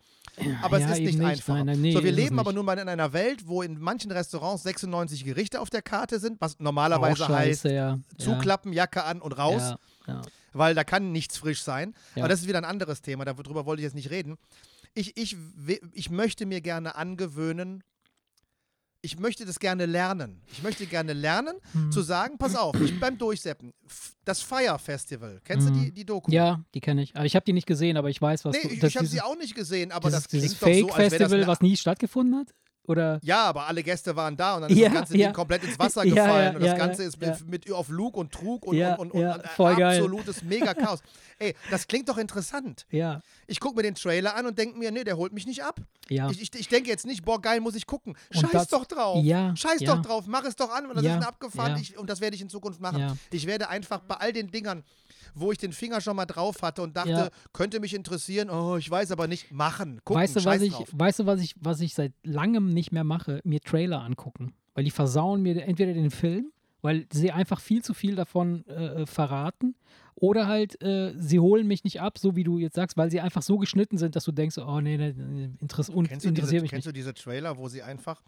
Aber 0.61 0.79
ja, 0.79 0.85
es 0.85 0.93
ist 0.93 0.99
nicht, 0.99 1.19
nicht. 1.19 1.27
einfach. 1.27 1.55
Nein, 1.55 1.65
nein, 1.65 1.81
nee, 1.81 1.93
so, 1.93 2.03
wir 2.03 2.11
leben 2.11 2.39
aber 2.39 2.53
nun 2.53 2.65
mal 2.65 2.77
in 2.77 2.87
einer 2.87 3.13
Welt, 3.13 3.47
wo 3.47 3.61
in 3.61 3.79
manchen 3.79 4.11
Restaurants 4.11 4.63
96 4.63 5.25
Gerichte 5.25 5.59
auf 5.59 5.69
der 5.69 5.81
Karte 5.81 6.19
sind, 6.19 6.39
was 6.39 6.59
normalerweise 6.59 7.27
heißt, 7.27 7.65
ja. 7.65 7.99
zuklappen, 8.17 8.73
Jacke 8.73 9.03
an 9.03 9.21
und 9.21 9.37
raus, 9.37 9.75
Ja, 10.07 10.21
weil 10.53 10.75
da 10.75 10.83
kann 10.83 11.11
nichts 11.11 11.37
frisch 11.37 11.63
sein. 11.63 11.93
Aber 12.15 12.27
das 12.27 12.41
ist 12.41 12.47
wieder 12.47 12.57
ein 12.57 12.65
anderes 12.65 13.01
Thema, 13.01 13.25
darüber 13.25 13.65
wollte 13.65 13.81
ich 13.81 13.85
jetzt 13.85 13.95
nicht 13.95 14.09
reden. 14.09 14.37
Ich, 14.93 15.15
ich, 15.15 15.37
ich 15.93 16.09
möchte 16.09 16.45
mir 16.45 16.61
gerne 16.61 16.95
angewöhnen, 16.95 17.83
ich 19.03 19.19
möchte 19.19 19.45
das 19.45 19.59
gerne 19.59 19.85
lernen. 19.85 20.41
Ich 20.51 20.61
möchte 20.61 20.85
gerne 20.85 21.13
lernen, 21.13 21.55
Hm. 21.73 21.91
zu 21.91 22.01
sagen, 22.01 22.37
pass 22.37 22.55
auf, 22.55 22.79
ich 22.79 22.99
beim 22.99 23.17
Durchseppen, 23.17 23.73
das 24.25 24.41
Fire 24.41 24.77
Festival, 24.77 25.39
kennst 25.43 25.67
du 25.67 25.71
Mhm. 25.73 25.83
die, 25.85 25.91
die 25.91 26.05
Doku? 26.05 26.31
ja, 26.31 26.59
die 26.73 26.81
kenne 26.81 27.01
ich. 27.01 27.15
Aber 27.15 27.25
ich 27.25 27.35
habe 27.35 27.43
die 27.45 27.53
nicht 27.53 27.65
gesehen, 27.67 27.97
aber 27.97 28.09
ich 28.09 28.21
weiß, 28.21 28.45
was 28.45 28.55
Nee, 28.55 28.61
du. 28.63 28.73
ich, 28.75 28.79
das 28.79 28.89
ich 28.91 28.97
habe 28.97 29.07
sie 29.07 29.21
auch 29.21 29.35
nicht 29.37 29.55
gesehen, 29.55 29.91
aber 29.91 30.09
dieses, 30.09 30.23
das 30.23 30.29
klingt 30.29 30.43
dieses 30.43 30.59
doch 30.59 30.67
so, 30.67 30.71
als 30.71 30.77
wäre 30.77 30.87
das 30.89 30.95
Fake-Festival, 31.13 31.37
eine, 31.39 31.47
was 31.47 31.61
nie 31.61 31.75
stattgefunden 31.77 32.39
hat? 32.39 32.53
Oder? 32.87 33.19
Ja, 33.23 33.43
aber 33.43 33.67
alle 33.67 33.83
Gäste 33.83 34.15
waren 34.15 34.35
da 34.35 34.55
und 34.55 34.63
dann 34.63 34.71
ist 34.71 34.77
Ja, 34.77 34.89
das 34.89 34.93
ganze 34.97 35.15
ja. 35.17 35.27
Ding 35.27 35.35
komplett 35.35 35.63
ins 35.63 35.77
Wasser 35.77 36.03
Ja, 36.05 36.13
gefallen 36.15 36.43
ja, 36.45 36.49
und 36.55 36.59
das 36.61 36.67
ja, 36.71 36.77
Ganze 36.77 37.01
ja, 37.03 37.07
ist 37.09 37.19
mit, 37.21 37.29
ja. 37.29 37.37
mit 37.45 37.71
auf 37.71 37.89
Lug 37.89 38.17
und 38.17 38.31
Trug 38.31 38.65
und, 38.65 38.75
Ja, 38.75 38.95
und, 38.95 39.11
und, 39.11 39.21
ja, 39.21 39.35
und 39.35 39.45
absolutes 39.45 40.41
Mega-Chaos. 40.43 40.99
Ey, 41.39 41.53
das 41.69 41.87
klingt 41.87 42.09
doch 42.09 42.17
interessant. 42.17 42.87
Ja, 42.89 43.21
Ich 43.51 43.59
gucke 43.59 43.75
mir 43.75 43.83
den 43.83 43.95
Trailer 43.95 44.35
an 44.35 44.45
und 44.45 44.57
denke 44.57 44.79
mir, 44.79 44.91
nee, 44.91 45.03
der 45.03 45.17
holt 45.17 45.33
mich 45.33 45.45
nicht 45.45 45.61
ab. 45.63 45.81
ja. 46.09 46.29
Ich, 46.31 46.41
ich, 46.41 46.49
ich 46.55 46.67
denke 46.69 46.89
jetzt 46.89 47.05
nicht, 47.05 47.23
boah, 47.25 47.41
geil, 47.41 47.59
muss 47.59 47.75
ich 47.75 47.85
gucken. 47.85 48.15
Und 48.33 48.39
Scheiß 48.39 48.51
das- 48.51 48.67
doch 48.69 48.85
drauf. 48.85 49.23
ja, 49.23 49.53
Scheiß 49.55 49.81
ja. 49.81 49.93
doch 49.95 50.01
drauf. 50.01 50.23
Mach 50.27 50.45
es 50.45 50.55
doch 50.55 50.71
an, 50.73 50.85
das 50.95 51.03
Ja, 51.03 51.11
ist 51.11 51.17
ein 51.17 51.23
abgefahren. 51.27 51.77
Ich, 51.81 51.97
und 51.97 52.09
das 52.09 52.21
werde 52.21 52.35
ich 52.35 52.41
in 52.41 52.49
Zukunft 52.49 52.79
machen. 52.79 53.19
Ich 53.31 53.45
werde 53.47 53.67
einfach 53.69 53.99
bei 53.99 54.15
all 54.15 54.31
den 54.31 54.49
Dingern, 54.49 54.83
wo 55.35 55.51
ich 55.51 55.57
den 55.57 55.73
Finger 55.73 55.99
schon 56.01 56.15
mal 56.15 56.25
drauf 56.25 56.61
hatte 56.61 56.81
und 56.81 56.95
dachte, 56.95 57.29
könnte 57.51 57.79
mich 57.81 57.93
interessieren, 57.93 58.49
oh, 58.49 58.77
ich 58.77 58.89
weiß 58.89 59.11
aber 59.11 59.27
nicht, 59.27 59.51
machen. 59.51 59.99
Gucken, 60.05 60.21
weißt 60.21 60.35
du, 60.35 60.37
was 60.37 60.43
scheiß 60.45 60.61
ich, 60.61 60.73
drauf. 60.73 60.87
weißt 60.93 61.19
du, 61.19 61.25
was 61.25 61.41
ich, 61.41 61.55
was 61.59 61.81
ich 61.81 61.93
seit 61.93 62.13
langem 62.23 62.69
nicht 62.73 62.91
mehr 62.93 63.03
mache? 63.03 63.41
Mir 63.43 63.59
Trailer 63.59 64.01
angucken. 64.01 64.53
Weil 64.73 64.85
die 64.85 64.91
versauen 64.91 65.41
mir 65.41 65.61
entweder 65.65 65.93
den 65.93 66.11
Film, 66.11 66.51
weil 66.81 67.05
sie 67.11 67.31
einfach 67.31 67.59
viel 67.59 67.83
zu 67.83 67.93
viel 67.93 68.15
davon 68.15 68.65
äh, 68.67 69.05
verraten, 69.05 69.75
oder 70.21 70.45
halt, 70.45 70.79
äh, 70.83 71.15
sie 71.17 71.39
holen 71.39 71.65
mich 71.65 71.83
nicht 71.83 71.99
ab, 71.99 72.19
so 72.19 72.35
wie 72.35 72.43
du 72.43 72.59
jetzt 72.59 72.75
sagst, 72.75 72.95
weil 72.95 73.09
sie 73.09 73.19
einfach 73.19 73.41
so 73.41 73.57
geschnitten 73.57 73.97
sind, 73.97 74.15
dass 74.15 74.23
du 74.23 74.31
denkst, 74.31 74.59
oh 74.59 74.79
nee, 74.79 74.95
nee, 74.95 75.13
nee 75.17 75.49
interess 75.59 75.89
un 75.89 76.07
Kennst, 76.07 76.25
du 76.25 76.29
diese, 76.29 76.41
interessiert 76.41 76.61
mich 76.61 76.69
kennst 76.69 76.85
nicht. 76.85 76.95
du 76.95 76.99
diese 76.99 77.15
Trailer, 77.15 77.57
wo 77.57 77.67
sie 77.67 77.81
einfach 77.81 78.21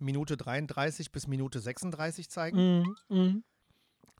Minute 0.00 0.36
33 0.36 1.12
bis 1.12 1.28
Minute 1.28 1.60
36 1.60 2.28
zeigen? 2.28 2.80
Mhm, 2.80 2.96
mhm. 3.08 3.44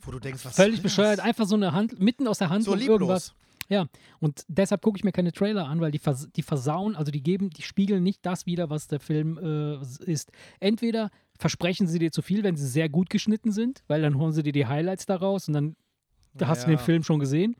Wo 0.02 0.12
du 0.12 0.20
denkst, 0.20 0.44
was 0.44 0.54
Völlig 0.54 0.82
bescheuert, 0.82 1.18
einfach 1.18 1.46
so 1.46 1.56
eine 1.56 1.72
Hand, 1.72 1.98
mitten 1.98 2.28
aus 2.28 2.38
der 2.38 2.48
Hand 2.48 2.62
So 2.62 2.76
irgendwas. 2.76 3.32
lieblos. 3.32 3.34
Ja, 3.68 3.88
und 4.20 4.44
deshalb 4.46 4.80
gucke 4.82 4.96
ich 4.96 5.02
mir 5.02 5.10
keine 5.10 5.32
Trailer 5.32 5.66
an, 5.66 5.80
weil 5.80 5.90
die, 5.90 5.98
vers 5.98 6.28
die 6.36 6.42
versauen, 6.42 6.94
also 6.94 7.10
die 7.10 7.24
geben, 7.24 7.50
die 7.50 7.62
spiegeln 7.62 8.04
nicht 8.04 8.24
das 8.24 8.46
wieder, 8.46 8.70
was 8.70 8.86
der 8.86 9.00
Film 9.00 9.36
äh, 9.38 9.82
ist. 10.04 10.30
Entweder 10.60 11.10
versprechen 11.36 11.88
sie 11.88 11.98
dir 11.98 12.12
zu 12.12 12.22
viel, 12.22 12.44
wenn 12.44 12.54
sie 12.54 12.68
sehr 12.68 12.88
gut 12.88 13.10
geschnitten 13.10 13.50
sind, 13.50 13.82
weil 13.88 14.02
dann 14.02 14.16
holen 14.16 14.32
sie 14.32 14.44
dir 14.44 14.52
die 14.52 14.66
Highlights 14.66 15.06
daraus 15.06 15.48
und 15.48 15.54
dann 15.54 15.76
da 16.38 16.48
hast 16.48 16.64
du 16.64 16.68
den 16.68 16.78
Film 16.78 17.02
schon 17.02 17.18
gesehen. 17.18 17.56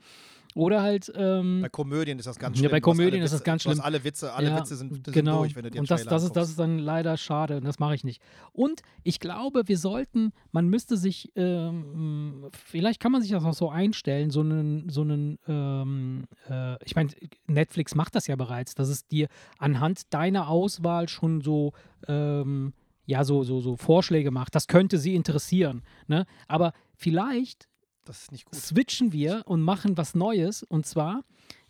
Oder 0.56 0.80
halt. 0.80 1.12
Ähm, 1.14 1.60
bei 1.60 1.68
Komödien 1.68 2.18
ist 2.18 2.24
das 2.24 2.38
ganz 2.38 2.56
schlimm. 2.56 2.64
Ja, 2.64 2.70
bei 2.70 2.80
Komödien 2.80 3.22
ist 3.22 3.34
das 3.34 3.44
ganz 3.44 3.62
schlimm. 3.62 3.78
alle 3.82 4.02
Witze, 4.04 4.32
alle 4.32 4.48
ja, 4.48 4.58
Witze 4.58 4.74
sind, 4.74 5.04
sind 5.04 5.12
genau. 5.12 5.40
durch, 5.40 5.54
wenn 5.54 5.64
du 5.64 5.70
dir 5.70 5.80
Und 5.80 5.90
das, 5.90 6.04
das, 6.04 6.24
ist, 6.24 6.32
das 6.32 6.48
ist 6.48 6.58
dann 6.58 6.78
leider 6.78 7.18
schade 7.18 7.58
und 7.58 7.64
das 7.66 7.78
mache 7.78 7.94
ich 7.94 8.04
nicht. 8.04 8.22
Und 8.54 8.80
ich 9.02 9.20
glaube, 9.20 9.64
wir 9.66 9.76
sollten, 9.76 10.32
man 10.52 10.68
müsste 10.68 10.96
sich, 10.96 11.30
ähm, 11.36 12.48
vielleicht 12.52 13.00
kann 13.00 13.12
man 13.12 13.20
sich 13.20 13.32
das 13.32 13.44
auch 13.44 13.52
so 13.52 13.68
einstellen, 13.68 14.30
so 14.30 14.40
einen, 14.40 14.88
so 14.88 15.02
einen, 15.02 15.38
ähm, 15.46 16.24
äh, 16.48 16.82
ich 16.86 16.96
meine, 16.96 17.10
Netflix 17.46 17.94
macht 17.94 18.14
das 18.14 18.26
ja 18.26 18.36
bereits, 18.36 18.74
dass 18.74 18.88
es 18.88 19.06
dir 19.06 19.28
anhand 19.58 20.14
deiner 20.14 20.48
Auswahl 20.48 21.10
schon 21.10 21.42
so, 21.42 21.74
ähm, 22.08 22.72
ja, 23.04 23.24
so, 23.24 23.44
so, 23.44 23.60
so 23.60 23.76
Vorschläge 23.76 24.30
macht. 24.30 24.54
Das 24.54 24.68
könnte 24.68 24.96
sie 24.96 25.14
interessieren. 25.14 25.82
Ne? 26.06 26.24
Aber 26.48 26.72
vielleicht 26.94 27.68
das 28.08 28.22
ist 28.22 28.32
nicht 28.32 28.44
gut. 28.46 28.54
switchen 28.54 29.12
wir 29.12 29.42
und 29.46 29.60
machen 29.60 29.96
was 29.96 30.14
Neues. 30.14 30.62
Und 30.62 30.86
zwar, 30.86 31.22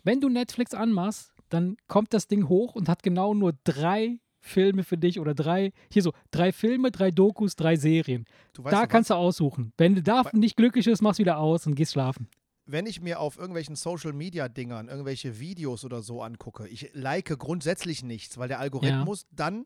wenn 0.03 0.21
du 0.21 0.29
Netflix 0.29 0.73
anmachst, 0.73 1.33
dann 1.49 1.77
kommt 1.87 2.13
das 2.13 2.27
Ding 2.27 2.49
hoch 2.49 2.75
und 2.75 2.89
hat 2.89 3.03
genau 3.03 3.33
nur 3.33 3.53
drei 3.63 4.19
Filme 4.39 4.83
für 4.83 4.97
dich 4.97 5.19
oder 5.19 5.33
drei, 5.33 5.71
hier 5.91 6.01
so, 6.01 6.13
drei 6.31 6.51
Filme, 6.51 6.91
drei 6.91 7.11
Dokus, 7.11 7.55
drei 7.55 7.75
Serien. 7.75 8.25
da 8.53 8.81
du 8.81 8.87
kannst 8.87 9.09
du 9.09 9.15
aussuchen. 9.15 9.73
Wenn 9.77 9.95
du 9.95 10.01
da 10.01 10.23
nicht 10.33 10.55
glücklich 10.55 10.85
bist, 10.85 11.01
machst 11.01 11.19
du 11.19 11.21
wieder 11.21 11.37
aus 11.37 11.67
und 11.67 11.75
gehst 11.75 11.93
schlafen. 11.93 12.29
Wenn 12.65 12.85
ich 12.85 13.01
mir 13.01 13.19
auf 13.19 13.37
irgendwelchen 13.37 13.75
Social-Media-Dingern 13.75 14.89
irgendwelche 14.89 15.39
Videos 15.39 15.85
oder 15.85 16.01
so 16.01 16.21
angucke, 16.21 16.67
ich 16.67 16.89
like 16.93 17.37
grundsätzlich 17.37 18.03
nichts, 18.03 18.37
weil 18.37 18.49
der 18.49 18.59
Algorithmus 18.59 19.21
ja. 19.21 19.27
dann 19.31 19.65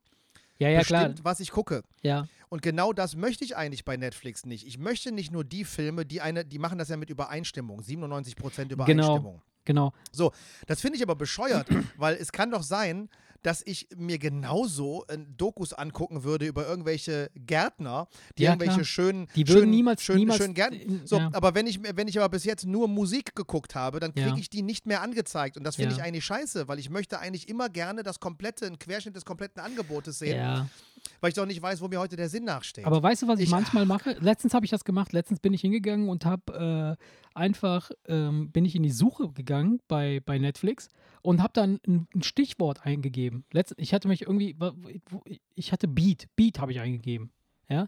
ja, 0.62 0.70
ja, 0.70 0.80
bestimmt, 0.80 1.16
klar. 1.16 1.16
was 1.24 1.39
ich 1.39 1.51
gucke. 1.51 1.84
Ja. 2.03 2.28
Und 2.49 2.62
genau 2.62 2.93
das 2.93 3.16
möchte 3.16 3.43
ich 3.43 3.57
eigentlich 3.57 3.84
bei 3.84 3.97
Netflix 3.97 4.45
nicht. 4.45 4.68
Ich 4.68 4.78
möchte 4.78 5.12
nicht 5.12 5.32
nur 5.32 5.43
die 5.43 5.66
Filme, 5.66 6.05
die 6.05 6.22
eine, 6.22 6.45
die 6.45 6.59
machen 6.59 6.78
das 6.78 6.89
ja 6.89 6.97
mit 6.97 7.09
Übereinstimmung, 7.09 7.82
97 7.82 8.36
Prozent 8.36 8.72
Übereinstimmung. 8.72 9.41
Genau. 9.66 9.91
Genau. 9.91 9.93
So, 10.12 10.32
das 10.68 10.82
finde 10.82 10.97
ich 10.97 11.03
aber 11.03 11.16
bescheuert, 11.16 11.68
weil 11.97 12.16
es 12.16 12.32
kann 12.32 12.51
doch 12.51 12.64
sein, 12.64 13.09
dass 13.44 13.62
ich 13.66 13.88
mir 13.96 14.18
genauso 14.20 15.06
äh, 15.08 15.18
Dokus 15.38 15.74
angucken 15.74 16.24
würde 16.24 16.46
über 16.48 16.68
irgendwelche 16.68 17.30
Gärtner, 17.36 18.08
die 18.38 18.44
Ja, 18.44 18.52
irgendwelche 18.52 18.74
klar. 18.76 18.86
schönen, 18.86 19.28
Die 19.36 19.48
würden 19.48 19.60
schönen, 19.62 19.72
niemals- 19.72 20.02
schönen, 20.04 20.20
niemals- 20.20 20.38
schönen 20.38 20.54
Gärten. 20.54 20.76
äh, 21.04 21.08
So, 21.08 21.18
ja. 21.18 21.30
aber 21.34 21.56
wenn 21.56 21.68
ich, 21.68 21.80
wenn 21.82 22.08
ich 22.08 22.18
aber 22.20 22.30
bis 22.30 22.44
jetzt 22.46 22.66
nur 22.66 22.88
Musik 22.88 23.36
geguckt 23.36 23.76
habe, 23.76 24.00
dann 24.00 24.14
kriege 24.14 24.39
ich 24.39 24.50
die 24.50 24.62
nicht 24.62 24.86
mehr 24.86 25.02
angezeigt. 25.02 25.58
Und 25.58 25.64
das 25.64 25.76
finde 25.76 25.96
ich 25.96 26.02
eigentlich 26.04 26.26
scheiße, 26.26 26.68
weil 26.68 26.80
ich 26.80 26.89
möchte 26.89 27.20
eigentlich 27.20 27.50
immer 27.50 27.70
gerne 27.70 28.04
das 28.04 28.20
komplette, 28.20 28.66
einen 28.68 28.80
Querschnitt 28.80 29.16
des 29.16 29.26
kompletten 29.26 29.62
Angebotes 29.62 30.20
sehen, 30.20 30.70
weil 31.20 31.30
ich 31.30 31.36
doch 31.36 31.46
nicht 31.46 31.62
weiß, 31.62 31.82
wo 31.82 31.88
mir 31.88 32.00
heute 32.00 32.16
der 32.16 32.30
Sinn 32.30 32.44
nachsteht. 32.46 32.86
Aber 32.86 33.02
weißt 33.02 33.24
du, 33.24 33.28
was 33.28 33.39
ich, 33.39 33.46
Ich- 33.46 33.52
manchmal 33.52 33.86
mache? 33.86 34.18
Letztens 34.20 34.54
habe 34.54 34.66
ich 34.66 34.72
das 34.72 34.84
gemacht. 34.86 35.14
Letztens 35.14 35.39
bin 35.39 35.54
ich 35.54 35.62
hingegangen 35.62 36.10
und 36.10 36.26
habe 36.26 36.98
äh, 37.00 37.04
einfach, 37.34 37.92
ähm, 38.08 38.52
bin 38.52 38.66
ich 38.66 38.76
in 38.76 38.84
die 38.84 38.92
Suche 38.92 39.30
gegangen 39.32 39.80
bei, 39.88 40.22
bei 40.26 40.38
Netflix 40.38 40.89
und 41.22 41.42
habe 41.42 41.54
dann 41.54 41.80
ein, 41.88 42.08
ein 42.14 42.24
Stichwort 42.24 42.86
eingegeben. 42.86 43.30
Letzt, 43.51 43.73
ich 43.77 43.93
hatte 43.93 44.07
mich 44.07 44.23
irgendwie, 44.23 44.55
ich 45.55 45.71
hatte 45.71 45.88
Beat, 45.88 46.27
Beat 46.36 46.59
habe 46.59 46.71
ich 46.71 46.79
eingegeben. 46.79 47.32
Ja. 47.69 47.84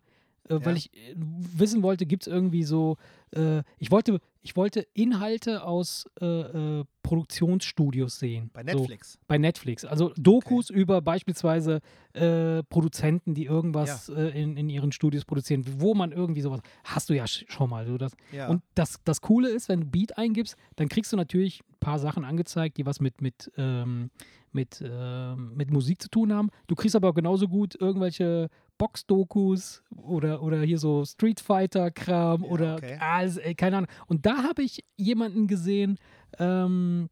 Äh, 0.49 0.55
Weil 0.65 0.71
Ja. 0.71 0.75
ich 0.75 0.93
äh, 0.93 1.15
wissen 1.17 1.83
wollte, 1.83 2.05
gibt 2.05 2.23
es 2.23 2.27
irgendwie 2.27 2.63
so, 2.63 2.97
äh, 3.31 3.63
ich 3.77 3.91
wollte, 3.91 4.19
ich 4.43 4.55
wollte 4.57 4.85
Inhalte 4.93 5.63
aus 5.63 6.05
äh, 6.21 6.25
äh, 6.25 6.83
Produktionsstudios 7.01 8.19
sehen. 8.19 8.49
bei 8.53 8.61
So, 8.69 8.77
Netflix. 8.79 9.17
bei 9.27 9.37
Netflix. 9.37 9.85
Also 9.85 10.11
Dokus 10.17 10.69
über 10.69 11.01
beispielsweise 11.01 11.79
äh, 12.13 12.61
Produzenten, 12.63 13.33
die 13.33 13.45
irgendwas 13.45 14.09
äh, 14.09 14.29
in, 14.41 14.55
in 14.57 14.69
ihren 14.69 14.91
Studios 14.91 15.25
produzieren, 15.25 15.63
wo 15.79 15.93
man 15.95 16.11
irgendwie 16.11 16.41
sowas. 16.41 16.59
Hast 16.83 17.09
du 17.09 17.13
ja 17.15 17.23
sch- 17.23 17.49
schon 17.49 17.69
mal. 17.69 17.85
So 17.87 17.97
das. 17.97 18.11
Ja. 18.31 18.49
Und 18.49 18.61
das, 18.75 18.99
das 19.05 19.21
Coole 19.21 19.49
ist, 19.49 19.69
wenn 19.69 19.81
du 19.81 19.87
Beat 19.87 20.17
eingibst, 20.17 20.55
dann 20.75 20.89
kriegst 20.89 21.11
du 21.13 21.17
natürlich 21.17 21.61
ein 21.61 21.79
paar 21.79 21.99
Sachen 21.99 22.23
angezeigt, 22.25 22.77
die 22.77 22.85
was 22.85 22.99
mit, 22.99 23.21
mit, 23.21 23.51
ähm, 23.57 24.11
mit, 24.51 24.83
ähm, 24.85 25.53
mit 25.55 25.71
Musik 25.71 26.01
zu 26.01 26.09
tun 26.09 26.31
haben. 26.33 26.49
Du 26.67 26.75
kriegst 26.75 26.95
aber 26.95 27.13
genauso 27.13 27.47
gut 27.47 27.75
irgendwelche 27.79 28.49
Box-Dokus 28.77 29.83
oder, 29.95 30.41
oder 30.41 30.61
hier 30.61 30.77
so 30.77 31.05
Street 31.05 31.39
Fighter-Kram 31.39 32.43
Ja, 32.43 32.49
oder 32.49 32.75
okay. 32.75 32.97
alles, 32.99 33.37
ey, 33.37 33.55
keine 33.55 33.77
Ahnung. 33.77 33.89
Und 34.07 34.25
da 34.25 34.32
habe 34.38 34.63
ich 34.63 34.84
jemanden 34.97 35.47
gesehen, 35.47 35.99
ähm, 36.39 37.09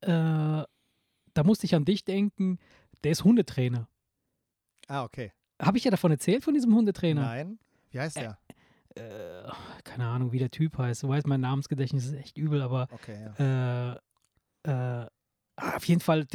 äh, 0.00 0.08
da 0.08 1.44
musste 1.44 1.66
ich 1.66 1.74
an 1.74 1.84
dich 1.84 2.04
denken, 2.04 2.58
der 3.04 3.12
ist 3.12 3.24
Hundetrainer. 3.24 3.88
ah, 4.88 5.04
okay. 5.04 5.32
Habe 5.60 5.76
ich 5.78 5.84
ja 5.84 5.90
davon 5.90 6.12
erzählt, 6.12 6.44
von 6.44 6.54
diesem 6.54 6.72
Hundetrainer? 6.74 7.20
Nein. 7.22 7.58
Wie 7.90 7.98
heißt 7.98 8.16
der? 8.16 8.38
Äh, 8.94 9.50
keine 9.82 10.06
Ahnung, 10.06 10.30
wie 10.32 10.38
der 10.38 10.50
Typ 10.52 10.78
heißt. 10.78 11.02
Du 11.02 11.08
weißt, 11.08 11.26
mein 11.26 11.40
Namensgedächtnis 11.40 12.06
ist 12.06 12.14
echt 12.14 12.38
übel, 12.38 12.62
aber 12.62 12.86
Okay, 12.92 13.32
ja. 13.38 13.92
äh, 14.64 15.02
äh, 15.02 15.06
auf 15.56 15.84
jeden 15.86 16.00
Fall 16.00 16.26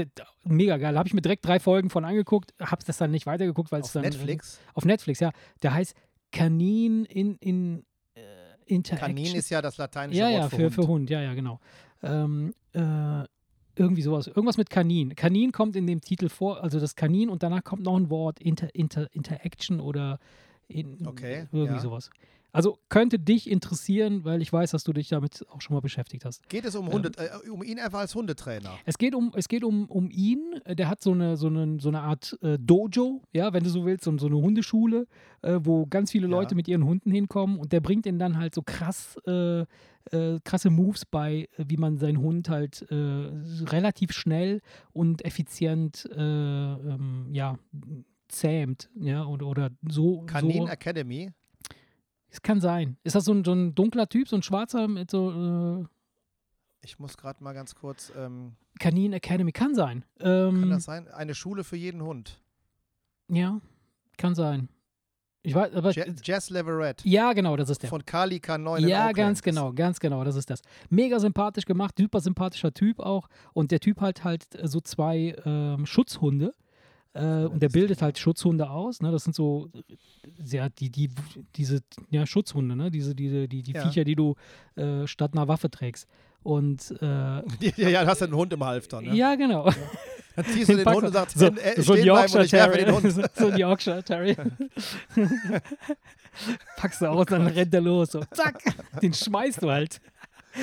mega 0.43 0.75
geil. 0.77 0.97
Habe 0.97 1.07
ich 1.07 1.13
mir 1.13 1.21
direkt 1.21 1.45
drei 1.45 1.59
Folgen 1.61 1.89
von 1.89 2.03
angeguckt, 2.03 2.53
habe 2.59 2.83
das 2.85 2.97
dann 2.97 3.11
nicht 3.11 3.25
weitergeguckt, 3.25 3.71
weil 3.71 3.79
es 3.79 3.87
Auf 3.87 3.93
dann. 3.93 4.01
Netflix? 4.03 4.59
auf 4.73 4.83
Netflix, 4.83 5.21
ja. 5.21 5.31
Der 5.61 5.73
heißt 5.73 5.95
Kanin 6.33 7.05
in, 7.05 7.35
in 7.37 7.79
äh, 7.79 7.83
Interaction. 8.66 9.16
Kanin 9.16 9.36
ist 9.36 9.49
ja 9.49 9.61
das 9.61 9.78
lateinische 9.78 10.20
ja, 10.20 10.26
Wort 10.28 10.34
ja, 10.34 10.49
für, 10.49 10.55
für, 10.55 10.64
Hund. 10.64 10.74
für 10.74 10.88
Hund, 10.88 11.09
ja, 11.09 11.22
ja, 11.22 11.34
genau. 11.34 11.59
Ähm, 12.01 12.53
äh, 12.74 13.24
irgendwie 13.76 14.01
sowas. 14.01 14.28
Irgendwas 14.28 14.57
mit 14.57 14.70
Kanin. 14.70 15.16
Kanin 15.16 15.51
kommt 15.51 15.76
in 15.76 15.88
dem 15.88 16.01
Titel 16.01 16.30
vor, 16.30 16.64
also 16.64 16.80
das 16.80 16.95
Kanin 16.95 17.30
und 17.30 17.43
danach 17.43 17.64
kommt 17.64 17.84
noch 17.84 17.97
ein 17.97 18.09
Wort, 18.09 18.39
Inter, 18.39 18.74
Inter, 18.76 19.07
Interaction 19.14 19.80
oder 19.80 20.20
in, 20.68 21.05
Okay, 21.05 21.47
irgendwie 21.51 21.76
ja. 21.76 21.80
sowas. 21.80 22.09
Also 22.53 22.77
könnte 22.87 23.17
dich 23.17 23.49
interessieren, 23.49 24.23
weil 24.25 24.43
ich 24.43 24.53
weiß, 24.53 24.71
dass 24.71 24.83
du 24.83 24.93
dich 24.93 25.09
damit 25.09 25.43
auch 25.49 25.59
schon 25.59 25.73
mal 25.73 25.79
beschäftigt 25.81 26.23
hast. 26.23 26.47
Geht 26.49 26.65
es 26.65 26.75
um, 26.75 26.87
Hunde, 26.87 27.11
äh, 27.17 27.49
um 27.49 27.63
ihn 27.63 27.79
einfach 27.79 27.99
als 27.99 28.13
Hundetrainer? 28.13 28.69
Es 28.85 28.99
geht 28.99 29.15
um, 29.15 29.31
es 29.35 29.47
geht 29.47 29.63
um, 29.63 29.89
um 29.89 30.11
ihn. 30.11 30.61
Der 30.67 30.87
hat 30.87 31.01
so 31.01 31.13
eine, 31.13 31.35
so 31.35 31.47
eine, 31.47 31.79
so 31.79 31.89
eine 31.89 32.01
Art 32.01 32.37
äh, 32.43 32.59
Dojo, 32.59 33.23
ja, 33.33 33.53
wenn 33.53 33.63
du 33.63 33.71
so 33.71 33.85
willst, 33.85 34.03
so, 34.03 34.15
so 34.19 34.27
eine 34.27 34.37
Hundeschule, 34.37 35.07
äh, 35.41 35.59
wo 35.63 35.87
ganz 35.87 36.11
viele 36.11 36.27
Ja. 36.27 36.31
Leute 36.31 36.53
mit 36.53 36.67
ihren 36.67 36.85
Hunden 36.85 37.09
hinkommen 37.09 37.57
und 37.57 37.71
der 37.73 37.81
bringt 37.81 38.05
ihnen 38.05 38.19
dann 38.19 38.37
halt 38.37 38.53
so 38.53 38.61
krass, 38.61 39.17
äh, 39.25 39.61
äh, 40.11 40.39
krasse 40.43 40.69
Moves 40.69 41.05
bei, 41.05 41.49
wie 41.57 41.77
man 41.77 41.97
seinen 41.97 42.19
Hund 42.19 42.49
halt 42.49 42.85
äh, 42.91 43.31
relativ 43.65 44.11
schnell 44.11 44.61
und 44.91 45.25
effizient 45.25 46.07
äh, 46.15 46.21
ähm, 46.21 47.29
ja, 47.31 47.57
zähmt, 48.27 48.91
ja, 48.95 49.25
oder, 49.25 49.47
oder 49.47 49.69
so. 49.89 50.21
Kanin 50.27 50.63
so. 50.63 50.67
Academy? 50.67 51.31
Es 52.34 52.41
kann 52.41 52.59
sein. 52.59 52.97
Ist 53.03 53.15
das 53.15 53.25
so 53.25 53.31
ein, 53.31 53.43
so 53.45 53.53
ein 53.53 53.75
dunkler 53.75 54.09
Typ, 54.09 54.27
so 54.27 54.36
ein 54.36 54.41
schwarzer 54.41 54.88
mit 54.88 55.11
so 55.11 55.84
äh, 55.84 55.86
Ich 56.81 56.97
muss 56.97 57.15
gerade 57.15 57.43
mal 57.43 57.53
ganz 57.53 57.75
kurz. 57.75 58.11
Ähm, 58.17 58.55
Kanin 58.79 59.13
Academy? 59.13 59.51
Kann 59.51 59.75
sein. 59.75 60.03
Ähm, 60.19 60.61
kann 60.61 60.69
das 60.71 60.86
sein? 60.86 61.07
Eine 61.09 61.36
Schule 61.36 61.63
für 61.63 61.75
jeden 61.75 62.01
Hund. 62.01 62.41
Ja, 63.27 63.61
kann 64.17 64.34
sein. 64.34 64.67
Ich 65.43 65.53
weiß, 65.53 65.75
aber. 65.75 65.91
Je 65.91 66.11
Jess 66.23 66.49
Leverett 66.49 67.05
ja, 67.05 67.34
genau, 67.34 67.55
das 67.55 67.69
ist 67.69 67.84
der. 67.84 67.89
von 67.89 68.03
Kali 68.03 68.38
K9 68.38 68.79
in 68.79 68.88
Ja, 68.88 69.11
ganz 69.11 69.43
genau, 69.43 69.71
ganz 69.71 69.99
genau, 69.99 70.23
das 70.23 70.36
ist 70.36 70.49
das. 70.49 70.61
Mega 70.89 71.19
sympathisch 71.19 71.65
gemacht, 71.65 71.95
super 71.99 72.19
sympathischer 72.19 72.73
Typ 72.73 72.99
auch. 72.99 73.27
Und 73.53 73.69
der 73.69 73.79
Typ 73.79 74.01
hat 74.01 74.23
halt 74.23 74.43
äh, 74.55 74.67
so 74.67 74.81
zwei 74.81 75.36
ähm, 75.45 75.86
Schutzhunde. 75.86 76.55
Äh, 77.16 77.45
und 77.45 77.61
der 77.61 77.70
bildet 77.70 78.01
halt 78.01 78.18
Schutzhunde 78.18 78.70
aus. 78.70 79.01
Ne? 79.01 79.11
Das 79.11 79.24
sind 79.24 79.36
so, 79.36 79.70
ja, 80.45 80.70
die, 80.70 80.89
die, 80.89 81.11
diese 81.55 81.82
ja, 82.09 82.26
Schutzhunde, 82.26 82.76
ne? 82.76 82.89
diese, 82.89 83.14
diese, 83.14 83.47
die, 83.47 83.61
die 83.61 83.74
Ja. 83.74 83.84
Viecher, 83.84 84.03
die 84.03 84.16
du 84.16 84.36
äh, 84.76 85.05
statt 85.05 85.32
einer 85.34 85.47
Waffe 85.47 85.70
trägst. 85.70 86.07
Und 86.41 86.91
äh, 87.01 87.05
Ja, 87.78 87.89
ja, 87.89 88.01
du 88.03 88.07
hast 88.09 88.24
einen 88.24 88.34
Hund 88.36 88.51
im 88.51 88.64
Halfter. 88.64 89.01
Ne? 89.01 89.16
ja, 89.16 89.36
genau. 89.36 89.70
Dann 90.36 90.45
ziehst 90.45 90.70
du 90.70 90.76
den 90.76 90.84
Pack- 90.86 90.95
Hund 90.95 91.05
und 91.05 91.14
sagst, 91.14 91.38
so, 91.38 91.45
"Hin- 91.45 91.57
äh, 91.57 91.80
so 91.80 91.93
ein 91.93 92.03
Yorkshire 92.03 92.41
den 92.43 92.49
Terrier. 92.49 92.91
Hund. 92.95 93.11
so, 93.14 93.22
so 93.36 93.47
ein 93.49 93.57
Yorkshire 93.59 94.03
Terrier. 94.03 94.45
Packst 96.78 97.01
du 97.01 97.05
aus, 97.07 97.26
dann 97.28 97.45
rennt 97.47 97.74
er 97.74 97.82
los. 97.82 98.11
So, 98.11 98.22
zack, 98.32 98.59
den 99.01 99.14
schmeißt 99.14 99.61
du 99.61 99.70
halt. 99.70 100.01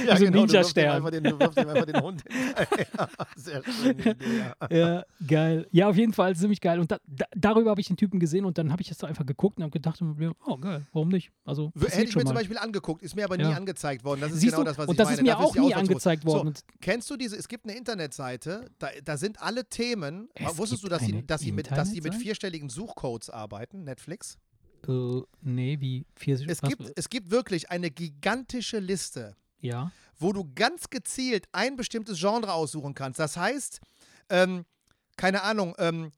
Ja, 0.06 0.16
so 0.16 0.24
ein 0.24 0.32
genau, 0.32 0.44
Ninja-Stern. 0.44 1.02
Du 1.02 1.38
wirfst 1.40 1.58
ihm 1.58 1.68
einfach 1.68 1.86
den 1.86 2.00
Hund 2.02 2.22
hinterher. 2.28 3.08
Sehr 3.36 3.62
schöne 3.64 3.92
Idee, 4.12 4.14
ja. 4.38 4.76
Ja, 4.76 5.04
geil. 5.26 5.66
Ja, 5.72 5.88
auf 5.88 5.96
jeden 5.96 6.12
Fall 6.12 6.36
ziemlich 6.36 6.60
geil. 6.60 6.78
Und 6.78 6.90
da, 6.92 6.98
da, 7.06 7.24
darüber 7.36 7.70
habe 7.70 7.80
ich 7.80 7.88
den 7.88 7.96
Typen 7.96 8.20
gesehen 8.20 8.44
und 8.44 8.56
dann 8.58 8.70
habe 8.72 8.82
ich 8.82 8.88
das 8.88 8.98
so 8.98 9.06
einfach 9.06 9.26
geguckt 9.26 9.56
und 9.58 9.64
habe 9.64 9.72
gedacht, 9.72 10.00
oh 10.46 10.56
geil, 10.58 10.86
warum 10.92 11.08
nicht? 11.08 11.30
Also 11.44 11.72
Hätte 11.76 12.02
ich 12.04 12.14
mir 12.14 12.22
zum 12.22 12.34
mal. 12.34 12.40
Beispiel 12.40 12.58
angeguckt, 12.58 13.02
ist 13.02 13.16
mir 13.16 13.24
aber 13.24 13.38
Ja. 13.38 13.48
nie 13.48 13.54
angezeigt 13.54 14.04
worden. 14.04 14.20
Das 14.20 14.32
ist 14.32 14.40
Siehst 14.40 14.52
genau 14.52 14.62
du? 14.64 14.68
das, 14.68 14.78
was 14.78 14.86
und 14.88 14.94
ich 14.94 14.98
das 14.98 15.06
meine. 15.08 15.16
ist 15.16 15.22
mir 15.22 15.38
auch 15.38 15.52
die 15.52 15.60
nie 15.60 15.74
angezeigt 15.74 16.24
worden. 16.24 16.38
So, 16.40 16.46
Und 16.48 16.64
Kennst 16.80 17.10
du 17.10 17.16
diese, 17.16 17.36
es 17.36 17.48
gibt 17.48 17.64
eine 17.66 17.76
Internetseite, 17.76 18.66
da, 18.78 18.88
da 19.04 19.16
sind 19.16 19.40
alle 19.42 19.68
Themen. 19.68 20.28
Es 20.34 20.56
Wusstest 20.58 20.84
du, 20.84 20.88
dass 20.88 21.02
sie, 21.02 21.26
dass, 21.26 21.40
sie 21.40 21.52
mit, 21.52 21.70
dass 21.70 21.90
sie 21.90 22.00
mit 22.00 22.14
vierstelligen 22.14 22.68
Suchcodes 22.68 23.30
arbeiten, 23.30 23.84
Netflix? 23.84 24.38
äh, 24.88 25.20
nee, 25.42 25.76
wie 25.80 26.06
vier 26.14 26.38
Es 26.48 26.60
gibt, 26.62 26.92
es 26.96 27.08
gibt 27.10 27.30
wirklich 27.30 27.70
eine 27.70 27.90
gigantische 27.90 28.78
Liste, 28.78 29.36
Ja. 29.60 29.90
wo 30.18 30.32
du 30.32 30.50
ganz 30.54 30.90
gezielt 30.90 31.46
ein 31.52 31.76
bestimmtes 31.76 32.18
Genre 32.18 32.52
aussuchen 32.52 32.94
kannst. 32.94 33.18
Das 33.18 33.36
heißt, 33.36 33.80
ähm, 34.28 34.64
keine 35.16 35.42
Ahnung, 35.42 35.74
ähm, 35.78 36.12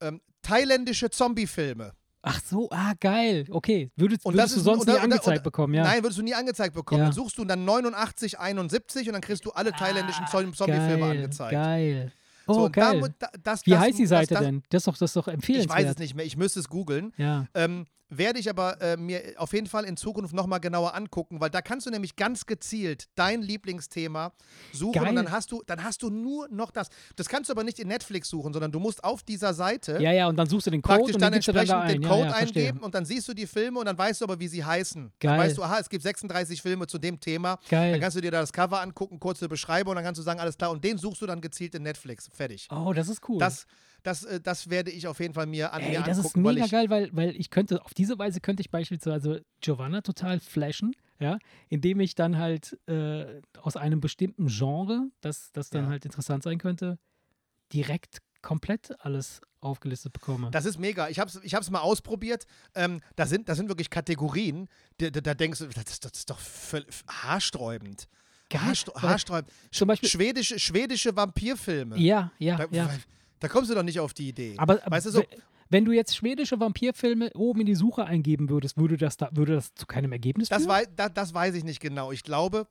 ähm, 0.00 0.20
thailändische 0.42 1.10
Zombie-Filme. 1.10 1.92
Ach 2.22 2.40
so, 2.44 2.68
ah, 2.70 2.92
geil. 2.98 3.46
Okay. 3.50 3.90
Würdest, 3.96 4.26
Und 4.26 4.34
würdest 4.34 4.44
das 4.44 4.52
du 4.54 4.58
ist- 4.58 4.64
sonst 4.64 4.80
und 4.80 4.88
nie 4.88 4.94
und 4.94 5.00
angezeigt 5.12 5.38
und- 5.38 5.44
bekommen, 5.44 5.74
ja? 5.74 5.84
Nein, 5.84 6.02
würdest 6.02 6.18
du 6.18 6.22
nie 6.22 6.34
angezeigt 6.34 6.74
bekommen. 6.74 6.98
Ja. 7.00 7.04
Dann 7.06 7.14
suchst 7.14 7.38
du 7.38 7.44
dann 7.44 7.64
89, 7.64 8.38
71 8.38 9.06
und 9.08 9.12
dann 9.12 9.22
kriegst 9.22 9.44
du 9.44 9.52
alle 9.52 9.72
thailändischen 9.72 10.26
Zom- 10.26 10.52
Zombie-Filme 10.52 11.04
Ah, 11.04 11.08
geil, 11.08 11.16
angezeigt. 11.18 11.52
Geil. 11.52 12.12
Oh, 12.48 12.54
So, 12.54 12.68
da 12.68 12.92
geil. 12.92 13.14
da, 13.18 13.28
das, 13.42 13.64
Wie 13.66 13.70
das, 13.70 13.80
heißt 13.80 13.98
die 13.98 14.06
Seite 14.06 14.34
denn? 14.36 14.62
Das 14.70 14.80
ist 14.82 14.86
doch, 14.88 14.96
das 14.98 15.10
ist 15.10 15.16
doch 15.16 15.28
Ich 15.28 15.34
empfehlenswert. 15.34 15.78
weiß 15.78 15.90
es 15.92 15.98
nicht 15.98 16.14
mehr, 16.14 16.24
ich 16.24 16.36
müsste 16.36 16.60
es 16.60 16.68
googeln. 16.68 17.12
Ja. 17.16 17.46
Ähm, 17.54 17.86
werde 18.08 18.38
ich 18.38 18.48
aber 18.48 18.80
äh, 18.80 18.96
mir 18.96 19.34
auf 19.36 19.52
jeden 19.52 19.66
Fall 19.66 19.84
in 19.84 19.96
Zukunft 19.96 20.34
nochmal 20.34 20.60
genauer 20.60 20.94
angucken, 20.94 21.40
weil 21.40 21.50
da 21.50 21.60
kannst 21.60 21.86
du 21.86 21.90
nämlich 21.90 22.16
ganz 22.16 22.46
gezielt 22.46 23.08
dein 23.14 23.42
Lieblingsthema 23.42 24.32
suchen 24.72 24.92
Geil. 24.92 25.08
und 25.10 25.16
dann 25.16 25.30
hast 25.30 25.52
du, 25.52 25.62
dann 25.66 25.84
hast 25.84 26.02
du 26.02 26.10
nur 26.10 26.48
noch 26.48 26.70
das. 26.70 26.88
Das 27.16 27.28
kannst 27.28 27.50
du 27.50 27.52
aber 27.52 27.64
nicht 27.64 27.78
in 27.78 27.88
Netflix 27.88 28.28
suchen, 28.28 28.52
sondern 28.52 28.72
du 28.72 28.80
musst 28.80 29.04
auf 29.04 29.22
dieser 29.22 29.54
Seite 29.54 29.98
ja, 30.00 30.12
ja, 30.12 30.28
und 30.28 30.36
dann 30.36 30.48
suchst 30.48 30.66
du 30.66 30.70
den 30.70 30.82
Code 30.82 30.98
praktisch 30.98 31.14
und 31.14 31.22
dann 31.22 31.32
dann 31.32 31.36
entsprechend 31.36 31.70
da 31.70 31.80
ein. 31.80 31.92
den 31.92 32.02
ja, 32.02 32.08
Code 32.08 32.28
ja, 32.28 32.34
verstehe. 32.34 32.62
eingeben 32.68 32.84
und 32.84 32.94
dann 32.94 33.04
siehst 33.04 33.28
du 33.28 33.34
die 33.34 33.46
Filme 33.46 33.78
und 33.78 33.86
dann 33.86 33.98
weißt 33.98 34.20
du 34.20 34.24
aber, 34.24 34.38
wie 34.40 34.48
sie 34.48 34.64
heißen. 34.64 35.12
Geil. 35.18 35.30
Dann 35.30 35.38
weißt 35.38 35.58
du, 35.58 35.62
aha, 35.62 35.78
es 35.80 35.88
gibt 35.88 36.02
36 36.02 36.62
Filme 36.62 36.86
zu 36.86 36.98
dem 36.98 37.20
Thema. 37.20 37.58
Geil. 37.68 37.92
Dann 37.92 38.00
kannst 38.00 38.16
du 38.16 38.20
dir 38.20 38.30
da 38.30 38.40
das 38.40 38.52
Cover 38.52 38.80
angucken, 38.80 39.20
kurze 39.20 39.48
Beschreibung 39.48 39.92
und 39.92 39.96
dann 39.96 40.04
kannst 40.04 40.18
du 40.18 40.22
sagen, 40.22 40.40
alles 40.40 40.56
klar. 40.56 40.70
Und 40.70 40.84
den 40.84 40.98
suchst 40.98 41.22
du 41.22 41.26
dann 41.26 41.40
gezielt 41.40 41.74
in 41.74 41.82
Netflix. 41.82 42.28
Fertig. 42.32 42.68
Oh, 42.70 42.92
das 42.92 43.08
ist 43.08 43.28
cool. 43.28 43.38
Das, 43.38 43.66
das, 44.02 44.24
äh, 44.24 44.40
das 44.40 44.70
werde 44.70 44.90
ich 44.90 45.06
auf 45.06 45.20
jeden 45.20 45.34
Fall 45.34 45.46
mir 45.46 45.72
an 45.72 45.80
Ey, 45.82 45.90
mir 45.90 46.00
das 46.02 46.18
angucken. 46.18 46.40
ist 46.40 46.44
weil 46.44 46.54
mega 46.54 46.64
ich, 46.66 46.70
geil, 46.72 46.90
weil, 46.90 47.10
weil 47.12 47.36
ich 47.36 47.50
könnte, 47.50 47.84
auf 47.84 47.94
diese 47.94 48.18
Weise 48.18 48.40
könnte 48.40 48.60
ich 48.60 48.70
beispielsweise 48.70 49.44
Giovanna 49.60 50.00
total 50.02 50.40
flashen, 50.40 50.94
ja, 51.18 51.38
indem 51.68 52.00
ich 52.00 52.14
dann 52.14 52.38
halt 52.38 52.78
äh, 52.88 53.40
aus 53.62 53.76
einem 53.76 54.00
bestimmten 54.00 54.46
Genre, 54.48 55.08
das, 55.20 55.50
das 55.52 55.70
dann 55.70 55.84
Ja. 55.84 55.90
halt 55.90 56.04
interessant 56.04 56.42
sein 56.42 56.58
könnte, 56.58 56.98
direkt 57.72 58.18
komplett 58.42 58.94
alles 59.04 59.40
aufgelistet 59.60 60.12
bekomme. 60.12 60.50
Das 60.52 60.66
ist 60.66 60.78
mega. 60.78 61.08
Ich 61.08 61.18
habe 61.18 61.28
es 61.28 61.40
ich 61.42 61.54
hab's 61.54 61.68
mal 61.70 61.80
ausprobiert. 61.80 62.46
Ähm, 62.76 63.00
da, 63.16 63.26
sind, 63.26 63.48
da 63.48 63.56
sind 63.56 63.68
wirklich 63.68 63.90
Kategorien, 63.90 64.68
da, 64.98 65.10
da, 65.10 65.20
da 65.20 65.34
denkst 65.34 65.58
du, 65.58 65.66
das, 65.66 65.84
ist- 65.90 66.04
das 66.04 66.12
ist 66.12 66.30
doch 66.30 66.38
haarsträubend. 67.08 68.08
Geil, 68.48 68.60
Haarstr 68.60 68.92
weil 68.94 69.10
haarsträubend. 69.10 69.50
zum 69.72 69.88
Beispiel- 69.88 70.08
schwedische, 70.08 70.58
schwedische 70.60 71.16
Vampirfilme. 71.16 71.98
ja, 71.98 72.30
ja, 72.38 72.56
Da, 72.56 72.66
ja. 72.70 72.88
Da 73.40 73.48
kommst 73.48 73.70
du 73.70 73.74
doch 73.74 73.82
nicht 73.82 74.00
auf 74.00 74.14
die 74.14 74.28
Idee. 74.28 74.54
Aber 74.58 74.80
weißt 74.86 75.06
du 75.06 75.10
so, 75.10 75.18
we- 75.20 75.26
wenn 75.68 75.84
du 75.84 75.92
jetzt 75.92 76.14
schwedische 76.16 76.60
Vampirfilme 76.60 77.32
oben 77.34 77.60
in 77.60 77.66
die 77.66 77.74
Suche 77.74 78.04
eingeben 78.04 78.48
würdest, 78.48 78.76
würde 78.76 78.96
das, 78.96 79.16
da, 79.16 79.28
würde 79.32 79.54
das 79.56 79.74
zu 79.74 79.84
keinem 79.86 80.12
Ergebnis 80.12 80.48
das, 80.48 80.58
führen? 80.62 80.68
wei 80.70 80.86
da, 80.94 81.08
das 81.08 81.34
weiß 81.34 81.54
ich 81.56 81.64
nicht 81.64 81.80
genau. 81.80 82.12
Ich 82.12 82.22
glaube, 82.22 82.66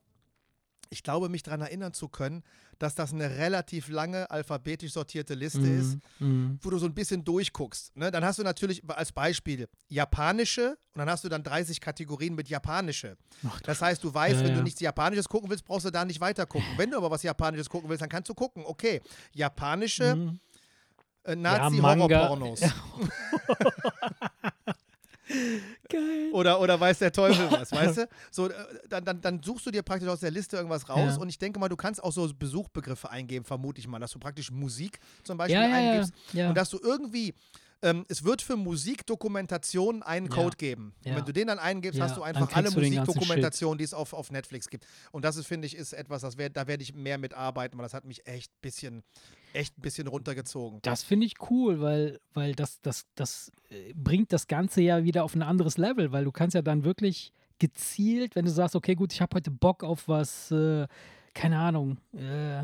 ich 0.91 1.01
glaube, 1.03 1.27
mich 1.29 1.41
daran 1.43 1.61
erinnern 1.61 1.93
zu 1.93 2.07
können, 2.07 2.43
dass 2.77 2.93
das 2.95 3.11
eine 3.11 3.37
relativ 3.37 3.89
lange 3.89 4.29
alphabetisch 4.29 4.93
sortierte 4.93 5.33
Liste 5.33 5.59
ist. 5.67 5.97
Mhm. 6.19 6.59
wo 6.61 6.69
du 6.69 6.77
so 6.77 6.85
ein 6.85 6.93
bisschen 6.93 7.23
durchguckst. 7.23 7.97
Ne? 7.97 8.11
Dann 8.11 8.23
hast 8.23 8.37
du 8.39 8.43
natürlich 8.43 8.81
als 8.89 9.11
Beispiel 9.11 9.67
japanische 9.89 10.77
und 10.93 10.99
dann 10.99 11.09
hast 11.09 11.23
du 11.23 11.29
dann 11.29 11.43
30 11.43 11.81
Kategorien 11.81 12.35
mit 12.35 12.47
japanische. 12.49 13.17
Ach, 13.47 13.59
Das 13.61 13.81
heißt, 13.81 14.03
du 14.03 14.13
weißt, 14.13 14.35
Ja, 14.35 14.41
wenn 14.43 14.51
du 14.51 14.57
ja. 14.59 14.63
nichts 14.63 14.79
Japanisches 14.79 15.27
gucken 15.27 15.49
willst, 15.49 15.65
brauchst 15.65 15.85
du 15.85 15.89
da 15.91 16.05
nicht 16.05 16.21
weiter 16.21 16.45
gucken. 16.45 16.67
Wenn 16.77 16.91
du 16.91 16.97
aber 16.97 17.09
was 17.11 17.23
Japanisches 17.23 17.67
gucken 17.69 17.89
willst, 17.89 18.01
dann 18.03 18.09
kannst 18.09 18.29
du 18.29 18.33
gucken, 18.35 18.63
okay, 18.65 19.01
japanische 19.33 20.15
Mhm. 20.15 20.39
Äh. 21.25 21.35
Nazi-Horror-Pornos. 21.35 22.61
Geil. 25.89 26.29
Oder, 26.33 26.61
oder 26.61 26.79
weiß 26.79 26.99
der 26.99 27.11
Teufel 27.11 27.49
was, 27.51 27.71
weißt 27.71 27.97
du? 27.97 28.07
So, 28.29 28.47
äh, 28.49 28.53
dann, 28.89 29.03
dann, 29.05 29.21
dann 29.21 29.41
suchst 29.43 29.65
du 29.65 29.71
dir 29.71 29.81
praktisch 29.81 30.07
aus 30.07 30.19
der 30.19 30.29
Liste 30.29 30.55
irgendwas 30.57 30.87
raus 30.87 31.13
Ja. 31.15 31.21
und 31.21 31.29
ich 31.29 31.39
denke 31.39 31.59
mal, 31.59 31.67
du 31.67 31.75
kannst 31.75 32.03
auch 32.03 32.11
so 32.11 32.31
Besuchbegriffe 32.37 33.09
eingeben, 33.09 33.43
vermute 33.43 33.79
ich 33.79 33.87
mal, 33.87 33.97
dass 33.99 34.11
du 34.11 34.19
praktisch 34.19 34.51
Musik 34.51 34.99
zum 35.23 35.37
Beispiel 35.37 35.55
Ja, 35.55 35.67
ja, 35.67 35.79
ja. 35.79 35.91
eingibst 35.91 36.13
ja. 36.33 36.49
und 36.49 36.55
dass 36.55 36.69
du 36.69 36.77
irgendwie, 36.79 37.33
ähm, 37.81 38.05
es 38.07 38.23
wird 38.23 38.43
für 38.43 38.55
Musikdokumentationen 38.55 40.03
einen 40.03 40.27
Ja. 40.27 40.31
Code 40.31 40.57
geben. 40.57 40.93
Und 41.03 41.09
Ja. 41.11 41.15
wenn 41.17 41.25
du 41.25 41.33
den 41.33 41.47
dann 41.47 41.57
eingibst, 41.59 41.97
Ja, 41.97 42.05
hast 42.05 42.17
du 42.17 42.21
einfach 42.23 42.51
alle 42.55 42.69
Musikdokumentationen, 42.69 43.79
die 43.79 43.83
es 43.83 43.95
auf, 43.95 44.13
auf 44.13 44.29
Netflix 44.29 44.69
gibt. 44.69 44.85
Und 45.11 45.25
das 45.25 45.37
ist, 45.37 45.47
finde 45.47 45.65
ich, 45.65 45.75
ist 45.75 45.93
etwas, 45.93 46.21
das 46.21 46.37
wär, 46.37 46.49
da 46.51 46.67
werde 46.67 46.83
ich 46.83 46.93
mehr 46.93 47.17
mitarbeiten, 47.17 47.77
weil 47.79 47.83
das 47.85 47.95
hat 47.95 48.05
mich 48.05 48.27
echt 48.27 48.51
ein 48.51 48.61
bisschen, 48.61 49.03
echt 49.55 49.77
ein 49.77 49.81
bisschen 49.81 50.07
runtergezogen. 50.07 50.79
Das 50.81 51.03
finde 51.03 51.25
ich 51.25 51.35
cool, 51.49 51.81
weil, 51.81 52.19
weil 52.33 52.53
das, 52.53 52.81
das, 52.81 53.05
das 53.15 53.51
äh, 53.69 53.93
bringt 53.93 54.31
das 54.33 54.47
Ganze 54.47 54.81
ja 54.81 55.03
wieder 55.03 55.23
auf 55.23 55.35
ein 55.35 55.41
anderes 55.41 55.77
Level, 55.77 56.11
weil 56.11 56.25
du 56.25 56.31
kannst 56.31 56.55
ja 56.55 56.61
dann 56.61 56.83
wirklich 56.83 57.31
gezielt, 57.59 58.35
wenn 58.35 58.45
du 58.45 58.51
sagst, 58.51 58.75
okay, 58.75 58.95
gut, 58.95 59.13
ich 59.13 59.21
habe 59.21 59.35
heute 59.35 59.51
Bock 59.51 59.83
auf 59.83 60.07
was, 60.07 60.51
äh, 60.51 60.87
keine 61.33 61.59
Ahnung, 61.59 61.97
äh, 62.13 62.63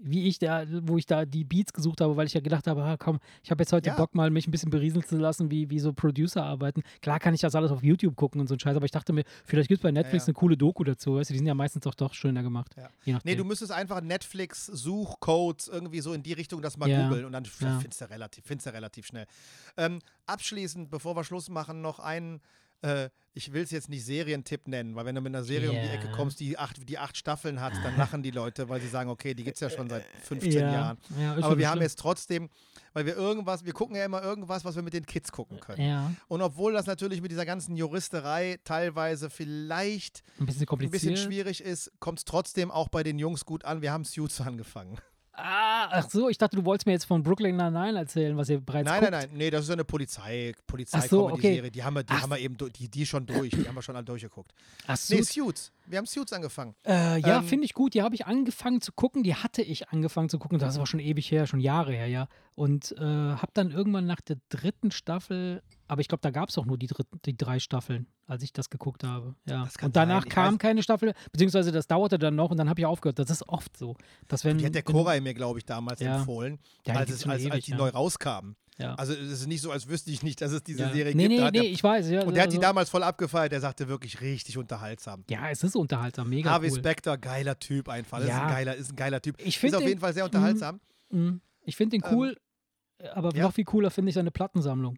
wie 0.00 0.28
ich 0.28 0.38
da, 0.38 0.64
wo 0.82 0.96
ich 0.96 1.06
da 1.06 1.24
die 1.24 1.44
Beats 1.44 1.72
gesucht 1.72 2.00
habe, 2.00 2.16
weil 2.16 2.26
ich 2.26 2.34
ja 2.34 2.40
gedacht 2.40 2.66
habe, 2.66 2.84
ah, 2.84 2.96
komm, 2.96 3.18
ich 3.42 3.50
habe 3.50 3.62
jetzt 3.62 3.72
heute 3.72 3.90
Ja. 3.90 3.96
Bock 3.96 4.14
mal, 4.14 4.30
mich 4.30 4.46
ein 4.46 4.50
bisschen 4.50 4.70
berieseln 4.70 5.04
zu 5.04 5.16
lassen, 5.16 5.50
wie, 5.50 5.70
wie 5.70 5.78
so 5.80 5.92
Producer 5.92 6.44
arbeiten. 6.44 6.82
Klar 7.02 7.18
kann 7.18 7.34
ich 7.34 7.40
das 7.40 7.54
alles 7.54 7.70
auf 7.70 7.82
YouTube 7.82 8.14
gucken 8.16 8.40
und 8.40 8.46
so 8.46 8.54
ein 8.54 8.60
Scheiß, 8.60 8.76
aber 8.76 8.84
ich 8.84 8.92
dachte 8.92 9.12
mir, 9.12 9.24
vielleicht 9.44 9.68
gibt 9.68 9.78
es 9.78 9.82
bei 9.82 9.90
Netflix 9.90 10.24
ja. 10.24 10.28
eine 10.28 10.34
coole 10.34 10.56
Doku 10.56 10.84
dazu, 10.84 11.16
weißt 11.16 11.30
du, 11.30 11.34
die 11.34 11.38
sind 11.38 11.46
ja 11.46 11.54
meistens 11.54 11.86
auch 11.86 11.94
doch 11.94 12.14
schöner 12.14 12.42
gemacht. 12.42 12.74
Ja. 13.04 13.18
Nee, 13.24 13.34
du 13.34 13.44
müsstest 13.44 13.72
einfach 13.72 14.00
Netflix-Suchcodes 14.00 15.68
irgendwie 15.68 16.00
so 16.00 16.12
in 16.12 16.22
die 16.22 16.32
Richtung 16.32 16.62
das 16.62 16.76
mal 16.76 16.88
Ja. 16.88 17.08
googeln 17.08 17.24
und 17.24 17.32
dann 17.32 17.44
Ja. 17.60 17.78
findest 17.80 18.00
du 18.00 18.10
relativ, 18.10 18.44
findest 18.44 18.66
du 18.66 18.72
relativ 18.72 19.06
schnell. 19.06 19.26
Ähm, 19.76 20.00
abschließend, 20.26 20.90
bevor 20.90 21.16
wir 21.16 21.24
Schluss 21.24 21.48
machen, 21.48 21.80
noch 21.80 21.98
einen, 21.98 22.40
äh, 22.82 23.08
ich 23.38 23.52
will 23.52 23.62
es 23.62 23.70
jetzt 23.70 23.88
nicht 23.88 24.04
Serientipp 24.04 24.66
nennen, 24.66 24.96
weil 24.96 25.04
wenn 25.04 25.14
du 25.14 25.20
mit 25.20 25.32
einer 25.32 25.44
Serie 25.44 25.70
um 25.70 25.76
die. 25.76 25.88
Ecke 25.88 26.10
kommst, 26.10 26.40
die 26.40 26.58
acht, 26.58 26.88
die 26.88 26.98
acht 26.98 27.16
Staffeln 27.16 27.60
hat, 27.60 27.72
dann 27.84 27.96
lachen 27.96 28.22
die 28.22 28.32
Leute, 28.32 28.68
weil 28.68 28.80
sie 28.80 28.88
sagen, 28.88 29.10
okay, 29.10 29.32
die 29.32 29.44
gibt 29.44 29.54
es 29.54 29.60
ja 29.60 29.70
schon 29.70 29.88
seit 29.88 30.04
15 30.24 30.52
ja. 30.52 30.72
Jahren. 30.72 30.98
Ja, 31.20 31.36
Aber 31.36 31.56
wir 31.56 31.70
haben 31.70 31.80
jetzt 31.80 32.00
trotzdem, 32.00 32.50
weil 32.94 33.06
wir 33.06 33.14
irgendwas, 33.14 33.64
wir 33.64 33.72
gucken 33.72 33.94
ja 33.94 34.04
immer 34.04 34.22
irgendwas, 34.22 34.64
was 34.64 34.74
wir 34.74 34.82
mit 34.82 34.92
den 34.92 35.06
Kids 35.06 35.30
gucken 35.30 35.60
können. 35.60 35.86
Ja, 35.86 36.12
Und 36.26 36.42
obwohl 36.42 36.72
das 36.72 36.86
natürlich 36.86 37.22
mit 37.22 37.30
dieser 37.30 37.46
ganzen 37.46 37.76
Juristerei 37.76 38.58
teilweise 38.64 39.30
vielleicht 39.30 40.24
ein 40.40 40.46
bisschen 40.46 40.68
ein 40.68 40.90
bisschen 40.90 41.16
schwierig 41.16 41.62
ist, 41.62 41.92
kommt 42.00 42.18
es 42.18 42.24
trotzdem 42.24 42.72
auch 42.72 42.88
bei 42.88 43.04
den 43.04 43.20
Jungs 43.20 43.44
gut 43.44 43.64
an. 43.64 43.82
Wir 43.82 43.92
haben 43.92 44.04
Suits 44.04 44.40
angefangen. 44.40 44.98
Ah, 45.40 45.88
ach 45.92 46.10
so, 46.10 46.28
ich 46.28 46.36
dachte, 46.36 46.56
du 46.56 46.64
wolltest 46.64 46.86
mir 46.86 46.92
jetzt 46.92 47.04
von 47.04 47.22
Brooklyn 47.22 47.56
Nine-Nine 47.56 47.96
erzählen, 47.98 48.36
was 48.36 48.48
ihr 48.48 48.60
bereits 48.60 48.84
Nein, 48.88 49.00
guckt. 49.00 49.12
nein, 49.12 49.28
nein, 49.30 49.38
nee, 49.38 49.50
das 49.50 49.62
ist 49.62 49.68
ja 49.68 49.74
eine 49.74 49.84
Polizei, 49.84 50.52
polizei 50.66 51.06
so, 51.06 51.30
okay. 51.30 51.54
serie 51.54 51.70
Die 51.70 51.84
haben 51.84 51.94
wir, 51.94 52.02
die 52.02 52.12
Ach. 52.12 52.22
haben 52.22 52.30
wir 52.30 52.38
eben, 52.38 52.56
die, 52.56 52.88
die 52.88 53.06
schon 53.06 53.24
durch, 53.24 53.50
die 53.50 53.66
haben 53.68 53.74
wir 53.76 53.82
schon 53.82 53.94
alle 53.94 54.04
durchgeguckt. 54.04 54.52
Ach 54.86 54.96
so, 54.96 55.14
Nee, 55.14 55.22
Suits. 55.22 55.70
Wir 55.86 55.98
haben 55.98 56.06
Suits 56.06 56.32
angefangen. 56.32 56.74
äh, 56.84 57.18
ja, 57.20 57.38
ähm, 57.38 57.44
finde 57.44 57.64
ich 57.64 57.72
gut. 57.74 57.94
Die 57.94 58.02
habe 58.02 58.14
ich 58.14 58.26
angefangen 58.26 58.80
zu 58.80 58.92
gucken. 58.92 59.22
Die 59.22 59.34
hatte 59.34 59.62
ich 59.62 59.88
angefangen 59.90 60.28
zu 60.28 60.38
gucken. 60.38 60.58
Das 60.58 60.78
war 60.78 60.86
schon 60.86 61.00
ewig 61.00 61.30
her, 61.30 61.46
schon 61.46 61.60
Jahre 61.60 61.92
her, 61.92 62.08
ja. 62.08 62.26
Und 62.56 62.92
äh, 62.98 63.04
habe 63.04 63.50
dann 63.54 63.70
irgendwann 63.70 64.06
nach 64.06 64.20
der 64.20 64.38
dritten 64.48 64.90
Staffel, 64.90 65.62
aber 65.86 66.00
ich 66.00 66.08
glaube, 66.08 66.20
da 66.22 66.30
gab 66.30 66.48
es 66.48 66.58
auch 66.58 66.66
nur 66.66 66.76
die, 66.76 66.88
dritten, 66.88 67.20
die 67.24 67.36
drei 67.36 67.58
Staffeln, 67.60 68.06
als 68.28 68.42
ich 68.44 68.52
das 68.52 68.70
geguckt 68.70 69.02
habe. 69.02 69.34
Ja. 69.46 69.68
Und 69.82 69.96
danach 69.96 70.22
sein. 70.22 70.28
Kam 70.30 70.54
weiß- 70.54 70.58
keine 70.58 70.82
Staffel, 70.82 71.14
beziehungsweise 71.32 71.72
das 71.72 71.86
dauerte 71.88 72.18
dann 72.18 72.36
noch 72.36 72.50
und 72.50 72.56
dann 72.58 72.68
habe 72.68 72.80
ich 72.80 72.86
aufgehört. 72.86 73.18
Das 73.18 73.30
ist 73.30 73.48
oft 73.48 73.76
so. 73.76 73.96
Dass 74.28 74.44
wenn, 74.44 74.58
Die 74.58 74.66
hat 74.66 74.74
der 74.74 74.82
Koray 74.82 75.20
mir, 75.20 75.34
glaube 75.34 75.58
ich, 75.58 75.64
damals 75.64 75.98
Ja. 76.00 76.18
empfohlen, 76.18 76.58
Ja, 76.86 76.94
als, 76.94 77.10
es, 77.10 77.24
als, 77.26 77.32
als 77.32 77.42
ewig, 77.54 77.64
die 77.64 77.70
ja. 77.72 77.76
neu 77.78 77.88
rauskamen. 77.88 78.54
Ja. 78.76 78.94
Also 78.94 79.12
es 79.12 79.32
ist 79.40 79.46
nicht 79.48 79.60
so, 79.60 79.72
als 79.72 79.88
wüsste 79.88 80.12
ich 80.12 80.22
nicht, 80.22 80.40
dass 80.40 80.52
es 80.52 80.62
diese 80.62 80.82
ja. 80.82 80.90
Serie 80.92 81.14
nee, 81.16 81.22
gibt. 81.26 81.30
Nee, 81.30 81.38
Da 81.38 81.50
nee, 81.50 81.60
der- 81.62 81.70
ich 81.70 81.82
weiß. 81.82 82.10
Ja, 82.10 82.22
und 82.22 82.34
der 82.34 82.44
hat 82.44 82.52
die 82.52 82.58
also- 82.58 82.68
damals 82.68 82.90
voll 82.90 83.02
abgefeiert. 83.02 83.50
Der 83.50 83.60
sagte 83.60 83.88
wirklich 83.88 84.20
richtig 84.20 84.56
unterhaltsam. 84.56 85.24
Ja, 85.28 85.48
es 85.50 85.64
ist 85.64 85.74
unterhaltsam, 85.74 86.28
mega 86.28 86.50
Harvey 86.50 86.70
cool. 86.70 86.78
Specter, 86.78 87.18
geiler 87.18 87.58
Typ 87.58 87.88
einfach. 87.88 88.18
Das 88.18 88.26
ist, 88.26 88.30
Ja. 88.30 88.44
ein 88.46 88.50
geiler, 88.52 88.76
ist 88.76 88.92
ein 88.92 88.96
geiler 88.96 89.20
Typ. 89.20 89.34
Ich 89.40 89.60
Ist 89.64 89.74
auf 89.74 89.82
jeden 89.82 90.00
Fall 90.00 90.12
sehr 90.14 90.24
unterhaltsam. 90.26 90.80
Mhm. 91.10 91.40
Ich 91.64 91.74
finde 91.76 91.96
ihn 91.96 92.02
Ähm, 92.04 92.12
cool, 92.14 92.36
aber 93.14 93.34
ja. 93.34 93.42
noch 93.44 93.52
viel 93.54 93.64
cooler 93.64 93.90
finde 93.90 94.10
ich 94.10 94.14
seine 94.14 94.30
Plattensammlung. 94.30 94.96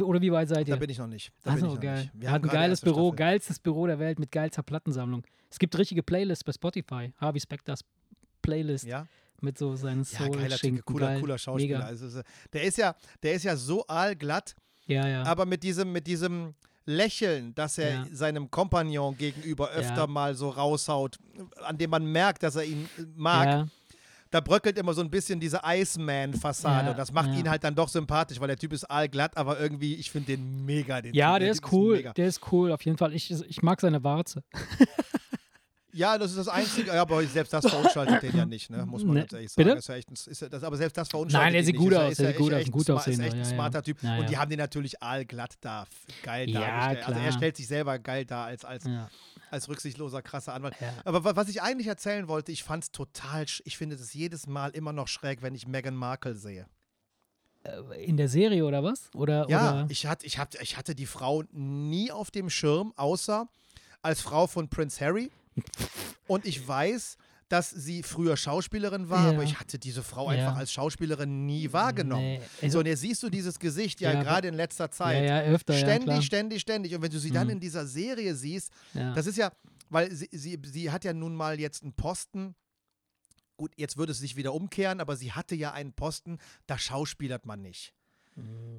Oder 0.00 0.20
wie 0.22 0.32
weit 0.32 0.48
seid 0.48 0.68
Da 0.68 0.74
ihr? 0.74 0.78
bin 0.80 0.88
ich 0.90 0.98
noch 0.98 1.06
nicht. 1.06 1.30
Da 1.42 1.50
bin 1.50 1.64
Achso, 1.64 1.66
ich 1.66 1.74
noch 1.74 1.80
geil. 1.80 2.00
nicht. 2.02 2.10
Wir 2.14 2.30
hat 2.30 2.42
haben 2.42 2.48
ein 2.50 2.52
geiles 2.52 2.80
Büro, 2.80 3.08
Staffel. 3.08 3.16
geilstes 3.16 3.58
Büro 3.58 3.86
der 3.86 3.98
Welt 3.98 4.18
mit 4.18 4.30
geilster 4.32 4.62
Plattensammlung. 4.62 5.22
Es 5.50 5.58
gibt 5.58 5.76
richtige 5.76 6.02
Playlists 6.02 6.44
bei 6.44 6.52
Spotify. 6.52 7.12
Harvey 7.18 7.40
Specters 7.40 7.80
Playlist 8.40 8.84
Ja, 8.86 9.06
mit 9.40 9.58
so 9.58 9.74
seinen 9.76 10.04
ja 10.04 10.18
soul 10.18 10.30
geiler 10.30 10.48
Typ, 10.50 10.58
schinken 10.58 10.84
cooler, 10.84 11.06
geil. 11.08 11.20
cooler 11.20 11.38
Schauspieler. 11.38 11.78
Mega. 11.78 11.88
Also, 11.88 12.22
der, 12.52 12.62
ist 12.64 12.78
ja, 12.78 12.94
der 13.22 13.34
ist 13.34 13.42
ja 13.44 13.56
so 13.56 13.84
aalglatt, 13.86 14.54
Ja, 14.86 15.06
ja. 15.06 15.22
aber 15.24 15.46
mit 15.46 15.62
diesem, 15.62 15.92
mit 15.92 16.06
diesem 16.06 16.54
Lächeln, 16.84 17.54
das 17.54 17.78
er 17.78 17.90
Ja. 17.92 18.06
seinem 18.12 18.50
Kompagnon 18.50 19.16
gegenüber 19.16 19.70
öfter 19.70 19.96
Ja. 20.02 20.06
mal 20.08 20.34
so 20.34 20.48
raushaut, 20.48 21.16
an 21.64 21.78
dem 21.78 21.90
man 21.90 22.04
merkt, 22.04 22.42
dass 22.42 22.56
er 22.56 22.64
ihn 22.64 22.88
mag, 23.14 23.46
ja. 23.46 23.66
Da 24.32 24.40
bröckelt 24.40 24.76
immer 24.78 24.92
so 24.94 25.00
ein 25.02 25.10
bisschen 25.10 25.38
diese 25.38 25.60
Iceman-Fassade. 25.64 26.86
Ja, 26.86 26.90
und 26.90 26.98
das 26.98 27.12
macht 27.12 27.28
ja. 27.28 27.34
ihn 27.38 27.48
halt 27.48 27.62
dann 27.62 27.74
doch 27.74 27.88
sympathisch, 27.88 28.40
weil 28.40 28.48
der 28.48 28.56
Typ 28.56 28.72
ist 28.72 28.84
aalglatt, 28.90 29.36
aber 29.36 29.60
irgendwie, 29.60 29.94
ich 29.94 30.10
finde 30.10 30.36
den 30.36 30.64
mega. 30.64 31.00
Den 31.00 31.14
ja, 31.14 31.34
Typ, 31.34 31.40
der 31.40 31.50
ist 31.52 31.62
Typ 31.62 31.72
cool. 31.72 31.96
mega. 31.96 32.12
Der 32.14 32.26
ist 32.26 32.40
cool, 32.50 32.72
auf 32.72 32.82
jeden 32.84 32.98
Fall. 32.98 33.14
Ich, 33.14 33.30
ich 33.30 33.62
mag 33.62 33.80
seine 33.80 34.02
Warze. 34.02 34.42
Ja, 35.94 36.16
das 36.16 36.30
ist 36.30 36.38
das 36.38 36.48
Einzige, 36.48 36.86
ja, 36.94 37.02
aber 37.02 37.22
selbst 37.26 37.52
das 37.52 37.68
verunstaltet 37.68 38.22
den 38.22 38.34
ja 38.34 38.46
nicht, 38.46 38.70
ne? 38.70 38.86
muss 38.86 39.04
man 39.04 39.12
Ne, 39.12 39.20
ganz 39.20 39.32
ehrlich 39.34 39.52
sagen. 39.52 39.64
bitte? 39.68 39.74
Das 39.76 39.84
ist 39.84 39.88
ja 39.88 39.94
echt 39.96 40.10
ein, 40.10 40.14
ist 40.14 40.40
ja, 40.40 40.48
das, 40.48 40.64
aber 40.64 40.76
selbst 40.78 40.96
das 40.96 41.06
verunstaltet 41.10 41.44
Nein, 41.44 41.52
der 41.52 41.64
sieht 41.64 41.76
gut 41.76 41.92
Ist 41.92 41.98
ja- 41.98 42.04
aus, 42.06 42.10
ist 42.12 42.18
der 42.20 42.24
ja 42.24 42.32
sieht 42.32 42.38
gut 42.40 42.52
aus, 42.54 42.64
ein 42.64 42.70
gut 42.70 42.84
smart- 42.86 43.06
Ist 43.08 43.18
echt 43.20 43.32
ein 43.34 43.38
ja, 43.40 43.44
ja. 43.44 43.54
smarter 43.54 43.82
Typ. 43.82 44.02
Ja, 44.02 44.16
Und 44.16 44.28
die 44.30 44.32
ja. 44.32 44.38
haben 44.38 44.48
den 44.48 44.58
natürlich 44.58 45.02
allglatt 45.02 45.52
da, 45.60 45.84
geil 46.22 46.48
Ja, 46.48 46.60
dargestellt. 46.60 47.08
Also 47.08 47.20
er 47.20 47.32
stellt 47.32 47.56
sich 47.58 47.66
selber 47.66 47.98
geil 47.98 48.24
dar 48.24 48.46
als, 48.46 48.64
als, 48.64 48.84
Ja. 48.86 49.10
Als 49.52 49.68
rücksichtsloser, 49.68 50.22
krasser 50.22 50.54
Anwalt. 50.54 50.74
Ja. 50.80 50.92
Aber 51.04 51.24
wa- 51.24 51.36
was 51.36 51.48
ich 51.48 51.62
eigentlich 51.62 51.86
erzählen 51.86 52.26
wollte, 52.28 52.50
ich 52.52 52.64
fand 52.64 52.84
es 52.84 52.90
total, 52.90 53.46
ich 53.64 53.76
finde 53.76 53.96
es 53.96 54.12
jedes 54.14 54.46
Mal 54.46 54.70
immer 54.70 54.92
noch 54.92 55.08
schräg, 55.08 55.42
wenn 55.42 55.54
ich 55.54 55.66
Meghan 55.66 55.94
Markle 55.94 56.34
sehe. 56.34 56.66
Äh, 57.64 58.04
in 58.04 58.16
der 58.16 58.28
Serie 58.28 58.64
oder 58.64 58.82
was? 58.82 59.10
Oder, 59.14 59.48
Ja, 59.48 59.72
oder? 59.82 59.86
Ich, 59.90 60.06
hatte, 60.06 60.26
ich, 60.26 60.38
hatte, 60.38 60.58
ich 60.62 60.76
hatte 60.76 60.94
die 60.94 61.06
Frau 61.06 61.44
nie 61.52 62.10
auf 62.10 62.30
dem 62.30 62.50
Schirm, 62.50 62.92
außer 62.96 63.46
als 64.00 64.20
Frau 64.20 64.46
von 64.46 64.68
Prince 64.68 65.04
Harry. 65.04 65.30
Und 66.26 66.46
ich 66.46 66.66
weiß, 66.66 67.18
dass 67.52 67.68
sie 67.70 68.02
früher 68.02 68.36
Schauspielerin 68.36 69.10
war, 69.10 69.24
Ja. 69.26 69.30
aber 69.34 69.42
ich 69.42 69.60
hatte 69.60 69.78
diese 69.78 70.02
Frau 70.02 70.32
Ja. 70.32 70.38
einfach 70.38 70.56
als 70.56 70.72
Schauspielerin 70.72 71.44
nie 71.44 71.72
wahrgenommen. 71.72 72.22
Nee, 72.24 72.40
so, 72.60 72.64
also- 72.66 72.78
und 72.80 72.86
jetzt 72.86 73.00
siehst 73.00 73.22
du 73.22 73.28
dieses 73.28 73.58
Gesicht 73.58 74.00
ja, 74.00 74.12
Ja, 74.14 74.22
gerade 74.22 74.48
in 74.48 74.54
letzter 74.54 74.90
Zeit. 74.90 75.24
ja, 75.28 75.40
öfter, 75.42 75.74
ständig, 75.74 76.24
ständig, 76.24 76.60
ständig. 76.62 76.94
Und 76.94 77.02
wenn 77.02 77.10
du 77.10 77.18
sie 77.18 77.30
dann 77.30 77.48
Mhm. 77.48 77.52
in 77.54 77.60
dieser 77.60 77.86
Serie 77.86 78.34
siehst, 78.34 78.72
das 78.94 79.26
ist 79.26 79.36
ja, 79.36 79.52
weil 79.90 80.10
sie, 80.14 80.28
sie, 80.32 80.58
sie 80.64 80.90
hat 80.90 81.04
ja 81.04 81.12
nun 81.12 81.34
mal 81.34 81.60
jetzt 81.60 81.82
einen 81.82 81.92
Posten. 81.92 82.54
Gut, 83.58 83.72
jetzt 83.76 83.96
würde 83.98 84.12
es 84.12 84.18
sich 84.18 84.34
wieder 84.36 84.54
umkehren, 84.54 84.98
aber 85.00 85.14
sie 85.16 85.32
hatte 85.32 85.54
ja 85.54 85.72
einen 85.72 85.92
Posten, 85.92 86.38
da 86.66 86.78
schauspielert 86.78 87.44
man 87.46 87.60
nicht. 87.60 87.92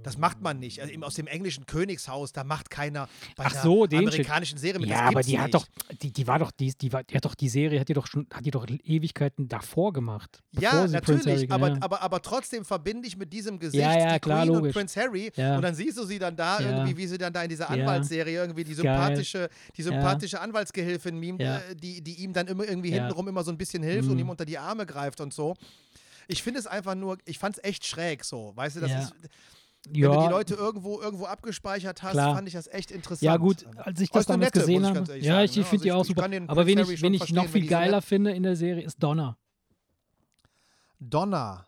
Das 0.01 0.17
macht 0.17 0.41
man 0.41 0.59
nicht. 0.59 0.81
Also 0.81 0.93
aus 1.01 1.15
dem 1.15 1.27
englischen 1.27 1.65
Königshaus, 1.65 2.33
da 2.33 2.43
macht 2.43 2.69
keiner 2.69 3.07
bei 3.37 3.45
Ach 3.45 3.53
einer 3.53 3.61
so, 3.61 3.83
Shit. 3.83 3.93
amerikanischen 3.99 4.57
Serie 4.57 4.81
mit. 4.81 4.89
Ja, 4.89 5.03
aber 5.03 5.21
die 5.21 5.39
hat 5.39 5.53
nicht. 5.53 5.53
doch, 5.55 5.65
die, 6.01 6.11
die 6.11 6.27
war 6.27 6.39
doch, 6.39 6.51
die, 6.51 6.73
die, 6.73 6.91
war, 6.91 7.03
die 7.03 7.15
hat 7.15 7.23
doch 7.23 7.35
die 7.35 7.47
Serie, 7.47 7.79
hat 7.79 7.87
die 7.87 7.93
doch 7.93 8.05
schon, 8.07 8.27
hat 8.33 8.45
die 8.45 8.51
doch 8.51 8.67
Ewigkeiten 8.67 9.47
davor 9.47 9.93
gemacht. 9.93 10.41
Ja, 10.59 10.85
natürlich, 10.87 11.49
aber, 11.49 11.69
ja. 11.69 11.77
aber, 11.79 12.01
aber 12.01 12.21
trotzdem 12.21 12.65
verbinde 12.65 13.07
ich 13.07 13.15
mit 13.15 13.31
diesem 13.31 13.59
Gesicht 13.59 13.81
Ja, 13.81 13.97
ja, 13.97 14.13
die 14.15 14.19
klar, 14.19 14.41
Queen 14.43 14.53
logisch. 14.55 14.67
und 14.67 14.73
Prince 14.73 14.99
Harry 14.99 15.27
und 15.37 15.61
dann 15.61 15.73
siehst 15.75 15.97
du 15.97 16.03
sie 16.03 16.19
dann 16.19 16.35
da 16.35 16.59
irgendwie, 16.59 16.97
wie 16.97 17.07
sie 17.07 17.17
dann 17.17 17.31
da 17.31 17.43
in 17.43 17.49
dieser. 17.49 17.69
Anwaltsserie 17.69 18.35
irgendwie 18.35 18.63
die 18.65 18.75
Geil. 18.75 18.83
sympathische, 18.83 19.49
die 19.77 19.83
sympathische 19.83 20.41
Anwaltsgehilfin, 20.41 21.39
Ja. 21.39 21.59
äh, 21.59 21.75
die, 21.75 22.01
die 22.01 22.15
ihm 22.23 22.33
dann 22.33 22.47
immer 22.47 22.67
irgendwie 22.67 22.91
hintenrum 22.91 23.27
immer 23.29 23.43
so 23.43 23.51
ein 23.51 23.57
bisschen 23.57 23.83
hilft 23.83 24.09
und 24.09 24.15
Mhm. 24.15 24.19
ihm 24.21 24.29
unter 24.29 24.43
die 24.45 24.57
Arme 24.57 24.85
greift 24.85 25.21
und 25.21 25.33
so. 25.33 25.55
Ich 26.27 26.43
finde 26.43 26.59
es 26.59 26.67
einfach 26.67 26.95
nur, 26.95 27.17
ich 27.25 27.37
fand 27.39 27.57
es 27.57 27.63
echt 27.63 27.85
schräg 27.85 28.23
so, 28.23 28.51
weißt 28.55 28.75
du, 28.77 28.79
das 28.81 28.91
Ja. 28.91 28.99
ist, 29.01 29.13
wenn 29.85 29.93
du 29.93 29.93
die 29.93 29.99
ja, 30.01 30.29
Leute 30.29 30.53
irgendwo, 30.55 31.01
irgendwo 31.01 31.25
abgespeichert 31.25 32.01
hast, 32.03 32.13
Klar. 32.13 32.35
fand 32.35 32.47
ich 32.47 32.53
das 32.53 32.67
echt 32.67 32.89
interessant. 32.91 33.21
ja 33.23 33.35
gut, 33.37 33.65
als 33.77 33.99
ich 33.99 34.09
das 34.09 34.27
eine 34.29 34.45
damals 34.45 34.53
nette, 34.55 34.59
gesehen 34.61 34.81
ich 34.81 34.87
habe, 34.87 34.99
ja, 34.99 35.05
sagen, 35.05 35.19
ich, 35.45 35.55
ne? 35.55 35.61
ich 35.61 35.67
finde 35.67 35.71
Also 35.71 35.77
die 35.83 35.87
ich- 35.87 35.91
auch 35.93 36.01
ich 36.01 36.07
super. 36.07 36.51
Aber 36.51 36.65
wen 36.65 36.77
ich, 36.79 37.01
wen 37.01 37.13
ich 37.13 37.33
noch 37.33 37.47
viel 37.47 37.67
geiler 37.67 38.01
finde 38.01 38.31
in 38.31 38.43
der 38.43 38.55
Serie 38.55 38.83
ist 38.83 38.97
Donna. 39.01 39.37
Donna. 40.99 41.67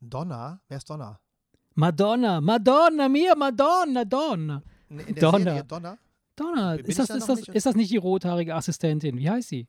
Donna? 0.00 0.60
Wer 0.68 0.76
ist 0.76 0.88
Donna? 0.90 1.18
Madonna, 1.74 2.40
Madonna, 2.40 3.08
mia, 3.08 3.34
Madonna, 3.34 4.04
Donna. 4.04 4.62
In 4.88 5.00
in 5.00 5.14
der 5.14 5.22
Donna. 5.30 5.38
Serie 5.44 5.64
Donna? 5.64 5.98
Donna, 6.36 6.74
ist 6.74 6.88
ich 6.88 6.96
das, 6.96 7.06
da 7.08 7.14
ist, 7.16 7.28
das, 7.28 7.38
nicht? 7.38 7.48
ist 7.48 7.66
das 7.66 7.74
nicht 7.74 7.90
die 7.90 7.96
rothaarige 7.96 8.54
Assistentin? 8.54 9.16
Wie 9.18 9.28
heißt 9.30 9.48
sie? 9.48 9.66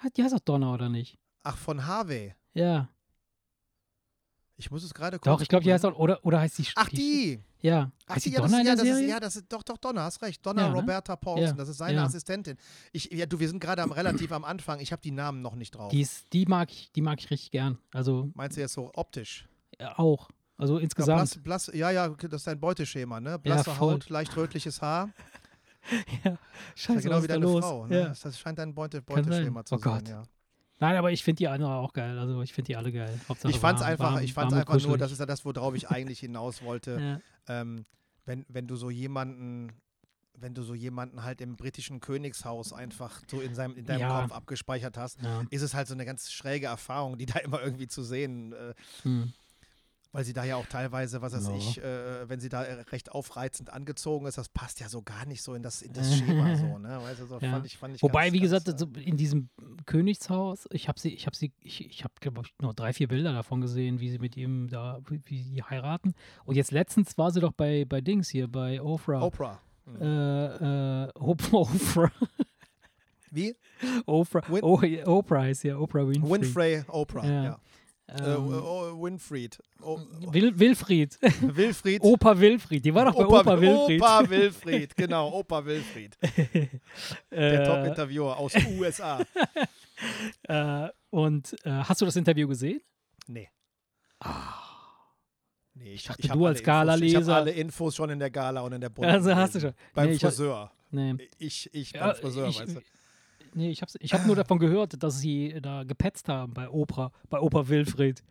Hat- 0.00 0.16
Die 0.16 0.22
heißt 0.22 0.34
doch 0.34 0.40
Donna, 0.40 0.72
oder 0.74 0.88
nicht? 0.90 1.18
Ach, 1.42 1.56
von 1.56 1.86
Harvey. 1.86 2.34
Ja. 2.54 2.88
Ich 4.56 4.70
muss 4.70 4.84
es 4.84 4.92
gerade 4.92 5.18
kurz 5.18 5.24
Doch, 5.24 5.40
ich 5.40 5.48
glaube, 5.48 5.64
die 5.64 5.72
heißt 5.72 5.84
gucken. 5.84 5.96
auch, 5.96 6.00
oder, 6.00 6.24
oder 6.24 6.40
heißt 6.40 6.58
die. 6.58 6.66
Ach, 6.76 6.88
die! 6.90 7.40
Ja. 7.62 7.90
Ach, 8.06 8.16
heißt 8.16 8.26
die, 8.26 8.30
die 8.30 8.36
ja, 8.36 8.42
das, 8.42 8.50
Donna 8.50 8.60
in 8.60 8.66
ja, 8.66 8.74
das 8.76 8.84
ist, 8.84 9.08
ja, 9.08 9.20
das 9.20 9.36
ist 9.36 9.46
doch, 9.52 9.62
doch, 9.62 9.78
Donna, 9.78 10.02
hast 10.02 10.20
recht. 10.22 10.44
Donna 10.44 10.62
Ja, 10.62 10.68
ne? 10.68 10.74
Roberta 10.76 11.16
Paulson, 11.16 11.46
Ja, 11.46 11.52
das 11.52 11.68
ist 11.70 11.78
seine 11.78 11.96
ja. 11.96 12.04
Assistentin. 12.04 12.58
Ich, 12.92 13.10
ja, 13.10 13.24
du, 13.26 13.40
wir 13.40 13.48
sind 13.48 13.60
gerade 13.60 13.82
am, 13.82 13.90
relativ 13.92 14.32
am 14.32 14.44
Anfang. 14.44 14.80
Ich 14.80 14.92
habe 14.92 15.00
die 15.00 15.12
Namen 15.12 15.40
noch 15.40 15.54
nicht 15.54 15.70
drauf. 15.74 15.90
Die, 15.90 16.02
ist, 16.02 16.30
die, 16.32 16.44
mag 16.46 16.70
ich, 16.70 16.92
die 16.92 17.00
mag 17.00 17.18
ich 17.20 17.30
richtig 17.30 17.50
gern. 17.52 17.78
Also 17.92 18.30
Meinst 18.34 18.56
du 18.56 18.60
jetzt 18.60 18.74
so 18.74 18.90
optisch? 18.94 19.48
äh, 19.78 19.86
auch. 19.96 20.28
Also 20.58 20.76
Ja, 20.76 20.82
insgesamt. 20.82 21.42
blass, 21.42 21.66
blass, 21.66 21.70
ja, 21.74 21.90
ja, 21.90 22.08
das 22.08 22.32
ist 22.32 22.46
dein 22.46 22.60
Beuteschema, 22.60 23.18
ne? 23.18 23.38
Blasse. 23.38 23.78
Haut, 23.80 24.10
leicht 24.10 24.36
rötliches 24.36 24.82
Haar. 24.82 25.08
ja, 26.24 26.32
Ja, 26.32 26.38
scheiße, 26.74 27.00
genau 27.00 27.22
wie 27.22 27.26
deine 27.28 27.40
los? 27.42 27.64
Frau. 27.64 27.86
Ne? 27.86 27.98
Ja. 27.98 28.08
Das, 28.08 28.20
das 28.20 28.38
scheint 28.38 28.58
dein 28.58 28.74
Beute. 28.74 29.00
Beuteschema 29.00 29.64
zu 29.64 29.76
Oh 29.76 29.78
sein, 29.78 30.04
Gott. 30.04 30.28
Nein, 30.80 30.96
aber 30.96 31.12
ich 31.12 31.22
finde 31.22 31.36
die 31.38 31.48
andere 31.48 31.74
auch 31.74 31.92
geil. 31.92 32.18
Also 32.18 32.42
ich 32.42 32.52
finde 32.52 32.66
die 32.68 32.76
alle 32.76 32.90
geil. 32.90 33.18
Hauptsache 33.28 33.52
Ich 33.52 33.58
fand's 33.58 33.82
warm, 33.82 33.90
einfach, 33.92 34.12
warm, 34.14 34.24
ich 34.24 34.32
fand's 34.32 34.54
einfach 34.54 34.80
nur, 34.80 34.98
das 34.98 35.12
ist 35.12 35.18
ja 35.18 35.26
das, 35.26 35.44
worauf 35.44 35.74
ich 35.74 35.88
eigentlich 35.90 36.18
hinaus 36.20 36.62
wollte. 36.62 37.20
Ja. 37.46 37.60
ähm, 37.60 37.84
wenn, 38.26 38.44
wenn 38.48 38.66
du 38.66 38.76
so 38.76 38.90
jemanden, 38.90 39.72
wenn 40.34 40.54
du 40.54 40.62
so 40.62 40.74
jemanden 40.74 41.22
halt 41.22 41.40
im 41.42 41.56
britischen 41.56 42.00
Königshaus 42.00 42.72
einfach 42.72 43.20
so 43.30 43.40
in, 43.40 43.54
seinem, 43.54 43.76
in 43.76 43.84
deinem 43.84 44.00
Ja. 44.00 44.22
Kopf 44.22 44.32
abgespeichert 44.32 44.96
hast, 44.96 45.20
Ja. 45.22 45.42
ist 45.50 45.62
es 45.62 45.74
halt 45.74 45.86
so 45.86 45.92
eine 45.94 46.04
ganz 46.06 46.30
schräge 46.32 46.66
Erfahrung, 46.66 47.18
die 47.18 47.26
da 47.26 47.38
immer 47.40 47.60
irgendwie 47.62 47.86
zu 47.88 48.02
sehen, 48.02 48.52
äh, 48.54 48.74
Hm. 49.02 49.32
Weil 50.12 50.24
sie 50.24 50.32
da 50.32 50.44
ja 50.44 50.56
auch 50.56 50.66
teilweise, 50.66 51.22
was 51.22 51.32
weiß 51.32 51.46
Ja. 51.48 51.54
ich, 51.56 51.78
äh, 51.82 52.28
wenn 52.28 52.40
sie 52.40 52.48
da 52.48 52.64
äh, 52.64 52.80
recht 52.90 53.12
aufreizend 53.12 53.72
angezogen 53.72 54.26
ist, 54.26 54.38
das 54.38 54.48
passt 54.48 54.80
ja 54.80 54.88
so 54.88 55.02
gar 55.02 55.24
nicht 55.26 55.42
so 55.42 55.54
in 55.54 55.62
das, 55.62 55.82
in 55.82 55.92
das 55.92 56.16
Schema 56.16 56.56
so, 56.56 56.78
ne? 56.78 56.98
Weißt 57.02 57.20
du, 57.20 57.26
so 57.26 57.38
Ja. 57.40 57.52
fand 57.52 57.66
ich, 57.66 57.78
fand 57.78 57.94
ich 57.96 58.02
Wobei, 58.02 58.24
ganz, 58.24 58.32
wie 58.34 58.40
ganz, 58.40 58.64
gesagt, 58.64 58.68
äh, 58.68 58.78
so 58.78 59.00
in 59.00 59.16
diesem 59.16 59.50
Königshaus, 59.86 60.66
ich 60.72 60.88
habe 60.88 60.98
sie, 60.98 61.14
ich 61.14 61.26
habe 61.26 61.36
sie, 61.36 61.52
ich, 61.60 61.84
ich 61.86 62.02
habe 62.04 62.14
glaube 62.20 62.42
ich 62.44 62.54
nur 62.60 62.74
drei, 62.74 62.92
vier 62.92 63.08
Bilder 63.08 63.32
davon 63.32 63.60
gesehen, 63.60 64.00
wie 64.00 64.10
sie 64.10 64.18
mit 64.18 64.36
ihm 64.36 64.68
da, 64.68 65.00
wie, 65.08 65.18
die 65.18 65.62
heiraten. 65.62 66.14
Und 66.44 66.56
jetzt 66.56 66.72
letztens 66.72 67.16
war 67.18 67.30
sie 67.30 67.40
doch 67.40 67.52
bei, 67.52 67.84
bei 67.84 68.00
Dings 68.00 68.28
hier, 68.28 68.48
bei 68.48 68.82
Oprah. 68.82 69.22
Oprah. 69.22 69.60
Mhm. 69.86 70.02
Äh, 70.02 71.04
äh, 71.04 71.08
Oprah, 71.14 72.10
Wie? 73.32 73.54
Oprah, 74.06 74.42
Win- 74.48 74.64
oh, 74.64 74.82
ja, 74.82 75.06
Oprah 75.06 75.46
ist 75.48 75.62
ja 75.62 75.76
Oprah 75.78 76.06
Winfrey. 76.06 76.30
Winfrey 76.30 76.82
Oprah, 76.88 77.24
Ja. 77.26 77.44
ja. 77.44 77.60
Äh, 78.18 78.22
Ähm, 78.34 78.48
oh, 78.62 79.02
Winfried. 79.02 79.58
Oh, 79.82 79.98
Wil 80.32 80.58
Wilfried, 80.58 81.18
Wilfried. 81.40 82.02
Opa 82.02 82.38
Wilfried, 82.38 82.84
die 82.84 82.92
war 82.94 83.04
doch 83.04 83.14
bei 83.14 83.24
Opa, 83.26 83.60
Wilfried. 83.60 84.00
Opa 84.02 84.24
Wilfried, 84.30 84.96
genau, 84.96 85.30
Opa 85.32 85.64
Wilfried. 85.64 86.16
Der 87.30 87.60
Äh, 87.62 87.64
Top-Interviewer 87.64 88.36
aus 88.36 88.52
USA. 88.78 89.20
äh, 90.48 90.88
und 91.10 91.56
äh, 91.64 91.70
hast 91.70 92.00
du 92.00 92.04
das 92.06 92.16
Interview 92.16 92.48
gesehen? 92.48 92.80
Nee. 93.28 93.48
Nee, 95.74 95.92
ich, 95.94 96.04
dachte, 96.04 96.20
ich 96.22 96.28
du 96.30 96.44
als 96.46 96.58
Infos- 96.58 96.60
Ich 96.60 96.64
Gala-Leser. 96.66 97.20
habe 97.20 97.34
alle 97.34 97.50
Infos 97.52 97.94
schon 97.96 98.10
in 98.10 98.18
der 98.18 98.30
Gala 98.30 98.60
und 98.62 98.72
in 98.72 98.80
der 98.80 98.88
Bunde. 98.90 99.08
Also 99.10 99.34
hast 99.34 99.54
du 99.54 99.60
schon. 99.60 99.72
Beim 99.94 100.10
Nee, 100.10 100.18
Friseur. 100.18 100.72
Nee. 100.90 101.16
Ich, 101.38 101.70
ich 101.72 101.92
Ja, 101.92 102.08
beim 102.08 102.16
Friseur, 102.16 102.48
ich, 102.48 102.60
weißt 102.60 102.76
du. 102.76 102.80
Nee, 103.54 103.70
ich 103.70 103.82
habe 103.82 103.90
ich 103.98 104.12
hab 104.12 104.26
nur 104.26 104.36
davon 104.36 104.58
gehört, 104.58 105.02
dass 105.02 105.20
sie 105.20 105.56
da 105.60 105.84
gepetzt 105.84 106.28
haben 106.28 106.54
bei 106.54 106.68
Oprah, 106.68 107.12
bei 107.28 107.40
Opa 107.40 107.68
Wilfried. 107.68 108.22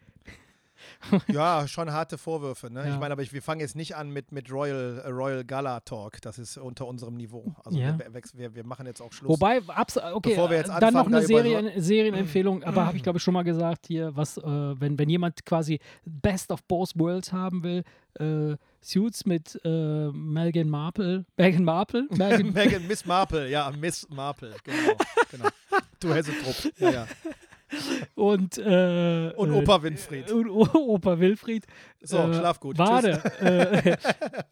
Ja, 1.28 1.68
schon 1.68 1.92
harte 1.92 2.18
Vorwürfe. 2.18 2.72
Ne? 2.72 2.86
Ja. 2.86 2.94
Ich 2.94 3.00
meine, 3.00 3.14
aber 3.14 3.22
ich, 3.22 3.34
wir 3.34 3.42
fangen 3.42 3.62
jetzt 3.62 3.76
nicht 3.76 3.96
an 3.96 4.10
mit, 4.12 4.32
mit 4.32 4.52
Royal, 4.52 5.02
äh, 5.04 5.10
Royal 5.10 5.44
Gala 5.44 5.80
Talk. 5.82 6.22
Das 6.22 6.40
ist 6.40 6.58
unter 6.58 6.88
unserem 6.88 7.16
Niveau. 7.16 7.56
Also 7.64 7.78
Ja. 7.78 7.98
wir, 7.98 8.22
wir, 8.34 8.56
wir 8.56 8.66
machen 8.66 8.86
jetzt 8.86 9.02
auch 9.02 9.12
Schluss. 9.12 9.30
Wobei, 9.30 9.60
okay, 9.60 10.30
Bevor 10.30 10.50
wir 10.50 10.58
jetzt 10.58 10.70
äh, 10.70 10.80
dann 10.80 10.94
noch 10.94 11.06
anfangen, 11.06 11.16
eine 11.16 11.26
Serien, 11.26 11.82
Serienempfehlung, 11.82 12.64
aber 12.64 12.86
habe 12.86 12.98
ich 12.98 13.04
glaube 13.04 13.18
ich 13.18 13.24
schon 13.24 13.34
mal 13.34 13.44
gesagt 13.44 13.88
hier, 13.88 14.16
was, 14.16 14.38
äh, 14.38 14.42
wenn, 14.44 14.98
wenn 14.98 15.10
jemand 15.10 15.46
quasi 15.46 15.80
Best 16.06 16.52
of 16.52 16.64
Both 16.64 16.98
Worlds 16.98 17.32
haben 17.32 17.64
will, 17.64 17.84
äh, 18.20 18.56
Suits 18.82 19.26
mit 19.26 19.60
äh, 19.64 20.10
Megan 20.12 20.70
Marple, 20.70 21.26
Megan 21.38 21.64
Marple, 21.64 22.08
Megan, 22.10 22.54
Miss 22.88 23.06
Marple, 23.06 23.50
ja, 23.50 23.72
Miss 23.78 24.08
Marple, 24.10 24.56
genau. 24.64 24.94
genau. 25.32 25.50
Du 26.00 26.14
Hesseltrupp, 26.14 26.74
ja, 26.80 26.92
ja. 26.92 27.08
Und 28.16 28.58
äh, 28.58 29.32
Und 29.36 29.50
äh, 29.52 29.54
Opa 29.54 29.84
Winfried. 29.84 30.32
und 30.32 30.50
Opa 30.50 31.20
Wilfried. 31.20 31.66
So, 32.02 32.18
äh, 32.18 32.34
schlaf 32.34 32.60
gut. 32.60 32.78
Warte. 32.78 33.22
äh, 33.42 33.98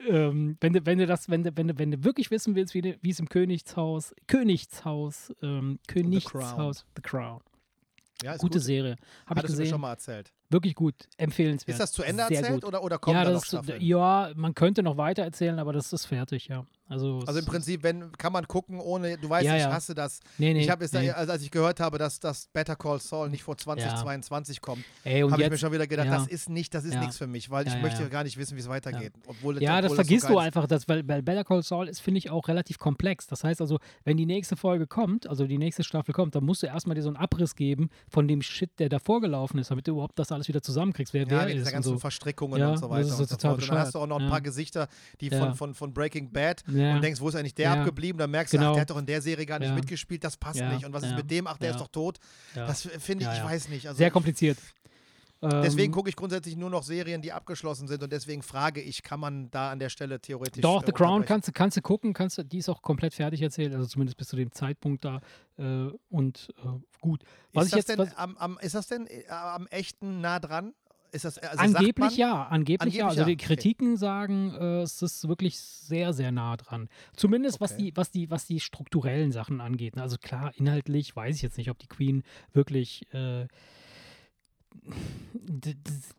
ähm, 0.07 0.57
wenn, 0.60 0.73
du, 0.73 0.85
wenn 0.85 0.98
du 0.99 1.06
das, 1.06 1.30
wenn 1.30 1.44
du, 1.44 1.52
wenn 1.56 1.68
du, 1.68 1.77
wenn 1.80 1.91
du 1.91 2.03
wirklich 2.03 2.31
wissen 2.31 2.56
willst, 2.56 2.73
wie, 2.73 2.98
wie 3.02 3.10
es 3.10 3.19
im 3.19 3.30
Königshaus, 3.30 4.14
Königshaus, 4.27 5.34
ähm, 5.41 5.80
Königshaus, 5.88 6.85
The 6.95 7.02
Crown. 7.02 7.41
Ja, 8.23 8.34
ist 8.34 8.41
Gute 8.41 8.57
gut. 8.57 8.65
Serie. 8.65 8.95
Habe 9.26 9.39
ich 9.41 9.45
du 9.45 9.52
mir 9.52 9.57
gesehen. 9.57 9.69
schon 9.72 9.81
mal 9.81 9.91
erzählt. 9.91 10.34
Wirklich 10.49 10.76
gut. 10.76 10.95
Empfehlenswert. 11.18 11.74
Ist 11.76 11.80
das 11.82 11.91
zu 11.91 12.03
Ende 12.03 12.26
Sehr 12.28 12.38
erzählt 12.38 12.61
gut. 12.61 12.65
oder, 12.65 12.84
oder 12.84 12.98
kommen 12.98 13.18
ja, 13.18 13.26
da 13.26 13.32
noch 13.32 13.40
das 13.40 13.48
Staffeln? 13.48 13.82
ja, 13.82 14.32
man 14.36 14.56
könnte 14.56 14.82
noch 14.82 14.95
weiter 14.98 15.24
erzählen, 15.24 15.60
aber 15.60 15.74
das 15.74 15.91
ist 15.91 16.06
fertig, 16.06 16.48
ja. 16.48 16.65
Also, 16.90 17.22
Also 17.28 17.40
im 17.41 17.45
Prinzip, 17.45 17.84
wenn, 17.84 18.14
kann 18.14 18.32
man 18.32 18.48
gucken, 18.48 18.80
ohne, 18.80 19.18
du 19.18 19.30
weißt, 19.30 19.45
Ja, 19.45 19.56
ich 19.57 19.64
ja. 19.64 19.74
hasse 19.74 19.94
das. 19.94 20.22
nee, 20.38 20.53
nee, 20.53 20.61
ich 20.61 20.69
habe 20.69 20.88
nee. 20.94 21.11
also 21.11 21.34
als 21.34 21.41
ich 21.44 21.52
gehört 21.52 21.82
habe, 21.82 21.98
dass 21.98 22.22
das 22.22 22.48
Better 22.53 22.78
Call 22.78 22.99
Saul 23.02 23.30
nicht 23.30 23.44
vor 23.44 23.57
2022 23.57 24.61
kommt, 24.61 24.86
Ey, 25.03 25.22
und 25.24 25.32
habe 25.34 25.44
ich 25.44 25.49
mir 25.49 25.57
schon 25.57 25.74
wieder 25.74 25.86
gedacht, 25.86 26.07
ja. 26.07 26.15
das 26.18 26.28
ist 26.28 26.49
nicht, 26.49 26.74
das 26.74 26.86
ist 26.86 26.94
Ja. 26.94 27.02
nichts 27.02 27.18
für 27.18 27.28
mich, 27.28 27.49
weil 27.49 27.65
ich 27.68 27.74
Ja, 27.74 27.80
ja, 27.80 27.84
möchte 27.84 28.03
ja. 28.03 28.07
gar 28.10 28.24
nicht 28.24 28.38
wissen, 28.38 28.56
wie 28.56 28.61
es 28.61 28.69
weitergeht. 28.69 29.11
Obwohl, 29.26 29.61
ja, 29.61 29.82
das 29.82 29.91
obwohl 29.91 30.06
vergisst 30.06 30.28
so 30.28 30.34
du 30.34 30.40
einfach, 30.40 30.65
das, 30.65 30.88
weil, 30.88 31.06
weil 31.10 31.22
Better 31.24 31.44
Call 31.44 31.61
Saul 31.61 31.90
ist, 31.90 31.99
finde 31.99 32.19
ich, 32.19 32.30
auch 32.30 32.48
relativ 32.48 32.78
komplex. 32.80 33.28
Das 33.28 33.44
heißt 33.44 33.60
also, 33.60 33.80
wenn 34.06 34.15
die 34.15 34.26
nächste 34.26 34.56
Folge 34.56 34.88
kommt, 34.88 35.28
also 35.28 35.45
die 35.45 35.57
nächste 35.57 35.84
Staffel 35.84 36.14
kommt, 36.14 36.36
dann 36.36 36.45
musst 36.45 36.64
du 36.64 36.68
erstmal 36.68 36.95
dir 36.95 37.02
so 37.03 37.10
einen 37.10 37.18
Abriss 37.18 37.56
geben 37.56 37.90
von 38.10 38.30
dem 38.30 38.41
Shit, 38.41 38.80
der 38.80 38.88
davor 38.88 39.19
gelaufen 39.19 39.60
ist, 39.60 39.72
damit 39.72 39.88
du 39.88 39.91
überhaupt 39.91 40.18
das 40.18 40.32
alles 40.38 40.48
wieder 40.48 40.62
zusammenkriegst, 40.62 41.14
wer 41.14 41.24
Ja, 41.24 41.30
wer 41.30 41.46
mit 41.46 41.58
ist 41.58 41.66
und 41.68 41.74
ganzen 41.74 41.90
so. 41.90 42.00
Verstrickungen 42.00 42.60
Ja, 42.60 42.70
und 42.70 42.78
so 42.78 42.88
das 42.88 42.90
weiter. 42.92 43.02
ist 43.02 43.08
so 43.10 43.22
und 43.24 43.30
so 43.30 43.36
total. 43.36 43.54
Und 43.56 43.68
dann 43.70 43.78
hast 43.80 43.96
du 43.96 44.00
auch 44.00 44.08
noch 44.08 44.20
ein 44.20 44.30
paar 44.30 44.42
Gesichter, 44.42 44.88
die 45.22 45.28
Ja. 45.28 45.40
von, 45.40 45.56
von, 45.56 45.74
von 45.74 45.94
Breaking 45.94 46.32
Bad 46.32 46.64
Ja. 46.68 46.96
und 46.96 47.02
denkst, 47.04 47.20
wo 47.22 47.30
ist 47.30 47.36
eigentlich 47.36 47.56
der 47.56 47.74
Ja. 47.74 47.74
abgeblieben? 47.82 48.18
Dann 48.18 48.32
merkst 48.32 48.54
du, 48.54 48.58
Genau. 48.58 48.70
ach, 48.70 48.74
der 48.76 48.82
hat 48.82 48.90
doch 48.90 48.98
in 48.98 49.06
der 49.06 49.22
Serie 49.22 49.46
gar 49.46 49.60
nicht 49.60 49.70
Ja. 49.70 49.76
mitgespielt, 49.76 50.24
das 50.24 50.38
passt 50.38 50.60
Ja. 50.60 50.72
nicht. 50.74 50.86
Und 50.86 50.94
was 50.94 51.04
ist 51.04 51.12
Ja. 51.12 51.18
mit 51.18 51.30
dem? 51.30 51.48
Ach, 51.48 51.58
der 51.58 51.70
Ja. 51.70 51.76
ist 51.76 51.82
doch 51.82 51.90
tot. 51.90 52.18
Ja. 52.56 52.66
Das 52.66 52.82
finde 52.84 53.24
ich, 53.24 53.28
Ja, 53.28 53.34
ich 53.34 53.40
ja. 53.40 53.46
weiß 53.46 53.70
nicht. 53.70 53.88
Also 53.88 53.98
Sehr 53.98 54.12
kompliziert. 54.12 54.58
Deswegen 55.42 55.88
Ähm, 55.88 55.92
gucke 55.92 56.10
ich 56.10 56.16
grundsätzlich 56.16 56.56
nur 56.56 56.70
noch 56.70 56.82
Serien, 56.84 57.22
die 57.22 57.32
abgeschlossen 57.32 57.88
sind 57.88 58.02
und 58.02 58.12
deswegen 58.12 58.42
frage 58.42 58.82
ich, 58.82 59.04
kann 59.04 59.20
man 59.20 59.52
da 59.52 59.72
an 59.72 59.78
der 59.80 59.90
Stelle 59.90 60.20
theoretisch. 60.20 60.62
Doch, 60.62 60.82
äh, 60.82 60.86
The 60.88 60.92
Crown 60.92 61.26
kannst, 61.26 61.48
du- 61.48 61.52
kannst 61.52 61.78
du 61.78 61.82
gucken, 61.82 62.14
kannst, 62.14 62.38
du- 62.40 62.44
die 62.44 62.58
ist 62.58 62.70
auch 62.70 62.82
komplett 62.82 63.14
fertig 63.14 63.42
erzählt, 63.42 63.74
also 63.74 63.86
zumindest 63.86 64.18
bis 64.18 64.28
zu 64.30 64.36
dem 64.36 64.52
Zeitpunkt 64.52 65.06
da. 65.06 65.22
Äh, 65.58 65.90
und 66.10 66.50
äh, 66.64 66.68
gut. 67.02 67.24
Was 67.54 67.66
ist, 67.66 67.74
das 67.74 67.78
jetzt, 67.78 67.90
denn 67.90 68.00
was, 68.00 68.16
am, 68.18 68.36
am, 68.38 68.58
ist 68.62 68.74
das 68.76 68.88
denn 68.88 69.08
am 69.30 69.68
echten 69.68 70.22
nah 70.22 70.40
dran? 70.40 70.74
ist 71.14 71.24
das 71.24 71.38
also 71.38 71.78
angeblich 71.78 72.18
ja, 72.18 72.44
angeblich, 72.48 72.82
Angeblich 72.82 72.96
ja. 72.96 73.08
Also 73.08 73.20
ja, 73.22 73.26
die 73.28 73.34
okay. 73.36 73.46
Kritiken 73.46 73.96
sagen, 73.96 74.54
äh, 74.56 74.82
es 74.82 75.02
ist 75.02 75.28
wirklich 75.28 75.58
sehr, 75.58 76.12
sehr 76.14 76.34
nah 76.34 76.58
dran. 76.58 76.90
Zumindest 77.16 77.62
was 77.62 77.72
Okay. 77.72 77.84
die, 77.92 77.96
was 77.98 78.12
die, 78.12 78.30
was 78.30 78.46
die 78.46 78.60
strukturellen 78.60 79.32
Sachen 79.32 79.62
angeht. 79.62 79.96
ne? 79.96 80.02
Also 80.02 80.18
klar, 80.18 80.52
inhaltlich 80.58 81.16
weiß 81.16 81.38
ich 81.38 81.42
jetzt 81.42 81.58
nicht, 81.58 81.70
ob 81.72 81.80
die 81.80 81.88
Queen 81.88 82.24
wirklich 82.52 83.06
äh, 83.14 83.48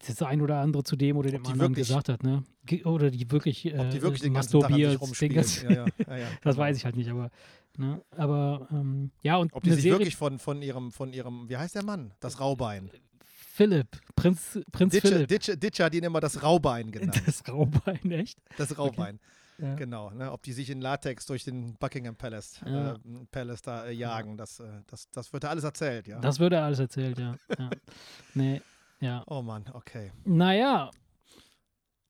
das 0.06 0.22
ein 0.22 0.40
oder 0.40 0.60
andere 0.60 0.82
zu 0.84 0.96
dem 0.96 1.16
oder 1.16 1.30
dem 1.30 1.42
die 1.42 1.50
anderen 1.50 1.72
wirklich- 1.72 1.88
gesagt 1.88 2.08
hat, 2.08 2.22
ne? 2.22 2.44
Oder 2.84 3.10
die 3.10 3.30
wirklich, 3.30 3.64
äh, 3.66 3.78
Ob 3.78 3.90
die 3.90 4.02
wirklich 4.02 4.20
den 4.22 4.34
ganzen 4.34 4.60
Tag 4.60 4.70
rumspielen. 5.00 5.34
ganzen- 5.34 5.70
Ja, 5.70 5.86
ja, 6.06 6.16
ja, 6.18 6.26
Das 6.42 6.56
weiß 6.56 6.76
ich 6.76 6.84
halt 6.84 6.96
nicht, 6.96 7.08
aber, 7.10 7.30
ne? 7.76 8.02
aber 8.10 8.68
ähm, 8.70 9.10
ja, 9.22 9.36
und 9.36 9.52
Ob 9.54 9.62
die 9.62 9.70
sich 9.72 9.82
Serie, 9.82 9.98
wirklich 10.00 10.16
von, 10.16 10.38
von 10.38 10.60
ihrem, 10.62 10.90
von 10.92 11.12
ihrem, 11.12 11.48
wie 11.48 11.56
heißt 11.56 11.74
der 11.74 11.84
Mann? 11.84 12.12
Das 12.20 12.40
Raubein. 12.40 12.90
Philipp, 13.24 13.88
Prinz, 14.14 14.58
Prinz 14.70 14.92
Ditcher, 14.92 15.08
Philipp. 15.08 15.28
Ditcher, 15.28 15.56
Ditcher 15.56 15.84
hat 15.86 15.94
ihn 15.94 16.04
immer 16.04 16.20
das 16.20 16.42
Raubein 16.42 16.90
genannt. 16.92 17.20
Das 17.26 17.42
Raubein, 17.48 18.10
echt? 18.12 18.38
Das 18.56 18.76
Raubein. 18.78 19.18
Ja. 19.60 19.74
Genau. 19.74 20.10
Ne? 20.10 20.30
Ob 20.30 20.42
die 20.44 20.52
sich 20.52 20.70
in 20.70 20.80
Latex 20.80 21.26
durch 21.26 21.42
den 21.44 21.74
Buckingham 21.74 22.14
Palace, 22.14 22.60
Ja. 22.64 22.92
äh, 22.94 22.98
Palace 23.30 23.62
da 23.62 23.86
äh, 23.86 23.92
jagen, 23.92 24.36
das, 24.36 24.60
äh, 24.60 24.82
das, 24.86 25.10
das 25.10 25.32
wird 25.32 25.42
da 25.44 25.48
alles 25.48 25.64
erzählt, 25.64 26.06
ja. 26.06 26.20
Das 26.20 26.38
würde 26.38 26.60
alles 26.62 26.78
erzählt, 26.78 27.18
ja. 27.18 27.36
ja. 27.58 27.70
Nee, 28.34 28.62
ja. 29.00 29.24
oh 29.26 29.42
Mann, 29.42 29.64
okay. 29.72 30.12
Naja, 30.24 30.90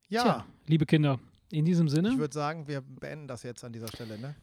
Ja, 0.09 0.23
tja, 0.23 0.47
liebe 0.67 0.85
Kinder, 0.85 1.19
in 1.51 1.65
diesem 1.65 1.89
Sinne 1.89 2.11
ich 2.11 2.19
würde 2.19 2.35
sagen, 2.35 2.69
wir 2.69 2.83
beenden 2.83 3.29
das 3.29 3.43
jetzt 3.45 3.65
an 3.65 3.73
dieser 3.73 3.89
Stelle, 3.89 4.19
ne? 4.19 4.35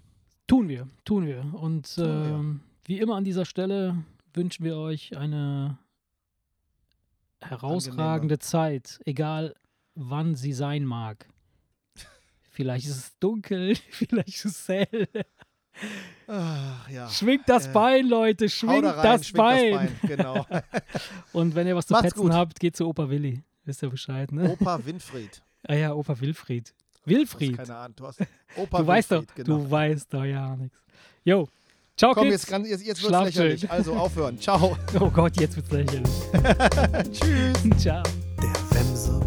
tun 0.47 0.67
wir, 0.67 0.87
tun 1.03 1.27
wir. 1.27 1.45
Und 1.53 1.97
wir. 1.97 2.05
ähm, 2.05 2.61
wie 2.85 2.99
immer 2.99 3.15
an 3.17 3.23
dieser 3.23 3.45
Stelle 3.45 4.03
wünschen 4.33 4.65
wir 4.65 4.77
euch 4.77 5.15
eine 5.15 5.77
herausragende 7.41 8.39
Zeit, 8.39 8.99
egal 9.05 9.55
wann 9.93 10.35
sie 10.35 10.53
sein 10.53 10.85
mag. 10.85 11.27
Vielleicht 12.55 12.85
ist 12.87 12.95
es 12.97 13.19
dunkel, 13.19 13.75
vielleicht 13.91 14.29
ist 14.29 14.45
es 14.45 14.67
hell. 14.69 15.07
Ach, 16.27 16.89
ja. 16.89 17.09
Schwingt 17.09 17.43
das 17.47 17.67
Äh, 17.67 17.71
Bein, 17.73 18.07
Leute, 18.07 18.47
schwingt, 18.47 18.85
da 18.85 18.91
rein, 18.91 19.03
das, 19.03 19.27
schwingt 19.27 19.37
Bein. 19.37 19.71
das 19.73 19.81
Bein. 19.81 20.17
Genau. 20.17 20.45
Und 21.33 21.53
wenn 21.55 21.67
ihr 21.67 21.75
was 21.75 21.87
zu 21.87 21.93
Macht's 21.93 22.05
petzen 22.13 22.21
gut. 22.23 22.31
habt, 22.31 22.59
geht 22.61 22.77
zu 22.77 22.87
Opa 22.87 23.09
Willi. 23.09 23.43
Wisst 23.65 23.83
ihr 23.83 23.89
Bescheid, 23.89 24.31
ne? 24.31 24.49
Opa 24.51 24.79
Winfried. 24.85 25.41
Ah 25.67 25.73
ja, 25.73 25.93
Opa 25.93 26.19
Wilfried. 26.21 26.73
Wilfried. 27.05 27.57
keine 27.57 27.75
Ahnung. 27.75 27.95
Du, 27.95 28.05
hast 28.05 28.19
Opa 28.55 28.77
Du 28.79 28.85
weißt 28.87 29.11
doch, 29.11 29.23
genau. 29.33 29.57
du 29.57 29.71
weißt 29.71 30.13
doch 30.13 30.23
ja 30.23 30.55
nichts. 30.55 30.77
Jo, 31.23 31.47
ciao 31.97 32.13
Komm, 32.13 32.25
Kids. 32.29 32.43
jetzt, 32.43 32.47
kann, 32.47 32.65
jetzt, 32.65 32.85
jetzt 32.85 33.01
wird's 33.01 33.07
Schlaf 33.09 33.25
lächerlich. 33.25 33.61
schön. 33.61 33.69
Also 33.71 33.95
aufhören. 33.95 34.39
Ciao. 34.39 34.77
Oh 34.99 35.09
Gott, 35.09 35.39
jetzt 35.41 35.55
wird's 35.55 35.71
lächerlich. 35.71 36.09
Tschüss. 37.11 37.79
ciao. 37.81 38.03
Der 38.41 38.53
Wemse 38.77 39.19